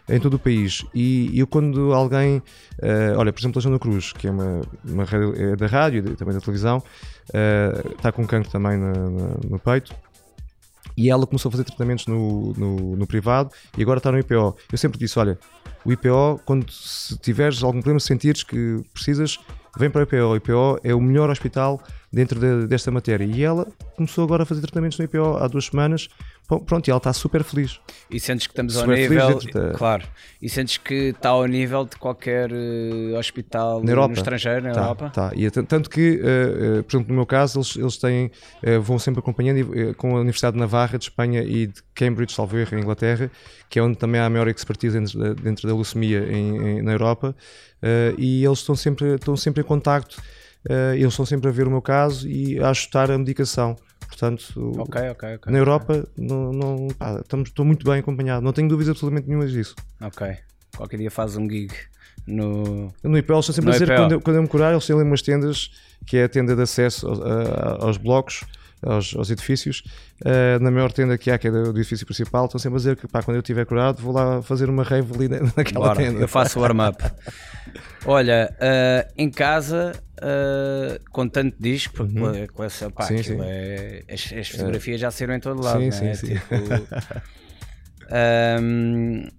em 0.10 0.20
todo 0.22 0.36
o 0.36 0.40
país. 0.40 0.86
E 0.94 1.38
eu, 1.38 1.46
quando 1.46 1.92
alguém, 1.94 2.42
eh, 2.82 3.14
olha, 3.18 3.34
por 3.34 3.42
exemplo, 3.42 3.60
a 3.60 3.62
Joana 3.62 3.78
Cruz, 3.78 4.14
que 4.14 4.26
é 4.28 4.32
uma, 4.32 4.62
uma 4.86 5.04
é 5.36 5.56
da 5.58 5.68
rádio 5.68 6.00
e 6.14 6.16
também 6.16 6.34
da 6.34 6.40
televisão, 6.40 6.82
eh, 7.34 7.84
está 7.98 8.10
com 8.14 8.26
cancro 8.26 8.50
também 8.50 8.78
na- 8.78 8.94
na- 8.94 9.36
no 9.50 9.60
peito. 9.60 9.94
E 10.98 11.12
ela 11.12 11.28
começou 11.28 11.50
a 11.50 11.52
fazer 11.52 11.64
tratamentos 11.64 12.08
no, 12.08 12.54
no, 12.54 12.96
no 12.96 13.08
privado 13.08 13.52
e 13.78 13.84
agora 13.84 14.00
está 14.00 14.12
no 14.12 14.18
IPO. 14.18 14.58
Eu 14.72 14.78
sempre 14.78 14.98
disse: 14.98 15.20
olha, 15.20 15.38
o 15.86 15.92
IPO, 15.92 16.42
quando 16.44 16.70
se 16.72 17.16
tiveres 17.20 17.62
algum 17.62 17.80
problema, 17.80 18.00
se 18.00 18.08
sentires 18.08 18.42
que 18.44 18.84
precisas, 18.92 19.40
vem 19.78 19.90
para 19.90 20.02
o 20.02 20.04
IPO. 20.04 20.16
O 20.16 20.36
IPO 20.36 20.80
é 20.84 20.96
o 20.96 21.00
melhor 21.00 21.30
hospital 21.30 21.80
dentro 22.12 22.40
de, 22.40 22.68
desta 22.68 22.90
matéria. 22.90 23.24
E 23.26 23.44
ela 23.44 23.68
começou 23.96 24.24
agora 24.24 24.44
a 24.44 24.46
fazer 24.46 24.62
tratamentos 24.62 24.98
no 24.98 25.06
IPO 25.06 25.38
há 25.38 25.48
duas 25.48 25.66
semanas. 25.66 26.10
Pronto, 26.48 26.88
e 26.88 26.92
ela 26.92 26.98
está 26.98 27.12
super 27.12 27.44
feliz. 27.44 27.78
E 28.10 28.22
sentes 28.22 28.48
que 28.48 28.54
estamos 28.54 28.74
super 28.74 28.90
ao 28.90 28.96
nível. 28.96 29.40
Claro. 29.76 30.08
E 30.42 30.48
sentes 30.48 30.78
que 30.78 31.10
está 31.10 31.30
ao 31.30 31.46
nível 31.46 31.84
de 31.84 31.98
qualquer 31.98 32.50
uh, 32.54 33.18
hospital 33.18 33.84
na 33.84 33.92
Europa. 33.92 34.08
no 34.08 34.14
estrangeiro, 34.14 34.64
na 34.64 34.72
tá, 34.72 34.80
Europa? 34.80 35.10
Tá. 35.10 35.32
E 35.36 35.52
tanto 35.52 35.90
que, 35.90 36.22
uh, 36.22 36.80
uh, 36.80 36.84
por 36.84 36.96
exemplo, 36.96 37.10
no 37.10 37.16
meu 37.16 37.26
caso, 37.26 37.60
eles, 37.60 37.76
eles 37.76 37.98
têm, 37.98 38.32
vão 38.82 38.98
sempre 38.98 39.20
acompanhando 39.20 39.94
com 39.96 40.16
a 40.16 40.22
Universidade 40.22 40.54
de 40.54 40.60
Navarra, 40.62 40.98
de 40.98 41.04
Espanha 41.04 41.44
e 41.44 41.68
de 41.68 41.84
Cambridge, 41.94 42.34
salvo 42.34 42.58
erro, 42.58 42.78
em 42.78 42.82
Inglaterra, 42.82 43.30
que 43.70 43.78
é 43.78 43.84
onde 43.84 43.98
também 43.98 44.22
há 44.22 44.26
a 44.26 44.30
maior 44.30 44.48
expertise 44.48 44.98
dentro, 44.98 45.36
dentro 45.36 45.68
da 45.68 45.74
leucemia 45.74 46.20
em, 46.32 46.78
em, 46.78 46.82
na 46.82 46.94
Europa. 46.94 47.36
e 48.18 48.46
eles 48.46 48.60
estão 48.60 48.76
sempre, 48.76 49.16
estão 49.16 49.36
sempre 49.36 49.62
em 49.62 49.66
contacto 49.66 50.22
eles 50.96 51.14
estão 51.14 51.26
sempre 51.26 51.48
a 51.48 51.52
ver 51.52 51.66
o 51.66 51.72
meu 51.72 51.82
caso 51.82 52.28
e 52.28 52.60
a 52.60 52.70
ajustar 52.70 53.10
a 53.10 53.18
medicação. 53.18 53.78
Portanto, 54.08 54.74
okay, 54.80 55.10
okay, 55.10 55.36
okay, 55.36 55.52
na 55.52 55.60
Europa 55.60 56.08
não, 56.18 56.52
não, 56.54 56.88
pá, 56.98 57.20
estamos, 57.20 57.50
estou 57.50 57.66
muito 57.66 57.86
bem 57.86 58.00
acompanhado, 58.00 58.44
não 58.44 58.54
tenho 58.54 58.68
dúvidas 58.68 58.92
absolutamente 58.92 59.28
nenhuma 59.28 59.46
disso. 59.48 59.76
Ok. 60.02 60.38
Qualquer 60.76 60.98
dia 60.98 61.12
faz 61.12 61.36
um 61.36 61.50
gig 61.50 61.74
no. 62.26 62.94
No 63.04 63.18
IPL, 63.18 63.40
estou 63.40 63.54
sempre 63.54 63.70
no 63.70 63.76
a 63.76 63.80
dizer 63.80 63.96
quando 63.96 64.12
eu, 64.14 64.22
quando 64.22 64.36
eu 64.38 64.42
me 64.42 64.48
curar, 64.48 64.72
eles 64.72 64.86
têm 64.86 64.96
ali 64.96 65.06
umas 65.06 65.22
tendas 65.22 65.72
que 66.06 66.18
é 66.18 66.24
a 66.24 66.30
tenda 66.30 66.56
de 66.56 66.62
acesso 66.62 67.08
aos, 67.08 67.20
aos 67.84 67.98
blocos. 67.98 68.44
Aos, 68.82 69.16
aos, 69.16 69.32
edifícios. 69.32 69.84
Uh, 70.22 70.62
na 70.62 70.70
maior 70.70 70.92
tenda 70.92 71.18
que 71.18 71.32
há, 71.32 71.38
que 71.38 71.48
é 71.48 71.52
do 71.52 71.72
edifício 71.72 72.06
principal, 72.06 72.46
estão 72.46 72.60
sempre 72.60 72.76
a 72.76 72.78
dizer 72.78 72.96
que 72.96 73.08
pá, 73.08 73.24
quando 73.24 73.36
eu 73.36 73.42
estiver 73.42 73.66
curado 73.66 74.02
vou 74.02 74.14
lá 74.14 74.42
fazer 74.42 74.70
uma 74.70 74.84
rave 74.84 75.14
ali 75.16 75.30
naquela 75.58 75.88
Bora, 75.88 75.96
tenda. 75.96 76.20
Eu 76.20 76.28
faço 76.28 76.60
o 76.60 76.62
warm-up. 76.62 77.04
Olha, 78.06 78.54
uh, 78.56 79.14
em 79.18 79.32
casa, 79.32 79.94
uh, 80.20 81.00
com 81.12 81.28
tanto 81.28 81.56
disco, 81.60 81.96
porque 81.96 82.20
uhum. 82.20 82.48
com 82.54 82.64
essa, 82.64 82.90
pá, 82.92 83.04
sim, 83.04 83.22
sim. 83.24 83.38
É, 83.42 84.04
as, 84.10 84.32
as, 84.32 84.48
fotografias 84.50 85.02
já 85.02 85.10
saíram 85.12 85.36
em 85.36 85.40
todo 85.40 85.62
lado, 85.62 85.82
sim, 85.82 85.92
sim, 85.92 86.08
é? 86.08 86.14
sim. 86.14 86.28
Tipo, 86.36 86.56
um, 88.62 89.28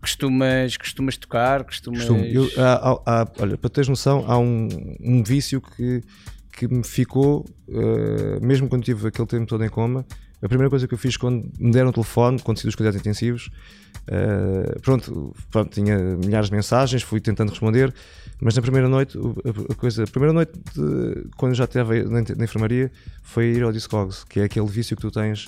costumas, 0.00 0.76
costumas 0.76 1.16
tocar, 1.16 1.64
costumas... 1.64 2.04
Costumo. 2.04 2.24
Eu, 2.24 2.48
há, 2.56 3.00
há, 3.04 3.28
olha, 3.38 3.58
para 3.58 3.70
teres 3.70 3.88
noção, 3.88 4.24
há 4.26 4.38
um, 4.38 4.68
um 5.00 5.22
vício 5.22 5.60
que, 5.60 6.02
que 6.58 6.66
me 6.66 6.82
ficou, 6.82 7.46
uh, 7.68 8.44
mesmo 8.44 8.68
quando 8.68 8.82
tive 8.82 9.06
aquele 9.06 9.28
tempo 9.28 9.46
todo 9.46 9.64
em 9.64 9.68
coma, 9.68 10.04
a 10.42 10.48
primeira 10.48 10.68
coisa 10.68 10.88
que 10.88 10.94
eu 10.94 10.98
fiz 10.98 11.16
quando 11.16 11.48
me 11.58 11.70
deram 11.70 11.90
o 11.90 11.92
telefone, 11.92 12.40
quando 12.42 12.58
saí 12.58 12.66
dos 12.66 12.74
cuidados 12.74 12.98
intensivos, 12.98 13.48
uh, 14.08 14.80
pronto, 14.80 15.32
pronto, 15.52 15.70
tinha 15.70 15.96
milhares 15.96 16.48
de 16.48 16.56
mensagens, 16.56 17.02
fui 17.02 17.20
tentando 17.20 17.50
responder, 17.50 17.94
mas 18.40 18.56
na 18.56 18.62
primeira 18.62 18.88
noite, 18.88 19.16
a, 19.70 19.74
coisa, 19.76 20.02
a 20.02 20.06
primeira 20.08 20.32
noite, 20.32 20.52
de, 20.74 21.28
quando 21.36 21.54
já 21.54 21.64
estava 21.64 21.94
na, 21.94 22.22
na, 22.36 22.44
enfermaria, 22.44 22.90
foi 23.22 23.46
ir 23.46 23.62
ao 23.62 23.70
Discogs, 23.70 24.24
que 24.24 24.40
é 24.40 24.44
aquele 24.44 24.66
vício 24.66 24.96
que 24.96 25.02
tu 25.02 25.12
tens, 25.12 25.46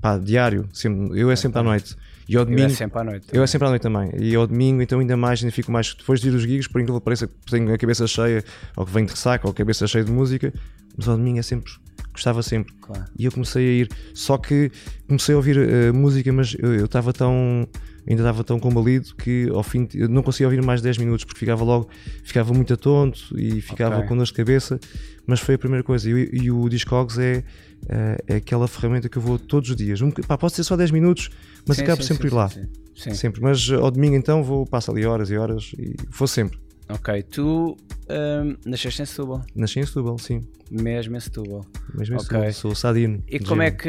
pá, 0.00 0.16
diário, 0.16 0.68
sempre, 0.72 1.18
eu 1.18 1.28
é 1.28 1.34
sempre 1.34 1.58
à 1.58 1.62
noite. 1.62 1.96
E 2.32 2.36
ao 2.38 2.46
domingo, 2.46 2.62
eu 2.62 2.66
é 2.66 2.70
sempre 2.70 2.98
à 2.98 3.04
noite. 3.04 3.26
Também. 3.26 3.38
Eu 3.38 3.44
é 3.44 3.46
sempre 3.46 3.66
à 3.66 3.70
noite 3.70 3.82
também. 3.82 4.10
E 4.18 4.34
ao 4.34 4.46
domingo, 4.46 4.80
então, 4.80 5.00
ainda 5.00 5.16
mais, 5.18 5.40
ainda 5.40 5.52
fico 5.52 5.70
mais. 5.70 5.94
Depois 5.94 6.18
de 6.18 6.28
ir 6.28 6.34
os 6.34 6.42
gigs, 6.42 6.66
por 6.66 6.80
incrível 6.80 6.98
que 6.98 7.04
pareça, 7.04 7.28
tenho 7.50 7.72
a 7.74 7.76
cabeça 7.76 8.06
cheia, 8.06 8.42
ou 8.74 8.86
que 8.86 8.92
venho 8.92 9.06
de 9.06 9.12
ressaca, 9.12 9.46
ou 9.46 9.50
a 9.50 9.54
cabeça 9.54 9.86
cheia 9.86 10.02
de 10.02 10.10
música, 10.10 10.50
mas 10.96 11.08
ao 11.08 11.16
domingo 11.18 11.38
é 11.38 11.42
sempre 11.42 11.70
gostava 12.12 12.42
sempre. 12.42 12.74
Claro. 12.80 13.04
E 13.18 13.24
eu 13.24 13.32
comecei 13.32 13.66
a 13.66 13.72
ir, 13.82 13.88
só 14.14 14.36
que 14.38 14.70
comecei 15.06 15.34
a 15.34 15.36
ouvir 15.36 15.56
uh, 15.58 15.94
música, 15.94 16.32
mas 16.32 16.54
eu 16.58 16.84
estava 16.84 17.12
tão 17.12 17.68
ainda 18.06 18.22
estava 18.22 18.42
tão 18.42 18.58
combalido 18.58 19.14
que 19.14 19.48
ao 19.50 19.62
fim 19.62 19.88
eu 19.94 20.08
não 20.08 20.22
conseguia 20.22 20.48
ouvir 20.48 20.62
mais 20.62 20.82
10 20.82 20.98
minutos 20.98 21.24
porque 21.24 21.38
ficava 21.38 21.62
logo, 21.62 21.88
ficava 22.24 22.52
muito 22.52 22.74
atonto 22.74 23.38
e 23.38 23.60
ficava 23.60 23.96
okay. 23.96 24.08
com 24.08 24.16
dor 24.16 24.26
de 24.26 24.32
cabeça, 24.32 24.78
mas 25.26 25.40
foi 25.40 25.54
a 25.54 25.58
primeira 25.58 25.84
coisa. 25.84 26.10
E, 26.10 26.30
e 26.32 26.50
o 26.50 26.68
Discogs 26.68 27.18
é, 27.18 27.44
é, 27.88 28.24
é, 28.26 28.36
aquela 28.36 28.66
ferramenta 28.66 29.08
que 29.08 29.18
eu 29.18 29.22
vou 29.22 29.38
todos 29.38 29.70
os 29.70 29.76
dias. 29.76 30.00
Um, 30.00 30.10
pá, 30.10 30.36
pode 30.36 30.54
ser 30.54 30.64
só 30.64 30.76
10 30.76 30.90
minutos, 30.90 31.30
mas 31.66 31.76
sim, 31.76 31.84
acabo 31.84 32.02
sim, 32.02 32.08
sempre 32.08 32.28
sim, 32.28 32.34
ir 32.34 32.36
lá. 32.36 32.50
Sempre. 32.94 33.40
Mas 33.40 33.70
ao 33.70 33.90
domingo 33.90 34.16
então 34.16 34.42
vou, 34.42 34.66
passo 34.66 34.90
ali 34.90 35.06
horas 35.06 35.30
e 35.30 35.36
horas 35.36 35.72
e 35.78 35.94
vou 36.10 36.28
sempre. 36.28 36.58
Ok, 36.94 37.22
tu 37.24 37.76
um, 38.08 38.56
nasceste 38.64 39.02
em 39.02 39.06
Setúbal? 39.06 39.42
Nasci 39.54 39.80
em 39.80 39.86
Setúbal, 39.86 40.18
sim. 40.18 40.46
Mesmo 40.70 41.16
em 41.16 41.20
Setúbal. 41.20 41.64
Mesmo 41.94 42.14
em 42.14 42.18
okay. 42.18 42.28
Setúbal, 42.28 42.52
sou 42.52 42.74
sadino. 42.74 43.22
E 43.26 43.38
como 43.38 43.62
é 43.62 43.70
que. 43.70 43.88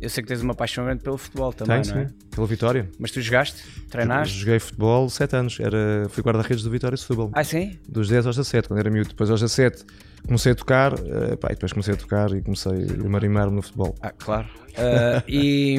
Eu 0.00 0.08
sei 0.08 0.22
que 0.22 0.28
tens 0.28 0.42
uma 0.42 0.54
paixão 0.54 0.84
grande 0.84 1.02
pelo 1.02 1.16
futebol 1.16 1.52
também, 1.52 1.82
Tem, 1.82 1.92
não 1.92 2.00
é? 2.02 2.08
Sim, 2.08 2.14
pela 2.30 2.46
Vitória. 2.46 2.88
Mas 2.98 3.10
tu 3.10 3.20
jogaste? 3.20 3.62
Treinaste? 3.88 4.38
Joguei 4.38 4.58
futebol 4.58 5.08
7 5.08 5.36
anos, 5.36 5.58
era, 5.60 6.06
fui 6.08 6.22
guarda-redes 6.22 6.62
do 6.62 6.70
Vitória 6.70 6.96
Setúbal. 6.96 7.30
Ah, 7.32 7.44
sim? 7.44 7.78
Dos 7.88 8.08
10 8.08 8.26
aos 8.26 8.36
17, 8.36 8.68
quando 8.68 8.80
era 8.80 8.90
miúdo. 8.90 9.10
Depois 9.10 9.30
aos 9.30 9.40
17 9.40 9.84
comecei 10.26 10.52
a 10.52 10.54
tocar, 10.54 10.94
uh, 10.94 11.36
pá, 11.38 11.48
e 11.50 11.54
depois 11.54 11.72
comecei 11.72 11.94
a 11.94 11.96
tocar 11.96 12.32
e 12.32 12.40
comecei 12.40 12.86
a 13.04 13.08
marimar-me 13.08 13.56
no 13.56 13.62
futebol. 13.62 13.94
Ah, 14.00 14.10
claro. 14.10 14.46
Uh, 14.74 15.22
e, 15.28 15.78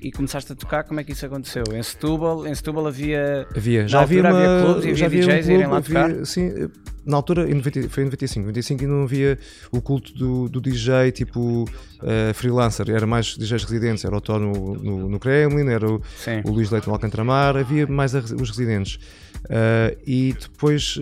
e, 0.00 0.10
começaste 0.10 0.50
a 0.50 0.56
tocar, 0.56 0.84
como 0.84 1.00
é 1.00 1.04
que 1.04 1.12
isso 1.12 1.26
aconteceu? 1.26 1.64
Em 1.74 1.82
Setúbal, 1.82 2.46
em 2.46 2.54
Setúbal 2.54 2.86
havia. 2.86 3.46
Havia, 3.54 3.86
já 3.86 4.00
havia, 4.00 4.20
uma, 4.22 4.30
havia 4.30 4.64
clubes 4.64 5.00
e 5.00 5.04
havia 5.04 5.20
DJs 5.20 5.26
um 5.26 5.42
clube, 5.42 5.54
irem 5.54 5.66
lá 5.66 5.76
havia, 5.76 6.08
tocar? 6.08 6.26
Sim, 6.26 6.70
na 7.04 7.16
altura, 7.16 7.48
em 7.48 7.54
90, 7.54 7.88
foi 7.90 8.02
em 8.02 8.06
95, 8.06 8.46
95 8.46 8.82
e 8.82 8.86
não 8.86 9.04
havia 9.04 9.38
o 9.70 9.82
culto 9.82 10.14
do, 10.14 10.48
do 10.48 10.60
DJ 10.60 11.12
tipo 11.12 11.64
uh, 11.64 12.34
freelancer, 12.34 12.90
era 12.90 13.06
mais 13.06 13.36
DJs 13.36 13.64
residentes, 13.64 14.04
era 14.04 14.16
o 14.16 14.20
Tó 14.20 14.38
no, 14.38 14.74
no, 14.74 15.08
no, 15.08 15.20
Kremlin, 15.20 15.68
era 15.68 15.86
o, 15.86 16.00
o 16.44 16.50
Luís 16.50 16.70
Leite 16.70 16.86
no 16.86 16.94
Alcantramar, 16.94 17.56
havia 17.56 17.86
mais 17.86 18.14
a, 18.14 18.20
os 18.20 18.50
residentes. 18.50 18.98
Uh, 19.44 19.96
e 20.04 20.34
depois 20.40 20.98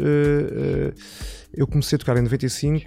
eu 1.56 1.66
comecei 1.66 1.96
a 1.96 1.98
tocar 1.98 2.16
em 2.16 2.22
95 2.22 2.84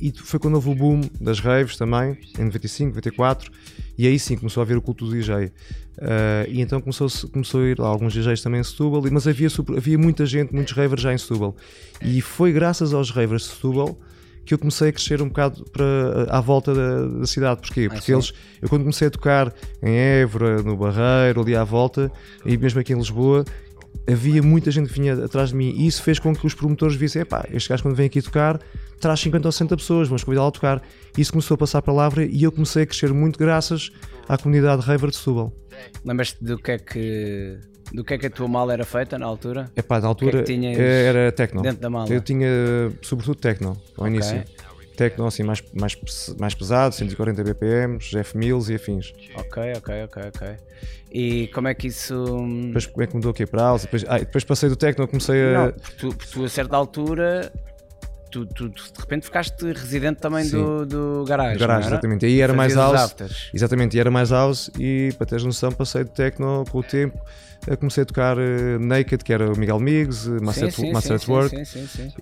e 0.00 0.12
foi 0.12 0.38
quando 0.38 0.54
houve 0.54 0.70
o 0.70 0.74
boom 0.74 1.00
das 1.20 1.40
raves 1.40 1.76
também, 1.76 2.18
em 2.38 2.44
95, 2.44 2.88
94, 2.90 3.50
e 3.96 4.06
aí 4.06 4.18
sim 4.18 4.36
começou 4.36 4.60
a 4.60 4.64
haver 4.64 4.76
o 4.76 4.82
culto 4.82 5.06
do 5.06 5.12
DJ. 5.12 5.50
Uh, 5.98 6.46
e 6.48 6.60
então 6.60 6.80
começou, 6.80 7.08
começou 7.32 7.60
a 7.60 7.64
ir 7.64 7.78
lá 7.78 7.88
alguns 7.88 8.12
DJs 8.12 8.40
também 8.40 8.60
em 8.60 8.64
Setúbal, 8.64 9.02
mas 9.10 9.26
havia, 9.26 9.48
havia 9.76 9.98
muita 9.98 10.24
gente, 10.24 10.54
muitos 10.54 10.72
ravers 10.72 11.02
já 11.02 11.12
em 11.12 11.18
Setúbal. 11.18 11.56
E 12.00 12.20
foi 12.20 12.52
graças 12.52 12.94
aos 12.94 13.10
ravers 13.10 13.42
de 13.42 13.48
Setúbal 13.48 13.98
que 14.48 14.54
eu 14.54 14.58
comecei 14.58 14.88
a 14.88 14.92
crescer 14.92 15.20
um 15.20 15.28
bocado 15.28 15.62
para, 15.70 16.24
à 16.30 16.40
volta 16.40 16.72
da, 16.72 17.06
da 17.06 17.26
cidade. 17.26 17.60
Porquê? 17.60 17.86
Porque 17.86 18.10
ah, 18.10 18.14
eles, 18.14 18.32
eu 18.62 18.68
quando 18.68 18.80
comecei 18.80 19.08
a 19.08 19.10
tocar 19.10 19.52
em 19.82 19.94
Évora, 19.94 20.62
no 20.62 20.74
Barreiro, 20.74 21.42
ali 21.42 21.54
à 21.54 21.64
volta, 21.64 22.10
e 22.46 22.56
mesmo 22.56 22.80
aqui 22.80 22.94
em 22.94 22.96
Lisboa, 22.96 23.44
havia 24.06 24.42
muita 24.42 24.70
gente 24.70 24.88
que 24.88 25.00
vinha 25.00 25.24
atrás 25.24 25.50
de 25.50 25.56
mim 25.56 25.74
e 25.76 25.86
isso 25.86 26.02
fez 26.02 26.18
com 26.18 26.34
que 26.34 26.46
os 26.46 26.54
promotores 26.54 26.96
vissem, 26.96 27.22
epá, 27.22 27.46
este 27.50 27.68
gajo 27.68 27.82
quando 27.82 27.94
vem 27.94 28.06
aqui 28.06 28.22
tocar 28.22 28.60
traz 29.00 29.20
50 29.20 29.48
ou 29.48 29.52
60 29.52 29.76
pessoas, 29.76 30.08
vamos 30.08 30.24
convidá-lo 30.24 30.48
a 30.48 30.52
tocar. 30.52 30.82
Isso 31.16 31.32
começou 31.32 31.54
a 31.54 31.58
passar 31.58 31.78
a 31.78 31.82
palavra 31.82 32.24
e 32.24 32.42
eu 32.42 32.52
comecei 32.52 32.82
a 32.82 32.86
crescer 32.86 33.12
muito 33.12 33.38
graças 33.38 33.90
à 34.28 34.36
comunidade 34.36 34.82
Raver 34.82 35.10
de 35.10 35.16
Setúbal. 35.16 35.52
Lembras-te 36.04 36.42
do 36.44 36.58
que 36.58 36.72
é 36.72 36.78
que 36.78 37.58
do 37.92 38.04
que 38.04 38.14
é 38.14 38.18
que 38.18 38.26
a 38.26 38.30
tua 38.30 38.48
mala 38.48 38.72
era 38.72 38.84
feita 38.84 39.18
na 39.18 39.24
altura? 39.24 39.70
É 39.74 39.80
pá, 39.80 39.98
na 40.00 40.08
altura 40.08 40.44
é 40.46 41.04
era 41.04 41.32
techno. 41.32 41.62
Dentro 41.62 41.80
da 41.80 41.88
mala. 41.88 42.12
Eu 42.12 42.20
tinha 42.20 42.48
sobretudo 43.00 43.36
techno 43.36 43.80
ao 43.96 44.04
okay. 44.04 44.14
início. 44.14 44.44
Techno 44.98 45.26
assim 45.28 45.44
mais, 45.44 45.62
mais, 45.72 45.96
mais 46.36 46.54
pesado, 46.54 46.92
140 46.92 47.44
BPM, 47.44 47.98
F1000 47.98 48.70
e 48.70 48.74
afins. 48.74 49.14
Ok, 49.36 49.62
ok, 49.76 50.04
ok, 50.04 50.22
ok. 50.26 50.56
E 51.12 51.46
como 51.54 51.68
é 51.68 51.74
que 51.74 51.86
isso. 51.86 52.26
Depois 52.66 52.86
como 52.86 53.02
é 53.04 53.06
que 53.06 53.14
mudou 53.14 53.30
aqui 53.30 53.46
para 53.46 53.62
house? 53.62 53.82
Depois, 53.82 54.04
ah, 54.08 54.18
depois 54.18 54.42
passei 54.42 54.68
do 54.68 54.74
techno, 54.74 55.06
comecei 55.06 55.54
a. 55.54 55.66
Não, 55.66 55.72
porque 55.72 55.96
tu, 55.96 56.08
porque 56.08 56.32
tu 56.32 56.44
a 56.44 56.48
certa 56.48 56.76
altura 56.76 57.52
Tu, 58.30 58.46
tu, 58.46 58.68
de 58.68 58.82
repente 58.98 59.24
ficaste 59.24 59.72
residente 59.72 60.20
também 60.20 60.48
do, 60.48 60.84
do 60.84 61.24
garagem. 61.26 61.58
Garagem, 61.58 61.88
exatamente. 61.88 62.26
E 62.26 62.28
aí 62.28 62.40
era 62.40 62.52
mais 62.52 62.74
house. 62.74 63.14
Exatamente, 63.52 63.96
e 63.96 64.00
era 64.00 64.10
mais 64.10 64.30
house. 64.30 64.70
E 64.78 65.12
para 65.16 65.26
teres 65.26 65.44
noção, 65.44 65.72
passei 65.72 66.04
de 66.04 66.10
techno 66.10 66.64
com 66.70 66.78
o 66.78 66.82
tempo. 66.82 67.18
Comecei 67.78 68.02
a 68.02 68.06
tocar 68.06 68.38
uh, 68.38 68.78
Naked, 68.78 69.22
que 69.22 69.32
era 69.32 69.52
o 69.52 69.58
Miguel 69.58 69.78
Miggs, 69.78 70.28
Master, 70.40 70.72
sim, 70.72 70.82
sim, 70.82 70.92
Master 70.92 71.18
sim, 71.18 71.30
Work, 71.30 71.62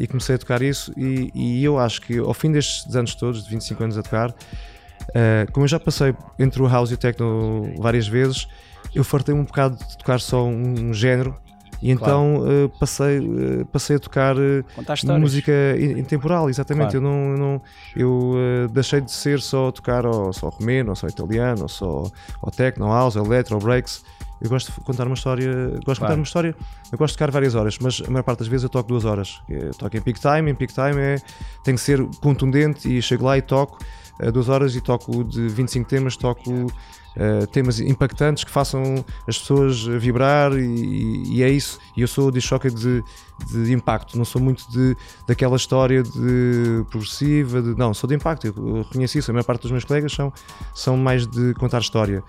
e 0.00 0.06
comecei 0.06 0.34
a 0.34 0.38
tocar 0.38 0.62
isso. 0.62 0.92
E, 0.96 1.30
e, 1.34 1.64
eu 1.64 1.78
acho 1.78 2.00
que 2.00 2.18
ao 2.18 2.34
fim 2.34 2.50
destes 2.50 2.96
anos 2.96 3.14
todos, 3.14 3.44
de 3.44 3.50
25 3.50 3.84
anos 3.84 3.98
a 3.98 4.02
tocar, 4.02 4.30
uh, 4.30 5.52
como 5.52 5.64
eu 5.64 5.68
já 5.68 5.78
passei 5.78 6.14
entre 6.38 6.60
o 6.62 6.66
house 6.66 6.90
e 6.90 6.94
o 6.94 6.96
techno 6.96 7.72
várias 7.78 8.08
vezes, 8.08 8.48
eu 8.94 9.04
fartei 9.04 9.34
um 9.34 9.44
bocado 9.44 9.76
de 9.76 9.98
tocar 9.98 10.20
só 10.20 10.44
um, 10.44 10.88
um 10.88 10.94
género 10.94 11.36
e 11.80 11.90
então 11.90 12.36
claro. 12.38 12.64
uh, 12.64 12.68
passei, 12.78 13.18
uh, 13.18 13.66
passei 13.66 13.96
a 13.96 13.98
tocar 13.98 14.36
uh, 14.36 15.18
música 15.18 15.52
intemporal, 15.78 16.48
exatamente. 16.48 16.92
Claro. 16.92 17.06
Eu 17.06 17.10
não, 17.10 17.30
eu, 17.30 17.38
não, 17.38 17.62
eu 17.94 18.68
deixei 18.68 19.00
de 19.00 19.12
ser 19.12 19.40
só 19.40 19.70
tocar 19.70 20.06
ou 20.06 20.32
só 20.32 20.48
romeno, 20.48 20.90
ou 20.90 20.96
só 20.96 21.06
italiano, 21.06 21.62
ou 21.62 21.68
só 21.68 22.10
ou 22.42 22.50
techno, 22.50 22.86
house, 22.86 23.16
electro, 23.16 23.58
breaks. 23.58 24.04
Eu 24.40 24.50
gosto 24.50 24.70
de 24.70 24.80
contar 24.80 25.06
uma 25.06 25.14
história, 25.14 25.46
gosto 25.46 25.82
claro. 25.82 25.94
de 25.94 26.00
contar 26.00 26.14
uma 26.14 26.22
história, 26.22 26.54
eu 26.92 26.98
gosto 26.98 27.12
de 27.14 27.18
tocar 27.18 27.30
várias 27.30 27.54
horas, 27.54 27.78
mas 27.80 28.02
a 28.06 28.10
maior 28.10 28.22
parte 28.22 28.40
das 28.40 28.48
vezes 28.48 28.64
eu 28.64 28.68
toco 28.68 28.88
duas 28.88 29.06
horas. 29.06 29.40
Eu 29.48 29.72
toco 29.72 29.96
em 29.96 30.00
peak 30.00 30.20
time, 30.20 30.50
em 30.50 30.54
peak 30.54 30.74
time 30.74 31.00
é, 31.00 31.16
tem 31.64 31.74
que 31.74 31.80
ser 31.80 32.04
contundente 32.20 32.94
e 32.94 33.00
chego 33.00 33.24
lá 33.24 33.38
e 33.38 33.42
toco 33.42 33.78
uh, 34.20 34.32
duas 34.32 34.48
horas 34.48 34.74
e 34.74 34.80
toco 34.80 35.24
de 35.24 35.48
25 35.48 35.88
temas, 35.88 36.16
toco 36.16 36.50
uh, 36.52 37.46
temas 37.52 37.80
impactantes 37.80 38.44
que 38.44 38.50
façam 38.50 39.04
as 39.26 39.38
pessoas 39.38 39.82
vibrar 39.82 40.52
e, 40.52 41.36
e 41.36 41.42
é 41.42 41.48
isso. 41.48 41.78
E 41.96 42.02
eu 42.02 42.08
sou 42.08 42.30
de 42.30 42.40
choque 42.40 42.70
de, 42.70 43.02
de 43.50 43.72
impacto, 43.72 44.16
não 44.16 44.24
sou 44.24 44.40
muito 44.40 44.70
de, 44.70 44.96
daquela 45.26 45.56
história 45.56 46.02
de 46.02 46.84
progressiva, 46.90 47.62
de, 47.62 47.76
não, 47.76 47.92
sou 47.94 48.08
de 48.08 48.14
impacto, 48.14 48.46
eu 48.46 48.82
reconheci 48.82 49.18
isso. 49.18 49.30
A 49.30 49.34
maior 49.34 49.44
parte 49.44 49.62
dos 49.62 49.70
meus 49.70 49.84
colegas 49.84 50.12
são, 50.12 50.32
são 50.74 50.96
mais 50.96 51.26
de 51.26 51.54
contar 51.54 51.80
história. 51.80 52.22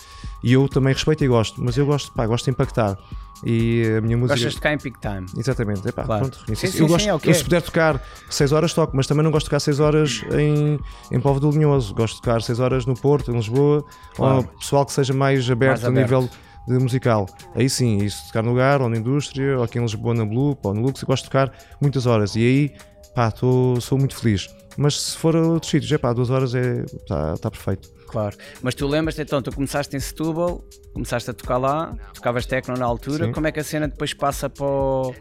E 0.43 0.53
eu 0.53 0.67
também 0.67 0.93
respeito 0.93 1.23
e 1.23 1.27
gosto, 1.27 1.63
mas 1.63 1.77
eu 1.77 1.85
gosto, 1.85 2.11
pá, 2.11 2.25
gosto 2.25 2.45
de 2.45 2.51
impactar. 2.51 2.97
E 3.43 3.83
a 3.97 4.01
minha 4.01 4.17
música. 4.17 4.35
Gostas 4.35 4.53
de 4.53 4.57
tocar 4.57 4.73
em 4.73 4.77
peak 4.77 4.99
time? 4.99 5.25
Exatamente, 5.37 5.87
Epá, 5.87 6.03
Claro. 6.03 6.29
pronto, 6.29 6.55
Sim, 6.55 6.67
sim, 6.67 6.79
eu, 6.79 6.87
gosto, 6.87 7.03
sim, 7.03 7.09
é 7.09 7.13
o 7.13 7.19
que 7.19 7.27
eu 7.27 7.31
é. 7.31 7.35
se 7.35 7.43
puder 7.43 7.61
tocar 7.61 8.01
6 8.29 8.51
horas 8.51 8.73
toco, 8.73 8.95
mas 8.95 9.05
também 9.07 9.23
não 9.23 9.31
gosto 9.31 9.45
de 9.45 9.49
tocar 9.49 9.59
6 9.59 9.79
horas 9.79 10.23
em, 10.37 10.79
em 11.11 11.19
Povo 11.19 11.39
do 11.39 11.51
Linhoso. 11.51 11.93
Gosto 11.93 12.15
de 12.15 12.21
tocar 12.21 12.41
6 12.41 12.59
horas 12.59 12.85
no 12.85 12.95
Porto, 12.95 13.31
em 13.31 13.35
Lisboa, 13.35 13.85
Claro. 14.15 14.37
ou 14.37 14.43
pessoal 14.59 14.85
que 14.85 14.91
seja 14.93 15.13
mais 15.13 15.49
aberto, 15.49 15.83
Mais 15.83 15.97
a 15.97 16.01
nível 16.01 16.29
de 16.67 16.73
musical. 16.79 17.25
Aí 17.55 17.69
sim, 17.69 17.97
isso 17.99 18.25
tocar 18.27 18.41
no 18.43 18.49
lugar, 18.49 18.81
ou 18.81 18.89
na 18.89 18.97
indústria, 18.97 19.57
ou 19.57 19.63
aqui 19.63 19.77
em 19.77 19.81
Lisboa 19.81 20.13
na 20.13 20.25
Blue, 20.25 20.57
ou 20.63 20.73
no 20.73 20.81
Lux, 20.81 21.01
eu 21.01 21.05
gosto 21.07 21.23
de 21.23 21.29
tocar 21.29 21.51
muitas 21.79 22.05
horas. 22.05 22.35
E 22.35 22.39
aí, 22.39 22.71
pá, 23.15 23.31
tô, 23.31 23.79
sou 23.79 23.97
muito 23.97 24.15
feliz. 24.15 24.47
Mas 24.75 24.99
se 25.01 25.17
for 25.17 25.35
a 25.35 25.41
outros 25.41 25.71
sítios, 25.71 25.91
é 25.91 25.97
pá, 25.97 26.11
2 26.11 26.29
horas 26.29 26.53
é, 26.55 26.83
tá, 27.07 27.35
tá 27.37 27.49
perfeito. 27.51 27.89
Claro. 28.07 28.35
Mas 28.61 28.73
tu 28.73 28.87
lembras-te 28.87 29.21
então, 29.21 29.41
tu 29.41 29.51
começaste 29.53 29.95
em 29.95 29.99
Setúbal, 29.99 30.63
começaste 30.93 31.29
a 31.29 31.33
tocar 31.33 31.57
lá, 31.57 31.95
tocavas 32.13 32.45
techno 32.45 32.75
na 32.75 32.85
altura, 32.85 33.25
Sim. 33.25 33.31
como 33.31 33.47
é 33.47 33.51
que 33.51 33.59
a 33.59 33.63
cena 33.63 33.87
depois 33.87 34.13
passa 34.13 34.49
para 34.49 34.65
o, 34.65 35.13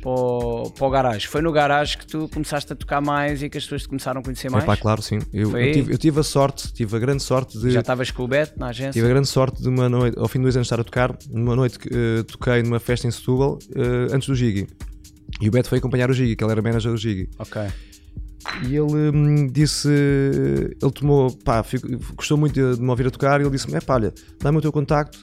para 0.00 0.10
o, 0.10 0.70
para 0.70 0.86
o 0.86 0.90
garagem? 0.90 1.28
Foi 1.28 1.42
no 1.42 1.52
garagem 1.52 1.98
que 1.98 2.06
tu 2.06 2.28
começaste 2.32 2.72
a 2.72 2.76
tocar 2.76 3.00
mais 3.00 3.42
e 3.42 3.50
que 3.50 3.58
as 3.58 3.64
pessoas 3.64 3.82
te 3.82 3.88
começaram 3.88 4.20
a 4.20 4.24
conhecer 4.24 4.50
mais? 4.50 4.64
É 4.64 4.66
pá, 4.66 4.76
claro, 4.76 5.02
sim. 5.02 5.18
Eu, 5.32 5.56
eu 5.56 5.72
tive, 5.72 5.92
eu 5.92 5.98
tive 5.98 6.20
a 6.20 6.22
sorte, 6.22 6.72
tive 6.72 6.96
a 6.96 6.98
grande 6.98 7.22
sorte 7.22 7.58
de. 7.58 7.70
Já 7.70 7.80
estavas 7.80 8.10
com 8.10 8.24
o 8.24 8.28
Beto 8.28 8.58
na 8.58 8.68
agência? 8.68 8.92
Tive 8.92 9.06
a 9.06 9.10
grande 9.10 9.28
sorte 9.28 9.62
de 9.62 9.68
uma 9.68 9.88
noite, 9.88 10.18
ao 10.18 10.26
fim 10.28 10.38
de 10.38 10.44
dois 10.44 10.56
anos 10.56 10.66
de 10.66 10.72
estar 10.72 10.80
a 10.80 10.84
tocar, 10.84 11.16
numa 11.30 11.54
noite 11.54 11.78
que 11.78 11.88
eh, 11.88 12.22
toquei 12.22 12.62
numa 12.62 12.80
festa 12.80 13.06
em 13.06 13.10
Setúbal, 13.10 13.58
eh, 13.76 14.14
antes 14.14 14.28
do 14.28 14.34
Gigi. 14.34 14.66
E 15.40 15.48
o 15.48 15.50
Beto 15.50 15.68
foi 15.68 15.78
acompanhar 15.78 16.10
o 16.10 16.14
Gigi, 16.14 16.36
que 16.36 16.44
ele 16.44 16.52
era 16.52 16.62
manager 16.62 16.92
do 16.92 16.96
Gigi. 16.96 17.28
Ok. 17.38 17.60
E 18.62 18.76
ele 18.76 19.10
hum, 19.16 19.46
disse, 19.46 19.88
ele 19.88 20.92
tomou, 20.92 21.30
pá, 21.44 21.62
fico- 21.62 21.88
gostou 22.16 22.36
muito 22.36 22.54
de, 22.54 22.76
de 22.76 22.82
me 22.82 22.88
ouvir 22.90 23.06
a 23.06 23.10
tocar 23.10 23.40
e 23.40 23.44
ele 23.44 23.50
disse-me: 23.50 23.74
é 23.76 23.80
pá, 23.80 23.94
olha, 23.94 24.12
dá-me 24.40 24.58
o 24.58 24.60
teu 24.60 24.72
contacto 24.72 25.18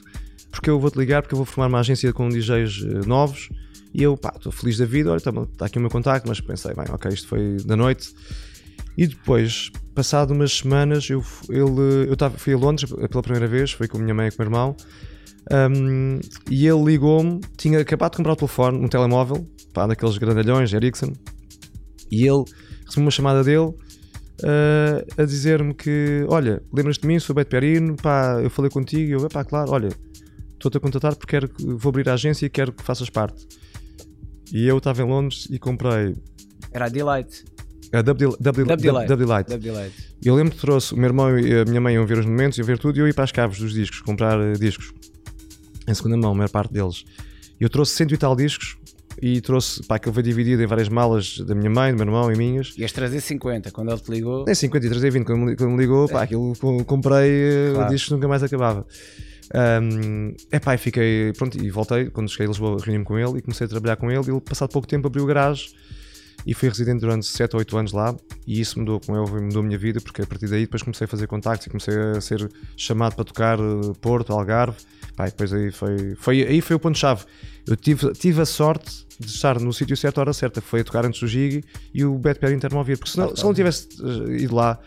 porque 0.52 0.68
eu 0.68 0.78
vou-te 0.78 0.98
ligar, 0.98 1.22
porque 1.22 1.34
eu 1.34 1.38
vou 1.38 1.46
formar 1.46 1.66
uma 1.68 1.80
agência 1.80 2.12
com 2.12 2.28
DJs 2.28 2.84
eh, 2.84 3.06
novos. 3.06 3.48
E 3.94 4.02
eu, 4.02 4.16
pá, 4.16 4.34
estou 4.36 4.52
feliz 4.52 4.76
da 4.78 4.84
vida, 4.84 5.10
olha, 5.10 5.16
está 5.16 5.66
aqui 5.66 5.78
o 5.78 5.80
meu 5.80 5.90
contacto, 5.90 6.28
mas 6.28 6.40
pensei, 6.40 6.74
bem, 6.74 6.84
ok, 6.90 7.10
isto 7.10 7.26
foi 7.26 7.56
da 7.64 7.74
noite. 7.74 8.14
E 8.96 9.06
depois, 9.06 9.70
passado 9.94 10.32
umas 10.32 10.52
semanas, 10.58 11.08
eu, 11.08 11.24
ele, 11.48 12.10
eu 12.10 12.16
tava, 12.16 12.36
fui 12.36 12.52
a 12.52 12.56
Londres 12.56 12.90
pela 13.10 13.22
primeira 13.22 13.46
vez, 13.46 13.72
foi 13.72 13.88
com 13.88 13.96
a 13.96 14.00
minha 14.00 14.14
mãe 14.14 14.28
e 14.28 14.30
com 14.30 14.42
o 14.42 14.46
meu 14.46 14.46
irmão, 14.46 14.76
hum, 15.50 16.20
e 16.50 16.66
ele 16.66 16.84
ligou-me, 16.84 17.40
tinha 17.56 17.80
acabado 17.80 18.12
de 18.12 18.16
comprar 18.18 18.32
o 18.32 18.36
telefone, 18.36 18.78
um 18.78 18.88
telemóvel, 18.88 19.46
pá, 19.72 19.86
daqueles 19.86 20.18
grandalhões, 20.18 20.72
Ericsson, 20.72 21.12
e 22.10 22.26
ele 22.26 22.44
recebeu 22.92 23.04
uma 23.04 23.10
chamada 23.10 23.42
dele 23.42 23.74
ah, 24.44 25.04
a 25.16 25.24
dizer-me 25.24 25.74
que, 25.74 26.24
olha, 26.28 26.62
lembras 26.72 26.98
de 26.98 27.06
mim, 27.06 27.18
sou 27.18 27.32
o 27.32 27.36
Beto 27.36 27.50
Perino, 27.50 27.96
pá, 27.96 28.40
eu 28.42 28.50
falei 28.50 28.70
contigo, 28.70 29.10
e 29.10 29.12
eu, 29.12 29.28
pá, 29.28 29.44
claro, 29.44 29.70
olha, 29.70 29.88
estou-te 30.52 30.76
a 30.76 30.80
contatar 30.80 31.14
porque 31.16 31.30
quero 31.30 31.48
que, 31.48 31.64
vou 31.64 31.90
abrir 31.90 32.08
a 32.08 32.14
agência 32.14 32.46
e 32.46 32.50
quero 32.50 32.72
que 32.72 32.82
faças 32.82 33.08
parte. 33.08 33.46
E 34.52 34.66
eu 34.66 34.78
estava 34.78 35.02
em 35.02 35.06
Londres 35.06 35.48
e 35.50 35.58
comprei 35.58 36.14
Era 37.90 38.00
a 38.00 38.02
Delight. 38.02 38.32
a 39.54 39.56
Delight. 39.56 39.94
Eu 40.24 40.34
lembro 40.34 40.54
que 40.54 40.60
trouxe 40.60 40.94
o 40.94 40.96
meu 40.96 41.06
irmão 41.06 41.38
e 41.38 41.60
a 41.60 41.64
minha 41.64 41.80
mãe 41.80 41.94
iam 41.94 42.06
ver 42.06 42.18
os 42.18 42.26
momentos, 42.26 42.58
iam 42.58 42.66
ver 42.66 42.78
tudo, 42.78 42.96
e 42.98 43.00
eu 43.00 43.06
ia 43.06 43.14
para 43.14 43.24
as 43.24 43.32
caves 43.32 43.58
dos 43.58 43.72
discos, 43.72 44.00
comprar 44.00 44.38
eh, 44.40 44.52
discos 44.54 44.92
em 45.86 45.94
segunda 45.94 46.16
mão, 46.16 46.32
a 46.32 46.34
maior 46.34 46.50
parte 46.50 46.72
deles. 46.72 47.04
Eu 47.60 47.68
trouxe 47.68 47.94
cento 47.94 48.14
e 48.14 48.16
tal 48.16 48.34
discos 48.34 48.76
e 49.20 49.40
trouxe, 49.40 49.82
pá, 49.86 49.96
aquilo 49.96 50.14
foi 50.14 50.22
dividido 50.22 50.62
em 50.62 50.66
várias 50.66 50.88
malas 50.88 51.38
da 51.40 51.54
minha 51.54 51.70
mãe, 51.70 51.92
do 51.92 51.96
meu 51.98 52.06
irmão 52.06 52.32
e 52.32 52.36
minhas. 52.36 52.72
Ias 52.78 52.92
trazer 52.92 53.20
50 53.20 53.70
quando 53.70 53.90
ele 53.92 54.00
te 54.00 54.10
ligou. 54.10 54.44
Nem 54.44 54.54
53 54.54 55.04
e 55.04 55.10
20, 55.10 55.24
quando 55.24 55.38
me, 55.40 55.56
quando 55.56 55.70
me 55.70 55.78
ligou, 55.78 56.08
pá, 56.08 56.22
aquilo 56.22 56.54
co- 56.58 56.84
comprei 56.84 57.30
eh, 57.30 57.70
Claro. 57.74 57.90
discos 57.92 58.10
nunca 58.12 58.26
mais 58.28 58.42
acabava. 58.42 58.86
é 60.50 60.58
pá, 60.58 60.74
e 60.74 60.78
fiquei, 60.78 61.32
pronto, 61.36 61.58
e 61.62 61.70
voltei, 61.70 62.06
quando 62.10 62.30
cheguei 62.30 62.46
a 62.46 62.48
Lisboa, 62.48 62.78
reuni-me 62.80 63.04
com 63.04 63.18
ele 63.18 63.38
e 63.38 63.42
comecei 63.42 63.66
a 63.66 63.68
trabalhar 63.68 63.96
com 63.96 64.10
ele. 64.10 64.30
Ele, 64.30 64.40
passado 64.40 64.70
pouco 64.70 64.88
tempo, 64.88 65.06
abriu 65.06 65.24
o 65.24 65.26
garagem 65.26 65.68
e 66.46 66.54
fui 66.54 66.68
residente 66.68 67.00
durante 67.00 67.26
7 67.26 67.54
ou 67.54 67.58
8 67.60 67.76
anos 67.76 67.92
lá. 67.92 68.16
E 68.46 68.60
isso 68.60 68.78
mudou 68.78 68.98
com 69.00 69.16
ele, 69.16 69.42
mudou 69.42 69.60
a 69.60 69.64
minha 69.64 69.78
vida, 69.78 70.00
porque 70.00 70.22
a 70.22 70.26
partir 70.26 70.48
daí 70.48 70.62
depois 70.62 70.82
comecei 70.82 71.04
a 71.04 71.08
fazer 71.08 71.26
contactos 71.26 71.66
e 71.66 71.70
comecei 71.70 71.94
a 71.96 72.20
ser 72.20 72.50
chamado 72.76 73.14
para 73.14 73.24
tocar 73.24 73.58
eh, 73.58 73.92
Porto, 74.00 74.32
Algarve. 74.32 74.76
Pá, 75.16 75.26
depois 75.26 75.52
aí 75.52 75.70
foi, 75.70 76.14
foi, 76.16 76.42
aí 76.42 76.60
foi 76.60 76.76
o 76.76 76.78
ponto-chave. 76.78 77.24
Eu 77.66 77.76
tive, 77.76 78.12
tive 78.12 78.40
a 78.40 78.46
sorte 78.46 79.06
de 79.20 79.26
estar 79.26 79.60
no 79.60 79.72
sítio 79.72 79.96
certo, 79.96 80.18
à 80.18 80.20
hora 80.22 80.32
certa. 80.32 80.60
Foi 80.60 80.80
a 80.80 80.84
tocar 80.84 81.04
antes 81.04 81.20
do 81.20 81.26
Gigi 81.28 81.62
e 81.94 82.04
o 82.04 82.18
Perry 82.18 82.58
ter-me 82.58 82.74
a 82.76 82.78
ouvir. 82.78 82.96
Porque 82.98 83.10
se 83.12 83.18
não, 83.18 83.36
se 83.36 83.44
não 83.44 83.54
tivesse 83.54 83.88
eh, 84.02 84.42
ido 84.42 84.54
lá, 84.54 84.74
pá, 84.76 84.82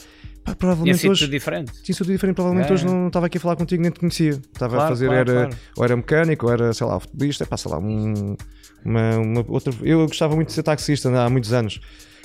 Tinha 0.46 0.56
provavelmente 0.56 0.98
sido 1.00 1.12
hoje. 1.12 1.22
tudo 1.26 1.32
diferente. 1.32 1.72
Tinha 1.84 1.96
sido 1.96 2.08
diferente, 2.12 2.36
provavelmente 2.36 2.70
É. 2.70 2.74
hoje 2.74 2.86
não 2.86 3.08
estava 3.08 3.28
aqui 3.28 3.38
a 3.38 3.42
falar 3.42 3.56
contigo, 3.56 3.82
nem 3.82 3.92
te 3.92 4.00
conhecia. 4.00 4.32
Estava 4.32 4.76
a 4.76 4.80
Claro, 4.80 4.90
fazer, 4.90 5.06
claro, 5.08 5.20
era, 5.32 5.42
claro. 5.48 5.58
ou 5.78 5.86
era 5.86 5.96
mecânico, 5.96 6.46
ou 6.48 6.52
era, 6.52 6.74
sei 6.74 6.86
lá, 6.88 7.00
futebolista, 7.00 7.46
pá, 7.46 7.56
sei 7.56 7.72
lá, 7.72 7.80
um- 7.80 8.36
uma, 8.84 9.18
uma 9.20 9.46
outra. 9.48 9.74
Eu 9.82 10.06
gostava 10.08 10.36
muito 10.36 10.48
de 10.50 10.54
ser 10.54 10.64
taxista 10.64 11.10
há 11.10 11.30
muitos 11.30 11.54
anos. 11.54 11.80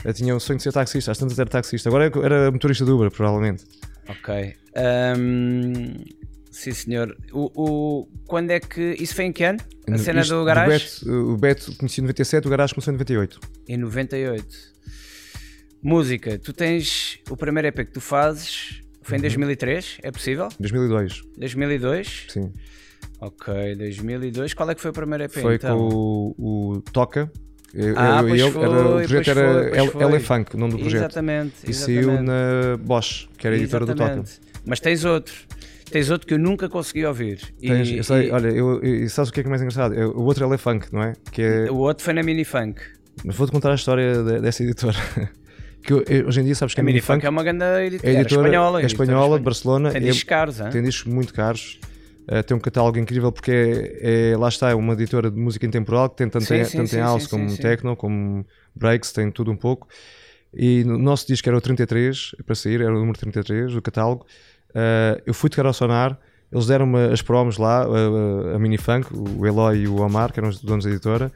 Eu 0.04 0.12
tinha 0.14 0.34
o 0.34 0.40
sonho 0.40 0.56
de 0.56 0.62
ser 0.62 0.72
taxista, 0.72 1.12
às 1.12 1.18
tantas 1.18 1.38
era 1.38 1.48
taxista. 1.48 1.88
Agora 1.88 2.10
eu 2.12 2.24
era 2.24 2.50
motorista 2.50 2.84
de 2.84 2.90
Uber, 2.90 3.10
provavelmente. 3.10 3.64
Ok. 4.08 4.54
Ahm, 4.74 6.02
sim, 6.50 6.72
senhor. 6.72 7.16
O, 7.32 7.50
o- 7.54 8.08
quando 8.26 8.50
é 8.50 8.60
que. 8.60 8.96
Isso 8.98 9.14
foi 9.14 9.24
em 9.26 9.32
que 9.32 9.44
ano? 9.44 9.58
A 9.90 9.98
cena 9.98 10.20
Isto 10.20 10.34
do 10.38 10.44
garagem? 10.44 10.78
Beto, 10.78 11.12
o 11.32 11.36
Beto 11.36 11.76
conheci 11.76 12.00
em 12.00 12.04
97, 12.04 12.46
o 12.46 12.50
garagem 12.50 12.74
começou 12.74 12.92
em 12.92 12.96
98. 12.96 13.40
Em 13.68 13.76
98. 13.76 14.46
Música. 15.82 16.38
Tu 16.38 16.52
tens. 16.52 17.18
O 17.30 17.36
primeiro 17.36 17.68
EP 17.68 17.76
que 17.78 17.92
tu 17.92 18.00
fazes 18.00 18.82
foi 19.02 19.14
Uhum. 19.14 19.18
em 19.18 19.22
2003, 19.22 19.98
é 20.02 20.10
possível? 20.10 20.48
2002, 20.60 21.22
2002? 21.38 22.26
sim. 22.28 22.52
Ok, 23.22 23.74
2002. 23.76 24.54
Qual 24.54 24.70
é 24.70 24.74
que 24.74 24.80
foi 24.80 24.90
o 24.90 24.94
primeiro 24.94 25.24
EP 25.24 25.32
Foi 25.32 25.56
então? 25.56 25.76
com 25.76 26.34
o, 26.38 26.72
o 26.76 26.80
Toca. 26.92 27.30
Eu, 27.74 27.94
Ah, 27.96 28.20
eu 28.22 28.34
e 28.36 28.40
ele, 28.40 28.50
foi, 28.50 28.62
era, 28.62 28.70
o 28.88 28.92
projeto 28.96 29.28
era 29.28 29.68
pois 29.68 29.76
L- 29.76 29.90
foi. 29.90 30.04
LA 30.04 30.20
Funk, 30.20 30.54
o 30.56 30.58
nome 30.58 30.72
do 30.72 30.78
projeto. 30.78 31.00
Exatamente. 31.02 31.54
E 31.66 31.70
exatamente. 31.70 32.04
saiu 32.04 32.22
na 32.22 32.76
Bosch, 32.78 33.28
que 33.38 33.46
era 33.46 33.56
a 33.56 33.58
editora 33.58 33.86
do 33.86 33.94
Toca. 33.94 34.24
Mas 34.66 34.80
tens 34.80 35.04
outro. 35.04 35.34
Tens 35.90 36.10
outro 36.10 36.26
que 36.26 36.34
eu 36.34 36.38
nunca 36.38 36.68
consegui 36.68 37.04
ouvir. 37.04 37.40
E- 37.60 37.68
Tens, 37.68 37.90
eu 37.90 38.04
sei, 38.04 38.28
e- 38.28 38.30
olha, 38.30 38.48
eu, 38.48 38.82
e 38.84 39.08
sabes 39.08 39.30
o 39.30 39.32
que 39.32 39.40
é 39.40 39.42
que 39.42 39.48
é 39.48 39.50
mais 39.50 39.60
engraçado? 39.62 39.94
É, 39.94 40.06
o 40.06 40.22
outro 40.22 40.52
é 40.52 40.58
Funk, 40.58 40.86
não 40.92 41.02
é? 41.02 41.12
Que 41.32 41.42
é 41.42 41.70
O 41.70 41.76
outro 41.76 42.04
foi 42.04 42.14
na 42.14 42.22
Mini 42.22 42.44
Funk. 42.44 42.80
mas 43.24 43.36
vou-te 43.36 43.50
contar 43.52 43.72
a 43.72 43.74
história 43.74 44.22
de- 44.22 44.40
dessa 44.40 44.62
editora. 44.62 44.96
que 45.82 45.92
eu- 45.92 46.04
eu- 46.08 46.26
hoje 46.28 46.40
em 46.40 46.44
dia 46.44 46.54
sabes 46.54 46.74
que 46.74 46.80
A 46.80 46.82
a 46.82 46.84
Mini 46.84 47.00
Funk 47.00 47.14
Funk 47.14 47.26
é 47.26 47.30
uma 47.30 47.42
grande 47.42 47.64
editora, 47.86 48.12
é 48.12 48.20
editora 48.20 48.42
espanhola. 48.46 48.82
é 48.82 48.86
espanhola, 48.86 49.38
de 49.38 49.44
Barcelona, 49.44 49.90
Tem 49.90 50.02
é- 50.02 50.04
discos 50.06 50.24
caros, 50.24 50.60
hein? 50.60 50.70
tem 50.70 50.82
discos 50.82 51.12
muito 51.12 51.32
caros. 51.34 51.80
eh, 52.28 52.42
tem 52.44 52.56
um 52.56 52.60
catálogo 52.60 52.96
incrível 52.98 53.32
porque 53.32 53.50
é, 53.50 54.30
é- 54.32 54.36
lá 54.36 54.48
está, 54.48 54.70
é 54.70 54.74
uma 54.74 54.92
editora 54.92 55.30
de 55.30 55.36
música 55.40 55.66
intemporal 55.66 56.08
que 56.10 56.16
tem 56.18 56.28
tanto, 56.28 56.44
Sim, 56.44 56.56
em, 56.56 56.64
sim, 56.64 56.76
tanto 56.76 56.90
sim, 56.90 56.96
em 56.98 57.00
house 57.00 57.26
como 57.26 57.56
techno, 57.56 57.96
como 57.96 58.46
breaks, 58.76 59.10
tem 59.10 59.30
tudo 59.32 59.50
um 59.50 59.56
pouco. 59.56 59.88
E 60.54 60.84
no 60.84 60.96
nosso 60.98 61.26
disco 61.26 61.48
era 61.48 61.56
o 61.56 61.60
33 61.60 62.32
para 62.46 62.54
sair, 62.54 62.80
era 62.82 62.90
o 62.94 62.98
número 62.98 63.18
33 63.18 63.72
do 63.72 63.82
catálogo. 63.82 64.26
Eh, 64.74 65.22
eu 65.26 65.34
fui 65.34 65.50
tocar 65.50 65.66
ao 65.66 65.72
Sonar, 65.72 66.18
eles 66.52 66.66
deram-me 66.66 67.12
as 67.12 67.22
promos 67.22 67.58
lá, 67.58 67.82
a, 67.84 68.56
a 68.56 68.58
Mini 68.58 68.76
Funk, 68.76 69.08
o 69.12 69.46
Eloy 69.46 69.82
e 69.82 69.88
o 69.88 70.00
Omar, 70.00 70.32
que 70.32 70.40
eram 70.40 70.48
os 70.48 70.60
donos 70.60 70.84
da 70.84 70.90
editora. 70.90 71.30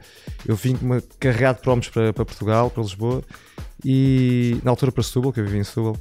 Eu 0.45 0.55
vim 0.55 0.75
com 0.75 0.85
uma 0.85 1.01
carregada 1.19 1.57
de 1.57 1.63
promos 1.63 1.87
para, 1.89 2.11
para 2.11 2.25
Portugal, 2.25 2.69
para 2.69 2.83
Lisboa, 2.83 3.21
e 3.83 4.57
na 4.63 4.71
altura 4.71 4.91
para 4.91 5.03
Setúbal, 5.03 5.31
que 5.31 5.39
eu 5.39 5.45
vivi 5.45 5.57
em 5.57 5.63
Setúbal. 5.63 5.95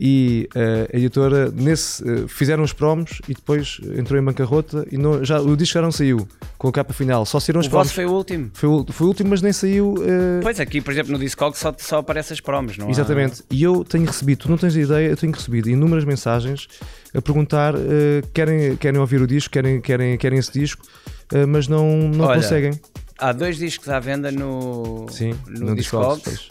E 0.00 0.48
eh, 0.54 0.88
a 0.92 0.96
editora 0.96 1.50
nesse, 1.50 2.02
eh, 2.08 2.24
fizeram 2.28 2.62
os 2.62 2.72
promos 2.72 3.20
e 3.28 3.34
depois 3.34 3.80
entrou 3.96 4.20
em 4.20 4.24
bancarrota 4.24 4.86
e 4.90 4.96
não, 4.96 5.24
já, 5.24 5.40
o 5.40 5.56
disco 5.56 5.74
já 5.74 5.82
não 5.82 5.92
saiu 5.92 6.26
com 6.58 6.68
a 6.68 6.72
capa 6.72 6.92
final, 6.92 7.24
só 7.26 7.38
saíram 7.40 7.60
os 7.60 7.66
O 7.66 7.70
promos. 7.70 7.88
vosso 7.88 7.94
foi 7.94 8.06
o 8.06 8.12
último. 8.12 8.50
Foi, 8.54 8.68
o, 8.68 8.84
foi 8.90 9.04
o 9.06 9.08
último, 9.08 9.30
mas 9.30 9.42
nem 9.42 9.52
saiu. 9.52 9.94
eh, 10.02 10.40
Pois 10.42 10.58
aqui, 10.60 10.80
por 10.80 10.92
exemplo, 10.92 11.12
no 11.12 11.18
Discog 11.18 11.56
só, 11.56 11.74
só 11.78 11.98
aparece 11.98 12.32
as 12.32 12.40
promos, 12.40 12.76
não 12.78 12.88
há- 12.88 12.90
Exatamente. 12.90 13.42
E 13.50 13.62
eu 13.62 13.84
tenho 13.84 14.04
recebido, 14.06 14.38
tu 14.40 14.50
não 14.50 14.56
tens 14.58 14.74
ideia, 14.76 15.08
eu 15.08 15.16
tenho 15.16 15.32
recebido 15.32 15.68
inúmeras 15.70 16.04
mensagens 16.04 16.66
a 17.14 17.22
perguntar 17.22 17.74
eh, 17.76 18.22
querem, 18.32 18.76
querem 18.76 19.00
ouvir 19.00 19.20
o 19.22 19.26
disco, 19.26 19.52
querem, 19.52 19.80
querem, 19.80 20.16
querem 20.18 20.38
esse 20.38 20.52
disco, 20.52 20.84
eh, 21.32 21.46
mas 21.46 21.68
não, 21.68 22.08
não 22.08 22.24
Olha, 22.26 22.40
conseguem. 22.42 22.72
Há 23.16 23.32
dois 23.32 23.56
discos 23.58 23.88
à 23.88 24.00
venda 24.00 24.32
no, 24.32 25.06
Sim, 25.08 25.34
no, 25.46 25.66
no 25.66 25.74
Discogs. 25.76 26.48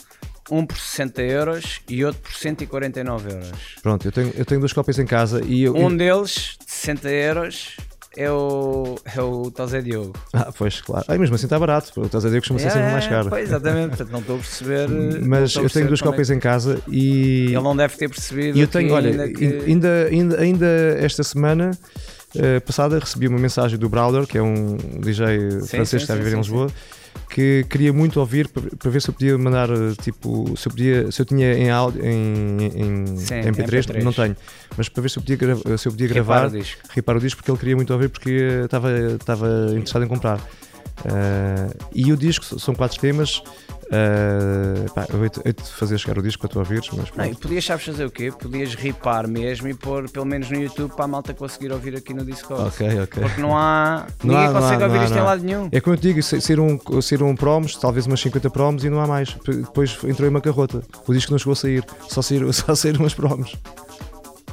Um 0.51 0.65
por 0.65 0.77
60 0.77 1.21
euros 1.21 1.81
e 1.87 2.03
outro 2.03 2.21
por 2.21 2.33
149 2.33 3.31
euros. 3.31 3.51
Pronto, 3.81 4.05
eu 4.07 4.11
tenho, 4.11 4.33
eu 4.35 4.45
tenho 4.45 4.59
duas 4.59 4.73
cópias 4.73 4.99
em 4.99 5.05
casa 5.05 5.41
e 5.45 5.63
eu. 5.63 5.75
Um 5.75 5.95
deles, 5.95 6.57
de 6.65 6.71
60 6.71 7.09
euros, 7.09 7.77
é 8.15 8.29
o, 8.29 8.95
é 9.05 9.21
o 9.21 9.49
Tosé 9.49 9.81
Diogo. 9.81 10.13
Ah, 10.33 10.51
pois, 10.55 10.81
claro. 10.81 11.03
Ah, 11.07 11.17
mesmo 11.17 11.35
assim 11.35 11.45
está 11.45 11.57
barato. 11.57 11.91
A 11.99 12.07
dizer 12.07 12.29
que 12.29 12.39
costuma 12.39 12.59
ser 12.59 12.71
sempre 12.71 12.91
mais 12.91 13.07
caro. 13.07 13.29
Pois, 13.29 13.47
exatamente, 13.47 13.89
portanto 13.89 14.11
não 14.11 14.19
estou 14.19 14.35
a 14.35 14.39
perceber. 14.39 14.89
Mas 15.25 15.55
eu 15.55 15.69
tenho 15.69 15.87
duas 15.87 16.01
é 16.01 16.03
cópias 16.03 16.29
em 16.29 16.39
casa 16.39 16.79
e. 16.87 17.45
Ele 17.47 17.61
não 17.61 17.75
deve 17.75 17.97
ter 17.97 18.09
percebido. 18.09 18.57
E 18.57 18.61
eu 18.61 18.67
tenho, 18.67 18.93
olha, 18.93 19.09
ainda, 19.09 19.29
que... 19.29 19.45
ainda, 19.45 20.07
ainda, 20.09 20.41
ainda 20.41 20.67
esta 20.99 21.23
semana 21.23 21.71
uh, 22.35 22.61
passada 22.61 22.99
recebi 22.99 23.27
uma 23.27 23.39
mensagem 23.39 23.79
do 23.79 23.89
Browder, 23.89 24.27
que 24.27 24.37
é 24.37 24.43
um 24.43 24.77
DJ 24.99 25.61
sim, 25.61 25.67
francês 25.67 25.89
sim, 25.89 25.97
que 25.97 26.03
está 26.03 26.13
a 26.13 26.17
viver 26.17 26.31
sim, 26.31 26.35
em 26.35 26.39
Lisboa. 26.39 26.67
Que 27.29 27.65
queria 27.69 27.91
muito 27.91 28.19
ouvir 28.19 28.47
para, 28.47 28.89
ver 28.91 29.01
se 29.01 29.09
eu 29.09 29.13
podia 29.13 29.37
mandar 29.37 29.69
tipo 30.01 30.55
se 30.55 30.67
eu 30.67 30.71
podia 30.71 31.11
se 31.11 31.21
eu 31.21 31.25
tinha 31.25 31.53
em 31.53 31.69
áudio 31.69 32.05
em, 32.05 32.57
em 32.61 33.05
MP3, 33.15 33.85
MP3, 33.87 34.03
não 34.03 34.13
tenho. 34.13 34.35
Mas 34.77 34.87
para 34.87 35.01
ver 35.01 35.09
se 35.09 35.17
eu 35.17 35.23
podia, 35.23 35.77
se 35.77 35.87
eu 35.87 35.91
podia 35.91 36.07
gravar 36.07 36.51
ripar 36.91 37.17
o 37.17 37.19
disco 37.19 37.37
porque 37.37 37.51
ele 37.51 37.57
queria 37.57 37.75
muito 37.75 37.91
ouvir 37.91 38.09
porque 38.09 38.61
estava 38.65 38.91
estava 39.13 39.47
interessado 39.71 40.03
em 40.03 40.07
comprar. 40.07 40.39
Uh, 40.99 41.75
e 41.93 42.13
o 42.13 42.17
disco 42.17 42.59
são 42.59 42.75
quatro 42.75 42.99
temas 42.99 43.41
Uh, 43.93 44.91
pá, 44.91 45.05
eu 45.13 45.23
hei 45.23 45.29
de 45.29 45.63
fazer 45.63 45.99
chegar 45.99 46.17
o 46.17 46.23
disco 46.23 46.41
para 46.41 46.49
tu 46.49 46.57
ouvires, 46.57 46.89
mas 46.93 47.11
não, 47.15 47.35
podias 47.35 47.63
sabes 47.63 47.85
fazer 47.85 48.05
o 48.05 48.09
quê? 48.09 48.31
Podias 48.31 48.73
ripar 48.73 49.27
mesmo 49.27 49.67
e 49.67 49.75
pôr 49.75 50.09
pelo 50.09 50.25
menos 50.25 50.49
no 50.49 50.59
YouTube 50.59 50.95
para 50.95 51.05
a 51.05 51.07
malta 51.07 51.31
conseguir 51.31 51.71
ouvir 51.71 51.95
aqui 51.95 52.11
no 52.11 52.25
Discord. 52.25 52.69
Ok, 52.69 53.01
ok. 53.01 53.21
Porque 53.21 53.41
não 53.41 53.55
há. 53.55 54.07
Não 54.23 54.33
ninguém 54.33 54.47
há, 54.47 54.53
consegue 54.53 54.83
há, 54.83 54.87
ouvir 54.87 55.03
isto 55.03 55.17
em 55.17 55.21
lado 55.21 55.43
nenhum. 55.43 55.69
É 55.71 55.79
como 55.79 55.95
eu 55.95 55.99
te 55.99 56.07
digo, 56.07 56.23
ser 56.23 56.59
um, 56.59 56.79
ser 57.01 57.21
um 57.21 57.35
promos, 57.35 57.75
talvez 57.75 58.07
umas 58.07 58.19
50 58.21 58.49
promos 58.49 58.83
e 58.83 58.89
não 58.89 58.99
há 58.99 59.05
mais. 59.05 59.37
Depois 59.45 59.97
entrou 60.05 60.27
em 60.27 60.31
uma 60.31 60.41
carrota. 60.41 60.81
O 61.05 61.13
disco 61.13 61.31
não 61.31 61.37
chegou 61.37 61.53
a 61.53 61.55
sair, 61.55 61.85
só 62.09 62.21
saíram, 62.21 62.51
só 62.53 62.73
saíram 62.73 63.01
umas 63.01 63.13
promos. 63.13 63.55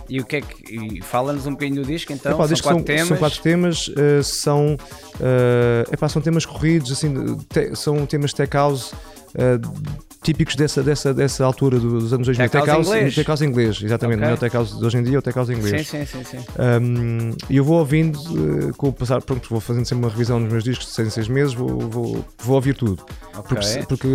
E 0.08 0.20
o 0.20 0.24
que 0.24 0.36
é 0.36 0.40
que. 0.40 1.00
Fala-nos 1.02 1.46
um 1.46 1.52
bocadinho 1.52 1.82
do 1.82 1.86
disco 1.86 2.12
então. 2.12 2.32
Epá, 2.32 2.48
são, 2.48 2.56
quatro 2.56 2.78
são, 2.78 2.82
temas. 2.82 3.08
são 3.08 3.16
quatro 3.16 3.42
temas. 3.42 3.88
Uh, 3.88 4.22
são. 4.22 4.76
Uh, 5.14 5.92
epá, 5.92 6.08
são 6.08 6.20
temas 6.20 6.44
corridos, 6.44 6.90
assim, 6.90 7.36
te, 7.48 7.74
são 7.76 8.04
temas 8.04 8.32
tech 8.32 8.52
house 8.52 8.92
uh, 9.34 10.10
típicos 10.22 10.54
dessa, 10.54 10.82
dessa, 10.82 11.14
dessa 11.14 11.44
altura 11.44 11.78
dos 11.78 12.12
anos 12.12 12.26
2000. 12.26 12.50
Tech 12.50 12.66
house 12.66 12.86
inglês. 12.86 13.14
Tech 13.14 13.28
house 13.28 13.40
inglês, 13.40 13.82
exatamente. 13.82 14.18
Okay. 14.18 14.26
Não 14.26 14.32
é 14.32 14.34
o 14.34 14.38
tech 14.38 14.54
house 14.54 14.78
de 14.78 14.84
hoje 14.84 14.98
em 14.98 15.02
dia, 15.02 15.16
é 15.16 15.18
o 15.18 15.22
tech 15.22 15.36
house 15.36 15.48
inglês. 15.48 15.88
Sim, 15.88 16.04
sim, 16.04 16.24
sim. 16.24 16.38
sim. 16.38 16.44
Um, 16.58 17.30
e 17.48 17.56
eu 17.56 17.64
vou 17.64 17.78
ouvindo, 17.78 18.16
uh, 18.18 18.74
com 18.76 18.88
o 18.88 18.92
passar, 18.92 19.22
pronto, 19.22 19.48
vou 19.48 19.60
fazendo 19.60 19.86
sempre 19.86 20.04
uma 20.04 20.10
revisão 20.10 20.38
nos 20.38 20.52
meus 20.52 20.64
discos 20.64 20.86
de 20.88 20.92
6 20.92 21.08
em 21.08 21.10
6 21.10 21.28
meses, 21.28 21.54
vou, 21.54 21.78
vou, 21.80 22.24
vou 22.38 22.56
ouvir 22.56 22.74
tudo. 22.74 23.02
Okay. 23.38 23.56
Porque, 23.56 23.86
porque 23.88 24.06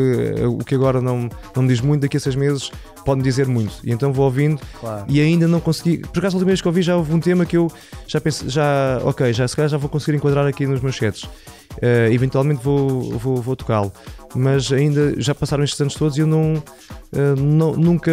uh, 0.43 0.51
o 0.51 0.63
que 0.63 0.75
agora 0.75 1.01
não, 1.01 1.27
não 1.55 1.63
me 1.63 1.69
diz 1.69 1.81
muito, 1.81 2.01
daqui 2.03 2.17
a 2.17 2.19
6 2.19 2.35
meses 2.35 2.71
pode 3.03 3.21
dizer 3.23 3.47
muito. 3.47 3.73
E 3.83 3.91
então 3.91 4.13
vou 4.13 4.25
ouvindo 4.25 4.61
claro. 4.79 5.05
e 5.07 5.19
ainda 5.19 5.47
não 5.47 5.59
consegui. 5.59 5.97
Por 5.97 6.19
acaso, 6.19 6.35
a 6.35 6.37
última 6.37 6.49
vez 6.49 6.61
que 6.61 6.67
ouvi 6.67 6.81
já 6.83 6.95
houve 6.95 7.13
um 7.13 7.19
tema 7.19 7.45
que 7.45 7.57
eu 7.57 7.71
já 8.07 8.21
pensei, 8.21 8.47
já, 8.47 8.99
ok, 9.03 9.33
já 9.33 9.47
se 9.47 9.55
calhar 9.55 9.69
já 9.69 9.77
vou 9.77 9.89
conseguir 9.89 10.17
enquadrar 10.17 10.45
aqui 10.45 10.67
nos 10.67 10.81
meus 10.81 10.95
sets. 10.95 11.23
Uh, 11.23 12.11
eventualmente 12.11 12.63
vou, 12.63 13.17
vou, 13.17 13.41
vou 13.41 13.55
tocá-lo 13.55 13.91
mas 14.35 14.71
ainda 14.71 15.19
já 15.19 15.33
passaram 15.33 15.63
estes 15.63 15.79
anos 15.79 15.95
todos 15.95 16.17
e 16.17 16.21
eu 16.21 16.27
não, 16.27 16.55
uh, 16.55 17.35
não 17.39 17.73
nunca 17.73 18.11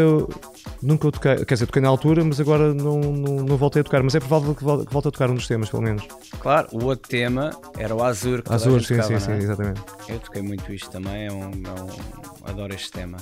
nunca 0.83 1.09
o 1.09 1.13
toquei, 1.13 1.45
quer 1.45 1.55
dizer, 1.55 1.67
toquei 1.67 1.83
na 1.83 1.89
altura, 1.89 2.25
mas 2.25 2.41
agora 2.41 2.75
não, 2.75 2.99
não, 3.01 3.37
não 3.37 3.57
voltei 3.57 3.81
a 3.81 3.85
tocar, 3.85 4.03
mas 4.03 4.15
é 4.15 4.21
provável 4.21 4.55
que 4.55 4.65
volte, 4.65 4.87
que 4.87 4.97
a 4.97 5.03
tocar 5.03 5.31
um 5.31 5.35
dos 5.35 5.47
temas, 5.47 5.71
pelo 5.71 5.83
menos. 5.83 6.07
Claro, 6.41 6.69
o 6.73 6.85
outro 6.85 7.09
tema 7.09 7.51
era 7.79 7.95
o 7.95 8.03
Azur. 8.03 8.43
Que 8.43 8.53
Azur, 8.53 8.83
sim, 8.83 8.97
tocava, 8.97 9.21
sim, 9.21 9.27
sim, 9.27 9.33
é? 9.33 9.39
exatamente. 9.39 9.81
Eu 10.09 10.19
toquei 10.19 10.43
muito 10.43 10.73
isto 10.73 10.91
também, 10.91 11.27
é 11.27 11.33
um, 11.33 11.51
é 11.51 12.47
um 12.47 12.51
adoro 12.51 12.75
este 12.75 12.91
tema. 12.91 13.19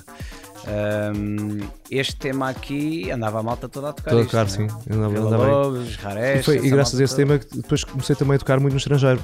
Um, 0.67 1.61
este 1.91 2.17
tema 2.17 2.51
aqui 2.51 3.11
andava 3.11 3.41
a 3.41 3.43
malta 3.43 3.69
toda 3.69 3.91
a 3.91 3.93
tocar. 3.93 4.11
Toda 4.11 4.23
a 4.23 4.27
tocar, 4.27 4.49
sim. 4.49 4.67
Andava, 4.91 5.19
andava 5.19 5.47
Lobos, 5.47 5.99
e, 6.39 6.43
foi, 6.43 6.57
e 6.59 6.71
graças 6.71 6.99
a 7.01 7.05
esse 7.05 7.17
toda. 7.17 7.39
tema 7.39 7.63
depois 7.63 7.85
comecei 7.85 8.17
também 8.17 8.37
a 8.37 8.39
tocar 8.39 8.61
muito 8.61 8.73
no 8.73 8.79
estrangeiro. 8.79 9.23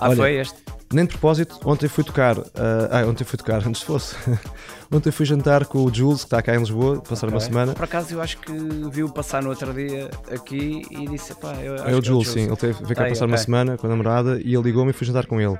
Ah, 0.00 0.08
Olha, 0.08 0.16
foi 0.16 0.34
este? 0.36 0.67
Nem 0.92 1.04
de 1.04 1.10
propósito, 1.10 1.58
ontem 1.64 1.86
fui 1.86 2.02
tocar. 2.02 2.38
Uh, 2.38 2.44
ah, 2.90 3.06
ontem 3.06 3.24
fui 3.24 3.36
tocar, 3.36 3.62
antes 3.66 3.82
fosse. 3.82 4.16
ontem 4.90 5.10
fui 5.10 5.26
jantar 5.26 5.66
com 5.66 5.84
o 5.84 5.94
Jules, 5.94 6.20
que 6.20 6.26
está 6.26 6.40
cá 6.40 6.54
em 6.54 6.58
Lisboa, 6.58 7.00
passar 7.00 7.26
okay. 7.26 7.34
uma 7.36 7.40
semana. 7.40 7.74
Por 7.74 7.84
acaso 7.84 8.14
eu 8.14 8.22
acho 8.22 8.38
que 8.38 8.52
viu 8.90 9.08
passar 9.10 9.42
no 9.42 9.50
outro 9.50 9.72
dia 9.74 10.10
aqui 10.30 10.82
e 10.90 11.06
disse: 11.06 11.34
pá, 11.34 11.54
eu 11.62 11.74
acho 11.74 11.88
é 11.88 11.94
o 11.94 12.02
Jules, 12.02 12.28
sim. 12.28 12.46
Ele 12.46 12.56
teve, 12.56 12.72
veio 12.84 12.96
cá 12.96 13.04
passar 13.04 13.24
okay. 13.24 13.26
uma 13.26 13.38
semana 13.38 13.76
com 13.76 13.86
a 13.86 13.90
namorada 13.90 14.40
e 14.42 14.54
ele 14.54 14.62
ligou-me 14.62 14.90
e 14.90 14.94
fui 14.94 15.06
jantar 15.06 15.26
com 15.26 15.40
ele. 15.40 15.58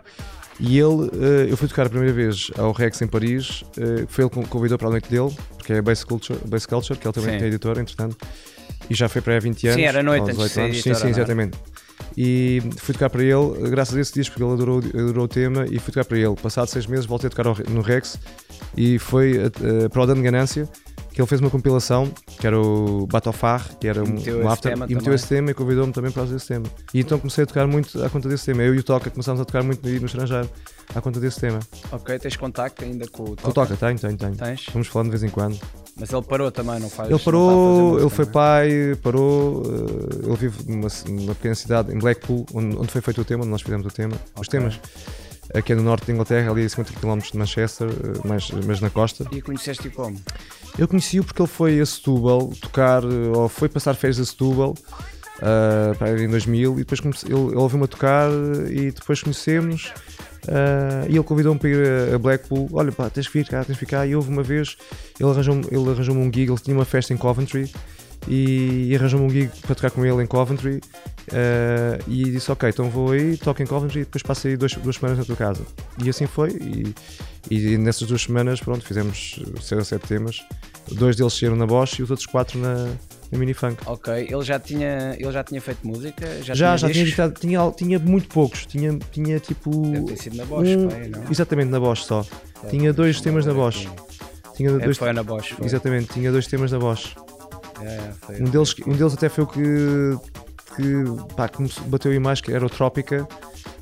E 0.60 0.76
ele, 0.76 0.86
uh, 0.86 1.48
eu 1.48 1.56
fui 1.56 1.68
tocar 1.68 1.86
a 1.86 1.88
primeira 1.88 2.12
vez 2.12 2.50
ao 2.56 2.72
Rex 2.72 3.00
em 3.00 3.06
Paris, 3.06 3.62
uh, 3.76 4.06
foi 4.08 4.24
ele 4.24 4.30
que 4.30 4.38
me 4.40 4.46
convidou 4.46 4.76
para 4.76 4.88
a 4.88 4.90
noite 4.90 5.08
dele, 5.08 5.30
porque 5.56 5.74
é 5.74 5.82
Base 5.82 6.04
Culture, 6.04 6.38
Base 6.46 6.66
Culture 6.66 6.98
que 6.98 7.06
ele 7.06 7.12
também 7.12 7.38
sim. 7.38 7.44
é 7.44 7.48
editor, 7.48 7.78
entretanto, 7.78 8.16
e 8.90 8.94
já 8.94 9.08
foi 9.08 9.20
para 9.20 9.34
aí 9.34 9.36
há 9.36 9.40
20 9.40 9.66
anos. 9.68 9.80
Sim, 9.80 9.86
era 9.86 10.02
noite 10.02 10.30
antes 10.30 10.54
de 10.54 10.82
Sim, 10.82 10.94
sim, 10.94 11.08
exatamente. 11.08 11.56
E 12.16 12.62
fui 12.78 12.92
tocar 12.92 13.10
para 13.10 13.22
ele, 13.22 13.70
graças 13.70 13.96
a 13.96 14.00
esse 14.00 14.12
disco, 14.12 14.34
porque 14.34 14.44
ele 14.44 14.52
adorou, 14.52 14.78
adorou 14.78 15.24
o 15.24 15.28
tema, 15.28 15.64
e 15.70 15.78
fui 15.78 15.92
tocar 15.92 16.04
para 16.04 16.18
ele. 16.18 16.34
Passado 16.36 16.68
seis 16.68 16.86
meses, 16.86 17.06
voltei 17.06 17.28
a 17.28 17.30
tocar 17.30 17.68
no 17.68 17.80
Rex 17.80 18.18
e 18.76 18.98
foi 18.98 19.38
uh, 19.38 19.90
para 19.90 20.02
o 20.02 20.06
Dano 20.06 20.22
Ganância, 20.22 20.68
que 21.12 21.20
ele 21.20 21.28
fez 21.28 21.40
uma 21.40 21.50
compilação, 21.50 22.12
que 22.38 22.46
era 22.46 22.58
o 22.58 23.06
Batofar, 23.06 23.76
que 23.78 23.88
era 23.88 24.02
um, 24.02 24.42
um 24.42 24.48
after, 24.48 24.72
e 24.88 24.94
meteu 24.94 25.12
esse 25.12 25.26
tema 25.26 25.50
e 25.50 25.54
convidou-me 25.54 25.92
também 25.92 26.12
para 26.12 26.22
fazer 26.22 26.36
esse 26.36 26.46
tema. 26.46 26.66
E 26.94 27.00
então 27.00 27.18
comecei 27.18 27.44
a 27.44 27.46
tocar 27.46 27.66
muito 27.66 28.02
à 28.04 28.08
conta 28.08 28.28
desse 28.28 28.46
tema. 28.46 28.62
Eu 28.62 28.74
e 28.74 28.78
o 28.78 28.82
Toca 28.82 29.10
começámos 29.10 29.40
a 29.40 29.44
tocar 29.44 29.62
muito 29.62 29.84
no 29.84 30.06
estrangeiro 30.06 30.48
à 30.94 31.00
conta 31.00 31.18
desse 31.18 31.40
tema. 31.40 31.58
Ok, 31.90 32.18
tens 32.20 32.36
contacto 32.36 32.84
ainda 32.84 33.06
com 33.08 33.24
o 33.24 33.26
Toca? 33.30 33.42
Com 33.42 33.50
o 33.50 33.52
Toca, 33.52 33.76
tenho, 33.76 33.98
tenho, 33.98 34.16
tenho. 34.16 34.36
Tens? 34.36 34.66
Vamos 34.72 34.86
falando 34.88 35.06
de 35.06 35.18
vez 35.18 35.22
em 35.24 35.28
quando. 35.28 35.58
Mas 35.98 36.12
ele 36.12 36.22
parou 36.22 36.50
também, 36.52 36.78
não 36.78 36.88
faz? 36.88 37.10
Ele 37.10 37.18
parou, 37.18 37.98
ele 37.98 38.10
foi 38.10 38.26
pai, 38.26 38.96
parou, 39.02 39.62
uh, 39.62 40.26
ele 40.26 40.36
vive 40.36 40.70
numa, 40.70 40.88
numa, 41.08 41.34
pequena 41.34 41.54
cidade 41.56 41.92
em 41.92 41.98
Blackpool, 41.98 42.46
onde, 42.54 42.76
onde, 42.76 42.88
foi 42.88 43.00
feito 43.00 43.20
o 43.20 43.24
tema, 43.24 43.42
onde 43.42 43.50
nós 43.50 43.62
fizemos 43.62 43.86
o 43.86 43.90
tema, 43.90 44.14
okay. 44.14 44.40
os 44.40 44.48
temas. 44.48 44.80
Aqui 45.52 45.72
é 45.72 45.74
no 45.74 45.82
norte 45.82 46.06
de 46.06 46.12
Inglaterra, 46.12 46.50
ali 46.50 46.64
a 46.64 46.68
50 46.68 46.92
km 47.00 47.18
de 47.18 47.36
Manchester, 47.36 47.88
uh, 47.88 47.92
mas, 48.24 48.50
mas 48.50 48.80
na 48.80 48.90
costa. 48.90 49.26
E 49.32 49.42
conheceste-o 49.42 49.90
como? 49.90 50.20
Eu 50.78 50.86
conheci-o 50.86 51.24
porque 51.24 51.42
ele 51.42 51.48
foi 51.48 51.80
a 51.80 51.86
Setúbal 51.86 52.52
tocar, 52.60 53.02
ou 53.04 53.48
foi 53.48 53.68
passar 53.68 53.94
férias 53.94 54.20
a 54.20 54.24
Setúbal, 54.24 54.74
uh, 55.42 56.18
em 56.18 56.28
2000, 56.28 56.74
e 56.74 56.84
depois 56.84 57.00
ele, 57.24 57.34
ele 57.34 57.56
ouviu-me 57.56 57.86
a 57.86 57.88
tocar 57.88 58.30
e 58.70 58.92
depois 58.92 59.20
conhecemos. 59.20 59.92
Uh, 60.48 61.04
e 61.08 61.14
ele 61.14 61.22
convidou-me 61.22 61.60
para 61.60 61.68
ir 61.68 62.14
a 62.14 62.18
Blackpool. 62.18 62.68
Olha, 62.72 62.90
pá, 62.90 63.10
tens 63.10 63.28
que 63.28 63.38
vir 63.38 63.46
cá, 63.46 63.64
tens 63.64 63.74
que 63.74 63.84
ficar. 63.84 64.06
E 64.06 64.16
houve 64.16 64.30
uma 64.30 64.42
vez, 64.42 64.76
ele 65.20 65.30
arranjou-me 65.30 65.64
ele 65.70 65.90
arranjou 65.90 66.16
um 66.16 66.24
gig. 66.24 66.48
Ele 66.50 66.58
tinha 66.58 66.76
uma 66.76 66.84
festa 66.84 67.12
em 67.12 67.16
Coventry 67.16 67.70
e, 68.26 68.88
e 68.88 68.96
arranjou-me 68.96 69.26
um 69.26 69.30
gig 69.30 69.50
para 69.60 69.74
tocar 69.74 69.90
com 69.90 70.04
ele 70.04 70.22
em 70.22 70.26
Coventry. 70.26 70.80
Uh, 71.28 72.02
e 72.08 72.24
disse: 72.30 72.50
Ok, 72.50 72.68
então 72.68 72.88
vou 72.88 73.12
aí, 73.12 73.36
toco 73.36 73.62
em 73.62 73.66
Coventry 73.66 74.00
e 74.00 74.04
depois 74.04 74.22
passo 74.22 74.48
aí 74.48 74.56
dois, 74.56 74.72
duas 74.74 74.96
semanas 74.96 75.18
na 75.18 75.24
tua 75.24 75.36
casa. 75.36 75.62
E 76.02 76.08
assim 76.08 76.26
foi. 76.26 76.50
E, 76.50 76.94
e 77.50 77.76
nessas 77.76 78.08
duas 78.08 78.22
semanas, 78.22 78.60
pronto, 78.60 78.84
fizemos 78.84 79.40
seis 79.60 79.78
ou 79.78 79.84
sete 79.84 80.06
temas. 80.06 80.42
Dois 80.90 81.16
deles 81.16 81.34
saíram 81.34 81.56
na 81.56 81.66
Bosch 81.66 81.98
e 81.98 82.02
os 82.02 82.10
outros 82.10 82.26
quatro 82.26 82.58
na, 82.58 82.88
no 83.30 83.38
Minifunk. 83.38 83.76
Ok, 83.86 84.12
ele 84.30 84.42
já 84.42 84.58
tinha, 84.58 85.16
ele 85.18 85.32
já 85.32 85.44
tinha 85.44 85.60
feito 85.60 85.86
música? 85.86 86.26
Já, 86.42 86.54
já 86.54 86.76
tinha, 86.76 86.78
já 86.78 86.88
tinha 86.88 87.04
editado, 87.04 87.34
tinha, 87.38 87.70
tinha 87.72 87.98
muito 87.98 88.28
poucos, 88.28 88.66
tinha, 88.66 88.98
tinha 89.12 89.38
tipo. 89.38 89.70
Deve 89.70 90.06
ter 90.06 90.16
sido 90.16 90.36
na 90.36 90.44
Bosch, 90.44 90.68
um, 90.68 90.88
pai, 90.88 91.08
não? 91.08 91.30
Exatamente, 91.30 91.68
na 91.68 91.80
Bosch 91.80 92.04
só. 92.04 92.24
É, 92.64 92.68
tinha 92.68 92.92
dois 92.92 93.20
temas 93.20 93.44
na 93.44 93.52
Bosch. 93.52 93.86
Tinha 94.56 94.70
é, 94.70 94.78
dois, 94.78 94.96
foi 94.96 95.12
na 95.12 95.22
Bosch. 95.22 95.52
Foi. 95.52 95.66
Exatamente, 95.66 96.12
tinha 96.12 96.32
dois 96.32 96.46
temas 96.46 96.72
na 96.72 96.78
Bosch. 96.78 97.14
É, 97.82 98.12
foi, 98.20 98.40
um, 98.40 98.44
deles, 98.44 98.74
um 98.86 98.92
deles 98.92 99.14
até 99.14 99.28
foi 99.28 99.44
o 99.44 99.46
que, 99.46 99.60
que, 100.76 101.34
pá, 101.36 101.50
bateu 101.86 102.12
em 102.12 102.18
mais, 102.18 102.40
que 102.40 102.52
era 102.52 102.64
o 102.64 102.70
Tropica 102.70 103.28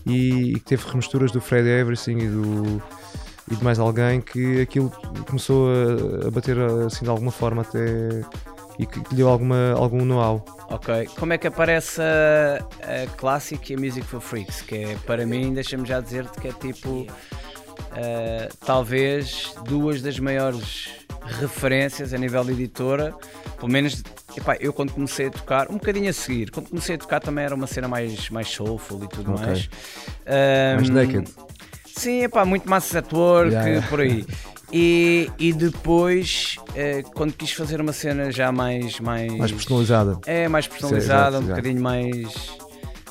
e, 0.05 0.53
e 0.53 0.55
que 0.55 0.64
teve 0.64 0.86
remisturas 0.86 1.30
do 1.32 1.40
Fred 1.40 1.68
Everything 1.68 2.18
e 2.18 2.28
do 2.28 2.82
e 3.51 3.55
de 3.55 3.62
mais 3.62 3.78
alguém 3.78 4.20
que 4.20 4.61
aquilo 4.61 4.90
começou 5.26 5.68
a, 5.70 6.26
a 6.26 6.30
bater 6.30 6.59
assim 6.59 7.05
de 7.05 7.11
alguma 7.11 7.30
forma 7.30 7.62
até 7.62 8.24
e 8.79 8.87
que 8.87 8.99
lhe 8.99 9.16
deu 9.16 9.29
alguma, 9.29 9.72
algum 9.72 10.05
know-how. 10.05 10.45
Ok, 10.70 11.09
como 11.18 11.33
é 11.33 11.39
que 11.39 11.47
aparece 11.47 12.01
a, 12.01 13.05
a 13.05 13.07
Classic 13.16 13.72
e 13.72 13.77
a 13.77 13.79
Music 13.79 14.07
for 14.07 14.20
Freaks? 14.20 14.62
Que 14.62 14.77
é, 14.77 14.97
para 15.07 15.24
mim, 15.24 15.55
deixa-me 15.55 15.87
já 15.87 16.01
dizer-te 16.01 16.41
que 16.41 16.49
é 16.49 16.53
tipo, 16.53 17.03
uh, 17.03 17.07
talvez 18.64 19.55
duas 19.64 20.03
das 20.03 20.18
maiores 20.18 20.91
referências 21.41 22.12
a 22.12 22.18
nível 22.18 22.45
de 22.45 22.53
editora, 22.53 23.14
pelo 23.59 23.70
menos 23.70 24.03
epá, 24.37 24.57
eu 24.61 24.72
quando 24.72 24.93
comecei 24.93 25.27
a 25.27 25.31
tocar, 25.31 25.70
um 25.70 25.74
bocadinho 25.74 26.11
a 26.11 26.12
seguir, 26.12 26.51
quando 26.51 26.68
comecei 26.68 26.97
a 26.97 26.99
tocar 26.99 27.20
também 27.20 27.45
era 27.45 27.55
uma 27.55 27.66
cena 27.66 27.89
mais, 27.89 28.29
mais 28.31 28.49
soulful 28.49 29.03
e 29.05 29.09
tudo 29.09 29.33
okay. 29.33 29.47
mais. 29.47 29.70
Um, 30.27 30.77
mais 30.77 30.89
naked. 30.91 31.29
Sim, 31.87 32.24
epá, 32.24 32.45
muito 32.45 32.68
massa 32.68 32.99
at 32.99 33.12
work, 33.12 33.53
yeah. 33.53 33.87
por 33.89 34.01
aí. 34.01 34.27
E, 34.73 35.31
e 35.39 35.53
depois, 35.53 36.57
eh, 36.75 37.03
quando 37.14 37.33
quis 37.33 37.53
fazer 37.53 37.81
uma 37.81 37.93
cena 37.93 38.31
já 38.33 38.51
mais. 38.51 38.99
Mais, 39.01 39.33
mais 39.33 39.53
personalizada. 39.53 40.19
É, 40.27 40.49
mais 40.49 40.67
personalizada, 40.67 41.39
Sim, 41.39 41.45
um 41.45 41.49
bocadinho 41.49 41.81
mais. 41.81 42.57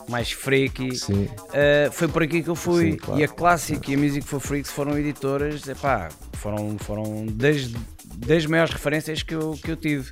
Mais 0.07 0.31
freaky, 0.31 0.89
uh, 0.89 1.91
foi 1.91 2.07
por 2.07 2.21
aqui 2.21 2.43
que 2.43 2.49
eu 2.49 2.55
fui. 2.55 2.91
Sim, 2.91 2.97
claro. 2.97 3.19
E 3.19 3.23
a 3.23 3.27
Classic 3.27 3.91
e 3.91 3.95
a 3.95 3.97
Music 3.97 4.21
for 4.27 4.39
Freaks 4.39 4.71
foram 4.71 4.95
editoras, 4.99 5.67
epá, 5.67 6.09
foram, 6.33 6.77
foram 6.77 7.25
desde 7.25 7.75
das 8.17 8.45
maiores 8.45 8.71
referências 8.71 9.23
que 9.23 9.33
eu, 9.33 9.57
que 9.61 9.71
eu 9.71 9.75
tive. 9.75 10.07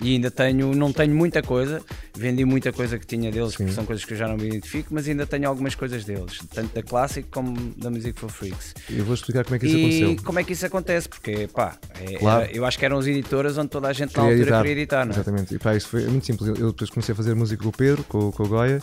E 0.00 0.12
ainda 0.14 0.30
tenho, 0.30 0.74
não 0.76 0.92
tenho 0.92 1.12
muita 1.12 1.42
coisa, 1.42 1.82
vendi 2.16 2.44
muita 2.44 2.72
coisa 2.72 2.98
que 3.00 3.04
tinha 3.04 3.32
deles, 3.32 3.56
que 3.56 3.68
são 3.72 3.84
coisas 3.84 4.04
que 4.04 4.12
eu 4.12 4.16
já 4.16 4.28
não 4.28 4.36
me 4.36 4.46
identifico, 4.46 4.94
mas 4.94 5.08
ainda 5.08 5.26
tenho 5.26 5.48
algumas 5.48 5.74
coisas 5.74 6.04
deles, 6.04 6.38
tanto 6.54 6.72
da 6.72 6.82
Classic 6.84 7.26
como 7.32 7.56
da 7.76 7.90
Music 7.90 8.18
for 8.18 8.30
Freaks. 8.30 8.74
Eu 8.88 9.04
vou 9.04 9.14
explicar 9.14 9.42
como 9.44 9.56
é 9.56 9.58
que 9.58 9.66
isso 9.66 9.76
e 9.76 9.80
aconteceu. 10.04 10.24
como 10.24 10.38
é 10.38 10.44
que 10.44 10.52
isso 10.52 10.64
acontece, 10.66 11.08
porque 11.08 11.48
pá, 11.52 11.76
é- 12.00 12.16
Claro. 12.18 12.42
era- 12.44 12.52
eu 12.52 12.64
acho 12.64 12.78
que 12.78 12.84
eram 12.84 12.96
as 12.98 13.06
editoras 13.08 13.58
onde 13.58 13.70
toda 13.70 13.88
a 13.88 13.92
gente 13.92 14.16
na 14.16 14.22
Queria 14.22 14.28
altura 14.30 14.40
editar. 14.42 14.62
queria 14.62 14.72
editar, 14.82 15.04
não 15.04 15.12
é? 15.12 15.14
Exatamente. 15.16 15.54
E 15.56 15.58
pá, 15.58 15.74
isso 15.74 15.88
foi 15.88 16.06
muito 16.06 16.24
simples. 16.26 16.48
Eu- 16.58 16.70
depois 16.70 16.90
comecei 16.90 17.12
a 17.12 17.16
fazer 17.16 17.34
música 17.34 17.60
com 17.60 17.68
o 17.68 17.72
Pedro, 17.72 18.04
com, 18.04 18.30
com 18.30 18.42
o 18.44 18.48
Goya, 18.48 18.80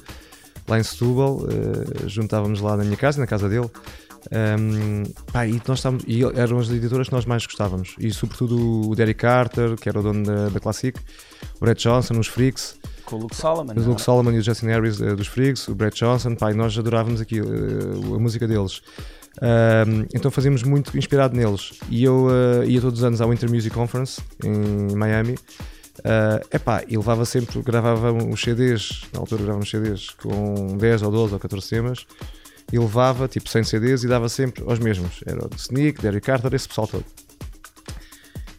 lá 0.68 0.78
em 0.80 0.84
Setúbal. 0.84 1.48
eh, 1.50 2.08
juntávamos 2.10 2.60
lá 2.60 2.76
na 2.76 2.84
minha 2.84 2.98
casa, 2.98 3.20
e 3.20 3.22
na 3.22 3.28
casa 3.28 3.48
dele. 3.48 3.70
Um, 4.32 5.04
pá, 5.32 5.46
e 5.46 5.62
nós 5.68 5.80
estávamos, 5.80 6.04
e 6.08 6.24
eram 6.24 6.58
as 6.60 6.70
editoras 6.70 7.08
que 7.08 7.14
nós 7.14 7.26
mais 7.26 7.46
gostávamos. 7.46 7.96
E 8.00 8.12
sobretudo 8.12 8.90
o 8.90 8.96
Derek 8.96 9.20
Carter, 9.20 9.76
que 9.76 9.88
era 9.88 10.00
o 10.00 10.04
dono 10.04 10.24
da, 10.24 10.50
da 10.50 10.60
Classic, 10.60 10.98
o 11.56 11.60
Brett 11.60 11.82
Johnson, 11.82 12.20
os 12.20 12.28
Freaks, 12.28 12.78
Com 13.06 13.18
o 13.18 13.20
Luke 13.20 13.36
Solomon. 13.36 13.74
o 13.74 13.80
é? 13.80 13.86
Luke 13.86 14.02
Solomon 14.02 14.32
e 14.32 14.40
o 14.40 14.42
Justin 14.42 14.68
Harris 14.68 15.00
eh, 15.02 15.16
dos 15.16 15.28
Freaks, 15.28 15.68
o 15.68 15.76
Brett 15.76 15.98
Johnson, 15.98 16.36
pá, 16.36 16.52
e 16.52 16.54
nós 16.54 16.78
adorávamos 16.78 17.22
aqui 17.22 17.40
eh, 17.40 17.44
a 17.44 18.20
música 18.20 18.48
deles. 18.48 18.82
Um, 19.42 20.06
então 20.14 20.32
fazíamos 20.32 20.64
muito 20.64 20.98
inspirado 20.98 21.36
neles. 21.36 21.74
E 21.90 22.04
eu 22.04 22.28
eh, 22.30 22.68
ia 22.68 22.82
todos 22.82 23.00
os 23.00 23.06
anos 23.06 23.22
à 23.22 23.26
Winter 23.26 23.50
Music 23.50 23.74
Conference 23.74 24.22
em 24.44 24.96
Miami. 24.96 25.36
Uh, 26.00 26.44
epá, 26.54 26.84
e 26.88 26.98
levava 26.98 27.24
sempre, 27.24 27.62
gravava 27.62 28.12
os 28.12 28.42
CDs, 28.42 29.04
na 29.14 29.22
altura 29.22 29.44
gravava 29.44 29.64
uns 29.64 29.70
CDs 29.70 30.10
com 30.22 30.78
10 30.78 31.04
ou 31.04 31.12
12 31.12 31.34
ou 31.34 31.40
14 31.40 31.70
temas, 31.70 32.06
e 32.72 32.80
levava 32.80 33.28
tipo 33.28 33.48
100 33.50 33.64
CDs 33.64 34.04
e 34.04 34.08
dava 34.08 34.28
sempre 34.30 34.64
aos 34.68 34.80
mesmos. 34.80 35.22
Era 35.26 35.46
o 35.46 35.50
Sneak, 35.56 36.02
Derek 36.02 36.26
Carter, 36.26 36.54
esse 36.54 36.68
pessoal 36.68 36.88
todo. 36.88 37.06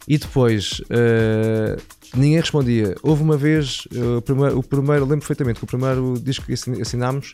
E 0.07 0.17
depois 0.17 0.79
uh, 0.89 1.81
ninguém 2.15 2.39
respondia. 2.39 2.95
Houve 3.03 3.21
uma 3.23 3.35
vez, 3.35 3.85
uh, 3.93 4.17
o 4.17 4.21
primeiro, 4.21 4.57
o 4.59 4.63
primeiro 4.63 5.01
lembro 5.03 5.19
perfeitamente 5.19 5.59
que 5.59 5.65
o 5.65 5.67
primeiro 5.67 6.15
disco 6.21 6.45
que 6.45 6.53
assin- 6.53 6.81
assinámos 6.81 7.31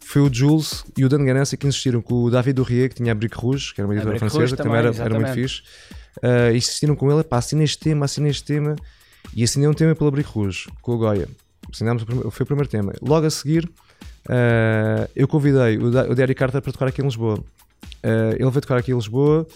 foi 0.00 0.20
o 0.20 0.32
Jules 0.32 0.84
e 0.98 1.04
o 1.04 1.08
Dan 1.08 1.24
Ganassi 1.24 1.56
que 1.56 1.66
insistiram 1.66 2.02
com 2.02 2.24
o 2.24 2.30
David 2.30 2.52
Dourrier, 2.56 2.90
que 2.90 2.96
tinha 2.96 3.12
a 3.12 3.14
Brick 3.14 3.36
Rouge, 3.38 3.72
que 3.72 3.80
era 3.80 3.88
uma 3.88 3.94
editora 3.94 4.18
francesa, 4.18 4.56
que 4.56 4.62
também 4.62 4.78
era, 4.78 4.88
era 5.02 5.14
muito 5.14 5.32
fixe. 5.34 5.62
Uh, 6.18 6.54
insistiram 6.54 6.94
com 6.94 7.10
ele, 7.10 7.24
pá, 7.24 7.38
assina 7.38 7.64
este 7.64 7.78
tema, 7.78 8.04
assina 8.04 8.28
este 8.28 8.44
tema. 8.44 8.76
E 9.34 9.42
assinei 9.42 9.66
um 9.66 9.72
tema 9.72 9.94
pela 9.94 10.10
Brick 10.10 10.28
Rouge, 10.30 10.66
com 10.82 10.92
o 10.92 10.98
Goya. 10.98 11.26
Assinámos 11.72 12.02
o 12.02 12.06
primeiro- 12.06 12.30
foi 12.30 12.44
o 12.44 12.46
primeiro 12.46 12.68
tema. 12.68 12.92
Logo 13.00 13.26
a 13.26 13.30
seguir, 13.30 13.66
uh, 14.28 15.08
eu 15.14 15.28
convidei 15.28 15.78
o, 15.78 15.86
o 15.86 16.14
Derek 16.14 16.38
Carter 16.38 16.60
para 16.60 16.72
tocar 16.72 16.88
aqui 16.88 17.00
em 17.00 17.04
Lisboa. 17.04 17.38
Uh, 18.02 18.34
ele 18.38 18.50
veio 18.50 18.60
tocar 18.60 18.76
aqui 18.76 18.92
em 18.92 18.94
Lisboa 18.94 19.46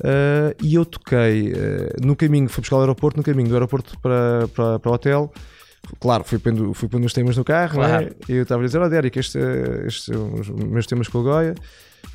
uh, 0.00 0.56
e 0.62 0.74
eu 0.74 0.84
toquei 0.84 1.52
no 2.02 2.16
caminho, 2.16 2.48
fui 2.48 2.60
buscar 2.60 2.76
ao 2.76 2.82
aeroporto, 2.82 3.16
no 3.16 3.22
caminho 3.22 3.48
do 3.48 3.54
aeroporto 3.54 3.98
para, 4.00 4.48
para, 4.54 4.78
para 4.78 4.90
o 4.90 4.94
hotel. 4.94 5.32
Claro, 6.00 6.24
fui 6.24 6.38
pondo, 6.38 6.72
fui 6.74 6.88
pondo 6.88 7.04
os 7.04 7.12
temas 7.12 7.36
no 7.36 7.44
carro, 7.44 7.76
não 7.76 7.84
é? 7.84 7.88
Claro. 7.88 8.16
E 8.28 8.32
eu 8.32 8.42
estava 8.42 8.62
a 8.62 8.66
dizer: 8.66 8.78
Ó 8.78 8.88
Derek, 8.88 9.18
este, 9.18 9.38
estes 9.86 10.04
são 10.06 10.34
os 10.34 10.48
meus 10.48 10.86
temas 10.86 11.08
com 11.08 11.18
o 11.18 11.22
Goya, 11.22 11.54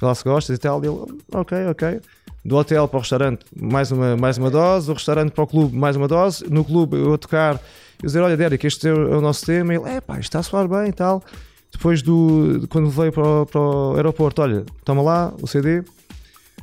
lá 0.02 0.14
se 0.16 0.24
gostas 0.24 0.58
e 0.58 0.60
tal. 0.60 0.84
E 0.84 0.88
ele, 0.88 0.97
ok, 1.32 1.66
ok. 1.68 2.02
Do 2.43 2.56
hotel 2.56 2.88
para 2.88 2.97
o 2.97 3.00
restaurante, 3.02 3.45
mais 3.56 3.91
uma, 3.91 4.16
mais 4.16 4.38
uma 4.38 4.50
dose. 4.50 4.88
Do 4.88 4.93
restaurante 4.93 5.32
para 5.32 5.43
o 5.43 5.47
clube, 5.47 5.76
mais 5.76 5.95
uma 5.95 6.08
dose. 6.08 6.43
No 6.50 6.64
clube, 6.64 6.97
eu 6.97 7.14
a 7.14 7.18
tocar, 7.18 7.56
eu 8.02 8.08
dizer: 8.08 8.22
Olha, 8.22 8.36
Derek, 8.36 8.66
este 8.66 8.88
é 8.88 8.93
o, 8.93 9.14
é 9.14 9.18
o 9.18 9.22
nosso 9.22 9.45
tema. 9.45 9.74
E 9.74 9.78
ele, 9.78 9.89
é 9.89 10.02
pá, 10.02 10.14
isto 10.14 10.24
está 10.24 10.39
a 10.39 10.43
soar 10.43 10.68
bem 10.68 10.89
e 10.89 10.93
tal. 10.93 11.24
Depois 11.72 12.01
do, 12.01 12.65
quando 12.70 12.89
veio 12.89 13.11
para 13.11 13.24
o, 13.28 13.45
para 13.45 13.61
o 13.61 13.95
aeroporto, 13.95 14.41
olha, 14.41 14.65
toma 14.84 15.01
lá 15.01 15.34
o 15.41 15.47
CD. 15.47 15.84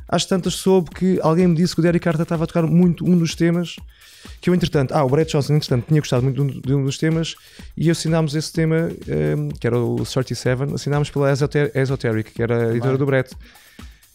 Às 0.07 0.25
tantas 0.25 0.53
soube 0.55 0.89
que 0.91 1.19
alguém 1.21 1.47
me 1.47 1.55
disse 1.55 1.73
que 1.73 1.79
o 1.79 1.83
Derek 1.83 2.03
Carter 2.03 2.21
estava 2.23 2.43
a 2.43 2.47
tocar 2.47 2.63
muito 2.63 3.05
um 3.05 3.17
dos 3.17 3.35
temas 3.35 3.75
que 4.41 4.49
eu 4.49 4.53
entretanto, 4.55 4.91
ah, 4.93 5.03
o 5.03 5.09
Brett 5.09 5.31
Johnson 5.31 5.55
entretanto 5.55 5.85
tinha 5.87 5.99
gostado 6.01 6.23
muito 6.23 6.35
de 6.35 6.41
um- 6.41 6.61
de 6.61 6.73
um 6.75 6.83
dos 6.83 6.97
temas 6.97 7.35
e 7.77 7.89
assinámos 7.89 8.35
esse 8.35 8.51
tema, 8.51 8.89
ehm, 9.07 9.49
que 9.59 9.65
era 9.65 9.77
o 9.79 9.95
37, 10.05 10.73
assinámos 10.75 11.09
pela 11.09 11.31
Esoter- 11.31 11.71
Esoteric, 11.73 12.31
que 12.33 12.43
era 12.43 12.67
a 12.67 12.71
editora 12.71 12.97
do 12.97 13.05
Brett. 13.05 13.33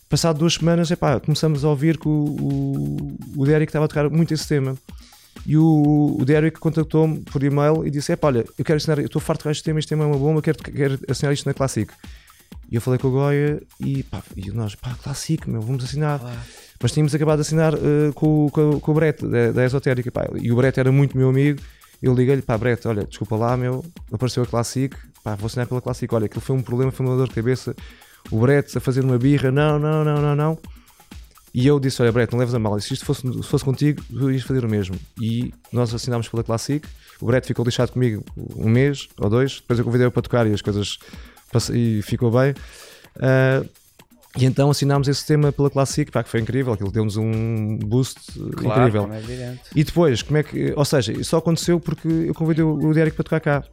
Passado 0.08 0.38
duas 0.38 0.54
semanas, 0.54 0.90
epá, 0.90 1.18
começamos 1.18 1.64
a 1.64 1.68
ouvir 1.68 1.96
que 1.98 2.06
o, 2.08 2.10
o, 2.10 3.16
o 3.36 3.46
Derek 3.46 3.70
estava 3.70 3.86
a 3.86 3.88
tocar 3.88 4.10
muito 4.10 4.32
esse 4.34 4.46
tema. 4.46 4.76
E 5.46 5.56
o, 5.56 6.16
o 6.20 6.24
Derek 6.24 6.58
contactou-me 6.58 7.20
por 7.20 7.42
e-mail 7.42 7.86
e 7.86 7.90
disse: 7.90 8.12
Epá, 8.12 8.28
olha, 8.28 8.44
eu 8.56 8.64
quero 8.64 8.76
assinar, 8.76 8.98
eu 8.98 9.06
estou 9.06 9.20
farto 9.20 9.50
de 9.50 9.62
tema, 9.62 9.78
este 9.78 9.88
tema 9.88 10.04
é 10.04 10.06
uma 10.06 10.18
bomba, 10.18 10.40
quero, 10.40 10.58
quero 10.58 10.98
assinar 11.08 11.32
isto 11.32 11.46
na 11.46 11.54
Classic. 11.54 11.92
E 12.70 12.74
eu 12.74 12.80
falei 12.80 12.98
com 12.98 13.08
o 13.08 13.10
Goya 13.10 13.62
e, 13.80 14.02
pá, 14.02 14.22
e 14.36 14.50
nós, 14.50 14.74
pá, 14.74 14.94
Classic, 15.02 15.48
meu, 15.48 15.60
vamos 15.60 15.84
assinar. 15.84 16.20
Mas 16.80 16.92
tínhamos 16.92 17.14
acabado 17.14 17.38
de 17.38 17.42
assinar 17.42 17.74
eh, 17.74 18.12
com, 18.14 18.48
com, 18.50 18.80
com 18.80 18.90
o 18.90 18.94
Brett, 18.94 19.26
da, 19.26 19.52
da 19.52 19.64
Esotérica, 19.64 20.10
pá, 20.10 20.26
e 20.40 20.50
o 20.50 20.56
Brett 20.56 20.80
era 20.80 20.90
muito 20.90 21.16
meu 21.16 21.28
amigo. 21.28 21.60
Eu 22.00 22.14
liguei-lhe, 22.14 22.42
pá, 22.42 22.56
Brett, 22.56 22.86
olha, 22.88 23.04
desculpa 23.04 23.36
lá, 23.36 23.56
meu, 23.56 23.84
apareceu 24.10 24.42
a 24.42 24.46
Classic, 24.46 24.96
pá, 25.22 25.34
vou 25.34 25.46
assinar 25.46 25.66
pela 25.66 25.80
Classic. 25.80 26.12
Olha, 26.14 26.26
aquilo 26.26 26.40
foi 26.40 26.56
um 26.56 26.62
problema, 26.62 26.90
foi 26.90 27.04
uma 27.04 27.16
dor 27.16 27.28
de 27.28 27.34
cabeça. 27.34 27.76
O 28.30 28.40
Brett 28.40 28.76
a 28.76 28.80
fazer 28.80 29.04
uma 29.04 29.18
birra, 29.18 29.50
não, 29.50 29.78
não, 29.78 30.04
não, 30.04 30.22
não, 30.22 30.34
não. 30.34 30.58
E 31.54 31.66
eu 31.66 31.78
disse: 31.78 32.00
Olha, 32.00 32.10
Brett, 32.12 32.32
não 32.32 32.38
leves 32.38 32.54
a 32.54 32.58
mal, 32.58 32.78
se 32.80 32.94
isto 32.94 33.04
fosse, 33.04 33.20
se 33.30 33.42
fosse 33.42 33.64
contigo, 33.64 34.02
tu 34.08 34.30
ias 34.30 34.42
fazer 34.42 34.64
o 34.64 34.68
mesmo. 34.68 34.96
E 35.20 35.52
nós 35.72 35.92
assinámos 35.94 36.28
pela 36.28 36.42
Classic. 36.42 36.86
O 37.20 37.26
Brett 37.26 37.46
ficou 37.46 37.64
lixado 37.64 37.92
comigo 37.92 38.24
um 38.56 38.68
mês 38.68 39.08
ou 39.18 39.28
dois. 39.28 39.60
Depois 39.60 39.78
eu 39.78 39.84
convidei-o 39.84 40.10
para 40.10 40.22
tocar 40.22 40.46
e 40.46 40.52
as 40.52 40.62
coisas 40.62 40.98
e 41.72 42.00
ficou 42.02 42.30
bem. 42.30 42.54
Ah, 43.20 43.62
e 44.38 44.46
então 44.46 44.70
assinámos 44.70 45.08
esse 45.08 45.26
tema 45.26 45.52
pela 45.52 45.68
Classic, 45.68 46.10
pá, 46.10 46.22
que 46.22 46.30
foi 46.30 46.40
incrível. 46.40 46.72
Aquilo 46.72 46.90
deu-nos 46.90 47.18
um 47.18 47.76
boost 47.76 48.18
Claro, 48.56 48.80
incrível. 48.88 49.12
é. 49.12 49.58
E 49.76 49.84
depois, 49.84 50.22
como 50.22 50.38
é 50.38 50.42
que. 50.42 50.72
Ou 50.74 50.84
seja, 50.86 51.12
isso 51.12 51.24
só 51.30 51.36
aconteceu 51.36 51.78
porque 51.78 52.08
eu 52.08 52.32
convidei 52.34 52.64
o 52.64 52.94
Derek 52.94 53.14
para 53.14 53.24
tocar 53.24 53.40
cá. 53.40 53.64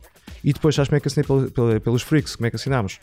E 0.44 0.52
depois, 0.52 0.76
sabes 0.76 0.90
como 0.90 0.98
é 0.98 1.00
que 1.00 1.08
assinei 1.08 1.26
pelo- 1.26 1.50
pelo- 1.50 1.80
pelos 1.82 2.02
Freaks? 2.02 2.36
Como 2.36 2.46
é 2.46 2.50
que 2.50 2.58
assinámos? 2.58 3.00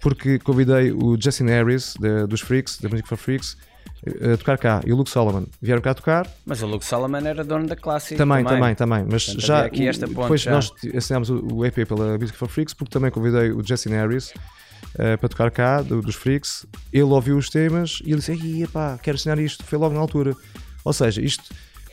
Porque 0.00 0.38
convidei 0.38 0.92
o 0.92 1.16
Justin 1.20 1.46
Harris, 1.46 1.94
da- 2.00 2.24
dos 2.26 2.40
Freaks, 2.40 2.78
da 2.80 2.88
Music 2.88 3.08
for 3.08 3.16
Freaks, 3.18 3.56
eh, 3.56 3.71
a 4.32 4.36
tocar 4.36 4.58
cá. 4.58 4.80
E 4.86 4.92
o 4.92 4.96
Luke 4.96 5.10
Solomon. 5.10 5.44
Vieram 5.60 5.80
cá 5.80 5.94
tocar. 5.94 6.26
Mas 6.44 6.62
o 6.62 6.66
Luke 6.66 6.84
Solomon 6.84 7.18
era 7.18 7.44
dono 7.44 7.66
da 7.66 7.76
classe. 7.76 8.16
também, 8.16 8.44
também, 8.44 8.74
também. 8.74 9.04
Mas 9.10 9.26
Portanto, 9.26 9.46
já. 9.46 9.64
aqui 9.64 9.86
esta 9.86 10.06
ponte 10.06 10.20
depois 10.22 10.40
já. 10.40 10.50
nós 10.50 10.72
assinámos 10.96 11.30
o, 11.30 11.64
EP 11.64 11.86
pela 11.86 12.18
Music 12.18 12.36
for 12.36 12.48
Freaks, 12.48 12.74
porque 12.74 12.90
também 12.92 13.10
convidei 13.10 13.52
o 13.52 13.62
Justin 13.66 13.90
Harris. 13.90 14.32
eh, 14.98 15.16
para 15.16 15.28
tocar 15.28 15.50
cá, 15.50 15.80
do- 15.80 16.02
dos 16.02 16.16
Freaks, 16.16 16.66
ele 16.92 17.04
ouviu 17.04 17.38
os 17.38 17.48
temas 17.48 18.00
e 18.04 18.10
ele 18.10 18.16
disse: 18.16 18.32
"Ei, 18.32 18.64
epá, 18.64 18.98
quero 19.02 19.14
assinar 19.16 19.38
isto. 19.38 19.64
Foi 19.64 19.78
logo 19.78 19.94
na 19.94 20.00
altura. 20.00 20.34
Ou 20.84 20.92
seja, 20.92 21.22
isto 21.22 21.44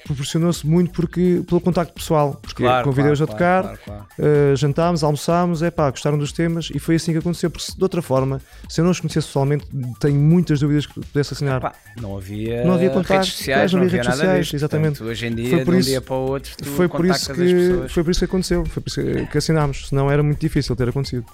proporcionou-se 0.06 0.66
muito 0.66 0.92
porque, 0.92 1.44
pelo 1.48 1.62
contacto 1.62 1.94
pessoal, 1.94 2.40
porque 2.42 2.64
Claro, 2.64 2.86
convidei-os 2.86 3.20
claro, 3.20 3.32
a 3.32 3.36
tocar, 3.36 3.64
claro, 3.64 3.80
claro, 3.86 4.06
claro. 4.18 4.54
Uh, 4.54 4.56
jantámos, 4.56 5.04
almoçámos, 5.04 5.62
é 5.62 5.70
pá, 5.72 5.90
gostaram 5.90 6.18
dos 6.18 6.32
temas 6.32 6.70
e 6.74 6.80
foi 6.80 6.96
assim 6.96 7.12
que 7.12 7.18
aconteceu. 7.20 7.50
Porque 7.50 7.72
de 7.76 7.84
outra 7.84 8.02
forma, 8.02 8.42
se 8.68 8.82
eu 8.82 8.86
não 8.86 8.92
os 8.92 9.00
conhecesse 9.00 9.28
pessoalmente, 9.28 9.66
tenho 10.00 10.20
muitas 10.20 10.60
dúvidas 10.60 10.86
que 10.86 10.94
pudesse 10.94 11.34
assinar. 11.34 11.62
Pá, 11.62 11.74
não 12.00 12.18
havia, 12.18 12.64
Não 12.64 12.74
havia 12.74 12.90
contactos, 12.90 13.30
redes 13.30 13.34
sociais, 13.38 13.74
não 13.74 13.80
havia 13.82 13.92
redes 13.92 14.08
nada 14.08 14.18
sociais, 14.18 14.40
disto. 14.46 14.56
exatamente. 14.56 14.98
Portanto, 14.98 15.10
hoje 15.12 15.28
em 15.28 15.36
dia, 15.36 15.50
Foi 15.50 15.66
por 15.66 15.74
de 15.74 15.78
um 15.78 15.82
dia 15.82 16.02
para 16.02 16.16
o 16.16 16.30
outro, 16.30 16.52
tu 16.58 16.66
foi, 16.66 16.88
por 16.88 17.06
isso 17.06 17.34
que, 17.34 17.90
foi 17.90 18.04
por 18.04 18.12
isso 18.12 18.20
que 18.20 18.26
aconteceu, 18.26 18.66
foi 18.66 18.84
por 18.84 18.90
isso 18.90 19.02
que, 19.02 19.26
que 19.28 19.38
assinámos, 19.38 19.88
senão 19.90 20.10
era 20.12 20.24
muito 20.24 20.40
difícil 20.40 20.76
ter 20.76 20.90
acontecido. 20.90 21.26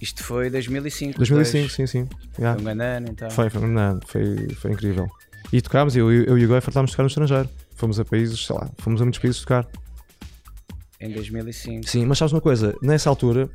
Isto 0.00 0.24
foi 0.24 0.48
2005. 0.48 1.18
2005, 1.18 1.58
dois. 1.60 1.72
sim, 1.72 1.86
sim. 1.86 2.08
Yeah. 2.38 2.54
Foi 2.54 2.62
um 2.62 2.64
grande 2.64 2.84
ano, 2.84 3.08
então. 3.10 3.30
Foi, 3.30 3.50
foi, 3.50 3.66
não, 3.68 4.00
foi, 4.06 4.48
foi 4.56 4.72
incrível. 4.72 5.10
E 5.52 5.60
tocámos, 5.60 5.96
eu, 5.96 6.10
eu 6.10 6.38
e 6.38 6.44
o 6.44 6.48
Goi 6.48 6.60
fartámos 6.60 6.92
tocar 6.92 7.02
no 7.02 7.08
estrangeiro. 7.08 7.48
Fomos 7.80 7.98
a 7.98 8.04
países, 8.04 8.44
sei 8.44 8.54
lá, 8.54 8.68
fomos 8.78 9.00
a 9.00 9.04
muitos 9.04 9.18
países 9.20 9.40
tocar. 9.40 9.66
Em 11.00 11.10
2005. 11.10 11.88
Sim, 11.88 12.04
mas 12.04 12.18
sabes 12.18 12.32
uma 12.34 12.42
coisa? 12.42 12.74
Nessa 12.82 13.08
altura 13.08 13.48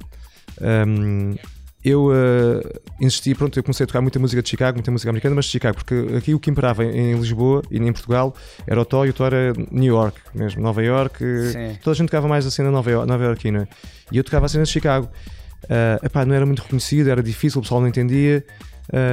hum, 0.87 1.35
eu 1.83 2.07
uh, 2.07 2.81
insisti, 2.99 3.35
pronto, 3.35 3.59
eu 3.59 3.61
comecei 3.63 3.83
a 3.83 3.87
tocar 3.87 4.01
muita 4.01 4.17
música 4.17 4.41
de 4.41 4.49
Chicago, 4.49 4.77
muita 4.77 4.89
música 4.89 5.11
americana, 5.11 5.35
mas 5.35 5.45
de 5.45 5.51
Chicago, 5.51 5.75
porque 5.75 6.15
aqui 6.17 6.33
o 6.33 6.39
que 6.39 6.49
imperava 6.49 6.83
em 6.83 7.11
em 7.11 7.19
Lisboa 7.19 7.61
e 7.69 7.77
em 7.77 7.93
Portugal 7.93 8.33
era 8.65 8.81
o 8.81 8.85
Tó 8.85 9.05
e 9.05 9.09
o 9.09 9.13
Tó 9.13 9.27
era 9.27 9.53
New 9.71 9.93
York 9.93 10.19
mesmo, 10.33 10.63
Nova 10.63 10.81
York. 10.83 11.19
Sim. 11.51 11.77
Toda 11.83 11.93
a 11.93 11.95
gente 11.95 12.07
tocava 12.07 12.27
mais 12.27 12.47
a 12.47 12.49
cena 12.49 12.71
nova, 12.71 12.89
Yo- 12.89 13.05
nova 13.05 13.23
iorquina 13.25 13.69
e 14.11 14.17
eu 14.17 14.23
tocava 14.23 14.47
a 14.47 14.49
cena 14.49 14.63
de 14.63 14.71
Chicago. 14.71 15.07
Uh, 15.65 16.03
epá, 16.03 16.25
não 16.25 16.33
era 16.33 16.45
muito 16.47 16.63
reconhecido, 16.63 17.09
era 17.11 17.21
difícil, 17.21 17.59
o 17.59 17.61
pessoal 17.61 17.79
não 17.79 17.87
entendia. 17.87 18.43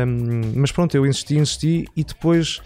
hum, 0.07 0.53
mas 0.57 0.73
pronto, 0.73 0.95
eu 0.97 1.05
insisti, 1.07 1.37
insisti 1.37 1.85
e 1.95 2.03
depois 2.03 2.63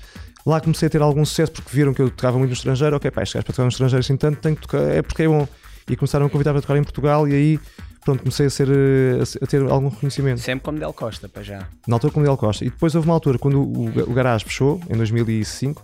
lá 0.47 0.61
comecei 0.61 0.86
a 0.86 0.90
ter 0.90 1.03
algum 1.03 1.24
sucesso 1.24 1.53
porque 1.53 1.70
viram 1.74 1.92
que 1.92 2.01
eu 2.01 2.11
tocava 2.11 2.38
muito 2.38 2.51
no 2.51 2.57
estrangeiro. 2.57 2.97
Ok, 2.97 3.11
pá, 3.11 3.22
este 3.22 3.34
gajo 3.34 3.44
para 3.44 3.53
tocar 3.53 3.64
no 3.64 3.68
estrangeiro 3.70 4.01
assim 4.01 4.16
tanto, 4.16 4.40
tem 4.40 4.55
que 4.55 4.62
tocar, 4.62 4.82
é 4.82 5.03
porque 5.03 5.24
é 5.24 5.28
bom. 5.28 5.47
E 5.88 5.97
começaram 5.97 6.26
a 6.26 6.30
convidar 6.30 6.53
para 6.53 6.62
tocar 6.62 6.76
em 6.76 6.82
Portugal 6.82 7.28
e 7.28 7.34
aí 7.34 7.61
pronto, 8.07 8.20
comecei 8.20 8.47
a, 8.47 8.51
ser, 8.51 8.68
eh, 8.68 9.22
a 9.42 9.47
ter 9.47 9.62
algum 9.62 9.88
reconhecimento. 9.88 10.40
Sempre 10.40 10.64
como 10.64 10.78
Del 10.78 10.92
Costa, 10.92 11.28
para 11.28 11.42
já. 11.42 11.68
Na 11.86 11.97
altura 11.97 12.12
com 12.12 12.20
o 12.20 12.22
Miguel 12.22 12.36
Costa. 12.36 12.64
E 12.64 12.70
depois 12.70 12.94
houve 12.94 13.09
uma 13.09 13.14
altura 13.14 13.38
quando 13.38 13.61
o, 13.61 13.88
o 13.88 14.14
garagem 14.14 14.47
fechou, 14.47 14.80
em 14.88 14.97
2005. 14.97 15.82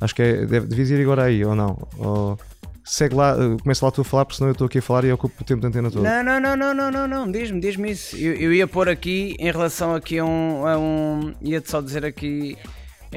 Acho 0.00 0.14
que 0.14 0.22
é, 0.22 0.44
deve, 0.44 0.66
devias 0.66 0.90
ir 0.90 1.00
agora 1.00 1.24
aí, 1.24 1.44
ou 1.44 1.54
não? 1.54 1.88
Ou, 1.98 2.38
segue 2.84 3.14
lá, 3.14 3.32
eh, 3.32 3.56
começa 3.62 3.84
lá 3.84 3.92
tu 3.92 4.00
a 4.00 4.04
falar, 4.04 4.24
porque 4.24 4.38
senão 4.38 4.48
eu 4.48 4.52
estou 4.52 4.66
aqui 4.66 4.78
a 4.78 4.82
falar 4.82 5.04
e 5.04 5.12
ocupo 5.12 5.40
o 5.40 5.44
tempo 5.44 5.62
da 5.62 5.68
antena 5.68 5.90
todo. 5.90 6.02
Não, 6.02 6.22
não, 6.22 6.40
não, 6.40 6.56
não, 6.56 6.74
não, 6.74 6.90
não, 6.90 7.06
não. 7.06 7.30
Diz-me, 7.30 7.60
diz-me 7.60 7.92
isso. 7.92 8.16
Eu, 8.16 8.34
eu 8.34 8.52
ia 8.52 8.66
pôr 8.66 8.88
aqui 8.88 9.36
em 9.38 9.50
relação 9.50 9.94
aqui 9.94 10.18
a 10.18 10.24
um. 10.24 10.66
A 10.66 10.78
um 10.78 11.32
Ia-te 11.42 11.70
só 11.70 11.80
dizer 11.80 12.04
aqui. 12.04 12.58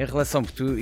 Em 0.00 0.04
relação, 0.06 0.42
porque 0.42 0.56
tu 0.56 0.78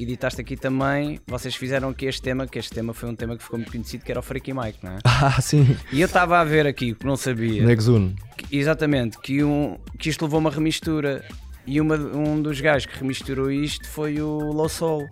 editaste 0.00 0.40
aqui 0.40 0.56
também, 0.56 1.18
vocês 1.26 1.56
fizeram 1.56 1.88
aqui 1.88 2.06
este 2.06 2.22
tema, 2.22 2.46
que 2.46 2.60
este 2.60 2.72
tema 2.72 2.94
foi 2.94 3.08
um 3.08 3.16
tema 3.16 3.36
que 3.36 3.42
ficou 3.42 3.58
muito 3.58 3.72
conhecido, 3.72 4.04
que 4.04 4.12
era 4.12 4.20
o 4.20 4.22
Freaky 4.22 4.52
Mike, 4.52 4.78
não 4.84 4.92
é? 4.92 4.98
Ah, 5.04 5.40
sim. 5.40 5.76
E 5.92 6.00
eu 6.00 6.06
estava 6.06 6.38
a 6.38 6.44
ver 6.44 6.64
aqui, 6.64 6.94
que 6.94 7.04
não 7.04 7.16
sabia, 7.16 7.64
Nexune. 7.64 8.14
exatamente, 8.52 9.18
que, 9.18 9.42
um, 9.42 9.76
que 9.98 10.10
isto 10.10 10.22
levou 10.22 10.38
uma 10.38 10.50
remistura. 10.50 11.24
E 11.66 11.80
uma, 11.80 11.96
um 11.96 12.40
dos 12.40 12.60
gajos 12.60 12.86
que 12.86 12.96
remisturou 12.96 13.50
isto 13.50 13.88
foi 13.88 14.20
o 14.20 14.38
Low 14.52 14.68
Soul. 14.68 15.08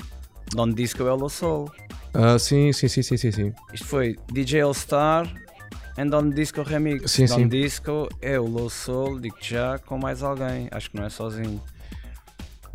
Don 0.53 0.71
Disco 0.71 1.03
é 1.03 1.13
o 1.13 1.17
Low 1.17 1.29
Soul. 1.29 1.69
Ah, 2.13 2.39
sim, 2.39 2.73
sim, 2.73 2.87
sim, 2.87 3.03
sim, 3.03 3.17
sim, 3.17 3.33
sim. 3.33 3.53
Isto 3.73 3.87
foi 3.87 4.17
DJ 4.33 4.61
All 4.61 4.73
Star 4.73 5.27
and 5.99 6.07
Don 6.07 6.31
Disco 6.31 6.63
Remix. 6.63 7.11
Sim, 7.11 7.27
Don 7.27 7.35
sim. 7.35 7.49
Disco 7.49 8.09
é 8.23 8.39
o 8.39 8.47
Low 8.47 8.71
Soul, 8.71 9.19
digo 9.19 9.37
já, 9.41 9.81
com 9.81 9.99
mais 9.99 10.23
alguém. 10.23 10.69
Acho 10.71 10.89
que 10.93 10.97
não 10.97 11.05
é 11.05 11.11
sozinho. 11.11 11.61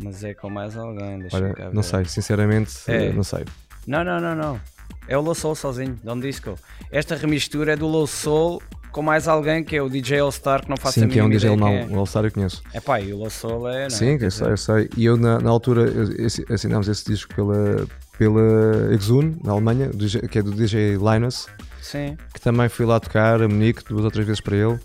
Mas 0.02 0.24
é 0.24 0.34
com 0.34 0.48
mais 0.50 0.76
alguém. 0.76 1.18
Deixa 1.20 1.36
Olha, 1.36 1.54
cá 1.54 1.70
não 1.72 1.82
sei, 1.82 2.04
sinceramente, 2.06 2.72
É. 2.86 3.06
eh, 3.06 3.12
não 3.12 3.22
sei. 3.24 3.44
Não, 3.86 4.02
não, 4.04 4.20
não, 4.20 4.34
não. 4.34 4.60
É 5.08 5.16
o 5.16 5.20
Low 5.20 5.34
Soul 5.34 5.54
sozinho, 5.54 5.98
Don 6.04 6.18
Disco. 6.20 6.58
Esta 6.90 7.16
remistura 7.16 7.72
é 7.72 7.76
do 7.76 7.86
Low 7.86 8.06
Soul 8.06 8.62
com 8.92 9.02
mais 9.02 9.28
alguém 9.28 9.62
que 9.62 9.76
é 9.76 9.82
o 9.82 9.88
DJ 9.88 10.18
All 10.18 10.32
Star 10.32 10.62
que 10.62 10.68
não 10.68 10.76
faço 10.76 10.98
a 10.98 11.02
Sim, 11.02 11.08
que 11.08 11.18
é 11.18 11.24
um 11.24 11.28
DJ 11.30 11.48
alemão, 11.50 11.86
quem 11.86 11.96
o 11.96 12.00
All-Star 12.00 12.24
eu 12.24 12.32
conheço. 12.32 12.60
é. 12.74 12.78
É 12.78 12.80
pá, 12.80 13.00
e 13.00 13.12
o 13.12 13.18
Low 13.18 13.30
Soul 13.30 13.68
é. 13.68 13.82
Não, 13.84 13.90
Sim, 13.90 14.08
é? 14.08 14.14
eu 14.14 14.18
Quer 14.18 14.32
sei, 14.32 14.48
eu 14.48 14.56
sei. 14.56 14.90
E 14.96 15.04
eu, 15.04 15.16
na, 15.16 15.38
na 15.38 15.48
altura, 15.50 15.82
eu- 15.82 16.26
assinámos 16.54 16.88
esse 16.88 17.04
disco 17.04 17.32
pela, 17.34 17.86
pela 18.18 18.92
Exune, 18.92 19.36
na 19.44 19.52
Alemanha, 19.52 19.90
que 20.30 20.38
é 20.38 20.42
do 20.42 20.50
DJ 20.52 20.96
Linus, 20.96 21.46
Sim. 21.80 22.16
que 22.34 22.40
também 22.40 22.68
fui 22.68 22.84
lá 22.84 22.98
tocar 22.98 23.40
a 23.40 23.48
Munique 23.48 23.84
duas 23.88 24.04
ou 24.04 24.10
três 24.10 24.26
vezes 24.26 24.40
para 24.40 24.56
ele. 24.56 24.78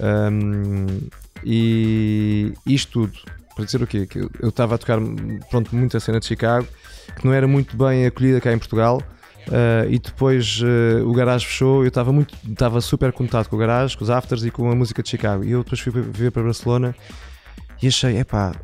Ahm, 0.00 0.86
e 1.44 2.52
isto 2.64 3.06
tudo, 3.06 3.18
para 3.54 3.64
dizer 3.64 3.82
o 3.82 3.86
quê? 3.86 4.06
Que 4.06 4.18
eu- 4.40 4.48
estava 4.48 4.74
a 4.74 4.78
tocar 4.78 4.98
pronto, 5.50 5.74
muita 5.74 6.00
cena 6.00 6.18
de 6.20 6.26
Chicago, 6.26 6.66
que 7.16 7.24
não 7.26 7.32
era 7.32 7.46
muito 7.46 7.76
bem 7.76 8.06
acolhida 8.06 8.40
cá 8.40 8.52
em 8.52 8.58
Portugal. 8.58 9.02
ah, 9.50 9.84
e 9.90 9.98
depois 9.98 10.60
ah, 10.62 11.02
o 11.04 11.12
garagem 11.12 11.46
fechou, 11.48 11.82
eu 11.82 11.88
estava 11.88 12.12
muito, 12.12 12.32
estava 12.48 12.80
super 12.80 13.12
conectado 13.12 13.48
com 13.48 13.56
o 13.56 13.58
garagem, 13.58 13.96
com 13.98 14.04
os 14.04 14.10
afters 14.10 14.44
e 14.44 14.50
com 14.52 14.70
a 14.70 14.74
música 14.74 15.02
de 15.02 15.08
Chicago. 15.10 15.42
E 15.44 15.50
eu 15.50 15.62
depois 15.64 15.80
fui 15.80 15.90
viver 15.92 16.30
para 16.30 16.42
Barcelona 16.44 16.94
e 17.82 17.88
achei, 17.88 18.18
epá, 18.18 18.54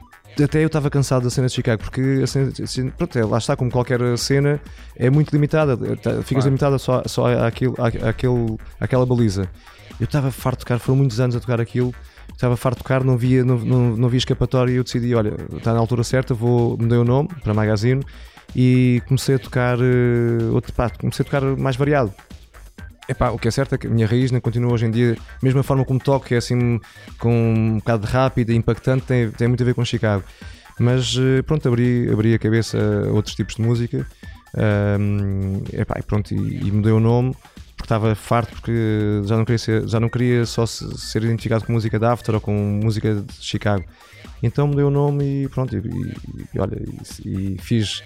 até 0.40 0.62
eu 0.62 0.68
estava 0.68 0.88
cansado 0.88 1.24
da 1.24 1.30
cena 1.30 1.48
de 1.48 1.52
Chicago, 1.54 1.82
porque 1.82 2.20
a 2.22 2.26
cena, 2.28 2.52
assim, 2.62 2.90
pronto, 2.90 3.18
é, 3.18 3.24
lá 3.24 3.38
está, 3.38 3.56
como 3.56 3.72
qualquer 3.72 3.98
cena, 4.16 4.60
é 4.94 5.10
muito 5.10 5.32
limitada, 5.32 5.76
tá- 5.96 6.12
ficas 6.22 6.26
Claro. 6.28 6.44
limitada 6.44 6.78
só, 6.78 7.02
só 7.06 7.26
àquilo, 7.44 7.74
à- 7.76 8.08
àquele, 8.10 8.56
àquela 8.78 9.04
baliza. 9.04 9.50
Eu 9.98 10.04
estava 10.04 10.30
farto 10.30 10.60
de 10.60 10.64
tocar, 10.64 10.78
foram 10.78 10.98
muitos 10.98 11.18
anos 11.18 11.34
a 11.34 11.40
tocar 11.40 11.60
aquilo, 11.60 11.92
estava 12.32 12.56
farto 12.56 12.78
de 12.78 12.82
tocar, 12.82 13.04
não 13.04 13.16
via, 13.16 13.44
não, 13.44 13.58
não, 13.58 13.96
não 13.96 14.08
via 14.08 14.18
escapatória 14.18 14.72
e 14.72 14.76
eu 14.76 14.84
decidi, 14.84 15.14
olha, 15.14 15.34
está 15.56 15.72
na 15.72 15.78
altura 15.78 16.04
certa, 16.04 16.34
vou, 16.34 16.76
mudei 16.78 16.98
o 16.98 17.04
nome 17.04 17.28
para 17.42 17.52
Magazine 17.54 18.02
e 18.54 19.02
comecei 19.06 19.34
a 19.34 19.38
tocar 19.38 19.78
eh, 19.78 20.44
outro, 20.52 20.72
pá, 20.72 20.90
comecei 20.90 21.22
a 21.22 21.24
tocar 21.24 21.42
mais 21.56 21.76
variado. 21.76 22.12
Epá, 23.08 23.30
o 23.30 23.38
que 23.38 23.48
é 23.48 23.50
certo 23.50 23.74
é 23.74 23.78
que 23.78 23.86
a 23.86 23.90
minha 23.90 24.06
raiz 24.06 24.30
não 24.30 24.40
continua 24.40 24.72
hoje 24.72 24.84
em 24.84 24.90
dia, 24.90 25.16
mesmo 25.42 25.60
a 25.60 25.62
forma 25.62 25.84
como 25.84 25.98
toco, 25.98 26.26
que 26.26 26.34
é 26.34 26.38
assim 26.38 26.78
com 27.18 27.32
um 27.32 27.76
bocado 27.76 28.06
de 28.06 28.12
rápido 28.12 28.52
e 28.52 28.54
impactante, 28.54 29.06
tem, 29.06 29.30
tem 29.30 29.48
muito 29.48 29.62
a 29.62 29.66
ver 29.66 29.74
com 29.74 29.84
Chicago. 29.84 30.22
Mas 30.78 31.16
eh, 31.18 31.42
pronto, 31.42 31.66
abri, 31.66 32.08
abri 32.12 32.34
a 32.34 32.38
cabeça 32.38 32.78
a 32.78 33.12
outros 33.12 33.34
tipos 33.34 33.56
de 33.56 33.62
música 33.62 34.06
Ahm, 34.56 35.62
epá, 35.72 35.96
e 35.98 36.02
pronto, 36.02 36.32
e, 36.32 36.68
e 36.68 36.72
mudei 36.72 36.92
o 36.92 37.00
nome 37.00 37.34
estava 37.88 38.14
farto, 38.14 38.52
porque 38.52 39.22
já 39.24 39.34
não 39.36 39.44
queria, 39.46 39.58
ser, 39.58 39.88
já 39.88 39.98
não 39.98 40.08
queria 40.10 40.44
só 40.44 40.66
se- 40.66 40.86
ser 40.98 41.22
identificado 41.24 41.64
com 41.64 41.72
música 41.72 41.98
da 41.98 42.12
After 42.12 42.34
ou 42.34 42.40
com 42.40 42.52
música 42.52 43.14
de 43.14 43.32
Chicago. 43.44 43.82
Então 44.42 44.66
mudei 44.68 44.84
o 44.84 44.90
nome 44.90 45.44
e 45.44 45.48
pronto, 45.48 45.74
e, 45.74 45.78
e- 45.78 46.58
olha, 46.60 46.78
e, 47.24 47.54
e 47.54 47.58
fiz. 47.58 48.02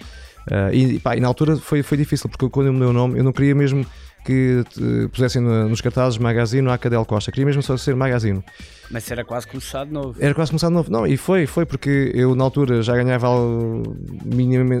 ah, 0.49 0.73
e, 0.73 0.99
pá, 0.99 1.17
e 1.17 1.19
na 1.19 1.27
altura 1.27 1.57
foi, 1.57 1.83
foi 1.83 1.97
difícil, 1.97 2.29
porque 2.29 2.47
quando 2.49 2.67
eu 2.67 2.73
mudei 2.73 2.87
o 2.87 2.93
nome, 2.93 3.19
eu 3.19 3.23
não 3.23 3.33
queria 3.33 3.53
mesmo 3.53 3.85
que 4.23 4.63
eh, 4.79 5.07
pusessem 5.09 5.41
no- 5.41 5.67
nos 5.69 5.81
cartazes 5.81 6.17
Magazine 6.17 6.67
ou 6.67 6.73
Acadel 6.73 7.03
Costa, 7.05 7.31
queria 7.31 7.45
mesmo 7.45 7.61
só 7.61 7.75
ser 7.77 7.95
Magazine. 7.95 8.43
Mas 8.91 9.09
era 9.09 9.23
quase 9.25 9.47
começar 9.47 9.85
de 9.85 9.91
novo. 9.91 10.15
Era 10.19 10.33
quase 10.35 10.51
começar 10.51 10.67
de 10.67 10.73
novo. 10.73 10.91
Não, 10.91 11.07
e 11.07 11.17
foi, 11.17 11.45
foi 11.47 11.65
porque 11.65 12.11
eu 12.13 12.35
na 12.35 12.43
altura 12.43 12.81
já 12.83 12.95
ganhava 12.95 13.27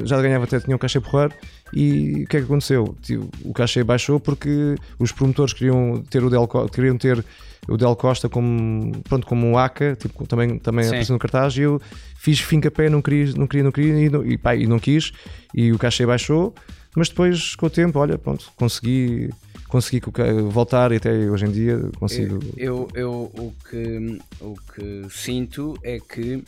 já 0.05 0.21
ganhava 0.21 0.43
até 0.45 0.59
tinha 0.59 0.75
um 0.75 0.79
cachê 0.79 0.99
porreiro 0.99 1.33
e 1.73 2.23
o 2.23 2.27
que 2.27 2.37
é 2.37 2.39
que 2.39 2.45
aconteceu? 2.45 2.95
O 3.43 3.53
cachê 3.53 3.83
baixou 3.83 4.19
porque 4.19 4.75
os 4.99 5.11
promotores 5.11 5.53
queriam 5.53 6.03
ter 6.09 6.23
o 6.23 6.29
Del, 6.29 6.47
queriam 6.71 6.97
ter 6.97 7.23
o 7.67 7.77
Del 7.77 7.95
Costa 7.95 8.27
como, 8.29 8.91
pronto, 9.03 9.25
como 9.25 9.47
um 9.47 9.57
ACA, 9.57 9.95
tipo, 9.95 10.27
também, 10.27 10.59
também 10.59 10.85
apareceu 10.85 11.13
no 11.13 11.19
cartaz 11.19 11.55
e 11.57 11.61
eu 11.61 11.81
fiz 12.17 12.39
fim 12.39 12.59
capé, 12.59 12.89
não 12.89 13.01
queria, 13.01 13.33
não 13.35 13.47
queria, 13.47 13.63
não 13.63 13.71
queria 13.71 13.99
e 14.05 14.09
não, 14.09 14.25
e, 14.25 14.37
pá, 14.37 14.55
e 14.55 14.67
não 14.67 14.79
quis 14.79 15.11
e 15.55 15.71
o 15.71 15.77
cachê 15.79 16.05
baixou, 16.05 16.53
mas 16.95 17.09
depois 17.09 17.55
com 17.55 17.65
o 17.65 17.69
tempo, 17.69 17.99
olha, 17.99 18.17
pronto, 18.17 18.51
consegui 18.55 19.29
consegui 19.67 20.01
co- 20.01 20.11
voltar 20.51 20.91
e 20.91 20.97
até 20.97 21.11
hoje 21.11 21.45
em 21.45 21.51
dia 21.51 21.79
consigo 21.99 22.39
Eu, 22.55 22.87
eu, 22.93 23.11
o, 23.33 23.53
que, 23.67 24.19
o 24.39 24.53
que 24.71 25.07
sinto 25.09 25.75
é 25.83 25.97
que, 25.99 26.43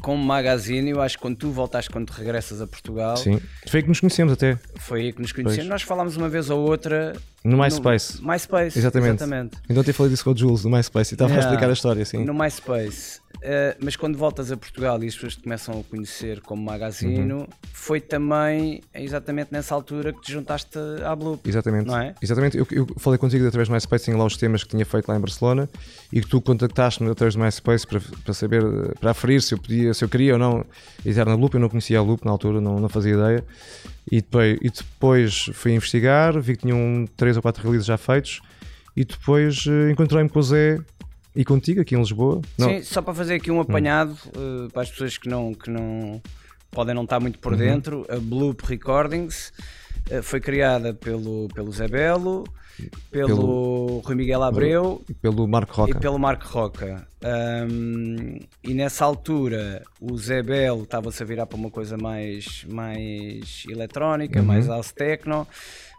como 0.00 0.22
magazine, 0.24 0.90
eu 0.90 1.00
acho 1.00 1.16
que 1.16 1.22
quando 1.22 1.36
tu 1.36 1.50
voltaste, 1.50 1.90
quando 1.90 2.08
regressas 2.10 2.60
a 2.60 2.66
Portugal, 2.66 3.16
Sim. 3.16 3.40
Foi 3.68 3.78
aí 3.78 3.82
que 3.82 3.88
nos 3.88 3.98
conhecemos 3.98 4.32
até, 4.34 4.56
foi 4.78 5.00
aí 5.00 5.12
que 5.12 5.20
nos 5.20 5.32
conhecemos. 5.32 5.56
Pois. 5.58 5.68
Nós 5.68 5.82
falámos 5.82 6.16
uma 6.16 6.28
vez 6.28 6.48
ou 6.48 6.60
outra 6.60 7.14
no 7.42 7.56
MySpace. 7.58 8.20
No 8.22 8.28
MySpace, 8.28 8.78
Exatamente. 8.78 9.22
exatamente. 9.22 9.56
Então 9.68 9.80
até 9.80 9.92
falei 9.92 10.10
disso 10.10 10.22
com 10.24 10.30
o 10.30 10.36
Jules 10.36 10.62
do 10.62 10.70
MySpace 10.70 11.12
e 11.12 11.16
estava 11.16 11.30
a 11.30 11.34
Yeah. 11.34 11.48
explicar 11.50 11.70
a 11.70 11.72
história, 11.72 12.02
assim. 12.02 12.24
No 12.24 12.34
MySpace. 12.34 13.20
Uh, 13.36 13.76
mas 13.84 13.96
quando 13.96 14.16
voltas 14.16 14.50
a 14.50 14.56
Portugal 14.56 15.02
e 15.04 15.06
as 15.06 15.14
pessoas 15.14 15.36
te 15.36 15.42
começam 15.42 15.78
a 15.80 15.84
conhecer 15.84 16.40
como 16.40 16.64
magazino, 16.64 17.40
Uhum. 17.40 17.46
foi 17.72 18.00
também 18.00 18.82
exatamente 18.94 19.52
nessa 19.52 19.74
altura 19.74 20.12
que 20.12 20.20
te 20.22 20.32
juntaste 20.32 20.78
à 21.04 21.14
Bloop. 21.14 21.46
Exatamente. 21.48 21.86
Não 21.86 21.98
é? 21.98 22.14
Exatamente. 22.20 22.56
Eu, 22.58 22.66
eu 22.70 22.86
falei 22.96 23.18
contigo 23.18 23.46
através 23.46 23.68
do 23.68 23.72
MySpace, 23.72 24.04
tinha 24.06 24.16
lá 24.16 24.24
os 24.24 24.36
temas 24.36 24.64
que 24.64 24.70
tinha 24.70 24.84
feito 24.86 25.08
lá 25.08 25.16
em 25.16 25.20
Barcelona 25.20 25.68
e 26.12 26.20
que 26.20 26.26
tu 26.28 26.40
contactaste-me 26.40 27.10
através 27.10 27.34
do 27.34 27.40
MySpace 27.40 27.86
para, 27.86 28.00
para 28.24 28.34
saber, 28.34 28.62
eh, 28.64 28.92
para 28.98 29.10
aferir 29.10 29.42
se 29.42 29.54
eu 29.54 29.58
podia, 29.58 29.92
se 29.94 30.04
eu 30.04 30.08
queria 30.08 30.32
ou 30.32 30.38
não 30.38 30.64
editar 31.04 31.24
na 31.26 31.34
Loop. 31.34 31.54
Eu 31.54 31.60
não 31.60 31.68
conhecia 31.68 31.98
a 31.98 32.02
Loop 32.02 32.24
na 32.24 32.30
altura, 32.30 32.60
não, 32.60 32.80
não 32.80 32.88
fazia 32.88 33.12
ideia. 33.14 33.44
E 34.10 34.16
depois, 34.20 34.58
e 34.62 34.70
depois 34.70 35.50
fui 35.52 35.72
investigar, 35.72 36.40
vi 36.40 36.56
que 36.56 36.62
tinham 36.62 37.06
três 37.16 37.36
ou 37.36 37.42
quatro 37.42 37.62
releases 37.62 37.86
já 37.86 37.98
feitos 37.98 38.40
e 38.96 39.04
depois 39.04 39.64
eh, 39.68 39.90
encontrei-me 39.90 40.28
com 40.28 40.38
o 40.38 40.42
Zé 40.42 40.78
e 41.36 41.44
contigo 41.44 41.80
aqui 41.80 41.94
em 41.94 41.98
Lisboa. 41.98 42.40
Não, 42.58 42.68
Sim, 42.68 42.82
só 42.82 43.00
para 43.02 43.14
fazer 43.14 43.34
aqui 43.34 43.50
um 43.50 43.60
apanhado 43.60 44.16
uh, 44.36 44.70
para 44.72 44.82
as 44.82 44.90
pessoas 44.90 45.16
que 45.18 45.28
não, 45.28 45.52
que 45.54 45.70
não 45.70 46.20
podem 46.70 46.94
não 46.94 47.04
estar 47.04 47.20
muito 47.20 47.38
por 47.38 47.52
Uhum. 47.52 47.58
dentro, 47.58 48.06
a 48.08 48.16
Bloop 48.16 48.62
Recordings 48.66 49.52
uh, 50.10 50.22
foi 50.22 50.40
criada 50.40 50.92
pelo, 50.94 51.48
pelo 51.54 51.70
Zé 51.72 51.86
Belo, 51.88 52.44
pelo, 53.10 53.26
Pelo- 53.28 53.98
Rui 54.04 54.14
Miguel 54.14 54.42
Abreu 54.42 55.02
e 55.08 55.14
pelo 55.14 55.46
Marco 55.48 55.72
Roca. 55.74 55.90
e 55.92 55.94
pelo 56.00 56.18
Marco 56.18 56.46
Roca. 56.46 57.06
Um, 57.24 58.38
e 58.62 58.74
nessa 58.74 59.04
altura 59.04 59.82
o 60.00 60.16
Zé 60.18 60.42
Belo 60.42 60.82
estava-se 60.82 61.22
a 61.22 61.26
virar 61.26 61.46
para 61.46 61.56
uma 61.56 61.70
coisa 61.70 61.96
mais, 61.96 62.64
mais 62.68 63.64
eletrónica, 63.70 64.40
Uhum. 64.40 64.46
mais 64.46 64.66
house 64.66 64.92
techno. 64.92 65.46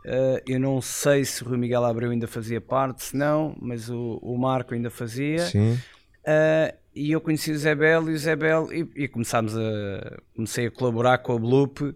Uh, 0.08 0.40
eu 0.48 0.58
não 0.58 0.82
sei 0.82 1.26
se 1.26 1.44
o 1.44 1.50
Rui 1.50 1.58
Miguel 1.58 1.84
Abreu 1.84 2.12
ainda 2.12 2.28
fazia 2.28 2.62
parte, 2.62 3.04
se 3.04 3.18
não, 3.18 3.54
mas 3.62 3.90
o, 3.90 4.18
o 4.22 4.38
Marco 4.38 4.74
ainda 4.74 4.90
fazia. 4.90 5.40
Sim. 5.40 5.74
Uh, 5.74 6.74
e 6.96 7.12
eu 7.12 7.22
conheci 7.22 7.52
o 7.52 7.58
Zé 7.58 7.76
Belo 7.76 8.10
e 8.10 8.14
o 8.14 8.18
Zé 8.18 8.36
Belo 8.36 8.74
e, 8.74 8.90
e 8.96 9.08
começámos 9.08 9.56
a 9.56 10.18
comecei 10.36 10.68
a 10.68 10.72
colaborar 10.72 11.20
com 11.20 11.34
a 11.34 11.40
Bloop 11.40 11.82
uh, 11.82 11.94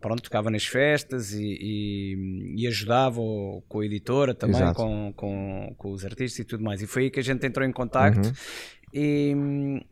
pronto, 0.00 0.22
tocava 0.22 0.50
nas 0.50 0.64
festas 0.64 1.34
e, 1.34 1.58
e, 1.60 2.54
e 2.56 2.66
ajudava 2.66 3.20
com 3.68 3.80
a 3.80 3.84
editora 3.84 4.34
também, 4.34 4.72
com, 4.72 5.12
com, 5.14 5.74
com 5.76 5.92
os 5.92 6.04
artistas 6.04 6.38
e 6.38 6.44
tudo 6.44 6.64
mais 6.64 6.80
e 6.80 6.86
foi 6.86 7.04
aí 7.04 7.10
que 7.10 7.20
a 7.20 7.22
gente 7.22 7.46
entrou 7.46 7.66
em 7.66 7.72
contacto 7.72 8.28
Uhum. 8.28 8.32
E, 8.92 9.34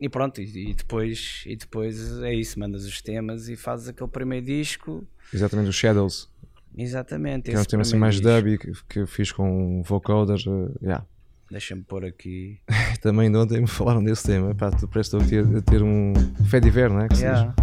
e 0.00 0.08
pronto, 0.08 0.40
e, 0.40 0.70
e 0.70 0.74
depois 0.74 1.42
e 1.46 1.56
depois 1.56 2.20
é 2.22 2.34
isso, 2.34 2.58
mandas 2.58 2.84
os 2.84 3.00
temas 3.00 3.48
e 3.48 3.56
fazes 3.56 3.88
aquele 3.88 4.10
primeiro 4.10 4.44
disco 4.46 5.06
Exatamente, 5.32 5.68
os 5.70 5.76
Shadows. 5.76 6.28
exatamente, 6.76 7.50
Que 7.50 7.56
é 7.56 7.60
um 7.60 7.64
tema 7.64 7.82
assim 7.82 7.96
mais 7.96 8.16
disco. 8.20 8.28
dub 8.28 8.58
que, 8.58 8.72
que 8.88 8.98
eu 9.00 9.06
fiz 9.06 9.32
com 9.32 9.82
vocoder. 9.82 10.38
eh, 10.46 10.78
yeah. 10.82 11.04
deixa-me 11.50 11.82
pôr 11.82 12.04
aqui 12.04 12.58
Também 13.02 13.30
de 13.30 13.36
ontem 13.38 13.60
me 13.60 13.66
falaram 13.66 14.02
desse 14.04 14.24
tema. 14.26 14.54
Pá, 14.54 14.70
tu 14.70 14.86
prestas 14.86 15.22
a 15.22 15.26
ter, 15.26 15.44
a 15.56 15.60
ter 15.62 15.82
um 15.82 16.12
fé 16.48 16.60
de 16.60 16.68
inverno, 16.68 16.98
não 16.98 17.04
é? 17.04 17.08
Que. 17.08 17.16
Yeah. 17.22 17.54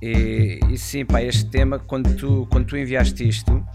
E, 0.00 0.60
e 0.70 0.78
sim, 0.78 1.04
pá, 1.04 1.22
este 1.22 1.46
tema, 1.46 1.78
quando 1.78 2.14
tu, 2.16 2.46
quando 2.50 2.66
tu 2.66 2.76
enviaste 2.76 3.28
isto, 3.28 3.66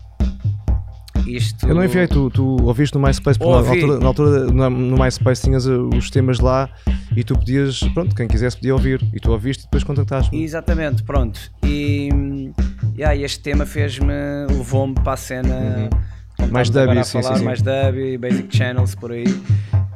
isto. 1.28 1.67
Eu 1.67 1.76
não 1.76 1.84
enviei, 1.84 2.07
tu, 2.07 2.30
tu 2.30 2.57
ouviste 2.63 2.95
no 2.97 3.01
MySpace, 3.05 3.38
porque 3.39 3.51
na 3.51 3.57
Ouvi. 3.59 3.82
altura, 3.82 3.99
na 3.99 4.05
altura 4.07 4.51
na- 4.51 4.69
no 4.69 4.97
MySpace 5.01 5.41
tinhas 5.43 5.65
uh, 5.65 5.89
os 5.95 6.09
temas 6.09 6.39
lá 6.39 6.69
e 7.15 7.24
tu 7.24 7.36
podias, 7.38 7.80
pronto, 7.93 8.15
quem 8.15 8.28
quisesse 8.28 8.57
podia 8.57 8.74
ouvir. 8.74 9.01
E 9.13 9.19
tu 9.19 9.32
ouviste 9.32 9.63
e 9.63 9.65
depois 9.65 9.84
contactaste-me. 9.84 10.43
Exatamente, 10.43 11.03
pronto. 11.03 11.39
E 11.65 12.09
yeah, 12.97 13.15
este 13.15 13.39
tema 13.39 13.65
fez-me, 13.65 14.13
levou-me 14.49 14.93
para 14.95 15.13
a 15.13 15.17
cena. 15.17 15.89
como 16.38 16.51
Mais 16.51 16.69
dub, 16.69 17.03
sim, 17.03 17.21
falar, 17.21 17.34
sim, 17.36 17.39
sim. 17.39 17.45
mais 17.45 17.61
dub, 17.61 18.17
basic 18.19 18.55
channels 18.57 18.95
por 18.95 19.11
aí. 19.11 19.26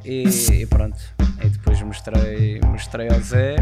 E, 0.05 0.23
e 0.53 0.65
pronto. 0.65 0.97
E 1.43 1.49
depois 1.49 1.82
mostrei, 1.82 2.59
mostrei 2.65 3.09
ao 3.09 3.19
Zé 3.19 3.55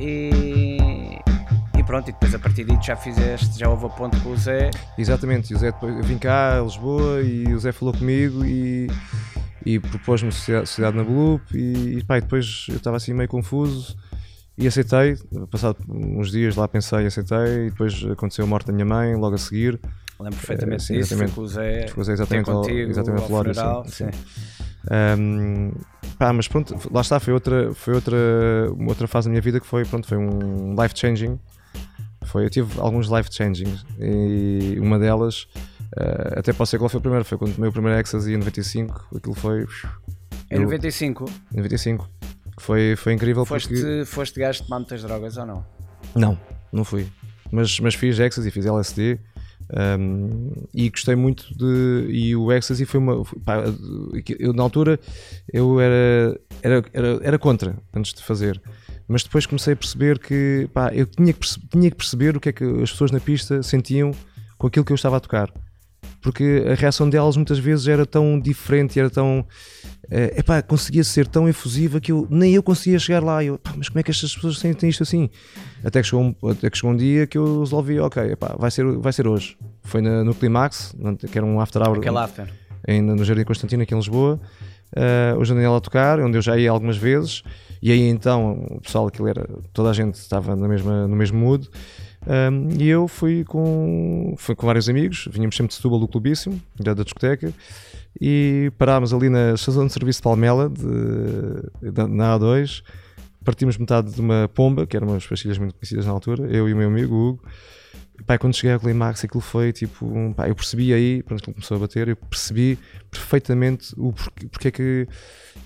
e 0.00 0.67
pronto, 1.88 2.10
e 2.10 2.12
depois 2.12 2.34
a 2.34 2.38
partir 2.38 2.64
disso 2.64 2.82
já 2.82 2.94
fizeste, 2.96 3.58
já 3.58 3.66
houve 3.66 3.86
a 3.86 3.88
ponto 3.88 4.20
com 4.20 4.28
o 4.28 4.36
Zé. 4.36 4.70
Exatamente, 4.98 5.50
e 5.50 5.56
o 5.56 5.58
Zé 5.58 5.72
depois, 5.72 5.96
eu 5.96 6.02
vim 6.02 6.18
cá 6.18 6.58
a 6.58 6.62
Lisboa 6.62 7.22
e 7.22 7.54
o 7.54 7.58
Zé 7.58 7.72
falou 7.72 7.94
comigo 7.94 8.44
e, 8.44 8.88
e 9.64 9.80
propôs-me 9.80 10.30
sociedade 10.30 10.94
na 10.94 11.02
Bloop 11.02 11.42
e, 11.54 11.96
e 11.96 12.04
pá, 12.04 12.20
depois 12.20 12.66
eu 12.68 12.76
estava 12.76 12.98
assim 12.98 13.14
meio 13.14 13.28
confuso 13.28 13.96
e 14.58 14.66
aceitei, 14.66 15.16
passado 15.50 15.78
uns 15.88 16.30
dias 16.30 16.56
lá 16.56 16.68
pensei, 16.68 17.06
aceitei 17.06 17.68
e 17.68 17.70
depois 17.70 18.04
aconteceu 18.04 18.44
a 18.44 18.48
morte 18.48 18.66
da 18.66 18.72
minha 18.74 18.84
mãe 18.84 19.14
logo 19.16 19.36
a 19.36 19.38
seguir. 19.38 19.80
Lembro 20.20 20.36
perfeitamente 20.36 20.82
é, 20.82 20.86
sim, 20.86 20.94
disso, 20.94 21.14
exatamente. 21.14 21.34
foi 21.34 21.94
com 21.94 22.00
o 22.00 22.04
Zé, 22.04 22.12
exatamente, 22.12 22.44
contigo, 22.50 22.90
exatamente 22.90 23.22
ao 23.22 23.28
funeral, 23.28 23.84
sim, 23.86 24.10
sim. 24.12 24.18
Um, 25.18 25.72
pá, 26.18 26.34
mas 26.34 26.48
pronto, 26.48 26.76
lá 26.92 27.00
está, 27.00 27.18
foi 27.18 27.32
outra, 27.32 27.72
foi 27.72 27.94
outra, 27.94 28.16
outra 28.86 29.06
fase 29.06 29.26
da 29.26 29.30
minha 29.30 29.40
vida 29.40 29.58
que 29.58 29.66
foi, 29.66 29.86
pronto, 29.86 30.06
foi 30.06 30.18
um 30.18 30.74
life 30.78 30.92
changing. 30.94 31.38
Foi, 32.28 32.44
eu 32.44 32.50
tive 32.50 32.78
alguns 32.78 33.08
life 33.08 33.30
changing 33.32 33.74
e 33.98 34.78
uma 34.78 34.98
delas, 34.98 35.48
uh, 35.96 36.38
até 36.38 36.52
posso 36.52 36.70
ser 36.70 36.78
qual 36.78 36.90
foi 36.90 36.98
a 36.98 37.00
primeira, 37.00 37.24
foi 37.24 37.38
quando 37.38 37.54
tomei 37.54 37.70
o 37.70 37.72
primeiro 37.72 37.98
Ecstasy 37.98 38.34
em 38.34 38.36
95, 38.36 39.08
aquilo 39.16 39.34
foi. 39.34 39.66
Em 40.50 40.60
95? 40.60 41.24
Em 41.52 41.56
95. 41.56 42.08
Foi, 42.58 42.96
foi 42.96 43.14
incrível 43.14 43.46
foste, 43.46 43.68
porque. 43.68 44.04
Foste 44.04 44.38
gajo 44.38 44.60
de 44.60 44.66
tomar 44.66 44.80
muitas 44.80 45.02
drogas 45.02 45.38
ou 45.38 45.46
não? 45.46 45.64
Não, 46.14 46.38
não 46.70 46.84
fui. 46.84 47.06
Mas, 47.50 47.80
mas 47.80 47.94
fiz 47.94 48.18
Ecstasy, 48.18 48.50
fiz 48.50 48.66
LSD. 48.66 49.18
Um, 49.98 50.50
e 50.74 50.90
gostei 50.90 51.14
muito 51.14 51.56
de. 51.56 52.08
E 52.10 52.36
o 52.36 52.52
Ecstasy 52.52 52.84
foi 52.84 53.00
uma. 53.00 53.24
Pá, 53.42 53.64
eu, 54.38 54.52
na 54.52 54.62
altura 54.62 55.00
eu 55.50 55.80
era, 55.80 56.40
era, 56.62 56.84
era, 56.92 57.20
era 57.22 57.38
contra 57.38 57.74
antes 57.94 58.12
de 58.12 58.22
fazer. 58.22 58.60
Mas 59.08 59.22
depois 59.22 59.46
comecei 59.46 59.72
a 59.72 59.76
perceber 59.76 60.18
que 60.18 60.68
pá, 60.72 60.92
eu 60.92 61.06
tinha 61.06 61.32
que, 61.32 61.46
tinha 61.70 61.90
que 61.90 61.96
perceber 61.96 62.36
o 62.36 62.40
que 62.40 62.50
é 62.50 62.52
que 62.52 62.64
as 62.82 62.90
pessoas 62.92 63.10
na 63.10 63.18
pista 63.18 63.62
sentiam 63.62 64.12
com 64.58 64.66
aquilo 64.66 64.84
que 64.84 64.92
eu 64.92 64.96
estava 64.96 65.16
a 65.16 65.20
tocar 65.20 65.50
porque 66.20 66.64
a 66.70 66.74
reação 66.74 67.08
delas 67.08 67.36
muitas 67.36 67.58
vezes 67.58 67.86
era 67.86 68.04
tão 68.04 68.38
diferente, 68.38 68.98
era 68.98 69.08
tão. 69.08 69.46
É, 70.10 70.40
epá, 70.40 70.60
conseguia 70.62 71.04
ser 71.04 71.26
tão 71.26 71.48
efusiva 71.48 72.00
que 72.00 72.12
eu, 72.12 72.26
nem 72.30 72.54
eu 72.54 72.62
conseguia 72.62 72.98
chegar 72.98 73.22
lá. 73.22 73.44
Eu, 73.44 73.60
mas 73.76 73.88
como 73.88 74.00
é 74.00 74.02
que 74.02 74.10
estas 74.10 74.34
pessoas 74.34 74.58
sentem 74.58 74.88
isto 74.88 75.02
assim? 75.02 75.30
Até 75.84 76.00
que 76.00 76.08
chegou 76.08 76.24
um, 76.24 76.50
até 76.50 76.70
que 76.70 76.76
chegou 76.76 76.92
um 76.92 76.96
dia 76.96 77.26
que 77.26 77.38
eu 77.38 77.60
resolvi, 77.60 78.00
ok, 78.00 78.32
epá, 78.32 78.56
vai, 78.58 78.70
ser, 78.70 78.84
vai 78.98 79.12
ser 79.12 79.26
hoje. 79.26 79.56
Foi 79.82 80.00
na, 80.00 80.24
no 80.24 80.34
Climax, 80.34 80.94
que 81.30 81.38
era 81.38 81.46
um 81.46 81.60
after 81.60 81.82
hour. 81.82 81.98
Aquele 81.98 82.18
after. 82.18 82.48
Ainda 82.86 83.14
no 83.14 83.24
Jardim 83.24 83.44
Constantino, 83.44 83.82
aqui 83.82 83.94
em 83.94 83.98
Lisboa. 83.98 84.40
Uh, 84.96 85.38
o 85.38 85.44
Daniel 85.44 85.76
a 85.76 85.80
tocar, 85.80 86.18
onde 86.20 86.38
eu 86.38 86.42
já 86.42 86.56
ia 86.56 86.70
algumas 86.70 86.96
vezes. 86.96 87.42
E 87.80 87.92
aí 87.92 88.08
então, 88.08 88.66
o 88.70 88.80
pessoal, 88.80 89.06
aquilo 89.06 89.28
era. 89.28 89.48
toda 89.72 89.90
a 89.90 89.92
gente 89.92 90.14
estava 90.14 90.56
na 90.56 90.68
mesma, 90.68 91.06
no 91.06 91.16
mesmo 91.16 91.38
mood. 91.38 91.68
Um, 92.26 92.68
e 92.78 92.88
eu 92.88 93.06
fui 93.06 93.44
com, 93.44 94.34
fui 94.36 94.54
com 94.54 94.66
vários 94.66 94.88
amigos, 94.88 95.28
vinhamos 95.30 95.56
sempre 95.56 95.68
de 95.68 95.74
Setúbal 95.74 96.00
do 96.00 96.08
Clubíssimo, 96.08 96.60
da, 96.78 96.92
da 96.92 97.02
discoteca, 97.02 97.54
e 98.20 98.72
parámos 98.76 99.14
ali 99.14 99.28
na 99.28 99.54
estação 99.54 99.86
de 99.86 99.92
serviço 99.92 100.18
de 100.18 100.24
Palmela, 100.24 100.68
de, 100.68 101.90
de, 101.90 102.06
na 102.08 102.36
A2, 102.36 102.82
partimos 103.44 103.78
metade 103.78 104.12
de 104.12 104.20
uma 104.20 104.50
pomba, 104.52 104.86
que 104.86 104.96
eram 104.96 105.08
umas 105.08 105.26
pastilhas 105.26 105.58
muito 105.58 105.74
conhecidas 105.74 106.04
na 106.04 106.12
altura, 106.12 106.46
eu 106.50 106.68
e 106.68 106.74
o 106.74 106.76
meu 106.76 106.88
amigo 106.88 107.14
Hugo. 107.14 107.42
Pai, 108.26 108.38
quando 108.38 108.54
cheguei 108.54 108.72
ao 108.72 108.80
Climax, 108.80 109.24
aquilo 109.24 109.40
foi 109.40 109.72
tipo. 109.72 110.34
Pá, 110.36 110.48
eu 110.48 110.54
percebi 110.54 110.92
aí, 110.92 111.22
quando 111.22 111.42
começou 111.42 111.76
a 111.76 111.80
bater, 111.80 112.08
eu 112.08 112.16
percebi 112.16 112.78
perfeitamente 113.10 113.94
o 113.96 114.12
porquê, 114.12 114.46
porque 114.48 114.68
é 114.68 114.70
que 114.70 115.08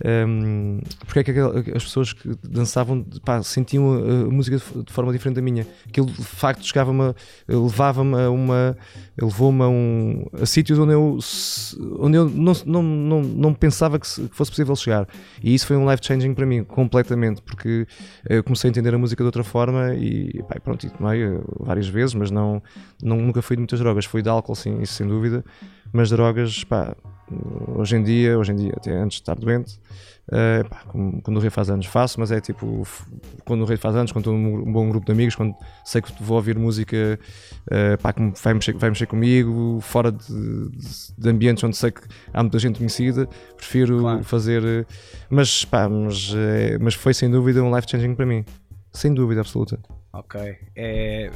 um, 0.05 0.81
é 1.15 1.23
que 1.23 1.77
as 1.77 1.85
pessoas 1.85 2.13
que 2.13 2.37
dançavam 2.43 3.05
pá, 3.25 3.43
sentiam 3.43 3.93
a, 3.93 4.31
música 4.31 4.57
de, 4.57 4.93
forma 4.93 5.13
diferente 5.13 5.37
da 5.37 5.43
minha. 5.43 5.67
Aquilo 5.87 6.07
de 6.07 6.25
facto 6.25 6.65
chegava-me, 6.65 7.15
levava-me 7.49 8.17
a 8.17 8.31
uma. 8.31 8.77
levou-me 9.21 9.63
a, 9.63 9.69
um, 9.69 10.27
a 10.41 10.47
sítios 10.47 10.79
onde 10.79 10.93
eu, 10.93 11.19
onde 11.99 12.17
eu 12.17 12.29
não, 12.29 12.53
não, 12.67 12.83
não, 12.83 13.23
não 13.23 13.55
pensava 13.55 13.99
que, 13.99 14.07
fosse 14.07 14.51
possível 14.51 14.75
chegar. 14.75 15.07
E 15.43 15.55
isso 15.55 15.67
foi 15.67 15.77
um 15.77 15.89
life 15.89 16.05
changing 16.05 16.35
para 16.35 16.47
mim, 16.47 16.65
completamente, 16.65 17.43
porque 17.43 17.87
eu 18.29 18.43
comecei 18.43 18.69
a 18.69 18.71
entender 18.71 18.95
a 18.95 18.99
música 18.99 19.23
de 19.23 19.27
outra 19.27 19.45
forma 19.45 19.95
e 19.95 20.43
pá, 20.49 20.59
pronto, 20.61 20.87
e 20.87 20.91
tomei 20.91 21.23
eh, 21.23 21.41
várias 21.61 21.89
vezes, 21.89 22.15
mas 22.15 22.31
não, 22.31 22.42
não, 23.03 23.17
nunca 23.17 23.41
fui 23.43 23.57
de 23.57 23.61
muitas 23.61 23.79
drogas. 23.79 24.05
Fui 24.05 24.23
de 24.23 24.29
álcool, 24.29 24.55
sim, 24.55 24.81
isso 24.81 24.95
sem 24.95 25.07
dúvida, 25.07 25.45
mas 25.93 26.11
drogas, 26.11 26.65
pá, 26.65 26.95
hoje 27.77 27.97
em 27.97 28.03
dia, 28.03 28.39
hoje 28.39 28.53
em 28.53 28.57
dia, 28.57 28.73
até 28.77 28.93
antes 28.93 29.17
de 29.17 29.23
estar 29.23 29.35
doente, 29.35 29.79
uh, 30.29 30.69
pá, 30.69 30.83
quando 31.23 31.37
o 31.37 31.41
rei 31.41 31.51
faz 31.51 31.71
anos 31.71 31.87
faço, 31.87 32.19
mas 32.21 32.31
é 32.31 32.41
tipo 32.41 32.87
quando 33.45 33.63
o 33.63 33.65
rei 33.65 33.77
faz 33.77 33.97
anos, 33.97 34.13
quando 34.13 34.31
estou 34.31 34.37
num 34.37 34.73
bom 34.73 34.89
grupo 34.89 35.07
de 35.07 35.13
amigos, 35.13 35.35
quando 35.35 35.55
sei 35.85 36.01
que 36.03 36.23
vou 36.23 36.37
ouvir 36.37 36.59
música 36.59 37.19
uh, 37.67 38.01
pá, 38.03 38.13
que 38.13 38.33
vai 38.43 38.55
mexer, 38.55 38.75
vai 38.75 38.91
mexer 38.91 39.07
comigo, 39.07 39.79
fora 39.81 40.13
de, 40.13 40.71
de, 41.19 41.29
ambientes 41.29 41.63
onde 41.65 41.77
sei 41.77 41.91
que 41.91 42.03
há 42.33 42.43
muita 42.43 42.59
gente 42.59 42.79
conhecida, 42.79 43.29
prefiro 43.57 44.01
claro. 44.01 44.25
fazer. 44.25 44.87
Mas, 45.31 45.65
pá, 45.65 45.89
mas, 45.89 46.33
é, 46.35 46.79
mas 46.79 46.95
foi 46.95 47.15
sem 47.15 47.31
dúvida 47.31 47.63
um 47.63 47.75
life 47.75 47.89
changing 47.91 48.15
para 48.15 48.27
mim, 48.27 48.45
sem 48.93 49.13
dúvida 49.13 49.41
absoluta. 49.41 49.79
Ok. 50.13 50.41
É, 50.77 51.31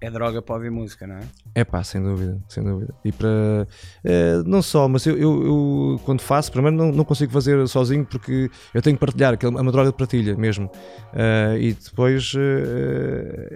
é 0.00 0.10
droga 0.10 0.40
para 0.40 0.54
ouvir 0.54 0.70
música, 0.70 1.06
não 1.06 1.16
é? 1.16 1.20
É 1.54 1.64
pá, 1.64 1.84
sem 1.84 2.02
dúvida, 2.02 2.40
sem 2.48 2.64
dúvida. 2.64 2.94
E 3.04 3.12
para. 3.12 3.68
É, 4.02 4.42
não 4.46 4.62
só, 4.62 4.88
mas 4.88 5.04
eu, 5.04 5.16
eu, 5.18 5.44
eu, 5.44 6.00
quando 6.04 6.22
faço, 6.22 6.50
primeiro 6.50 6.74
não, 6.74 6.90
não 6.90 7.04
consigo 7.04 7.30
fazer 7.30 7.68
sozinho 7.68 8.06
porque 8.06 8.50
eu 8.72 8.80
tenho 8.80 8.96
que 8.96 9.00
partilhar, 9.00 9.36
é 9.38 9.48
uma 9.48 9.70
droga 9.70 9.90
de 9.90 9.96
partilha 9.96 10.34
mesmo. 10.36 10.70
Uh, 11.12 11.58
e 11.58 11.74
depois 11.74 12.32
uh, 12.34 12.38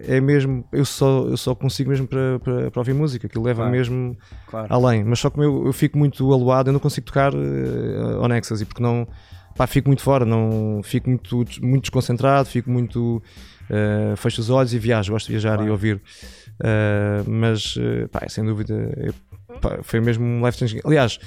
é 0.06 0.20
mesmo. 0.20 0.66
Eu 0.70 0.84
só, 0.84 1.24
eu 1.28 1.36
só 1.38 1.54
consigo 1.54 1.88
mesmo 1.88 2.06
para, 2.06 2.38
para, 2.40 2.70
para 2.70 2.80
ouvir 2.80 2.94
música, 2.94 3.26
que 3.26 3.38
leva 3.38 3.62
claro. 3.62 3.70
mesmo 3.70 4.16
claro. 4.46 4.66
além. 4.68 5.02
Mas 5.02 5.20
só 5.20 5.30
como 5.30 5.44
eu, 5.44 5.66
eu 5.66 5.72
fico 5.72 5.96
muito 5.96 6.30
aluado, 6.30 6.68
eu 6.68 6.72
não 6.74 6.80
consigo 6.80 7.06
tocar 7.06 7.34
uh, 7.34 8.20
on 8.20 8.32
ecstasy 8.34 8.66
porque 8.66 8.82
não. 8.82 9.08
Pá, 9.56 9.68
fico 9.68 9.88
muito 9.88 10.02
fora, 10.02 10.24
não, 10.24 10.80
fico 10.82 11.08
muito, 11.08 11.44
muito 11.62 11.82
desconcentrado, 11.82 12.48
fico 12.48 12.68
muito 12.68 13.22
Uh, 13.70 14.16
fecho 14.16 14.40
os 14.40 14.50
olhos 14.50 14.74
e 14.74 14.78
viajo, 14.78 15.12
gosto 15.12 15.26
de 15.26 15.32
viajar 15.32 15.54
claro. 15.54 15.68
e 15.68 15.70
ouvir. 15.70 15.96
Uh, 15.96 17.28
mas, 17.28 17.76
uh, 17.76 18.08
pá, 18.10 18.28
sem 18.28 18.44
dúvida, 18.44 18.74
pá, 19.60 19.78
foi 19.82 20.00
mesmo 20.00 20.24
um 20.24 20.44
life 20.44 20.58
changing. 20.58 20.80
Aliás, 20.84 21.18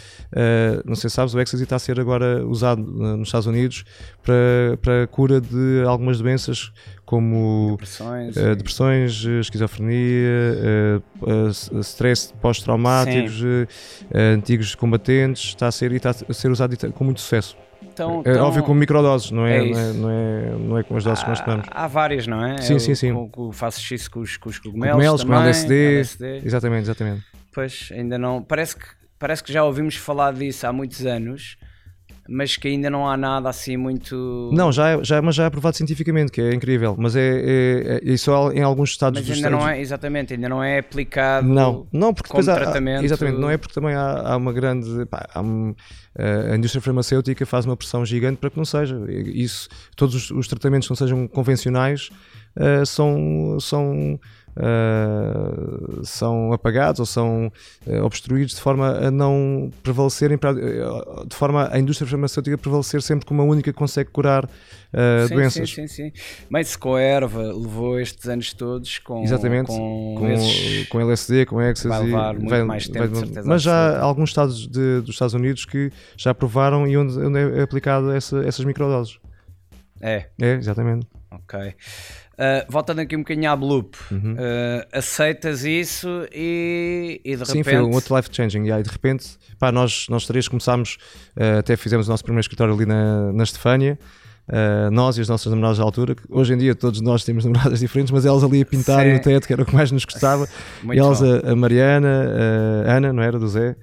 não 0.85 0.95
sei 0.95 1.09
se 1.09 1.15
sabes, 1.15 1.33
o 1.33 1.39
Ecstasy 1.39 1.63
está 1.63 1.77
a 1.77 1.79
ser 1.79 1.99
agora 1.99 2.45
usado 2.45 2.81
nos 2.81 3.27
Estados 3.27 3.47
Unidos 3.47 3.83
para, 4.23 4.77
para 4.81 5.03
a 5.03 5.07
cura 5.07 5.41
de 5.41 5.83
algumas 5.85 6.19
doenças 6.19 6.71
como 7.05 7.71
depressões, 7.71 8.35
depressões 8.35 9.25
esquizofrenia, 9.39 11.01
stress 11.81 12.33
pós-traumáticos, 12.41 13.41
antigos 14.13 14.75
combatentes. 14.75 15.49
Está 15.49 15.67
a 15.67 15.71
ser, 15.71 15.91
e 15.91 15.95
está 15.95 16.11
a 16.11 16.33
ser 16.33 16.51
usado 16.51 16.77
com 16.93 17.03
muito 17.03 17.21
sucesso. 17.21 17.57
Então, 17.97 18.21
é, 18.23 18.29
então, 18.29 18.45
óbvio 18.45 18.61
com 18.61 18.75
microdoses, 18.75 19.31
não 19.31 19.47
é, 19.47 19.57
é 19.57 19.71
não, 19.71 19.79
é, 19.79 19.93
não, 19.93 20.09
é, 20.11 20.51
não 20.51 20.77
é 20.77 20.83
com 20.83 20.95
as 20.95 21.03
doses 21.03 21.19
há, 21.19 21.23
que 21.23 21.29
nós 21.31 21.41
tomamos. 21.41 21.65
Há 21.71 21.87
várias, 21.87 22.27
não 22.27 22.45
é? 22.45 22.61
Sim, 22.61 22.73
eu, 22.73 22.79
sim, 22.79 22.93
sim. 22.93 23.27
Com, 23.29 23.51
faço 23.51 23.91
isso 23.91 24.11
com 24.11 24.19
os, 24.19 24.37
com 24.37 24.49
os 24.49 24.59
cogumelos, 24.59 24.91
cogumelos 24.91 25.21
também, 25.21 25.37
com 25.37 25.43
LSD. 25.43 25.95
LSD. 25.95 26.41
Exatamente, 26.45 26.81
exatamente. 26.83 27.25
Pois, 27.51 27.89
ainda 27.91 28.19
não. 28.19 28.43
Parece 28.43 28.75
que, 28.75 28.85
parece 29.17 29.43
que 29.43 29.51
já 29.51 29.63
ouvimos 29.63 29.95
falar 29.95 30.31
disso 30.33 30.67
há 30.67 30.71
muitos 30.71 31.07
anos 31.07 31.57
mas 32.27 32.57
que 32.57 32.67
ainda 32.67 32.89
não 32.89 33.07
há 33.07 33.15
nada 33.15 33.49
assim 33.49 33.77
muito. 33.77 34.49
Não, 34.53 34.71
já 34.71 34.89
é, 34.89 35.03
já, 35.03 35.21
mas 35.21 35.35
já 35.35 35.43
é 35.43 35.47
aprovado 35.47 35.77
cientificamente, 35.77 36.31
que 36.31 36.41
é 36.41 36.53
incrível. 36.53 36.95
Mas 36.97 37.15
é, 37.15 38.01
é, 38.01 38.13
é 38.13 38.17
só 38.17 38.51
em 38.51 38.61
alguns 38.61 38.91
estados 38.91 39.21
Mas 39.21 39.37
ainda 39.37 39.49
não 39.49 39.67
é, 39.67 39.79
exatamente, 39.79 40.33
ainda 40.33 40.49
não 40.49 40.63
é 40.63 40.79
aplicado. 40.79 41.47
Não, 41.47 41.87
não 41.91 42.13
porque 42.13 42.29
como 42.29 42.43
depois 42.43 42.63
tratamento. 42.63 43.01
Há, 43.01 43.05
exatamente, 43.05 43.39
não 43.39 43.49
é 43.49 43.57
porque 43.57 43.73
também 43.73 43.95
há, 43.95 44.33
há 44.33 44.37
uma 44.37 44.51
grande. 44.51 45.05
Pá, 45.05 45.27
há 45.33 45.41
um, 45.41 45.73
a 46.51 46.55
indústria 46.55 46.81
farmacêutica 46.81 47.45
faz 47.45 47.65
uma 47.65 47.77
pressão 47.77 48.05
gigante 48.05 48.37
para 48.37 48.49
que 48.49 48.57
não 48.57 48.65
seja. 48.65 48.99
Isso, 49.09 49.69
todos 49.95 50.15
os, 50.15 50.31
os 50.31 50.47
tratamentos 50.47 50.87
que 50.87 50.91
não 50.91 50.97
sejam 50.97 51.27
convencionais 51.27 52.09
uh, 52.55 52.85
são. 52.85 53.57
são 53.59 54.19
uh, 54.57 56.05
são 56.05 56.51
apagados 56.51 56.99
ou 56.99 57.05
são 57.05 57.51
uh, 57.85 58.03
obstruídos 58.03 58.55
de 58.55 58.61
forma 58.61 58.89
a 58.89 59.11
não 59.11 59.71
prevalecerem, 59.83 60.37
uh, 60.37 61.25
de 61.27 61.35
forma 61.35 61.69
a 61.71 61.79
indústria 61.79 62.09
farmacêutica 62.09 62.57
prevalecer 62.57 63.01
sempre 63.01 63.25
como 63.25 63.41
a 63.41 63.45
única 63.45 63.71
que 63.71 63.77
consegue 63.77 64.09
curar 64.09 64.49
sim, 65.27 65.35
doenças. 65.35 65.69
Sim, 65.69 65.87
sim, 65.87 66.11
sim. 66.11 66.11
Mas 66.49 66.75
com 66.75 66.95
a 66.95 67.01
erva 67.01 67.41
levou 67.41 67.99
estes 67.99 68.27
anos 68.27 68.53
todos 68.53 68.99
com, 68.99 69.23
Exatamente, 69.23 69.67
com, 69.67 70.15
com, 70.17 70.29
esses... 70.29 70.87
com 70.87 70.99
LSD, 70.99 71.45
com 71.45 71.61
Ecstasy. 71.61 71.89
Vai 71.89 72.05
levar 72.05 72.33
muito 72.33 72.49
vai, 72.49 72.63
mais 72.63 72.87
tempo, 72.87 73.07
vai, 73.07 73.25
certeza. 73.25 73.47
Mas 73.47 73.61
já 73.61 73.97
há 73.97 74.01
alguns 74.01 74.29
estados 74.29 74.67
de, 74.67 75.01
dos 75.01 75.11
Estados 75.11 75.33
Unidos 75.33 75.65
que 75.65 75.91
já 76.15 76.31
aprovaram 76.31 76.87
e 76.87 76.97
onde, 76.97 77.17
onde 77.19 77.39
é 77.39 77.61
aplicado 77.61 78.11
essa, 78.11 78.39
essas 78.45 78.65
microdoses. 78.65 79.19
É. 80.01 80.27
É, 80.39 80.53
exatamente. 80.53 81.07
Ok. 81.31 81.75
Uh, 82.37 82.71
voltando 82.71 82.99
aqui 82.99 83.15
um 83.15 83.19
bocadinho 83.19 83.49
à 83.49 83.55
Bloop, 83.55 83.97
uhum. 84.11 84.33
uh, 84.33 84.87
aceitas 84.91 85.65
isso 85.65 86.07
e, 86.31 87.19
e 87.25 87.35
de 87.35 87.45
Sim, 87.45 87.57
repente... 87.57 87.65
Sim, 87.65 87.81
foi 87.81 87.81
um 87.81 87.93
outro 87.93 88.15
life 88.15 88.29
changing. 88.31 88.67
E 88.67 88.83
de 88.83 88.89
repente, 88.89 89.25
pá, 89.57 89.71
nós, 89.71 90.05
nós 90.07 90.27
três 90.27 90.47
começámos, 90.47 90.97
uh, 91.35 91.59
até 91.59 91.75
fizemos 91.75 92.07
o 92.07 92.11
nosso 92.11 92.23
primeiro 92.23 92.41
escritório 92.41 92.75
ali 92.75 92.85
na, 92.85 93.33
na 93.33 93.43
Estefânia, 93.43 93.97
Uh, 94.47 94.89
nós 94.91 95.17
e 95.17 95.21
as 95.21 95.27
nossas 95.27 95.51
namoradas 95.51 95.77
da 95.77 95.83
altura, 95.83 96.15
que 96.15 96.23
hoje 96.29 96.53
em 96.53 96.57
dia 96.57 96.73
todos 96.73 97.01
nós 97.01 97.21
temos 97.25 97.43
namoradas 97.43 97.81
diferentes, 97.81 98.11
mas 98.11 98.25
elas 98.25 98.45
ali 98.45 98.61
a 98.61 98.65
pintarem 98.65 99.17
o 99.17 99.21
teto, 99.21 99.45
que 99.45 99.51
era 99.51 99.61
o 99.61 99.65
que 99.65 99.75
mais 99.75 99.91
nos 99.91 100.05
gostava. 100.05 100.47
Muito 100.81 100.97
elas, 100.97 101.21
a, 101.21 101.51
a, 101.51 101.53
Mariana, 101.53 102.31
a 102.85 102.93
Ana, 102.93 103.11
não 103.11 103.21
era 103.21 103.37
do 103.37 103.45
Zé, 103.45 103.75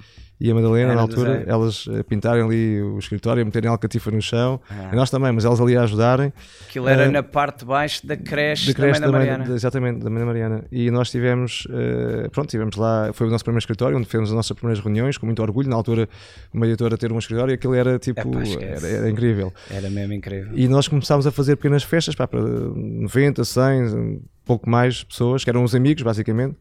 e 0.44 0.50
a 0.50 0.54
Madalena, 0.54 0.88
Era 0.88 0.94
na 0.96 1.00
altura, 1.00 1.42
elas 1.46 1.86
eh, 1.90 2.02
pintarem 2.02 2.44
ali 2.44 2.82
o 2.82 2.98
escritório, 2.98 3.42
meterem 3.42 3.70
alcatifa 3.70 4.10
no 4.10 4.20
chão, 4.20 4.60
ah. 4.68 4.90
e 4.92 4.94
nós 4.94 5.08
também, 5.08 5.32
mas 5.32 5.46
elas 5.46 5.58
ali 5.58 5.74
a 5.74 5.84
ajudarem. 5.84 6.34
Aquilo 6.68 6.86
era 6.86 7.08
uh, 7.08 7.10
na 7.10 7.22
parte 7.22 7.60
de 7.60 7.64
baixo 7.64 8.06
da 8.06 8.14
creche, 8.14 8.66
da, 8.66 8.74
creche 8.74 9.00
da, 9.00 9.06
mãe 9.06 9.12
da 9.12 9.18
Mariana. 9.18 9.44
Da, 9.46 9.54
exatamente, 9.54 10.04
da 10.04 10.10
mãe 10.10 10.18
da 10.18 10.26
Mariana. 10.26 10.64
E 10.70 10.90
nós 10.90 11.10
tivemos, 11.10 11.66
uh, 11.70 12.30
pronto, 12.30 12.50
tivemos 12.50 12.76
lá, 12.76 13.10
foi 13.14 13.26
o 13.26 13.30
nosso 13.30 13.42
primeiro 13.42 13.60
escritório, 13.60 13.96
onde 13.96 14.04
fizemos 14.04 14.28
as 14.28 14.36
nossas 14.36 14.54
primeiras 14.54 14.84
reuniões, 14.84 15.16
com 15.16 15.24
muito 15.24 15.40
orgulho. 15.40 15.66
Na 15.66 15.76
altura, 15.76 16.06
uma 16.52 16.66
editora 16.66 16.98
ter 16.98 17.10
um 17.10 17.18
escritório, 17.18 17.52
e 17.52 17.54
aquilo 17.54 17.72
era 17.72 17.98
tipo, 17.98 18.20
era, 18.60 18.86
era, 18.86 19.08
incrível. 19.08 19.50
Era 19.70 19.88
mesmo 19.88 20.12
incrível. 20.12 20.52
E 20.54 20.68
nós 20.68 20.86
começámos 20.86 21.26
a 21.26 21.32
fazer 21.32 21.56
pequenas 21.56 21.84
festas, 21.84 22.14
pá, 22.14 22.28
para 22.28 22.42
90, 22.42 23.42
100, 23.42 24.20
pouco 24.44 24.68
mais 24.68 25.02
pessoas, 25.04 25.44
que 25.44 25.50
eram 25.50 25.64
os 25.64 25.74
amigos, 25.74 26.02
basicamente. 26.02 26.56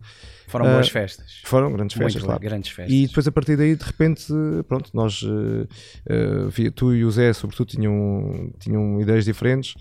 Foram 0.48 0.66
boas 0.66 0.88
uh, 0.88 0.92
festas. 0.92 1.42
Foram 1.44 1.72
grandes 1.72 1.96
festas, 1.96 2.14
Muito 2.14 2.26
claro. 2.26 2.42
Grandes 2.42 2.72
festas. 2.72 2.94
E 2.94 3.08
depois 3.08 3.28
a 3.28 3.32
partir 3.32 3.56
daí, 3.56 3.76
de 3.76 3.84
repente, 3.84 4.26
pronto, 4.68 4.90
nós, 4.94 5.22
uh, 5.24 5.68
uh, 5.68 6.72
tu 6.72 6.94
e 6.94 7.04
o 7.04 7.12
Zé, 7.12 7.34
sobretudo, 7.34 7.68
tinham, 7.70 8.52
tinham 8.60 9.02
ideias 9.02 9.26
diferentes. 9.26 9.76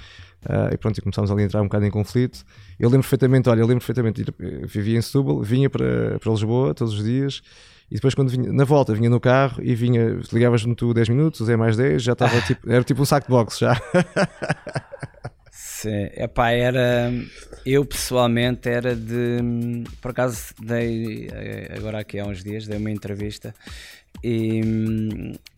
e 0.72 0.76
pronto, 0.76 0.98
e 0.98 1.02
começámos 1.02 1.30
ali 1.30 1.42
a 1.42 1.46
entrar 1.46 1.60
um 1.60 1.64
bocado 1.66 1.84
em 1.84 1.90
conflito. 1.90 2.44
Eu 2.78 2.88
lembro 2.88 3.02
perfeitamente, 3.02 3.48
olha, 3.48 3.60
eu 3.60 3.66
lembro 3.66 3.84
perfeitamente, 3.84 4.24
vivia 4.66 4.98
em 4.98 5.02
Setúbal, 5.02 5.42
vinha 5.42 5.68
para, 5.68 6.18
para 6.18 6.32
Lisboa 6.32 6.74
todos 6.74 6.94
os 6.94 7.04
dias 7.04 7.42
e 7.92 7.96
depois 7.96 8.14
quando 8.14 8.30
vinha, 8.30 8.50
na 8.50 8.64
volta, 8.64 8.94
vinha 8.94 9.10
no 9.10 9.20
carro 9.20 9.62
e 9.62 9.74
vinha, 9.74 10.18
ligavas-me 10.32 10.74
tu 10.74 10.94
10 10.94 11.10
minutos, 11.10 11.40
o 11.40 11.44
Zé 11.44 11.58
mais 11.58 11.76
10, 11.76 12.02
já 12.02 12.14
estava 12.14 12.40
tipo, 12.48 12.72
era 12.72 12.82
tipo 12.82 13.02
um 13.02 13.04
saco 13.04 13.26
de 13.26 13.30
boxe 13.30 13.60
já. 13.60 13.78
Sim, 15.54 16.08
epá, 16.16 16.50
era. 16.50 17.12
Eu 17.64 17.84
pessoalmente 17.84 18.70
era 18.70 18.96
de. 18.96 19.84
Por 20.00 20.12
acaso 20.12 20.54
dei, 20.58 21.28
eh, 21.30 21.74
agora 21.76 22.00
aqui 22.00 22.18
há 22.18 22.24
uns 22.24 22.42
dias, 22.42 22.66
dei 22.66 22.78
uma 22.78 22.90
entrevista 22.90 23.54
e, 24.24 24.62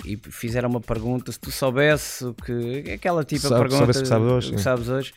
e 0.04 0.16
fizeram 0.16 0.68
uma 0.68 0.80
pergunta: 0.80 1.30
se 1.30 1.38
tu 1.38 1.52
soubesse 1.52 2.24
o 2.24 2.34
que. 2.34 2.90
Aquela 2.90 3.22
tipo 3.22 3.48
de 3.48 3.54
pergunta. 3.54 3.86
que 3.86 4.04
sabes 4.04 4.28
hoje. 4.28 4.52
Que 4.52 4.60
sabes 4.60 4.88
hoje. 4.88 5.14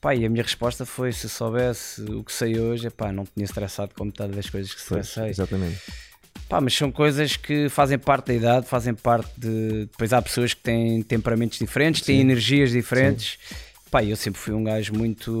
Pá, 0.00 0.14
e 0.14 0.24
a 0.24 0.30
minha 0.30 0.44
resposta 0.44 0.86
foi: 0.86 1.12
se 1.12 1.28
soubesse 1.28 2.00
o 2.02 2.22
que 2.22 2.32
sei 2.32 2.60
hoje, 2.60 2.86
epá, 2.86 3.10
não 3.10 3.24
tinha 3.24 3.44
estressado 3.44 3.92
com 3.96 4.04
metade 4.04 4.32
das 4.32 4.48
coisas 4.48 4.72
que 4.72 4.80
estressei. 4.80 5.30
Exatamente. 5.30 5.80
Pá, 6.48 6.60
mas 6.60 6.74
são 6.74 6.92
coisas 6.92 7.36
que 7.36 7.68
fazem 7.68 7.98
parte 7.98 8.28
da 8.28 8.34
idade, 8.34 8.66
fazem 8.68 8.94
parte 8.94 9.32
de. 9.36 9.86
Depois 9.86 10.12
há 10.12 10.22
pessoas 10.22 10.54
que 10.54 10.60
têm 10.62 11.02
temperamentos 11.02 11.58
diferentes, 11.58 12.02
Sim. 12.02 12.12
têm 12.12 12.20
energias 12.20 12.70
diferentes. 12.70 13.36
Sim 13.40 13.69
Pá, 13.90 14.04
eu 14.04 14.16
sempre 14.16 14.40
fui 14.40 14.54
um 14.54 14.62
gajo 14.62 14.92
muito. 14.94 15.40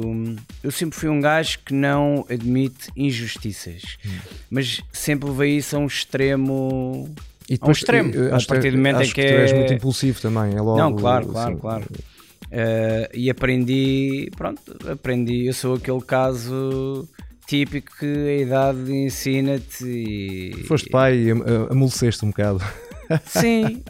Eu 0.62 0.70
sempre 0.72 0.98
fui 0.98 1.08
um 1.08 1.20
gajo 1.20 1.60
que 1.64 1.72
não 1.72 2.26
admite 2.28 2.90
injustiças, 2.96 3.96
hum. 4.04 4.10
mas 4.50 4.82
sempre 4.92 5.28
levei 5.30 5.56
isso 5.56 5.76
a 5.76 5.78
um 5.78 5.86
extremo. 5.86 7.08
E 7.48 7.54
depois, 7.54 7.62
a 7.62 7.68
um 7.68 7.72
extremo. 7.72 8.14
Eu, 8.14 8.34
a 8.34 8.38
partir 8.46 8.72
do 8.72 8.76
momento 8.76 9.02
em 9.02 9.06
que, 9.06 9.14
que 9.14 9.28
tu 9.28 9.34
és 9.34 9.52
muito 9.52 9.72
impulsivo 9.72 10.20
também, 10.20 10.56
é 10.56 10.60
logo. 10.60 10.78
Não, 10.78 10.94
claro, 10.96 11.26
claro, 11.26 11.50
assim, 11.50 11.60
claro. 11.60 11.84
Uh, 12.46 13.08
e 13.14 13.30
aprendi, 13.30 14.28
pronto, 14.36 14.60
aprendi. 14.90 15.46
Eu 15.46 15.54
sou 15.54 15.74
aquele 15.74 16.00
caso 16.00 17.08
típico 17.46 17.96
que 17.98 18.06
a 18.06 18.36
idade 18.38 18.92
ensina-te 18.92 19.84
e. 19.84 20.64
Foste 20.66 20.90
pai 20.90 21.16
e 21.16 21.30
amoleceste 21.70 22.24
um 22.24 22.30
bocado. 22.30 22.60
Sim, 23.26 23.82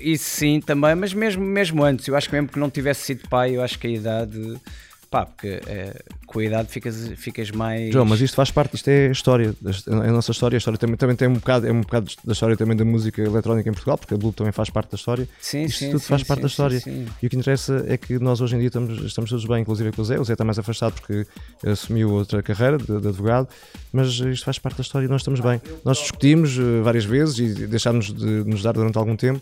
isso 0.00 0.24
sim 0.24 0.60
também, 0.60 0.94
mas 0.94 1.12
mesmo, 1.14 1.42
mesmo 1.44 1.84
antes, 1.84 2.08
eu 2.08 2.16
acho 2.16 2.28
que 2.28 2.34
mesmo 2.34 2.48
que 2.48 2.58
não 2.58 2.70
tivesse 2.70 3.02
sido 3.02 3.28
pai, 3.28 3.56
eu 3.56 3.62
acho 3.62 3.78
que 3.78 3.86
a 3.86 3.90
idade 3.90 4.56
Pá, 5.10 5.24
porque 5.24 5.60
é, 5.66 6.02
com 6.26 6.40
a 6.40 6.44
idade 6.44 6.68
ficas, 6.68 7.08
ficas 7.16 7.50
mais. 7.50 7.92
João, 7.92 8.04
mas 8.04 8.20
isto 8.20 8.34
faz 8.34 8.50
parte, 8.50 8.74
isto 8.74 8.88
é 8.88 9.08
a 9.08 9.12
história, 9.12 9.54
é 9.64 10.08
a 10.08 10.12
nossa 10.12 10.32
história. 10.32 10.56
A 10.56 10.58
história 10.58 10.78
também, 10.78 10.96
também 10.96 11.14
tem 11.14 11.28
um 11.28 11.34
bocado, 11.34 11.66
é 11.66 11.72
um 11.72 11.80
bocado 11.80 12.10
da 12.24 12.32
história 12.32 12.56
também 12.56 12.76
da 12.76 12.84
música 12.84 13.22
eletrónica 13.22 13.68
em 13.70 13.72
Portugal, 13.72 13.96
porque 13.96 14.14
a 14.14 14.16
Blue 14.16 14.32
também 14.32 14.52
faz 14.52 14.68
parte 14.68 14.90
da 14.90 14.96
história. 14.96 15.28
Sim, 15.40 15.64
isto 15.64 15.78
sim, 15.78 15.90
tudo 15.90 16.00
sim, 16.00 16.08
faz 16.08 16.22
sim, 16.22 16.26
parte 16.26 16.38
sim, 16.38 16.42
da 16.42 16.48
história. 16.48 16.80
Sim, 16.80 17.06
e 17.22 17.26
o 17.26 17.30
que 17.30 17.36
interessa 17.36 17.84
é 17.88 17.96
que 17.96 18.18
nós 18.18 18.40
hoje 18.40 18.56
em 18.56 18.58
dia 18.58 18.68
estamos, 18.68 19.04
estamos 19.04 19.30
todos 19.30 19.44
bem, 19.44 19.62
inclusive 19.62 19.92
com 19.92 20.02
o 20.02 20.04
Zé. 20.04 20.18
O 20.18 20.24
Zé 20.24 20.32
está 20.32 20.44
mais 20.44 20.58
afastado 20.58 20.94
porque 20.94 21.26
assumiu 21.64 22.10
outra 22.10 22.42
carreira 22.42 22.76
de, 22.76 22.86
de 22.86 23.08
advogado, 23.08 23.48
mas 23.92 24.08
isto 24.08 24.44
faz 24.44 24.58
parte 24.58 24.78
da 24.78 24.82
história 24.82 25.06
e 25.06 25.08
nós 25.08 25.20
estamos 25.20 25.40
bem. 25.40 25.60
Nós 25.84 25.98
discutimos 25.98 26.58
uh, 26.58 26.82
várias 26.82 27.04
vezes 27.04 27.38
e 27.38 27.66
deixámos 27.66 28.12
de 28.12 28.44
nos 28.44 28.62
dar 28.62 28.72
durante 28.72 28.98
algum 28.98 29.14
tempo. 29.14 29.40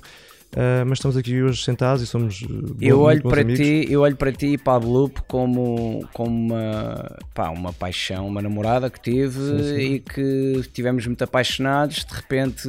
Uh, 0.54 0.86
mas 0.86 0.98
estamos 0.98 1.16
aqui 1.16 1.42
hoje 1.42 1.64
sentados 1.64 2.00
e 2.00 2.06
somos 2.06 2.42
uh, 2.42 2.46
bons, 2.48 2.76
eu 2.80 3.00
olho 3.00 3.22
para 3.22 3.40
amigos. 3.40 3.58
ti 3.58 3.86
eu 3.90 4.02
olho 4.02 4.14
para 4.14 4.30
ti 4.30 4.52
e 4.52 4.58
para 4.58 4.76
a 4.76 5.10
como 5.26 6.06
como 6.12 6.30
uma 6.30 7.16
pá, 7.34 7.50
uma 7.50 7.72
paixão 7.72 8.28
uma 8.28 8.40
namorada 8.40 8.88
que 8.88 9.00
tive 9.00 9.32
sim, 9.32 9.58
sim. 9.58 9.94
e 9.94 9.98
que 9.98 10.62
tivemos 10.72 11.04
muito 11.08 11.24
apaixonados 11.24 12.04
de 12.04 12.14
repente 12.14 12.68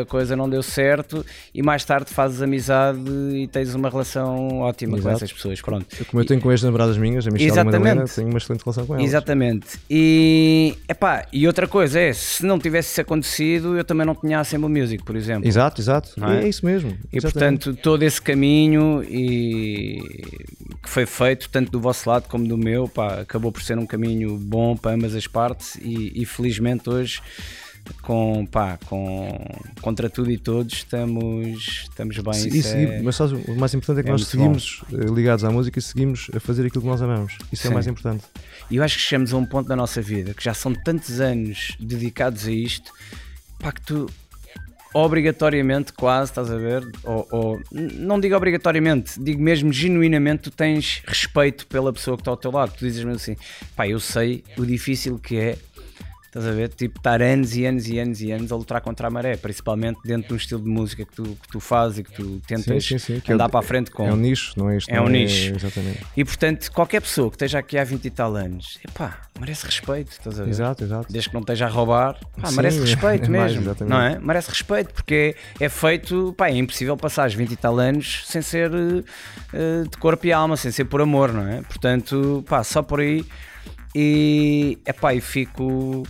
a 0.00 0.04
coisa 0.04 0.36
não 0.36 0.48
deu 0.48 0.62
certo 0.62 1.26
e 1.52 1.60
mais 1.60 1.84
tarde 1.84 2.08
fazes 2.12 2.40
amizade 2.40 3.00
e 3.32 3.48
tens 3.48 3.74
uma 3.74 3.90
relação 3.90 4.60
ótima 4.60 4.96
Exato. 4.96 5.08
com 5.08 5.16
essas 5.16 5.32
pessoas 5.32 5.60
pronto 5.60 5.86
como 6.06 6.22
eu 6.22 6.26
tenho 6.26 6.40
com 6.40 6.50
as 6.50 6.62
namoradas 6.62 6.96
minhas 6.96 7.26
a 7.26 7.32
Michelle 7.32 7.50
Exatamente. 7.50 7.74
e 7.74 7.76
a 7.76 7.80
Madalena 7.80 8.14
tenho 8.14 8.28
uma 8.28 8.38
excelente 8.38 8.62
relação 8.62 8.86
com 8.86 8.94
elas 8.94 9.06
Exatamente 9.06 9.80
e 9.90 10.78
epá, 10.88 11.26
e 11.32 11.48
outra 11.48 11.66
coisa 11.66 11.98
é 11.98 12.12
se 12.12 12.46
não 12.46 12.60
tivesse 12.60 13.00
acontecido 13.00 13.76
eu 13.76 13.84
também 13.84 14.06
não 14.06 14.14
tinha 14.14 14.38
a 14.38 14.42
Assemble 14.42 14.68
Music 14.68 15.02
por 15.02 15.16
exemplo 15.16 15.48
Exato, 15.48 15.80
exato 15.80 16.12
é? 16.24 16.44
é? 16.44 16.48
isso 16.48 16.64
mesmo 16.64 16.96
e 17.12 17.23
portanto, 17.32 17.74
todo 17.74 18.02
esse 18.02 18.20
caminho 18.20 19.02
e 19.04 20.00
que 20.82 20.88
foi 20.88 21.06
feito, 21.06 21.48
tanto 21.50 21.70
do 21.70 21.80
vosso 21.80 22.08
lado 22.08 22.28
como 22.28 22.46
do 22.46 22.56
meu, 22.56 22.88
pá, 22.88 23.20
acabou 23.20 23.50
por 23.50 23.62
ser 23.62 23.78
um 23.78 23.86
caminho 23.86 24.36
bom 24.36 24.76
para 24.76 24.92
ambas 24.92 25.14
as 25.14 25.26
partes 25.26 25.76
e, 25.76 26.22
e 26.22 26.24
felizmente 26.24 26.88
hoje 26.88 27.20
com, 28.02 28.46
pá, 28.46 28.78
com, 28.86 29.44
contra 29.80 30.08
tudo 30.08 30.30
e 30.30 30.38
todos 30.38 30.72
estamos, 30.74 31.86
estamos 31.88 32.18
bem. 32.18 32.34
Sim, 32.34 32.48
isso 32.48 32.74
é, 32.74 33.02
mas 33.02 33.16
só, 33.16 33.26
o 33.26 33.56
mais 33.58 33.74
importante 33.74 34.00
é 34.00 34.02
que 34.02 34.08
é 34.08 34.12
nós 34.12 34.26
seguimos 34.26 34.82
bom. 34.90 34.98
Eh, 34.98 35.14
ligados 35.14 35.44
à 35.44 35.50
música 35.50 35.78
e 35.78 35.82
seguimos 35.82 36.30
a 36.34 36.40
fazer 36.40 36.66
aquilo 36.66 36.82
que 36.82 36.88
nós 36.88 37.02
amamos. 37.02 37.36
Isso 37.52 37.62
Sim. 37.62 37.68
é 37.68 37.70
o 37.70 37.74
mais 37.74 37.86
importante. 37.86 38.24
E 38.70 38.76
eu 38.76 38.82
acho 38.82 38.96
que 38.96 39.02
chegamos 39.02 39.32
a 39.32 39.36
um 39.36 39.44
ponto 39.44 39.68
da 39.68 39.76
nossa 39.76 40.00
vida 40.00 40.32
que 40.34 40.42
já 40.42 40.54
são 40.54 40.74
tantos 40.74 41.20
anos 41.20 41.76
dedicados 41.78 42.46
a 42.46 42.52
isto, 42.52 42.92
pá, 43.58 43.72
que 43.72 43.82
tu 43.82 44.06
obrigatoriamente, 44.94 45.92
quase, 45.92 46.30
estás 46.30 46.50
a 46.50 46.56
ver? 46.56 46.88
Ou, 47.02 47.26
ou, 47.30 47.60
não 47.72 48.20
digo 48.20 48.36
obrigatoriamente, 48.36 49.20
digo 49.20 49.42
mesmo 49.42 49.72
genuinamente, 49.72 50.44
tu 50.44 50.50
tens 50.52 51.02
respeito 51.04 51.66
pela 51.66 51.92
pessoa 51.92 52.16
que 52.16 52.20
está 52.20 52.30
ao 52.30 52.36
teu 52.36 52.52
lado. 52.52 52.72
Tu 52.78 52.86
dizes 52.86 53.02
mesmo 53.02 53.16
assim, 53.16 53.36
pá, 53.74 53.88
eu 53.88 53.98
sei 53.98 54.44
o 54.56 54.64
difícil 54.64 55.18
que 55.18 55.36
é 55.36 55.58
Estás 56.34 56.48
a 56.48 56.50
ver? 56.50 56.68
Tipo, 56.70 56.98
estar 56.98 57.22
anos 57.22 57.54
e 57.54 57.64
anos 57.64 57.86
e 57.86 57.96
anos 57.96 58.20
e 58.20 58.32
anos 58.32 58.50
a 58.50 58.56
lutar 58.56 58.80
contra 58.80 59.06
a 59.06 59.10
maré, 59.10 59.36
principalmente 59.36 60.00
dentro 60.04 60.26
de 60.26 60.34
um 60.34 60.36
estilo 60.36 60.60
de 60.60 60.68
música 60.68 61.04
que 61.04 61.14
tu, 61.14 61.22
que 61.22 61.48
tu 61.48 61.60
fazes 61.60 61.98
e 61.98 62.02
que 62.02 62.10
tu 62.10 62.40
tentas 62.44 62.84
sim, 62.84 62.98
sim, 62.98 63.20
sim. 63.20 63.32
andar 63.32 63.44
é, 63.44 63.48
para 63.48 63.60
a 63.60 63.62
frente 63.62 63.88
com. 63.92 64.04
É 64.04 64.12
um 64.12 64.16
nicho, 64.16 64.52
não 64.56 64.68
é 64.68 64.78
isto? 64.78 64.90
É 64.90 65.00
um 65.00 65.06
é, 65.06 65.10
nicho. 65.10 65.54
Exatamente. 65.54 66.04
E 66.16 66.24
portanto, 66.24 66.72
qualquer 66.72 67.00
pessoa 67.02 67.30
que 67.30 67.36
esteja 67.36 67.60
aqui 67.60 67.78
há 67.78 67.84
20 67.84 68.04
e 68.04 68.10
tal 68.10 68.34
anos, 68.34 68.80
epá, 68.84 69.28
merece 69.38 69.64
respeito, 69.64 70.10
estás 70.10 70.40
a 70.40 70.42
ver? 70.42 70.50
Exato, 70.50 70.82
exato. 70.82 71.12
Desde 71.12 71.28
que 71.28 71.34
não 71.34 71.40
esteja 71.40 71.66
a 71.66 71.68
roubar, 71.68 72.18
pá, 72.40 72.50
merece 72.50 72.80
respeito 72.80 73.26
é 73.26 73.28
mesmo. 73.28 73.64
Mais, 73.64 73.80
não 73.80 74.00
é? 74.00 74.18
Merece 74.18 74.48
respeito, 74.48 74.92
porque 74.92 75.36
é, 75.60 75.68
feito, 75.68 76.34
pá, 76.36 76.48
é 76.48 76.56
impossível 76.56 76.96
passar 76.96 77.30
20 77.30 77.52
e 77.52 77.56
tal 77.56 77.78
anos 77.78 78.24
sem 78.26 78.42
ser 78.42 78.72
uh, 78.74 79.88
de 79.88 79.96
corpo 79.98 80.26
e 80.26 80.32
alma, 80.32 80.56
sem 80.56 80.72
ser 80.72 80.86
por 80.86 81.00
amor, 81.00 81.32
não 81.32 81.46
é? 81.46 81.62
Portanto, 81.62 82.44
pá, 82.48 82.64
só 82.64 82.82
por 82.82 82.98
aí. 82.98 83.24
E, 83.94 84.78
epá, 84.86 85.14
e 85.14 85.20
fico 85.20 86.02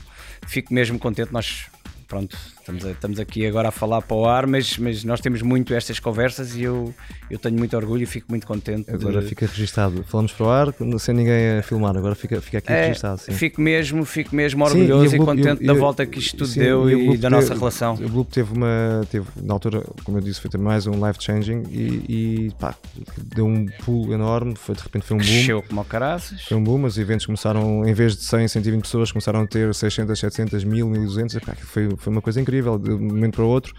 fico 0.47 0.73
mesmo 0.73 0.99
contente. 0.99 1.33
Nós, 1.33 1.67
pronto, 2.07 2.37
estamos, 2.65 2.85
a, 2.85 2.91
estamos 2.91 3.21
aqui 3.21 3.47
agora 3.47 3.69
a 3.69 3.71
falar 3.71 4.01
para 4.01 4.17
o 4.17 4.27
ar, 4.27 4.47
mas, 4.47 4.79
mas 4.79 5.05
nós 5.05 5.21
temos 5.21 5.43
muito 5.43 5.75
estas 5.75 6.01
conversas 6.01 6.57
e 6.57 6.63
eu, 6.63 6.95
eu 7.31 7.39
tenho 7.39 7.57
muito 7.59 7.77
orgulho 7.77 8.03
e 8.03 8.07
fico 8.07 8.27
muito 8.31 8.47
contente. 8.47 8.91
Agora 8.91 9.21
de... 9.21 9.29
fica 9.29 9.47
registado. 9.47 10.03
Falamos 10.05 10.33
para 10.33 10.47
o 10.47 10.49
ar 10.49 10.75
sem 10.99 11.15
ninguém 11.15 11.59
a 11.59 11.63
filmar, 11.63 11.97
agora 11.97 12.15
fica, 12.15 12.41
fica 12.41 12.59
aqui 12.59 12.73
é, 12.73 12.87
registado. 12.87 13.21
Sim. 13.21 13.33
Fico 13.33 13.61
mesmo, 13.61 14.05
fico 14.05 14.35
mesmo 14.35 14.65
orgulhoso 14.65 15.11
sim, 15.11 15.17
e, 15.17 15.21
e 15.21 15.25
contente 15.25 15.63
eu, 15.63 15.67
da 15.67 15.75
volta 15.75 16.07
que 16.07 16.19
isto 16.19 16.39
tudo 16.39 16.49
sim, 16.49 16.61
deu 16.61 16.89
e, 16.89 17.15
e 17.15 17.17
da 17.19 17.29
nossa 17.29 17.55
relação. 17.55 17.95
O 17.95 18.09
grupo 18.09 18.33
teve 18.33 18.53
uma, 18.53 19.07
teve, 19.11 19.27
na 19.43 19.53
altura, 19.53 19.83
como 20.03 20.19
eu 20.19 20.23
disse, 20.23 20.41
foi 20.41 20.59
mais 20.59 20.87
um 20.87 21.07
life 21.07 21.23
changing 21.23 21.65
e, 21.71 22.05
e 22.09 22.53
pá, 22.59 22.75
deu 23.19 23.47
um 23.47 23.67
pulo 23.85 24.13
enorme, 24.15 24.55
foi, 24.57 24.75
de 24.75 24.83
repente 24.83 25.05
foi 25.05 25.17
um 25.17 25.21
boom. 25.21 25.27
Cresceu 25.27 25.63
como 25.63 25.85
caraças. 25.85 26.43
Foi 26.45 26.57
um 26.57 26.65
boom, 26.65 26.85
os 26.85 26.97
eventos 26.97 27.27
começaram, 27.27 27.87
em 27.87 27.93
vez 27.93 28.17
de 28.17 28.25
100, 28.25 28.49
120 28.49 28.83
pessoas, 28.83 29.13
começaram 29.13 29.43
a 29.43 29.47
ter 29.47 29.75
600, 29.75 30.19
700, 30.19 30.65
1000, 30.65 30.89
1200, 30.89 31.39
pá, 31.41 31.55
foi, 31.55 31.91
foi 31.97 32.13
uma 32.13 32.23
coisa 32.23 32.41
incrível, 32.41 32.54
de 32.63 32.91
um 32.91 32.99
momento 32.99 33.35
para 33.35 33.45
o 33.45 33.49
outro. 33.49 33.75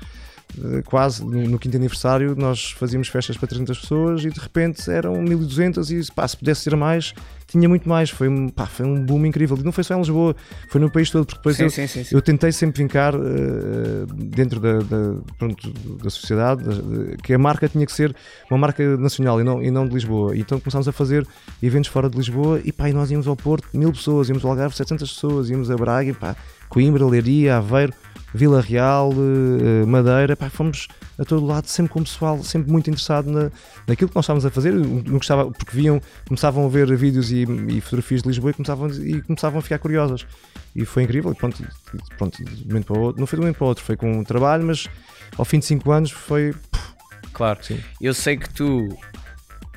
eh, 0.63 0.81
quase 0.83 1.25
no, 1.25 1.59
quinto 1.59 1.75
aniversário 1.75 2.35
nós 2.35 2.71
fazíamos 2.71 3.07
festas 3.07 3.37
para 3.37 3.47
300 3.47 3.79
pessoas 3.79 4.23
e 4.23 4.29
de 4.29 4.39
repente 4.39 4.89
eram 4.89 5.21
1200 5.21 5.91
e 5.91 6.13
pá, 6.13 6.27
se 6.27 6.37
pudesse 6.37 6.61
ser 6.61 6.75
mais 6.75 7.13
tinha 7.47 7.69
muito 7.69 7.87
mais, 7.87 8.09
foi, 8.09 8.27
pá, 8.51 8.65
foi 8.65 8.85
um 8.85 9.03
boom 9.03 9.25
incrível. 9.25 9.57
E 9.57 9.63
não 9.63 9.71
foi 9.71 9.83
só 9.83 9.95
em 9.95 9.99
Lisboa, 9.99 10.35
foi 10.69 10.81
no 10.81 10.89
país 10.89 11.09
todo 11.09 11.25
porque 11.25 11.37
depois 11.37 11.55
sim, 11.55 11.63
eu, 11.63 11.69
sim, 11.69 11.87
sim, 11.87 12.03
eu 12.11 12.21
tentei 12.21 12.51
sempre 12.51 12.83
vincar 12.83 13.15
uh, 13.15 14.05
dentro 14.13 14.59
da, 14.59 14.79
da, 14.79 15.15
pronto, 15.37 15.71
da 16.03 16.09
sociedade 16.09 16.63
que 17.23 17.33
a 17.33 17.37
marca 17.37 17.67
tinha 17.69 17.85
que 17.85 17.91
ser 17.91 18.15
uma 18.49 18.57
marca 18.57 18.97
nacional 18.97 19.39
e 19.39 19.43
não, 19.43 19.61
e 19.61 19.71
não 19.71 19.87
de 19.87 19.93
Lisboa. 19.93 20.35
Então 20.35 20.59
começámos 20.59 20.87
a 20.87 20.91
fazer 20.91 21.25
eventos 21.61 21.89
fora 21.89 22.09
de 22.09 22.17
Lisboa 22.17 22.59
e 22.63 22.71
pá, 22.71 22.89
e 22.89 22.93
nós 22.93 23.11
íamos 23.11 23.27
ao 23.27 23.35
Porto, 23.35 23.67
mil 23.73 23.91
pessoas, 23.91 24.27
íamos 24.27 24.43
ao 24.43 24.51
Algarve 24.51 24.75
700 24.75 25.13
pessoas, 25.13 25.49
íamos 25.49 25.69
a 25.69 25.75
Braga, 25.75 26.13
pá, 26.13 26.35
Coimbra, 26.69 27.05
Leiria, 27.05 27.57
Aveiro 27.57 27.93
Vila 28.35 28.59
Real, 28.59 29.11
eh, 29.13 29.85
Madeira, 29.85 30.35
pá, 30.35 30.49
fomos 30.49 30.89
a 31.17 31.23
todo 31.23 31.45
lado, 31.45 31.67
sempre 31.67 31.93
com 31.93 31.99
o 31.99 32.03
pessoal, 32.03 32.43
sempre 32.43 32.69
muito 32.69 32.89
interessado 32.89 33.31
na, 33.31 33.49
naquilo 33.87 34.09
que 34.09 34.15
nós 34.15 34.25
estávamos 34.25 34.45
a 34.45 34.51
fazer, 34.51 34.73
no 34.73 35.19
que 35.19 35.25
estava, 35.25 35.49
porque 35.49 35.75
viam, 35.75 36.01
começavam 36.27 36.65
a 36.65 36.69
ver 36.69 36.93
vídeos 36.97 37.31
e, 37.31 37.43
e, 37.43 37.79
fotografias 37.79 38.21
de 38.21 38.27
Lisboa 38.27 38.51
e 38.51 38.53
começavam, 38.53 38.89
e 38.89 39.21
começavam 39.21 39.59
a 39.59 39.61
ficar 39.61 39.79
curiosas. 39.79 40.27
E 40.75 40.83
foi 40.83 41.03
incrível, 41.03 41.31
e 41.31 41.35
pronto, 41.35 41.65
pronto 42.17 42.43
de 42.43 42.63
um 42.65 42.67
momento 42.67 42.85
para 42.87 42.99
o 42.99 43.01
outro, 43.03 43.19
não 43.21 43.27
foi 43.27 43.37
de 43.37 43.41
um 43.41 43.43
momento 43.43 43.57
para 43.57 43.65
o 43.65 43.67
outro, 43.69 43.83
foi 43.85 43.95
com 43.95 44.19
o 44.19 44.25
trabalho, 44.25 44.65
mas 44.65 44.89
ao 45.37 45.45
fim 45.45 45.59
de 45.59 45.65
5 45.65 45.91
anos 45.91 46.11
foi. 46.11 46.53
Claro, 47.31 47.59
Sim. 47.63 47.79
eu 48.01 48.13
sei 48.13 48.35
que 48.35 48.49
tu 48.49 48.89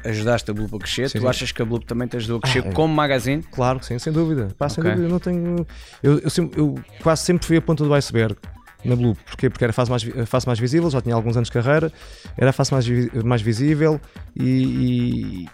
ajudaste 0.04 0.50
a 0.50 0.54
Bloop 0.54 0.76
a 0.76 0.78
crescer, 0.78 1.08
sim, 1.08 1.18
tu 1.18 1.22
sim. 1.22 1.28
achas 1.28 1.52
que 1.52 1.62
a 1.62 1.64
Bloop 1.64 1.84
também 1.86 2.08
te 2.08 2.16
ajudou 2.16 2.38
a 2.38 2.40
crescer 2.40 2.62
ah, 2.64 2.68
é. 2.68 2.72
como 2.72 2.94
magazine? 2.94 3.42
Claro 3.42 3.80
que 3.80 3.86
sim, 3.86 3.98
sem 3.98 4.12
dúvida. 4.12 4.48
Pá, 4.58 4.66
okay. 4.66 4.74
sem 4.74 4.84
dúvida, 4.84 5.02
eu 5.02 5.10
não 5.10 5.18
tenho. 5.18 5.66
Eu, 6.02 6.18
eu, 6.18 6.30
sempre, 6.30 6.60
eu, 6.60 6.74
quase 7.02 7.22
sempre 7.22 7.46
fui 7.46 7.56
a 7.56 7.62
ponta 7.62 7.84
do 7.84 7.92
iceberg 7.94 8.36
na 8.84 8.94
Bloop. 8.94 9.18
Porquê? 9.24 9.50
Porque 9.50 9.64
era 9.64 9.70
a 9.70 9.74
face 9.74 9.90
mais, 9.90 10.18
a 10.18 10.26
face 10.26 10.46
mais 10.46 10.58
visível, 10.58 10.90
já 10.90 11.00
tinha 11.00 11.14
alguns 11.14 11.36
anos 11.36 11.48
de 11.48 11.52
carreira, 11.52 11.92
era 12.36 12.50
a 12.50 12.52
face 12.52 12.72
mais, 12.72 12.86
mais 13.24 13.42
visível 13.42 14.00
e, 14.36 15.44
e 15.44 15.48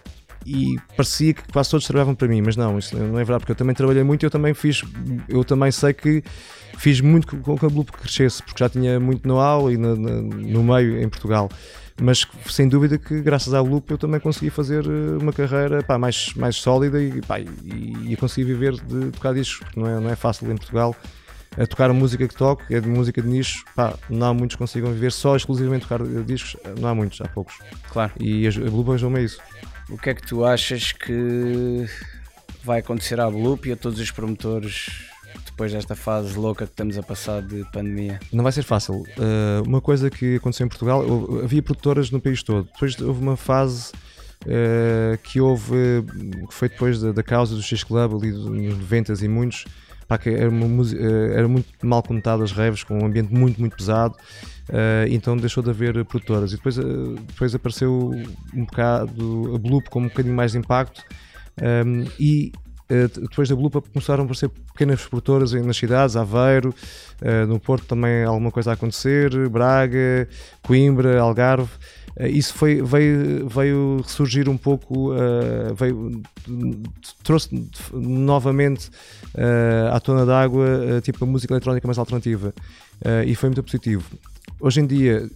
e 0.45 0.77
parecia 0.95 1.33
que 1.33 1.41
quase 1.51 1.71
todos 1.71 1.87
trabalhavam 1.87 2.13
para 2.13 2.27
mim, 2.27 2.41
mas 2.45 2.55
não, 2.55 2.77
isso 2.77 2.95
não 2.95 3.17
é 3.17 3.23
verdade, 3.23 3.39
porque 3.39 3.53
eu 3.53 3.55
também 3.55 3.73
trabalhei 3.73 4.03
muito 4.03 4.23
e 4.23 4.25
eu 4.27 4.29
também 4.29 4.53
fiz, 4.53 4.83
eu 5.27 5.43
também 5.43 5.71
sei 5.71 5.91
que 5.91 6.23
fiz 6.77 7.01
muito 7.01 7.35
com 7.37 7.57
que 7.57 7.65
a 7.65 7.69
Bloop 7.69 7.91
crescesse, 7.91 8.43
porque 8.43 8.63
já 8.63 8.69
tinha 8.69 8.99
muito 8.99 9.27
know-how 9.27 9.71
e 9.71 9.77
no, 9.77 9.95
no, 9.95 10.63
meio 10.63 11.01
em 11.01 11.09
Portugal 11.09 11.49
mas 12.01 12.27
sem 12.49 12.67
dúvida 12.67 12.97
que 12.97 13.21
graças 13.21 13.53
à 13.53 13.61
Loop 13.61 13.89
eu 13.89 13.97
também 13.97 14.19
consegui 14.19 14.49
fazer 14.49 14.85
eh, 14.85 15.17
uma 15.21 15.31
carreira 15.31 15.81
pá, 15.81 15.97
mais, 15.97 16.33
mais 16.35 16.57
sólida 16.57 17.01
e, 17.01 17.21
pá, 17.21 17.39
e, 17.39 18.11
e 18.11 18.17
consegui 18.17 18.43
viver 18.45 18.73
de 18.73 19.11
tocar 19.11 19.33
discos, 19.33 19.59
porque 19.59 19.79
não 19.79 19.87
é, 19.87 19.99
não 19.99 20.09
é 20.09 20.15
fácil 20.15 20.51
em 20.51 20.57
Portugal 20.57 20.95
a 21.57 21.65
tocar 21.65 21.89
a 21.89 21.93
música 21.93 22.27
que 22.27 22.35
toco, 22.35 22.63
é 22.69 22.79
de 22.81 22.87
música 22.89 23.21
de 23.21 23.27
nicho, 23.27 23.63
pá, 23.75 23.97
não 24.09 24.27
há 24.27 24.33
muitos 24.33 24.55
que 24.55 24.59
consigam 24.59 24.91
viver 24.91 25.11
só 25.11 25.35
exclusivamente 25.35 25.87
tocar 25.87 26.05
discos, 26.25 26.57
não 26.79 26.89
há 26.89 26.95
muitos, 26.95 27.21
há 27.21 27.27
poucos. 27.29 27.57
Claro. 27.89 28.11
E 28.19 28.45
a, 28.45 28.49
a 28.49 28.69
Bloop 28.69 28.91
ajudou-me 28.91 29.19
a 29.19 29.21
isso. 29.21 29.39
O 29.89 29.97
que 29.97 30.09
é 30.09 30.13
que 30.13 30.25
tu 30.25 30.43
achas 30.43 30.91
que 30.91 31.85
vai 32.63 32.79
acontecer 32.79 33.19
à 33.21 33.29
Bloop 33.29 33.69
e 33.69 33.71
a 33.71 33.77
todos 33.77 33.99
os 33.99 34.11
promotores 34.11 34.89
depois 35.55 35.71
desta 35.71 35.95
fase 35.95 36.37
louca 36.37 36.65
que 36.65 36.73
estamos 36.73 36.97
a 36.97 37.01
passar 37.01 37.41
de 37.41 37.63
pandemia? 37.71 38.19
Não 38.31 38.43
vai 38.43 38.51
ser 38.51 38.63
fácil. 38.63 38.95
Uh, 38.95 39.65
uma 39.65 39.79
coisa 39.79 40.09
que 40.09 40.35
aconteceu 40.35 40.65
em 40.65 40.69
Portugal, 40.69 41.01
havia 41.41 41.63
produtoras 41.63 42.11
no 42.11 42.19
país 42.19 42.43
todo. 42.43 42.65
Depois 42.73 42.99
houve 42.99 43.21
uma 43.21 43.37
fase 43.37 43.93
uh, 44.43 45.17
que 45.23 45.39
houve, 45.39 46.03
que 46.49 46.53
foi 46.53 46.67
depois 46.67 46.99
da, 46.99 47.13
da 47.13 47.23
causa 47.23 47.55
do 47.55 47.63
X-Club, 47.63 48.15
ali 48.15 48.31
nos 48.31 48.77
90 48.79 49.13
e 49.23 49.27
muitos, 49.29 49.63
pá, 50.09 50.17
que 50.17 50.29
era, 50.29 50.49
uh, 50.49 51.31
era 51.33 51.47
muito 51.47 51.69
mal 51.83 52.03
conotado 52.03 52.43
as 52.43 52.51
raves, 52.51 52.83
com 52.83 52.99
um 52.99 53.05
ambiente 53.05 53.33
muito, 53.33 53.57
muito 53.57 53.77
pesado. 53.77 54.13
Uh, 54.67 55.07
então 55.09 55.37
deixou 55.37 55.63
de 55.63 55.69
haver 55.69 56.03
produtoras 56.03 56.51
e 56.51 56.57
depois, 56.57 56.77
uh, 56.77 57.15
depois 57.27 57.55
apareceu 57.55 58.11
um 58.53 58.65
bocado 58.65 59.55
a 59.55 59.57
Bloop 59.57 59.89
com 59.89 60.01
um 60.01 60.07
bocadinho 60.09 60.35
mais 60.35 60.51
de 60.51 60.57
impacto 60.57 61.01
um, 61.61 62.05
e 62.19 62.51
eh, 62.51 62.64
depois 62.87 63.49
da 63.49 63.55
Blupa 63.55 63.81
começaram 63.81 64.21
a 64.21 64.25
aparecer 64.25 64.47
pequenas 64.49 65.01
produtoras 65.01 65.53
nas 65.53 65.75
cidades, 65.75 66.15
Aveiro, 66.15 66.73
eh, 67.21 67.45
no 67.45 67.59
Porto 67.59 67.85
também 67.87 68.23
alguma 68.23 68.51
coisa 68.51 68.71
a 68.71 68.73
acontecer, 68.73 69.49
Braga, 69.49 70.27
Coimbra, 70.61 71.19
Algarve. 71.19 71.71
Eh, 72.15 72.29
isso 72.29 72.53
foi, 72.53 72.83
veio, 72.83 73.49
veio 73.49 74.01
ressurgir 74.03 74.47
um 74.47 74.57
pouco, 74.57 75.11
veio, 75.75 76.21
trouxe 77.23 77.67
novamente 77.91 78.91
à 79.91 79.99
tona 79.99 80.25
d'água 80.25 81.01
tipo 81.01 81.23
a 81.23 81.27
música 81.27 81.53
eletrónica 81.53 81.87
mais 81.87 81.97
alternativa 81.97 82.53
e 83.25 83.33
foi 83.33 83.49
muito 83.49 83.63
positivo. 83.63 84.03
Hoje 84.59 84.79
em 84.79 84.85
dia, 84.85 85.27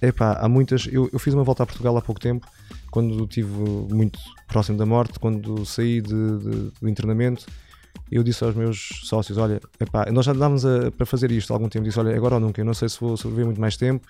epá, 0.00 0.32
há 0.40 0.48
muitas. 0.48 0.88
Eu, 0.90 1.10
eu 1.12 1.18
fiz 1.18 1.34
uma 1.34 1.44
volta 1.44 1.62
a 1.62 1.66
Portugal 1.66 1.94
há 1.96 2.00
pouco 2.00 2.20
tempo 2.20 2.46
quando 2.90 3.24
estive 3.24 3.48
muito 3.92 4.18
próximo 4.46 4.78
da 4.78 4.86
morte, 4.86 5.18
quando 5.18 5.64
saí 5.64 6.00
de, 6.00 6.08
de, 6.38 6.72
do 6.80 6.88
internamento, 6.88 7.46
eu 8.10 8.22
disse 8.22 8.42
aos 8.44 8.54
meus 8.54 8.88
sócios: 9.04 9.38
Olha, 9.38 9.60
epá, 9.78 10.10
nós 10.10 10.24
já 10.24 10.32
andávamos 10.32 10.64
a, 10.64 10.90
para 10.90 11.06
fazer 11.06 11.30
isto 11.30 11.52
há 11.52 11.56
algum 11.56 11.68
tempo. 11.68 11.84
Disse: 11.84 11.98
Olha, 11.98 12.16
agora 12.16 12.34
ou 12.34 12.40
nunca, 12.40 12.60
eu 12.60 12.64
não 12.64 12.74
sei 12.74 12.88
se 12.88 12.98
vou 13.00 13.16
sobreviver 13.16 13.46
muito 13.46 13.60
mais 13.60 13.76
tempo. 13.76 14.06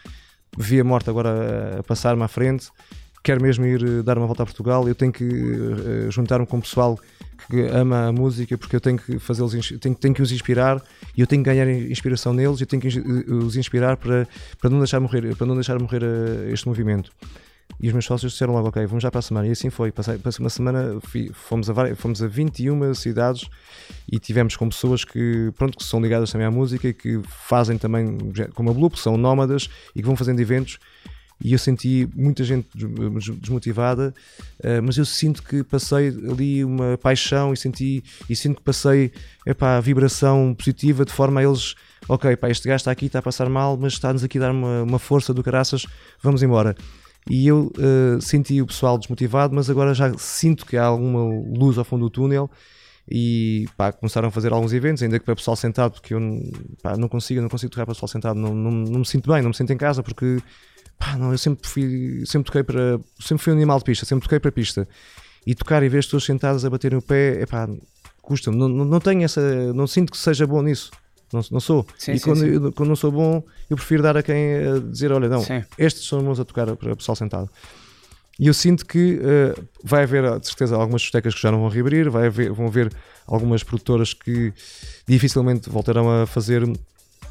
Vi 0.57 0.81
a 0.81 0.85
morte 0.85 1.11
agora 1.11 1.81
a 1.81 1.83
passar-me 1.83 2.22
à 2.22 2.29
frente. 2.29 2.68
Quero 3.22 3.43
mesmo 3.43 3.66
ir 3.66 3.83
eh, 3.83 4.03
dar 4.03 4.16
uma 4.16 4.26
volta 4.26 4.45
a 4.45 4.47
Portugal. 4.47 4.89
Eu 4.89 4.95
tenho 4.95 5.12
que 5.12 5.24
uh, 5.24 6.11
juntar-me 6.11 6.47
com 6.47 6.59
o 6.59 6.62
pessoal 6.62 6.99
que 7.51 7.62
ama 7.62 8.07
a 8.07 8.12
música 8.12 8.57
porque 8.57 8.76
eu 8.76 8.81
tenho 8.81 8.99
que 8.99 9.18
fazê-los 9.18 9.53
tenho, 9.81 9.95
tenho 9.95 10.14
que 10.14 10.22
os 10.22 10.33
inspirar 10.33 10.83
e 11.16 11.20
eu 11.20 11.26
tenho 11.26 11.43
que 11.43 11.49
ganhar 11.49 11.68
inspiração 11.68 12.33
neles 12.33 12.61
eu 12.61 12.66
tenho 12.66 12.83
que 12.83 12.89
os 12.89 13.57
inspirar 13.57 13.97
para, 13.97 14.29
para 14.61 14.68
não 14.68 14.79
deixar 14.79 15.01
morrer 15.01 15.35
para 15.37 15.47
não 15.47 15.55
deixar 15.55 15.79
morrer 15.79 16.03
este 16.53 16.66
movimento 16.66 17.11
e 17.80 17.86
os 17.86 17.92
meus 17.92 18.06
sócios 18.06 18.32
disseram 18.32 18.52
logo, 18.52 18.68
ok, 18.68 18.84
vamos 18.86 19.02
já 19.02 19.10
para 19.10 19.20
a 19.20 19.22
semana. 19.22 19.46
E 19.46 19.52
assim 19.52 19.70
foi. 19.70 19.92
Passei, 19.92 20.18
passei 20.18 20.44
uma 20.44 20.50
semana, 20.50 20.98
fui, 21.00 21.30
fomos, 21.32 21.70
a 21.70 21.72
várias, 21.72 21.98
fomos 21.98 22.22
a 22.22 22.26
21 22.26 22.92
cidades 22.94 23.48
e 24.10 24.18
tivemos 24.18 24.56
com 24.56 24.68
pessoas 24.68 25.04
que, 25.04 25.52
pronto, 25.56 25.78
que 25.78 25.84
são 25.84 26.00
ligadas 26.00 26.32
também 26.32 26.46
à 26.46 26.50
música 26.50 26.88
e 26.88 26.94
que 26.94 27.20
fazem 27.28 27.78
também, 27.78 28.18
como 28.54 28.70
a 28.70 28.74
Blue, 28.74 28.90
que 28.90 28.98
são 28.98 29.16
nómadas 29.16 29.70
e 29.94 30.00
que 30.00 30.06
vão 30.06 30.16
fazendo 30.16 30.40
eventos. 30.40 30.78
E 31.40 31.52
eu 31.52 31.58
senti 31.58 32.08
muita 32.16 32.42
gente 32.42 32.66
desmotivada, 33.40 34.12
eh, 34.60 34.80
mas 34.80 34.96
eu 34.96 35.04
sinto 35.04 35.40
que 35.40 35.62
passei 35.62 36.08
ali 36.08 36.64
uma 36.64 36.98
paixão 36.98 37.52
e 37.52 37.56
senti 37.56 38.02
e 38.28 38.34
sinto 38.34 38.56
que 38.56 38.64
passei 38.64 39.12
epá, 39.46 39.78
vibração 39.78 40.52
positiva 40.52 41.04
de 41.04 41.12
forma 41.12 41.38
a 41.38 41.44
eles 41.44 41.76
ok, 42.08 42.34
pá, 42.36 42.50
este 42.50 42.66
gajo 42.66 42.80
está 42.80 42.90
aqui, 42.90 43.06
está 43.06 43.20
a 43.20 43.22
passar 43.22 43.48
mal, 43.48 43.76
mas 43.76 43.92
está-nos 43.92 44.24
aqui 44.24 44.38
a 44.38 44.40
dar 44.40 44.50
uma, 44.50 44.82
uma 44.82 44.98
força 44.98 45.32
do 45.32 45.40
caraças, 45.40 45.86
vamos 46.20 46.42
embora 46.42 46.74
e 47.29 47.47
eu 47.47 47.70
uh, 47.76 48.20
senti 48.20 48.61
o 48.62 48.66
pessoal 48.66 48.99
desmotivado, 48.99 49.55
mas 49.55 49.68
agora 49.68 49.93
já 49.93 50.12
sinto 50.16 50.64
que 50.64 50.76
há 50.76 50.85
alguma 50.85 51.20
luz 51.59 51.76
ao 51.76 51.85
fundo 51.85 52.07
do 52.07 52.11
túnel 52.11 52.51
e 53.11 53.66
pá, 53.76 53.93
começaram 53.93 54.29
a 54.29 54.31
fazer 54.31 54.53
alguns 54.53 54.72
eventos, 54.72 55.03
ainda 55.03 55.18
que 55.18 55.24
para 55.24 55.33
o 55.33 55.37
pessoal 55.37 55.57
sentado, 55.57 55.93
porque 55.93 56.14
eu 56.14 56.20
pá, 56.83 56.97
não 56.97 57.09
consigo, 57.09 57.41
não 57.41 57.49
consigo 57.49 57.70
tocar 57.70 57.85
para 57.85 57.93
o 57.93 57.95
pessoal 57.95 58.09
sentado, 58.09 58.39
não, 58.39 58.55
não, 58.55 58.70
não, 58.70 58.99
me 59.01 59.07
sinto 59.07 59.31
bem, 59.31 59.43
não 59.43 59.49
me 59.49 59.55
sinto 59.55 59.72
em 59.72 59.76
casa, 59.76 60.03
porque 60.03 60.39
pá, 60.99 61.16
não, 61.16 61.33
eu 61.33 61.39
sempre 61.39 61.68
fui, 61.68 62.22
sempre 62.26 62.47
toquei 62.47 62.62
para, 62.62 63.01
sempre 63.20 63.43
fui 63.45 63.53
um 63.53 63.57
animal 63.57 63.79
de 63.79 63.85
pista, 63.85 64.05
sempre 64.05 64.24
toquei 64.24 64.41
para 64.41 64.53
pista 64.53 64.89
e 65.47 65.55
tocar 65.55 65.83
e 65.83 65.89
ver 65.89 65.99
as 65.99 66.07
pessoas 66.07 66.24
sentadas 66.24 66.64
a 66.64 66.70
baterem 66.70 66.99
o 66.99 67.03
pé, 67.03 67.43
é 67.43 67.47
pá, 67.47 67.68
custa-me, 68.20 68.57
não, 68.57 68.68
não, 68.68 68.85
não 68.85 69.01
tenho 69.01 69.22
essa, 69.22 69.72
não 69.72 69.87
sinto 69.87 70.12
que 70.12 70.18
seja 70.18 70.47
bom 70.47 70.62
nisso. 70.62 70.91
Não, 71.33 71.41
não 71.51 71.61
sou. 71.61 71.87
Sim, 71.99 72.12
e 72.12 72.18
sim, 72.18 72.24
quando, 72.24 72.41
sim. 72.41 72.47
Eu, 72.47 72.72
quando 72.72 72.89
não 72.89 72.97
sou 72.97 73.12
bom, 73.12 73.43
eu 73.68 73.76
prefiro 73.76 74.03
dar 74.03 74.16
a 74.16 74.22
quem 74.22 74.55
a 74.55 74.79
dizer: 74.79 75.12
olha, 75.12 75.29
não, 75.29 75.45
estes 75.79 76.07
são 76.07 76.22
bons 76.22 76.41
a 76.41 76.45
tocar 76.45 76.74
para 76.76 76.93
o 76.93 76.97
pessoal 76.97 77.16
sentado. 77.16 77.51
E 78.39 78.47
eu 78.47 78.55
sinto 78.55 78.87
que 78.87 79.18
uh, 79.18 79.68
vai 79.83 80.05
haver, 80.05 80.39
de 80.39 80.47
certeza, 80.47 80.76
algumas 80.76 81.03
discotecas 81.03 81.35
que 81.35 81.43
já 81.43 81.51
não 81.51 81.59
vão 81.61 81.68
reabrir, 81.68 82.09
vai 82.09 82.29
haver, 82.29 82.53
vão 82.53 82.68
haver 82.68 82.93
algumas 83.26 83.64
produtoras 83.64 84.14
que 84.14 84.53
dificilmente 85.09 85.68
voltarão 85.68 86.22
a 86.22 86.24
fazer, 86.24 86.62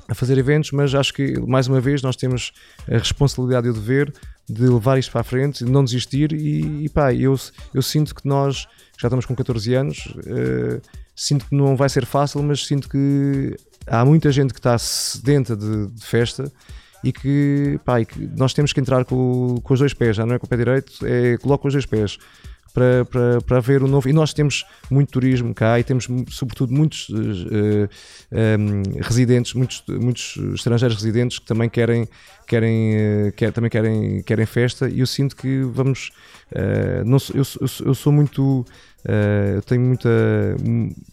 a 0.10 0.14
fazer 0.14 0.38
eventos, 0.38 0.72
mas 0.72 0.93
acho 0.93 1.14
que, 1.14 1.39
mais 1.39 1.68
uma 1.68 1.80
vez, 1.80 2.02
nós 2.02 2.18
temos 2.18 2.52
a 2.91 2.98
responsabilidade 2.98 3.68
e 3.68 3.70
o 3.70 3.74
dever 3.74 4.14
de 4.50 4.64
levar 4.64 4.99
isto 4.99 5.11
para 5.11 5.22
a 5.22 5.24
frente, 5.24 5.64
de 5.64 5.72
não 5.72 5.84
desistir. 5.84 6.34
E, 6.34 6.86
e 6.86 6.90
pá, 6.90 7.14
eu, 7.14 7.40
eu 7.74 7.82
sinto 7.82 8.14
que 8.14 8.28
nós, 8.28 8.68
já 8.99 9.07
estamos 9.07 9.26
com 9.26 9.34
14 9.34 9.74
anos, 9.76 10.07
uh, 10.07 10.82
sinto 11.15 11.45
que 11.45 11.56
não 11.56 11.78
vai 11.78 11.88
ser 11.88 12.06
fácil, 12.06 12.44
mas 12.44 12.65
sinto 12.65 12.90
que 12.90 13.56
há 13.88 14.05
muita 14.05 14.31
gente 14.31 14.53
que 14.53 14.59
está 14.59 14.77
sedenta 14.77 15.55
de, 15.55 15.88
de 15.88 16.05
festa 16.05 16.51
e 17.03 17.11
que, 17.11 17.80
pá, 17.85 18.01
e 18.01 18.05
que, 18.05 18.30
nós 18.38 18.53
temos 18.53 18.73
que 18.73 18.80
entrar 18.80 19.05
com, 19.05 19.59
com 19.64 19.73
os 19.73 19.80
dois 19.80 19.93
pés, 19.93 20.15
já 20.15 20.26
não 20.26 20.35
é 20.35 20.39
com 20.39 20.45
o 20.45 20.49
pé 20.49 20.57
direito, 20.57 20.93
é 21.05 21.38
coloca 21.38 21.68
os 21.68 21.73
dois 21.73 21.85
pés 21.85 22.18
para, 22.73 23.05
para, 23.05 23.41
para 23.41 23.59
ver 23.59 23.81
o 23.81 23.88
novo. 23.88 24.07
E 24.07 24.14
nós 24.14 24.34
temos 24.34 24.64
muito 24.89 25.11
turismo 25.11 25.53
cá 25.53 25.80
e 25.80 25.84
temos, 25.84 26.07
sobretudo, 26.30 26.72
muitos 26.73 27.09
uh, 27.09 27.15
uh, 27.15 27.89
um, 28.59 29.01
residentes, 29.01 29.53
muitos, 29.53 29.84
muitos 29.88 30.38
estrangeiros 30.53 30.95
residentes 30.95 31.39
que 31.39 31.45
também 31.45 31.69
querem 31.69 32.07
querem, 32.48 32.95
eh, 32.95 33.34
quer, 33.36 33.52
também 33.52 33.69
querem, 33.69 34.24
querem 34.24 34.45
festa 34.45 34.90
e 34.90 35.02
eu 35.02 35.06
sinto 35.07 35.36
que 35.36 35.61
vamos. 35.64 36.11
eh, 36.52 37.03
não 37.06 37.18
eu, 37.34 37.44
eu, 37.61 37.86
eu 37.88 37.94
sou 37.94 38.11
muito. 38.11 38.65
eh, 39.06 39.53
eu 39.57 39.61
tenho 39.61 39.82
muita. 39.82 40.10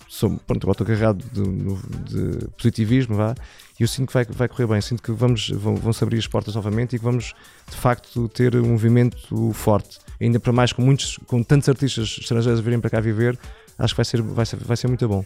Sou, 0.08 0.30
pronto, 0.46 0.70
estou 0.70 0.86
carregado 0.86 1.22
de, 1.32 2.38
de 2.38 2.48
positivismo, 2.56 3.16
vá, 3.16 3.34
e 3.78 3.82
eu 3.82 3.88
sinto 3.88 4.06
que 4.08 4.14
vai, 4.14 4.24
vai 4.24 4.48
correr 4.48 4.66
bem. 4.66 4.80
Sinto 4.80 5.02
que 5.02 5.12
vamos, 5.12 5.50
vão, 5.50 5.74
vão 5.76 5.92
se 5.92 6.02
abrir 6.04 6.18
as 6.18 6.26
portas 6.26 6.54
novamente 6.54 6.96
e 6.96 6.98
que 6.98 7.04
vamos, 7.04 7.34
de 7.68 7.76
facto, 7.76 8.28
ter 8.28 8.54
um 8.56 8.68
movimento 8.68 9.52
forte. 9.52 9.98
Ainda 10.20 10.38
para 10.38 10.52
mais 10.52 10.72
com 10.72 10.82
muitos, 10.82 11.18
com 11.26 11.42
tantos 11.42 11.68
artistas 11.68 12.16
estrangeiros 12.20 12.60
virem 12.60 12.80
para 12.80 12.90
cá 12.90 13.00
viver, 13.00 13.38
acho 13.78 13.92
que 13.94 13.98
vai 13.98 14.04
ser, 14.04 14.22
vai 14.22 14.46
ser, 14.46 14.56
vai 14.56 14.76
ser 14.76 14.86
muito 14.88 15.06
bom. 15.08 15.24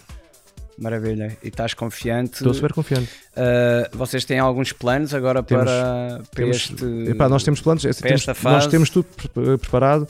Maravilha. 0.78 1.36
E 1.42 1.48
estás 1.48 1.74
confiante? 1.74 2.34
Estou 2.34 2.54
super 2.54 2.72
confiante. 2.72 3.08
Uh, 3.36 3.96
vocês 3.96 4.24
têm 4.24 4.38
alguns 4.38 4.72
planos 4.72 5.12
agora 5.12 5.42
Temos- 5.42 5.64
para, 5.64 6.18
para 6.18 6.24
Temos, 6.34 6.56
este. 6.56 6.84
epá, 7.10 7.28
nós 7.28 7.42
temos 7.42 7.60
planos, 7.60 7.84
é 7.84 7.88
para 7.92 8.02
temos- 8.08 8.20
esta 8.20 8.32
nós 8.32 8.38
fase. 8.62 8.68
temos 8.70 8.90
tudo 8.90 9.06
pre- 9.32 9.58
preparado. 9.58 10.06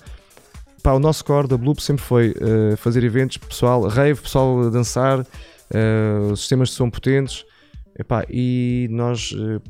Pá, 0.83 0.93
o 0.93 0.99
nosso 0.99 1.25
core 1.25 1.49
da 1.49 1.57
Bloop 1.57 1.83
sempre 1.83 2.05
foi 2.05 2.35
eh, 2.41 2.77
fazer 2.77 3.03
eventos, 3.03 3.37
pessoal, 3.39 3.83
rave, 3.89 4.21
pessoal 4.21 4.67
a 4.67 4.71
dançar, 4.71 5.27
eh, 5.71 6.19
os 6.33 6.41
sistemas 6.41 6.69
de 6.69 6.75
som 6.75 6.89
potentes. 6.91 7.45
Epá, 7.99 8.25
e 8.31 8.87
nós 8.91 9.35
eh, 9.37 9.61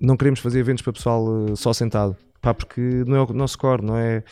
não 0.00 0.16
queremos 0.16 0.40
fazer 0.40 0.58
eventos 0.58 0.82
para 0.82 0.92
pessoal 0.92 1.24
eh, 1.50 1.56
só 1.56 1.72
sentado, 1.72 2.16
pá, 2.42 2.52
porque 2.52 2.80
não 3.06 3.16
é 3.16 3.22
o 3.22 3.32
nosso 3.32 3.56
core, 3.58 3.82
não 3.82 3.96
é. 3.96 4.22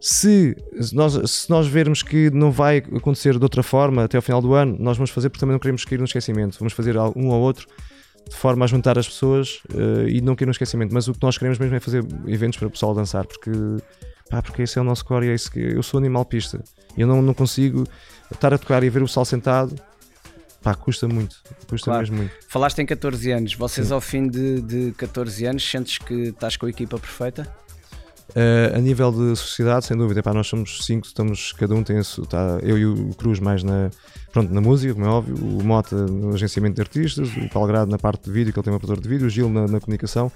Se 0.00 0.56
nós, 0.92 1.30
se 1.30 1.50
nós 1.50 1.66
vermos 1.66 2.02
que 2.02 2.30
não 2.30 2.50
vai 2.50 2.78
acontecer 2.78 3.36
de 3.36 3.42
outra 3.44 3.62
forma 3.62 4.04
até 4.04 4.16
ao 4.16 4.22
final 4.22 4.40
do 4.40 4.54
ano, 4.54 4.76
nós 4.80 4.96
vamos 4.96 5.10
fazer 5.10 5.28
porque 5.28 5.40
também 5.40 5.52
não 5.52 5.60
queremos 5.60 5.84
cair 5.84 5.98
no 5.98 6.04
esquecimento. 6.06 6.58
Vamos 6.58 6.72
fazer 6.72 6.96
um 7.14 7.28
ou 7.28 7.40
outro 7.40 7.66
de 8.28 8.36
forma 8.36 8.64
a 8.64 8.68
juntar 8.68 8.98
as 8.98 9.08
pessoas 9.08 9.60
eh, 9.74 10.08
e 10.08 10.20
não 10.20 10.34
cair 10.34 10.46
no 10.46 10.52
esquecimento. 10.52 10.94
Mas 10.94 11.06
o 11.08 11.12
que 11.12 11.22
nós 11.22 11.36
queremos 11.36 11.58
mesmo 11.58 11.74
é 11.74 11.80
fazer 11.80 12.04
eventos 12.26 12.58
para 12.58 12.68
o 12.68 12.70
pessoal 12.70 12.94
dançar, 12.94 13.26
porque, 13.26 13.50
pá, 14.30 14.40
porque 14.40 14.62
esse 14.62 14.78
é 14.78 14.80
o 14.80 14.84
nosso 14.84 15.04
core 15.04 15.26
e 15.26 15.30
é 15.30 15.34
isso 15.34 15.50
que 15.50 15.58
eu 15.58 15.82
sou 15.82 15.98
animal 15.98 16.24
pista. 16.24 16.62
Eu 16.96 17.06
não, 17.06 17.20
não 17.20 17.34
consigo 17.34 17.86
estar 18.32 18.54
a 18.54 18.58
tocar 18.58 18.82
e 18.82 18.88
ver 18.88 19.02
o 19.02 19.06
pessoal 19.06 19.24
sentado. 19.26 19.74
Pá, 20.62 20.74
custa 20.74 21.08
muito, 21.08 21.36
custa 21.68 21.86
Claro. 21.86 22.00
mesmo 22.00 22.16
muito. 22.18 22.32
Falaste 22.48 22.78
em 22.80 22.86
14 22.86 23.30
anos. 23.32 23.54
Vocês, 23.54 23.90
ao 23.90 24.00
fim 24.00 24.28
de, 24.28 24.60
de 24.60 24.92
14 24.92 25.46
anos, 25.46 25.68
sentes 25.68 25.98
que 25.98 26.14
estás 26.28 26.56
com 26.56 26.66
a 26.66 26.70
equipa 26.70 26.98
perfeita? 26.98 27.52
Uh, 28.30 28.76
a 28.76 28.78
nível 28.78 29.10
de 29.10 29.36
sociedade, 29.36 29.86
sem 29.86 29.96
dúvida, 29.96 30.20
epá, 30.20 30.32
nós 30.32 30.46
somos 30.46 30.84
cinco, 30.84 31.06
estamos, 31.06 31.52
cada 31.52 31.74
um 31.74 31.82
tem 31.82 32.02
sua, 32.02 32.26
tá, 32.26 32.58
eu 32.62 32.78
e 32.78 32.86
o 32.86 33.14
Cruz 33.14 33.40
mais 33.40 33.62
na, 33.62 33.90
pronto, 34.32 34.52
na 34.52 34.60
música, 34.60 34.94
como 34.94 35.06
é 35.06 35.08
óbvio, 35.08 35.34
o 35.34 35.64
Mota 35.64 35.96
no 36.06 36.34
agenciamento 36.34 36.76
de 36.76 36.80
artistas, 36.80 37.28
o 37.36 37.48
Palgrado 37.48 37.90
na 37.90 37.98
parte 37.98 38.24
de 38.24 38.30
vídeo, 38.30 38.52
que 38.52 38.58
ele 38.58 38.64
tem 38.64 38.72
um 38.72 38.76
operador 38.76 39.02
de 39.02 39.08
vídeo, 39.08 39.26
o 39.26 39.30
Gil 39.30 39.48
na, 39.48 39.66
na 39.66 39.80
comunicação. 39.80 40.30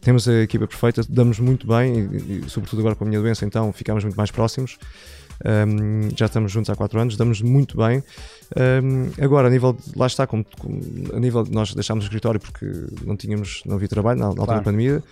Temos 0.00 0.28
a 0.28 0.42
equipa 0.42 0.66
perfeita, 0.66 1.02
damos 1.08 1.38
muito 1.38 1.66
bem, 1.66 2.08
e, 2.12 2.44
e, 2.46 2.50
sobretudo 2.50 2.80
agora 2.80 2.94
com 2.94 3.04
a 3.04 3.06
minha 3.06 3.20
doença, 3.20 3.44
então 3.44 3.72
ficamos 3.72 4.02
muito 4.04 4.16
mais 4.16 4.30
próximos. 4.30 4.78
Um, 5.44 6.08
já 6.16 6.26
estamos 6.26 6.50
juntos 6.50 6.70
há 6.70 6.76
4 6.76 6.98
anos, 7.00 7.16
damos 7.16 7.42
muito 7.42 7.76
bem. 7.76 8.02
Um, 8.56 9.10
agora, 9.22 9.48
a 9.48 9.50
nível 9.50 9.72
de, 9.74 9.98
lá 9.98 10.06
está, 10.06 10.26
como, 10.26 10.44
como- 10.58 10.80
a 11.14 11.20
nível 11.20 11.42
de 11.44 11.50
nós 11.52 11.74
deixámos 11.74 12.04
o 12.04 12.06
escritório 12.06 12.40
porque 12.40 12.66
não 13.04 13.16
tínhamos, 13.16 13.62
não 13.66 13.76
havia 13.76 13.88
trabalho 13.88 14.18
na, 14.18 14.24
na 14.26 14.30
altura 14.30 14.46
Claro. 14.46 14.60
da 14.60 14.64
pandemia, 14.64 15.02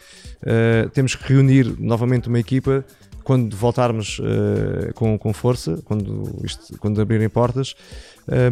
uh, 0.43 0.89
temos 0.91 1.15
que 1.15 1.33
reunir 1.33 1.75
novamente 1.79 2.29
uma 2.29 2.39
equipa 2.39 2.85
quando 3.23 3.57
voltarmos 3.57 4.19
uh, 4.19 4.93
com, 4.95 5.19
com 5.19 5.33
força, 5.33 5.81
quando, 5.85 6.41
isto- 6.45 6.79
quando 6.79 7.01
abrirem 7.01 7.29
portas. 7.29 7.75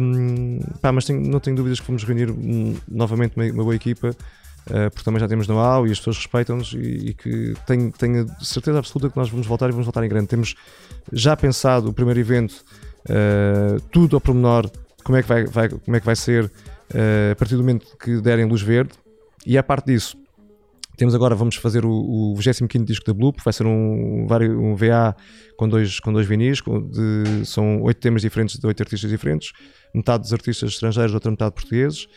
Um, 0.01 0.59
pá, 0.81 0.91
mas 0.91 1.05
tenho- 1.05 1.21
não 1.21 1.39
tenho 1.39 1.55
dúvidas 1.55 1.79
que 1.79 1.87
vamos 1.87 2.03
reunir 2.03 2.29
hum, 2.29 2.75
novamente 2.87 3.35
uma, 3.35 3.45
uma 3.45 3.63
boa 3.63 3.75
equipa. 3.75 4.15
Uh, 4.65 4.89
porque 4.91 5.03
também 5.03 5.19
já 5.19 5.27
temos 5.27 5.45
know-how 5.47 5.85
e 5.85 5.91
as 5.91 5.97
pessoas 5.97 6.17
respeitam-nos 6.17 6.71
e, 6.73 6.77
e 7.09 7.13
que 7.13 7.53
tenho, 7.67 7.91
tenho 7.91 8.25
certeza 8.41 8.79
absoluta 8.79 9.09
que 9.09 9.17
nós 9.17 9.29
vamos 9.29 9.45
voltar 9.45 9.67
e 9.67 9.71
vamos 9.71 9.85
voltar 9.85 10.05
em 10.05 10.07
grande. 10.09 10.27
Temos 10.27 10.55
já 11.11 11.35
pensado 11.35 11.89
o 11.89 11.93
primeiro 11.93 12.17
evento, 12.19 12.63
uh, 13.09 13.81
tudo 13.91 14.15
ao 14.15 14.21
pormenor, 14.21 14.69
como 15.03 15.17
é 15.17 15.21
que 15.21 15.27
vai, 15.27 15.45
vai- 15.45 15.67
como 15.69 15.97
é 15.97 15.99
que 15.99 16.05
vai 16.05 16.15
ser 16.15 16.45
uh, 16.45 17.31
a 17.33 17.35
partir 17.35 17.55
do 17.55 17.61
momento 17.61 17.85
que 17.97 18.21
derem 18.21 18.45
luz 18.45 18.61
verde. 18.61 18.91
E 19.45 19.57
a 19.57 19.63
parte 19.63 19.87
disso, 19.87 20.15
temos 20.95 21.13
agora, 21.13 21.35
vamos 21.35 21.55
fazer 21.57 21.83
o, 21.83 21.91
o 21.91 22.35
25 22.35 22.85
disco 22.85 23.05
da 23.05 23.13
Bloop, 23.13 23.41
vai 23.43 23.51
ser 23.51 23.65
um, 23.65 24.25
um 24.29 24.75
VA 24.75 25.13
com 25.57 25.67
dois, 25.67 25.99
com 25.99 26.13
dois 26.13 26.25
vinis, 26.25 26.61
com- 26.61 26.79
de- 26.81 27.45
são 27.45 27.81
oito 27.81 27.99
temas 27.99 28.21
diferentes 28.21 28.57
de 28.57 28.65
oito 28.65 28.81
artistas 28.81 29.09
diferentes, 29.09 29.51
metade 29.93 30.23
dos 30.23 30.31
artistas 30.31 30.69
estrangeiros, 30.71 31.13
outra 31.13 31.29
metade 31.29 31.53
portugueses. 31.53 32.07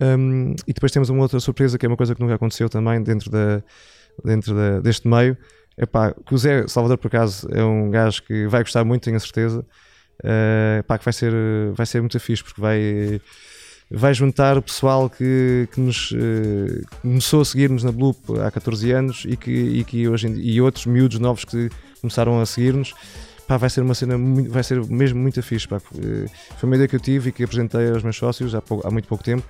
Um, 0.00 0.54
e 0.66 0.72
depois 0.72 0.90
temos 0.92 1.08
uma 1.10 1.20
outra 1.22 1.38
surpresa 1.40 1.76
que 1.78 1.84
é 1.84 1.88
uma 1.88 1.96
coisa 1.96 2.14
que 2.14 2.20
nunca 2.20 2.34
aconteceu 2.34 2.68
também 2.68 3.02
dentro, 3.02 3.30
da, 3.30 3.62
dentro 4.24 4.54
da- 4.54 4.80
deste 4.80 5.06
meio. 5.08 5.36
Epá, 5.76 6.14
que 6.26 6.34
o 6.34 6.38
Zé 6.38 6.66
Salvador, 6.68 6.98
por 6.98 7.08
acaso, 7.08 7.48
é 7.52 7.62
um 7.64 7.90
gajo 7.90 8.22
que 8.22 8.46
vai 8.46 8.62
gostar 8.62 8.84
muito, 8.84 9.02
tenho 9.04 9.16
a 9.16 9.20
certeza. 9.20 9.64
Uh, 10.20 10.98
que 10.98 11.04
vai 11.04 11.12
ser, 11.12 11.32
vai 11.74 11.86
ser 11.86 12.00
muito 12.00 12.18
fixe, 12.20 12.44
porque 12.44 12.60
vai, 12.60 13.20
vai 13.90 14.14
juntar 14.14 14.56
o 14.56 14.62
pessoal 14.62 15.10
que, 15.10 15.68
que 15.72 15.80
nos 15.80 16.12
eh, 16.14 16.82
começou 17.00 17.40
a 17.40 17.44
seguir-nos 17.44 17.82
na 17.82 17.90
Bloop 17.90 18.18
há 18.46 18.50
14 18.50 18.92
anos 18.92 19.24
e 19.26 19.36
que, 19.36 19.50
e 19.50 19.84
que 19.84 20.08
hoje 20.08 20.28
em 20.28 20.34
e 20.38 20.60
outros 20.60 20.86
miúdos 20.86 21.18
novos 21.18 21.44
que 21.44 21.68
começaram 22.00 22.40
a 22.40 22.46
seguir-nos. 22.46 22.94
Pá, 23.48 23.56
vai 23.56 23.68
ser 23.68 23.80
uma 23.80 23.94
cena, 23.94 24.14
vai 24.48 24.62
ser 24.62 24.82
mesmo 24.86 25.20
muito 25.20 25.42
fixe. 25.42 25.66
Pá. 25.66 25.80
Eh, 25.98 26.26
Foi 26.58 26.68
uma 26.68 26.76
ideia 26.76 26.86
que 26.88 26.94
eu 26.96 27.00
tive 27.00 27.30
e 27.30 27.32
que 27.32 27.42
apresentei 27.42 27.90
aos 27.90 28.02
meus 28.02 28.16
sócios 28.16 28.54
há, 28.54 28.62
pouco- 28.62 28.86
há 28.86 28.90
muito 28.90 29.08
pouco 29.08 29.24
tempo. 29.24 29.42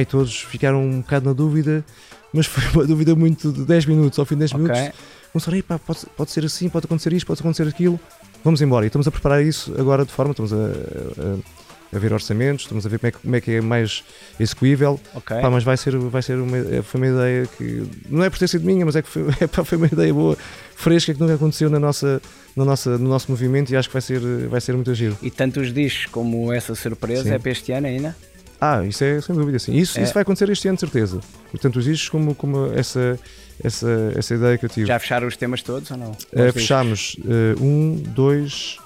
E 0.00 0.04
todos 0.04 0.40
ficaram 0.42 0.82
um 0.84 1.00
bocado 1.00 1.26
na 1.26 1.32
dúvida, 1.32 1.84
mas 2.32 2.46
foi 2.46 2.62
uma 2.72 2.86
dúvida 2.86 3.14
muito 3.14 3.50
de 3.52 3.64
10 3.64 3.86
minutos. 3.86 4.18
Ao 4.18 4.24
fim 4.26 4.34
de 4.34 4.40
10 4.40 4.52
minutos, 4.54 4.78
Ok. 4.78 4.92
começaram 5.32 5.62
pá, 5.62 5.78
pode, 5.78 6.00
pode 6.16 6.30
ser 6.30 6.44
assim, 6.44 6.68
pode 6.68 6.86
acontecer 6.86 7.12
isto, 7.12 7.26
pode 7.26 7.40
acontecer 7.40 7.66
aquilo. 7.68 7.98
Vamos 8.44 8.60
embora. 8.62 8.84
E 8.84 8.88
estamos 8.88 9.08
a 9.08 9.10
preparar 9.10 9.42
isso 9.42 9.74
agora 9.78 10.04
de 10.04 10.12
forma, 10.12 10.32
estamos 10.32 10.52
a, 10.52 10.56
a- 10.56 11.68
a 11.90 11.98
ver 11.98 12.12
orçamentos, 12.12 12.64
estamos 12.66 12.84
a 12.84 12.88
ver 12.90 12.98
como 12.98 13.08
é 13.08 13.10
que, 13.12 13.18
como 13.18 13.36
é, 13.36 13.40
que 13.40 13.50
é 13.52 13.60
mais 13.62 14.04
execuível. 14.38 15.00
Ok. 15.14 15.40
Pá, 15.40 15.48
mas 15.50 15.64
vai 15.64 15.74
ser, 15.76 15.96
vai 15.96 16.20
ser 16.20 16.36
uma, 16.38 16.58
foi 16.82 17.00
uma 17.00 17.06
ideia 17.06 17.46
que 17.56 17.82
não 18.10 18.22
é 18.22 18.28
por 18.28 18.38
ter 18.38 18.46
sido 18.46 18.64
minha, 18.66 18.84
mas 18.84 18.94
é 18.94 19.00
que 19.00 19.08
foi, 19.08 19.22
é, 19.40 19.46
pá, 19.46 19.64
foi 19.64 19.78
uma 19.78 19.86
ideia 19.86 20.12
boa, 20.12 20.36
fresca, 20.76 21.14
que 21.14 21.18
nunca 21.20 21.34
aconteceu 21.34 21.70
na 21.70 21.78
nossa, 21.80 22.20
na 22.54 22.64
nossa, 22.64 22.98
no 22.98 23.08
nosso 23.08 23.30
movimento 23.30 23.70
e 23.72 23.76
acho 23.76 23.88
que 23.88 23.94
vai 23.94 24.02
ser, 24.02 24.20
vai 24.48 24.60
ser 24.60 24.74
muito 24.74 24.94
giro. 24.94 25.16
E 25.22 25.30
tanto 25.30 25.60
os 25.60 25.72
discos 25.72 26.06
como 26.12 26.52
essa 26.52 26.74
surpresa 26.74 27.22
Sim. 27.22 27.30
é 27.32 27.38
para 27.38 27.50
este 27.52 27.72
ano 27.72 27.86
ainda? 27.86 28.14
Ah, 28.60 28.84
isso 28.84 29.04
é 29.04 29.20
sem 29.20 29.34
dúvida, 29.36 29.58
sim. 29.58 29.72
Isso, 29.76 29.98
É. 30.00 30.02
isso 30.02 30.12
vai 30.12 30.22
acontecer 30.22 30.48
este 30.50 30.66
ano, 30.68 30.76
de 30.76 30.80
certeza. 30.80 31.20
Portanto, 31.50 31.76
os 31.76 31.84
discos, 31.84 32.08
como, 32.08 32.34
como 32.34 32.66
essa, 32.72 33.18
essa, 33.62 34.12
essa 34.16 34.34
ideia 34.34 34.58
que 34.58 34.64
eu 34.64 34.68
tive. 34.68 34.86
Já 34.86 34.98
fecharam 34.98 35.28
os 35.28 35.36
temas 35.36 35.62
todos 35.62 35.90
ou 35.92 35.96
não? 35.96 36.10
Uh, 36.10 36.14
discos? 36.14 36.52
fechámos 36.54 37.16
uh, 37.20 37.62
um, 37.64 37.96
dois 38.08 38.78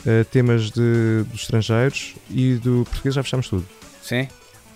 uh, 0.00 0.24
temas 0.30 0.70
de, 0.70 1.24
dos 1.30 1.40
estrangeiros 1.42 2.14
e 2.30 2.54
do 2.56 2.84
português 2.84 3.14
já 3.14 3.22
fechámos 3.22 3.48
tudo. 3.48 3.66
Sim? 4.02 4.28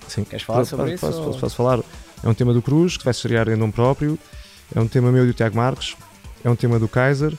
Sim. 0.09 0.25
Queres 0.25 0.45
falar 0.45 0.65
sobre 0.65 0.93
posso, 0.93 0.95
isso, 0.95 1.07
Posso, 1.07 1.31
ou- 1.35 1.39
posso 1.41 1.57
falar. 1.57 1.81
É 2.25 2.29
um 2.29 2.35
tema 2.35 2.55
do 2.55 2.63
Cruz, 2.63 2.97
que 2.97 3.05
vai 3.05 3.13
se 3.13 3.19
estrear 3.19 3.49
em 3.49 3.57
nome 3.57 3.73
próprio. 3.73 4.19
É 4.75 4.81
um 4.81 4.89
tema 4.89 5.13
meu 5.13 5.25
e 5.25 5.27
do 5.27 5.35
Tiago 5.35 5.57
Marques. 5.57 5.95
É 6.43 6.49
um 6.49 6.57
tema 6.57 6.79
do 6.79 6.89
Kaiser. 6.89 7.35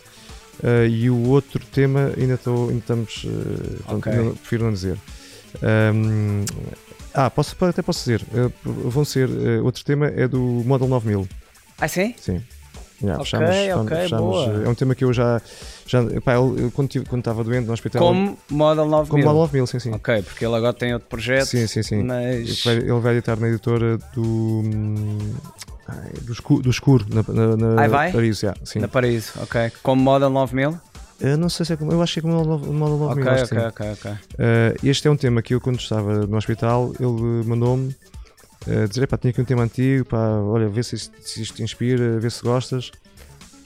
e 0.90 1.10
o 1.10 1.28
outro 1.30 1.60
tema 1.72 2.12
ainda, 2.16 2.36
estou 2.36 2.70
ainda 2.70 2.80
estamos. 2.80 3.24
uh, 3.24 3.84
pronto, 3.86 3.98
Ok. 3.98 4.12
ainda 4.12 4.32
prefiro 4.36 4.64
não 4.66 4.72
dizer. 4.74 4.98
Um, 5.62 6.44
ah, 7.14 7.30
posso, 7.30 7.56
até 7.66 7.82
posso 7.82 8.00
dizer. 8.00 8.22
uh, 8.34 8.52
vão 8.90 9.06
ser. 9.06 9.30
uh, 9.30 9.64
outro 9.66 9.84
tema 9.86 10.08
é 10.08 10.28
do 10.28 10.40
Model 10.40 10.88
9000. 10.88 11.28
Ah, 11.80 11.88
sim? 11.88 12.16
Sim. 12.20 12.42
Já, 13.04 13.16
Ok, 13.16 13.26
fechamos, 13.26 13.86
ok, 13.86 13.98
fechamos, 13.98 14.22
boa. 14.26 14.64
É 14.64 14.70
um 14.70 14.76
tema 14.76 14.96
que 14.96 15.04
eu 15.04 15.12
já. 15.12 15.42
já 15.86 16.00
pá, 16.22 16.36
quando 16.74 16.88
tive- 16.88 17.06
quando 17.06 17.20
estava 17.20 17.44
doente 17.44 17.66
no 17.68 17.74
hospital. 17.74 18.02
Como 18.02 18.38
Model 18.50 18.86
9000? 18.86 19.08
como 19.10 19.24
Model 19.24 19.42
9000, 19.42 19.68
sim, 19.68 19.80
sim. 19.80 19.92
Ok, 19.94 20.22
porque 20.24 20.46
ele 20.46 20.56
agora 20.56 20.74
tem 20.74 20.94
outro 20.94 21.10
projeto. 21.10 21.48
Sim, 21.48 21.68
sim, 21.68 21.84
sim. 21.84 21.96
Ele 21.96 22.04
Mas. 22.06 22.64
vai, 22.64 22.76
ele 22.78 23.00
vai 23.00 23.14
editar 23.14 23.36
na 23.38 23.50
editora 23.50 23.98
do. 24.14 24.22
hum, 24.24 25.18
do, 26.22 26.32
escuro, 26.32 26.62
do 26.64 26.70
escuro 26.70 27.06
na, 27.10 27.24
na, 27.34 27.56
na 27.76 27.88
vai? 27.90 28.12
Paris, 28.14 28.40
já, 28.40 28.56
sim. 28.64 28.80
Na 28.80 28.88
Paraíso, 28.88 29.34
ok. 29.42 29.72
Como 29.84 30.02
Model 30.02 30.30
9000? 30.30 30.80
Eu 31.20 31.38
não 31.38 31.50
sei 31.50 31.66
se 31.66 31.74
é 31.74 31.78
como. 31.78 31.92
Eu 31.92 32.02
acho 32.02 32.14
que 32.14 32.20
é 32.20 32.22
como 32.22 32.42
o 32.42 32.46
Model 32.46 32.74
Model 32.74 32.98
9000. 32.98 33.24
Ok, 33.24 33.42
acho 33.42 33.50
que 33.50 33.58
ok, 33.58 33.68
ok, 33.68 33.92
ok. 33.92 34.12
Eh, 34.38 34.76
este 34.84 35.08
é 35.08 35.12
um 35.12 35.16
tema 35.16 35.42
que 35.42 35.54
eu, 35.54 35.62
quando 35.62 35.80
estava 35.80 36.26
no 36.26 36.38
hospital, 36.38 36.94
ele 37.00 37.48
mandou-me 37.48 37.96
eh, 38.68 38.88
dizer: 38.88 39.08
pá, 39.08 39.18
tinha 39.18 39.32
aqui 39.32 39.42
um 39.42 39.46
tema 39.46 39.64
antigo, 39.64 40.06
pá, 40.06 40.18
olha, 40.18 40.68
vê 40.68 40.84
se 40.84 40.96
isto, 40.96 41.16
se 41.22 41.42
isto 41.42 41.56
te 41.56 41.64
inspira, 41.64 42.20
vê 42.20 42.30
se 42.30 42.42
gostas. 42.42 42.92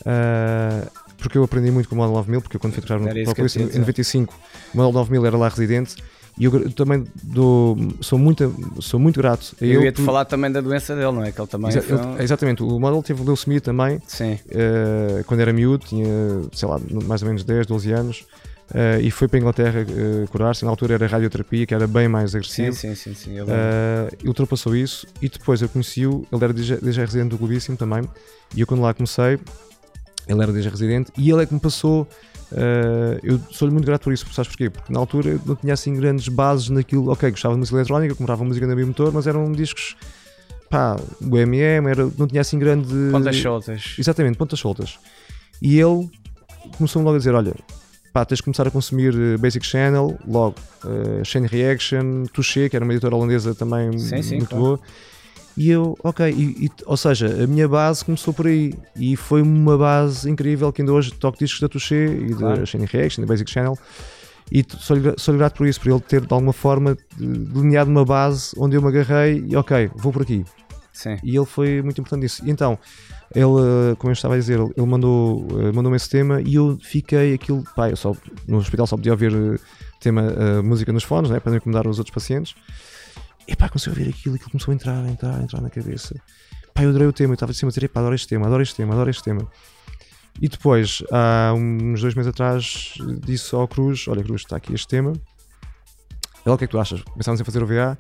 Eh, 0.06 0.88
porque 1.18 1.38
eu 1.38 1.44
aprendi 1.44 1.72
muito 1.72 1.90
com 1.90 1.96
o 1.96 1.98
Model 1.98 2.14
9000, 2.16 2.42
porque 2.42 2.58
eu 2.58 2.60
quando 2.60 2.74
fui 2.74 2.82
tocar 2.82 3.00
no 3.00 3.08
ia 3.08 3.24
em 3.24 3.34
dizer. 3.34 3.80
95, 3.80 4.34
o 4.74 4.78
Model 4.78 4.94
9000 4.94 5.26
era 5.26 5.38
lá 5.38 5.50
residente. 5.50 5.96
E 6.38 6.46
eu 6.46 6.72
também 6.72 7.04
dou, 7.24 7.76
sou, 8.00 8.20
muito, 8.20 8.54
sou 8.80 9.00
muito 9.00 9.20
grato 9.20 9.56
Eu 9.60 9.68
ele. 9.80 9.86
ia-te 9.86 9.96
por- 9.96 10.06
falar 10.06 10.24
também 10.26 10.52
da 10.52 10.62
doença 10.62 10.96
dele, 10.96 11.12
não 11.12 11.24
é? 11.24 11.32
Que 11.32 11.42
ele 11.42 11.48
também 11.48 11.70
Exa- 11.70 11.96
um- 11.96 12.22
exatamente, 12.22 12.62
o 12.62 12.80
Model 12.80 13.02
teve 13.02 13.24
leucemia 13.24 13.60
também, 13.60 14.00
Sim, 14.06 14.38
eh, 14.50 15.24
quando 15.26 15.40
era 15.40 15.52
miúdo, 15.52 15.86
tinha, 15.86 16.06
sei 16.54 16.68
lá, 16.70 16.80
mais 17.06 17.24
ou 17.24 17.28
menos 17.28 17.44
10, 17.44 17.66
12 17.66 17.92
anos. 17.92 18.26
Uh, 18.70 19.00
e 19.02 19.10
foi 19.10 19.30
para 19.30 19.38
a 19.38 19.40
Inglaterra 19.40 19.80
uh, 19.88 20.28
curar-se. 20.28 20.66
Na 20.66 20.70
altura 20.70 20.96
era 20.96 21.08
radioterapia, 21.08 21.66
que 21.66 21.74
era 21.74 21.88
bem 21.88 22.10
mais 22.10 22.36
agressivo. 22.36 22.74
Sim, 22.74 22.94
sim, 22.96 23.14
sim. 23.14 23.34
sim 23.34 23.40
uh, 23.40 23.48
ultrapassou 24.28 24.76
isso 24.76 25.08
e 25.22 25.30
depois 25.30 25.62
eu 25.62 25.70
conheci-o. 25.70 26.28
Ele 26.30 26.44
era 26.44 26.54
DJ, 26.54 26.76
DJ 26.82 27.06
residente 27.06 27.30
do 27.30 27.38
Clubíssimo 27.38 27.78
também. 27.78 28.04
E 28.54 28.60
eu, 28.60 28.68
quando 28.68 28.82
lá 28.82 28.94
comecei, 28.94 29.40
ele 30.28 30.44
era 30.44 30.52
DJ 30.52 30.70
residente 30.70 31.14
e 31.18 31.32
ele 31.32 31.44
é 31.44 31.46
que 31.46 31.54
me 31.54 31.62
passou. 31.62 32.06
Uh, 32.52 33.20
eu 33.24 33.40
sou-lhe 33.52 33.74
muito 33.74 33.86
grato 33.86 34.04
por 34.04 34.14
isso, 34.14 34.26
sabes 34.34 34.50
porquê? 34.50 34.70
Porque 34.70 34.92
na 34.92 35.00
altura 35.00 35.32
eu 35.32 35.42
não 35.46 35.56
tinha 35.56 35.74
assim 35.74 35.94
grandes 35.94 36.28
bases 36.28 36.70
naquilo. 36.70 37.10
Ok, 37.12 37.30
gostava 37.32 37.54
de 37.54 37.60
música 37.60 37.78
eletrónica, 37.78 38.16
comprava 38.16 38.44
música 38.44 38.66
na 38.66 38.76
Bimotor, 38.76 39.12
mas 39.14 39.28
eram 39.28 39.52
discos. 39.52 39.96
pá, 40.70 40.98
o 41.22 41.38
MM, 41.38 41.88
era, 41.90 42.10
não 42.18 42.28
tinha 42.28 42.42
assim 42.42 42.58
grande. 42.58 42.94
Pontas 43.12 43.38
soltas. 43.38 43.96
Exatamente, 43.98 44.38
pontas 44.38 44.60
soltas. 44.60 45.00
E 45.62 45.80
ele 45.80 46.10
começou-me 46.78 47.06
logo 47.06 47.16
a 47.16 47.20
dizer: 47.20 47.34
olha, 47.34 47.54
pá, 48.14 48.26
tens 48.26 48.38
de 48.38 48.44
começar 48.44 48.68
a 48.68 48.72
consumir 48.72 49.14
eh, 49.14 49.38
Basic 49.38 49.66
Channel, 49.66 50.18
logo, 50.28 50.56
uh, 50.86 51.26
Chain 51.26 51.46
Reaction, 51.46 52.24
Touché, 52.34 52.70
que 52.70 52.76
era 52.76 52.86
uma 52.86 52.94
editora 52.94 53.16
holandesa 53.16 53.54
também 53.54 53.98
sim, 53.98 54.22
sim, 54.22 54.38
muito 54.38 54.50
claro. 54.50 54.64
boa. 54.64 54.80
E 55.58 55.72
eu, 55.72 55.98
ok, 56.04 56.30
e, 56.30 56.66
e, 56.68 56.72
ou 56.86 56.96
seja, 56.96 57.44
a 57.44 57.48
minha 57.48 57.68
base 57.68 58.06
começou 58.06 58.32
por 58.34 58.46
aí 58.46 58.76
e 58.96 59.16
foi 59.16 59.42
uma 59.42 59.76
base 59.78 60.30
incrível 60.30 60.72
que 60.72 60.82
ainda 60.84 60.94
hoje 60.94 61.12
toco 61.12 61.38
discos 61.40 61.60
da 61.62 61.68
Touché 61.68 62.06
e 62.06 62.34
Claro. 62.36 62.60
da 62.60 62.66
Chain 62.66 62.86
Reaction, 62.86 63.22
da 63.24 63.28
Basic 63.28 63.50
Channel. 63.50 63.78
E 64.52 64.64
sou-lhe 64.80 65.02
gra- 65.02 65.16
sou-lhe 65.18 65.38
grato 65.40 65.58
por 65.58 65.66
isso, 65.68 65.82
por 65.82 65.90
ele 65.90 66.00
ter 66.00 66.22
de 66.26 66.32
alguma 66.32 66.54
forma 66.54 66.96
de- 67.18 67.28
delineado 67.28 67.90
uma 67.90 68.06
base 68.06 68.54
onde 68.58 68.78
eu 68.78 68.82
me 68.82 68.88
agarrei 68.88 69.44
e 69.48 69.56
ok, 69.56 69.90
vou 69.96 70.14
por 70.14 70.22
aqui. 70.22 70.46
Sim. 70.94 71.18
E 71.24 71.36
ele 71.36 71.46
foi 71.46 71.82
muito 71.82 72.00
importante 72.00 72.22
nisso. 72.24 72.42
Então, 72.46 72.78
ele, 73.36 73.96
como 73.98 74.10
eu 74.10 74.14
estava 74.14 74.36
a 74.36 74.38
dizer, 74.38 74.60
ele 74.60 74.86
mandou, 74.88 75.46
eh, 75.60 75.72
mandou-me 75.72 75.96
esse 75.98 76.10
tema 76.10 76.40
e 76.42 76.56
eu 76.56 76.78
fiquei 76.82 77.34
aquilo. 77.34 77.64
Pá, 77.76 77.90
eu 77.90 77.96
só, 77.98 78.16
no 78.48 78.58
hospital 78.58 78.88
só 78.88 78.96
podia 78.96 79.12
ouvir 79.12 79.34
eh, 79.34 79.58
tema, 80.00 80.22
eh, 80.22 80.62
música 80.62 80.94
nos 80.94 81.04
fones, 81.04 81.30
né, 81.30 81.40
para 81.40 81.52
não 81.52 81.58
incomodar 81.58 81.86
os 81.88 81.98
outros 82.00 82.14
pacientes. 82.14 82.56
E 83.48 83.56
pá, 83.56 83.70
comecei 83.70 83.92
a 83.92 83.96
ouvir 83.96 84.10
aquilo, 84.10 84.36
aquilo 84.36 84.52
começou 84.52 84.72
a 84.72 84.76
entrar, 84.76 85.04
a 85.04 85.10
entrar, 85.10 85.40
a 85.40 85.44
entrar 85.44 85.62
na 85.62 85.70
cabeça. 85.70 86.16
Pá, 86.74 86.84
eu 86.84 86.90
adorei 86.90 87.08
o 87.08 87.14
tema, 87.14 87.32
eu 87.32 87.36
estava 87.36 87.54
cima 87.54 87.70
a 87.70 87.72
dizer, 87.72 87.86
epá, 87.86 88.02
adoro 88.02 88.14
este 88.14 88.28
tema, 88.28 88.46
adoro 88.46 88.62
este 88.62 88.76
tema, 88.76 88.94
adoro 88.94 89.10
este 89.10 89.24
tema. 89.24 89.50
E 90.40 90.48
depois, 90.48 91.04
há 91.12 91.54
uns 91.56 92.02
dois 92.02 92.14
meses 92.14 92.30
atrás, 92.30 92.94
disse 93.26 93.56
ao 93.56 93.68
Cruz: 93.68 94.08
Olha, 94.08 94.24
Cruz, 94.24 94.42
está 94.42 94.58
aqui 94.58 94.74
este 94.74 94.88
tema. 94.88 95.14
Vê 95.14 95.20
lá 96.46 96.54
o 96.54 96.58
que 96.58 96.66
é 96.66 96.68
que 96.68 96.72
tu 96.72 96.80
achas? 96.80 97.02
Pensámos 97.16 97.42
em 97.42 97.44
fazer 97.44 97.64
o 97.64 97.66
VA, 97.66 97.98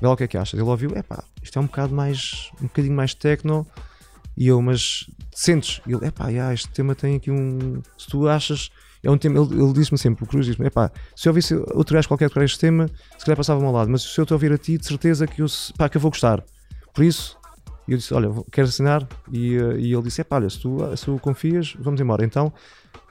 vê 0.00 0.06
lá 0.06 0.12
o 0.12 0.16
que 0.16 0.24
é 0.24 0.28
que 0.28 0.36
achas. 0.36 0.58
Ele 0.60 0.68
ouviu: 0.68 0.90
Epá, 0.94 1.24
isto 1.42 1.58
é 1.58 1.62
um 1.62 1.66
bocado 1.66 1.94
mais, 1.94 2.50
um 2.60 2.66
bocadinho 2.66 2.94
mais 2.94 3.14
techno. 3.14 3.66
E 4.36 4.46
eu, 4.46 4.60
mas 4.60 5.06
sentes? 5.32 5.80
Ele: 5.86 6.06
Epá, 6.06 6.30
já, 6.30 6.52
este 6.52 6.68
tema 6.68 6.94
tem 6.94 7.16
aqui 7.16 7.30
um. 7.30 7.80
Se 7.96 8.08
tu 8.08 8.28
achas. 8.28 8.70
É 9.02 9.10
um 9.10 9.16
tema, 9.16 9.40
ele, 9.40 9.62
ele 9.62 9.72
disse-me 9.72 9.96
sempre, 9.98 10.24
o 10.24 10.26
Cruz 10.26 10.44
disse-me: 10.46 10.66
Epá, 10.66 10.90
se 11.16 11.28
eu 11.28 11.30
ouvisse 11.30 11.54
outro 11.74 11.94
gajo 11.94 12.06
qualquer 12.08 12.28
tocar 12.28 12.44
este 12.44 12.58
tema, 12.58 12.88
se 13.18 13.24
calhar 13.24 13.36
passava-me 13.36 13.66
ao 13.66 13.72
lado, 13.72 13.90
mas 13.90 14.02
se 14.02 14.20
eu 14.20 14.26
te 14.26 14.32
ouvir 14.32 14.52
a 14.52 14.58
ti, 14.58 14.76
de 14.76 14.86
certeza 14.86 15.26
que 15.26 15.40
eu, 15.42 15.46
pá, 15.76 15.88
que 15.88 15.96
eu 15.96 16.00
vou 16.00 16.10
gostar. 16.10 16.42
Por 16.94 17.04
isso, 17.04 17.38
eu 17.88 17.96
disse: 17.96 18.12
Olha, 18.12 18.30
queres 18.52 18.70
assinar? 18.70 19.06
E, 19.32 19.56
eh, 19.56 19.76
e 19.78 19.92
ele 19.92 20.02
disse: 20.02 20.20
Epá, 20.20 20.36
olha, 20.36 20.50
se 20.50 20.60
tu, 20.60 20.78
se 20.96 21.04
tu 21.04 21.18
confias, 21.18 21.74
vamos 21.80 22.00
embora. 22.00 22.24
Então, 22.24 22.52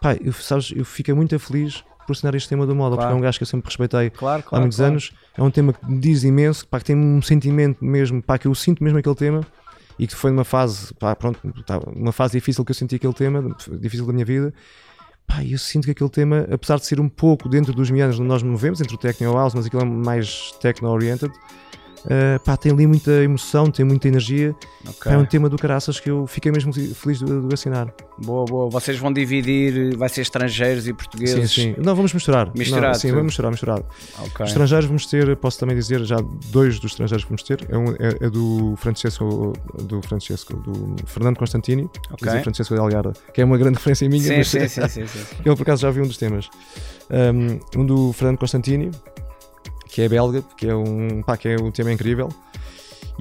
pá, 0.01 0.15
eu, 0.15 0.31
sabes, 0.33 0.71
eu 0.75 0.85
fiquei 0.85 1.13
muito 1.13 1.37
feliz 1.39 1.83
por 2.05 2.13
assinar 2.13 2.33
este 2.35 2.49
tema 2.49 2.65
do 2.65 2.75
moda, 2.75 2.91
porque 2.95 3.03
Claro. 3.03 3.15
é 3.15 3.19
um 3.19 3.21
gajo 3.21 3.37
que 3.37 3.43
eu 3.43 3.47
sempre 3.47 3.67
respeitei 3.67 4.09
Claro, 4.09 4.39
há 4.39 4.43
claro. 4.43 4.61
muitos 4.63 4.77
claro. 4.77 4.91
anos. 4.91 5.11
É 5.37 5.43
um 5.43 5.51
tema 5.51 5.73
que 5.73 5.85
me 5.85 5.99
diz 5.99 6.23
imenso, 6.23 6.67
pá, 6.67 6.79
que 6.79 6.85
tem 6.85 6.95
um 6.95 7.21
sentimento 7.21 7.83
mesmo, 7.85 8.21
pá, 8.21 8.37
que 8.37 8.47
eu 8.47 8.55
sinto 8.55 8.83
mesmo 8.83 8.97
aquele 8.99 9.15
tema 9.15 9.41
e 9.99 10.07
que 10.07 10.15
foi 10.15 10.31
numa 10.31 10.45
fase, 10.45 10.93
pá, 10.95 11.15
pronto, 11.15 11.39
tá, 11.65 11.77
uma 11.95 12.11
fase 12.11 12.33
difícil 12.33 12.63
que 12.65 12.71
eu 12.71 12.75
senti 12.75 12.95
aquele 12.95 13.13
tema, 13.13 13.55
difícil 13.79 14.05
da 14.07 14.13
minha 14.13 14.25
vida. 14.25 14.53
Pá, 15.29 15.45
eu 15.45 15.59
sinto 15.59 15.85
que 15.85 15.91
aquele 15.91 16.09
tema, 16.09 16.47
apesar 16.51 16.77
de 16.77 16.87
ser 16.87 16.99
um 16.99 17.07
pouco 17.07 17.47
dentro 17.47 17.71
dos 17.71 17.91
meandros 17.91 18.19
onde 18.19 18.27
nós 18.27 18.41
movemos, 18.41 18.81
entre 18.81 18.95
o 18.95 18.97
techno 18.97 19.27
e 19.27 19.29
o 19.29 19.33
house, 19.33 19.53
mas 19.53 19.67
aquilo 19.67 19.83
é 19.83 19.85
mais 19.85 20.51
techno-oriented, 20.59 21.31
eh, 22.07 22.39
pá, 22.39 22.55
tem 22.55 22.71
ali 22.71 22.85
muita 22.87 23.11
emoção, 23.11 23.69
tem 23.69 23.85
muita 23.85 24.07
energia. 24.07 24.55
Ok. 24.87 24.93
Pá, 25.03 25.11
é 25.13 25.17
um 25.17 25.25
tema 25.25 25.49
do 25.49 25.57
caraças 25.57 25.99
que 25.99 26.09
eu 26.09 26.25
fiquei 26.27 26.51
mesmo 26.51 26.71
feliz 26.71 27.19
de, 27.19 27.47
de 27.47 27.53
assinar. 27.53 27.93
Boa, 28.17 28.45
boa. 28.45 28.69
Vocês 28.69 28.97
vão 28.97 29.11
dividir, 29.11 29.95
vai 29.95 30.09
ser 30.09 30.21
estrangeiros 30.21 30.83
e 30.85 30.87
Sim, 30.89 30.93
portugueses. 30.93 31.51
sim. 31.51 31.75
Não, 31.77 31.95
vamos 31.95 32.13
misturar. 32.13 32.51
Misturar 32.55 32.91
Não, 32.91 32.99
sim, 32.99 33.09
vamos 33.11 33.25
misturar, 33.27 33.51
misturar. 33.51 33.81
Ok. 34.19 34.45
Estrangeiros 34.45 34.85
vamos 34.87 35.05
ter, 35.05 35.35
posso 35.37 35.59
também 35.59 35.75
dizer, 35.75 36.03
já 36.03 36.17
dois 36.51 36.79
dos 36.79 36.91
estrangeiros 36.91 37.23
que 37.23 37.29
vamos 37.29 37.43
ter. 37.43 37.65
É, 37.69 37.77
um, 37.77 37.91
é, 37.93 38.25
é 38.25 38.29
do 38.29 38.75
Francesco, 38.77 39.53
do 39.83 40.01
Francesco, 40.01 40.55
do 40.57 40.95
Fernando 41.05 41.37
Constantini, 41.37 41.89
Ok. 42.11 42.29
do 42.31 42.43
Francesco 42.43 42.73
de 42.73 42.79
Algarra, 42.79 43.13
que 43.33 43.41
é 43.41 43.45
uma 43.45 43.57
grande 43.57 43.75
referência 43.79 44.07
minha, 44.09 44.23
Sim, 44.23 44.43
sim, 44.43 44.67
sim, 44.67 44.87
sim, 44.87 45.07
sim. 45.07 45.19
ele 45.45 45.55
por 45.55 45.63
acaso 45.63 45.81
já 45.81 45.91
viu 45.91 46.03
um 46.03 46.07
dos 46.07 46.17
temas. 46.17 46.49
Um, 47.09 47.81
um 47.81 47.85
do 47.85 48.13
Fernando 48.13 48.37
Constantini, 48.37 48.91
que 49.89 50.01
é 50.01 50.07
belga, 50.09 50.41
que 50.55 50.67
é 50.67 50.75
um, 50.75 51.21
pá, 51.21 51.35
que 51.35 51.47
é 51.49 51.55
um 51.59 51.71
tema 51.71 51.91
incrível. 51.91 52.29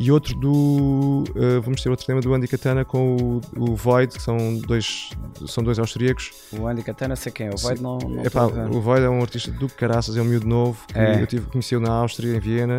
E 0.00 0.12
outro 0.12 0.32
do. 0.36 1.24
uh, 1.30 1.60
vamos 1.60 1.82
ter 1.82 1.90
outro 1.90 2.06
tema 2.06 2.20
do 2.20 2.32
Andy 2.32 2.46
Katana 2.46 2.84
com 2.84 3.16
o, 3.16 3.40
o 3.56 3.74
Void, 3.74 4.14
que 4.14 4.22
são 4.22 4.56
dois, 4.58 5.10
são 5.48 5.64
dois 5.64 5.76
austríacos. 5.80 6.30
O 6.56 6.68
Andy 6.68 6.84
Katana, 6.84 7.16
sei 7.16 7.32
quem 7.32 7.48
é. 7.48 7.50
O 7.50 7.56
Void 7.56 7.82
não. 7.82 7.98
não 7.98 8.24
Epá, 8.24 8.46
ver. 8.46 8.70
o 8.70 8.80
Void 8.80 9.04
é 9.04 9.08
um 9.10 9.20
artista 9.20 9.50
do 9.50 9.68
caraças, 9.68 10.16
é 10.16 10.22
um 10.22 10.24
miúdo 10.24 10.46
novo 10.46 10.78
que 10.86 10.96
É. 10.96 11.20
eu 11.20 11.26
tive, 11.26 11.46
conheci 11.50 11.76
na 11.78 11.90
Áustria, 11.90 12.36
em 12.36 12.38
Viena. 12.38 12.78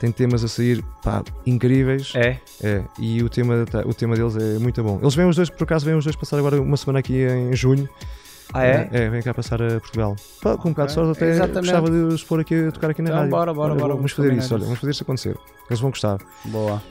Tem 0.00 0.10
temas 0.10 0.42
a 0.42 0.48
sair 0.48 0.82
pá, 1.04 1.22
incríveis. 1.46 2.12
É? 2.16 2.38
É, 2.62 2.82
e 2.98 3.22
o 3.22 3.28
tema, 3.28 3.64
o 3.86 3.94
tema 3.94 4.16
deles 4.16 4.34
é 4.34 4.58
muito 4.58 4.82
bom. 4.82 4.98
Eles 5.00 5.14
vêm 5.14 5.26
os 5.28 5.36
dois, 5.36 5.50
por 5.50 5.62
acaso, 5.64 5.84
vêm 5.86 5.94
os 5.94 6.02
dois 6.04 6.16
passar 6.16 6.38
agora 6.38 6.60
uma 6.60 6.76
semana 6.76 6.98
aqui 6.98 7.22
em 7.22 7.54
junho. 7.54 7.88
Ah, 8.52 8.64
é? 8.64 8.88
É, 8.92 9.08
vem 9.08 9.22
cá 9.22 9.32
passar 9.32 9.62
a 9.62 9.78
Portugal. 9.80 10.16
Pá, 10.42 10.56
com 10.56 10.68
um 10.68 10.72
bocado 10.72 10.88
de 10.88 10.94
sorte, 10.94 11.12
até 11.12 11.30
Exatamente. 11.30 11.60
gostava 11.60 11.90
de 11.90 11.96
os 11.96 12.24
pôr 12.24 12.40
aqui 12.40 12.66
a 12.66 12.72
tocar 12.72 12.90
aqui 12.90 13.00
na 13.02 13.08
Então, 13.10 13.18
rádio. 13.20 13.30
bora, 13.30 13.54
bora, 13.54 13.72
Olha, 13.72 13.80
bora, 13.80 13.94
Vamos 13.94 14.12
fazer 14.12 14.32
isso, 14.32 14.54
olha, 14.54 14.64
vamos 14.64 14.78
fazer 14.80 14.90
isso 14.90 15.02
acontecer. 15.04 15.36
Eles 15.68 15.80
vão 15.80 15.90
gostar. 15.90 16.18
Boa. 16.46 16.82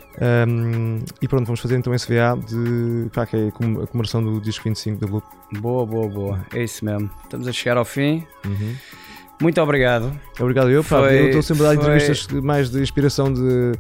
Um, 0.48 1.00
e 1.22 1.28
pronto, 1.28 1.46
vamos 1.46 1.60
fazer 1.60 1.78
então 1.78 1.94
esse 1.94 2.08
VA 2.14 2.38
de, 2.48 3.10
pá, 3.12 3.26
que 3.26 3.36
é 3.36 3.48
a 3.48 3.52
com- 3.52 3.82
a 3.82 3.88
comemoração 3.88 4.24
do 4.24 4.40
disco 4.40 4.64
25 4.64 5.00
da 5.02 5.08
Blue. 5.08 5.24
Boa, 5.60 5.86
boa, 5.86 6.08
boa. 6.08 6.40
É 6.54 6.64
isso 6.64 6.84
mesmo. 6.86 7.10
Estamos 7.24 7.48
a 7.48 7.52
chegar 7.52 7.76
ao 7.78 7.86
fim. 7.86 8.26
Muito 9.42 9.62
obrigado. 9.62 10.12
Obrigado 10.40 10.70
eu, 10.70 10.84
pá, 10.84 11.00
Foi- 11.00 11.20
eu 11.22 11.26
estou 11.28 11.42
sempre 11.42 11.66
a 11.66 11.70
dar 11.70 11.76
foi- 11.76 11.84
entrevistas 11.96 12.28
mais 12.42 12.70
de 12.70 12.82
inspiração 12.82 13.32
de, 13.34 13.72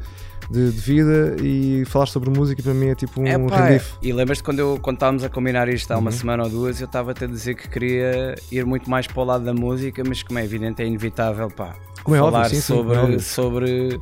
de, 0.49 0.71
de 0.71 0.79
vida 0.81 1.35
e 1.43 1.83
falar 1.85 2.07
sobre 2.07 2.29
música 2.29 2.61
para 2.63 2.73
mim 2.73 2.87
é 2.87 2.95
tipo 2.95 3.21
um 3.21 3.27
É, 3.27 3.37
pá, 3.37 3.65
relief. 3.67 3.93
E 4.01 4.11
lembras-te 4.11 4.43
quando, 4.43 4.59
eu, 4.59 4.79
quando 4.81 4.95
estávamos 4.97 5.23
a 5.23 5.29
combinar 5.29 5.69
isto 5.69 5.91
há 5.91 5.97
uma 5.97 6.09
Uhum. 6.09 6.17
semana 6.17 6.43
ou 6.43 6.49
duas, 6.49 6.79
eu 6.81 6.85
estava-te 6.85 7.23
a 7.23 7.27
dizer 7.27 7.55
que 7.55 7.69
queria 7.69 8.35
ir 8.51 8.65
muito 8.65 8.89
mais 8.89 9.05
para 9.07 9.21
o 9.21 9.23
lado 9.25 9.43
da 9.45 9.53
música, 9.53 10.01
mas 10.07 10.23
como 10.23 10.39
é 10.39 10.43
evidente 10.43 10.81
é 10.81 10.85
inevitável, 10.87 11.49
pá, 11.49 11.75
Como 12.03 12.15
é 12.15 12.19
falar 12.19 12.39
óbvio, 12.39 12.49
sim, 12.49 12.61
sim, 12.61 12.61
sobre, 12.61 12.95
como 12.97 13.13
é 13.13 13.19
sobre 13.19 14.01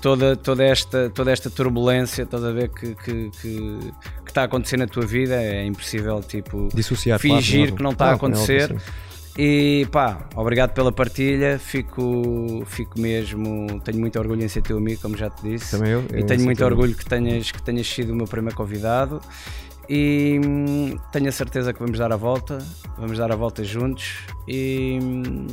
toda, 0.00 0.36
toda, 0.36 0.64
esta, 0.64 1.10
toda 1.10 1.30
esta 1.32 1.50
turbulência, 1.50 2.26
toda 2.26 2.50
a 2.50 2.52
ver 2.52 2.68
que, 2.70 2.94
que, 2.94 3.30
que, 3.30 3.78
que 4.22 4.28
está 4.30 4.42
a 4.42 4.44
acontecer 4.44 4.76
na 4.76 4.86
tua 4.86 5.04
vida, 5.06 5.34
é 5.34 5.64
impossível, 5.64 6.20
tipo, 6.20 6.68
Dissociar, 6.74 7.20
claro, 7.20 7.36
fingir 7.42 7.58
como 7.70 7.74
é 7.74 7.76
que 7.76 7.82
não 7.82 7.90
está 7.92 8.04
a 8.04 8.18
Claro, 8.18 8.20
como 8.20 8.34
é 8.34 8.38
óbvio, 8.38 8.56
acontecer. 8.64 8.80
sim. 8.80 9.11
E 9.38 9.86
pá, 9.90 10.28
obrigado 10.34 10.72
pela 10.72 10.92
partilha. 10.92 11.58
Fico, 11.58 12.62
fico 12.66 13.00
mesmo. 13.00 13.80
Tenho 13.80 13.98
muito 13.98 14.18
orgulho 14.18 14.42
em 14.44 14.48
ser 14.48 14.60
teu 14.62 14.76
amigo, 14.76 15.00
como 15.00 15.16
já 15.16 15.30
te 15.30 15.42
disse. 15.42 15.76
Também 15.76 15.92
eu. 15.92 16.00
E 16.12 16.20
eu 16.20 16.26
tenho 16.26 16.40
sei 16.40 16.44
muito 16.44 16.64
orgulho 16.64 16.94
que 16.94 17.04
tenhas, 17.04 17.50
que 17.50 17.62
tenhas 17.62 17.86
sido 17.86 18.12
o 18.12 18.16
meu 18.16 18.26
primeiro 18.26 18.56
convidado. 18.56 19.20
E 19.88 20.38
hum, 20.44 20.96
tenho 21.10 21.28
a 21.28 21.32
certeza 21.32 21.72
que 21.72 21.80
vamos 21.80 21.98
dar 21.98 22.12
a 22.12 22.16
volta. 22.16 22.58
Vamos 22.98 23.18
dar 23.18 23.32
a 23.32 23.36
volta 23.36 23.64
juntos. 23.64 24.18
E. 24.46 24.98
hum, 25.02 25.46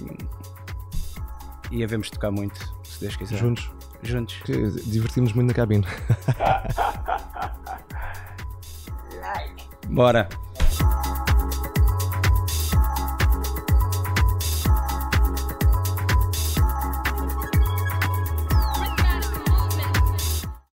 E 1.72 1.84
havemos 1.84 2.10
tocar 2.10 2.32
muito, 2.32 2.60
se 2.84 3.00
Deus 3.00 3.16
quiser. 3.16 3.38
Juntos. 3.38 3.72
Juntos. 4.04 4.42
Que 4.44 4.54
Divertimos 4.90 5.34
muito 5.34 5.48
na 5.48 5.54
cabine. 5.54 5.86
Bora. 9.90 10.28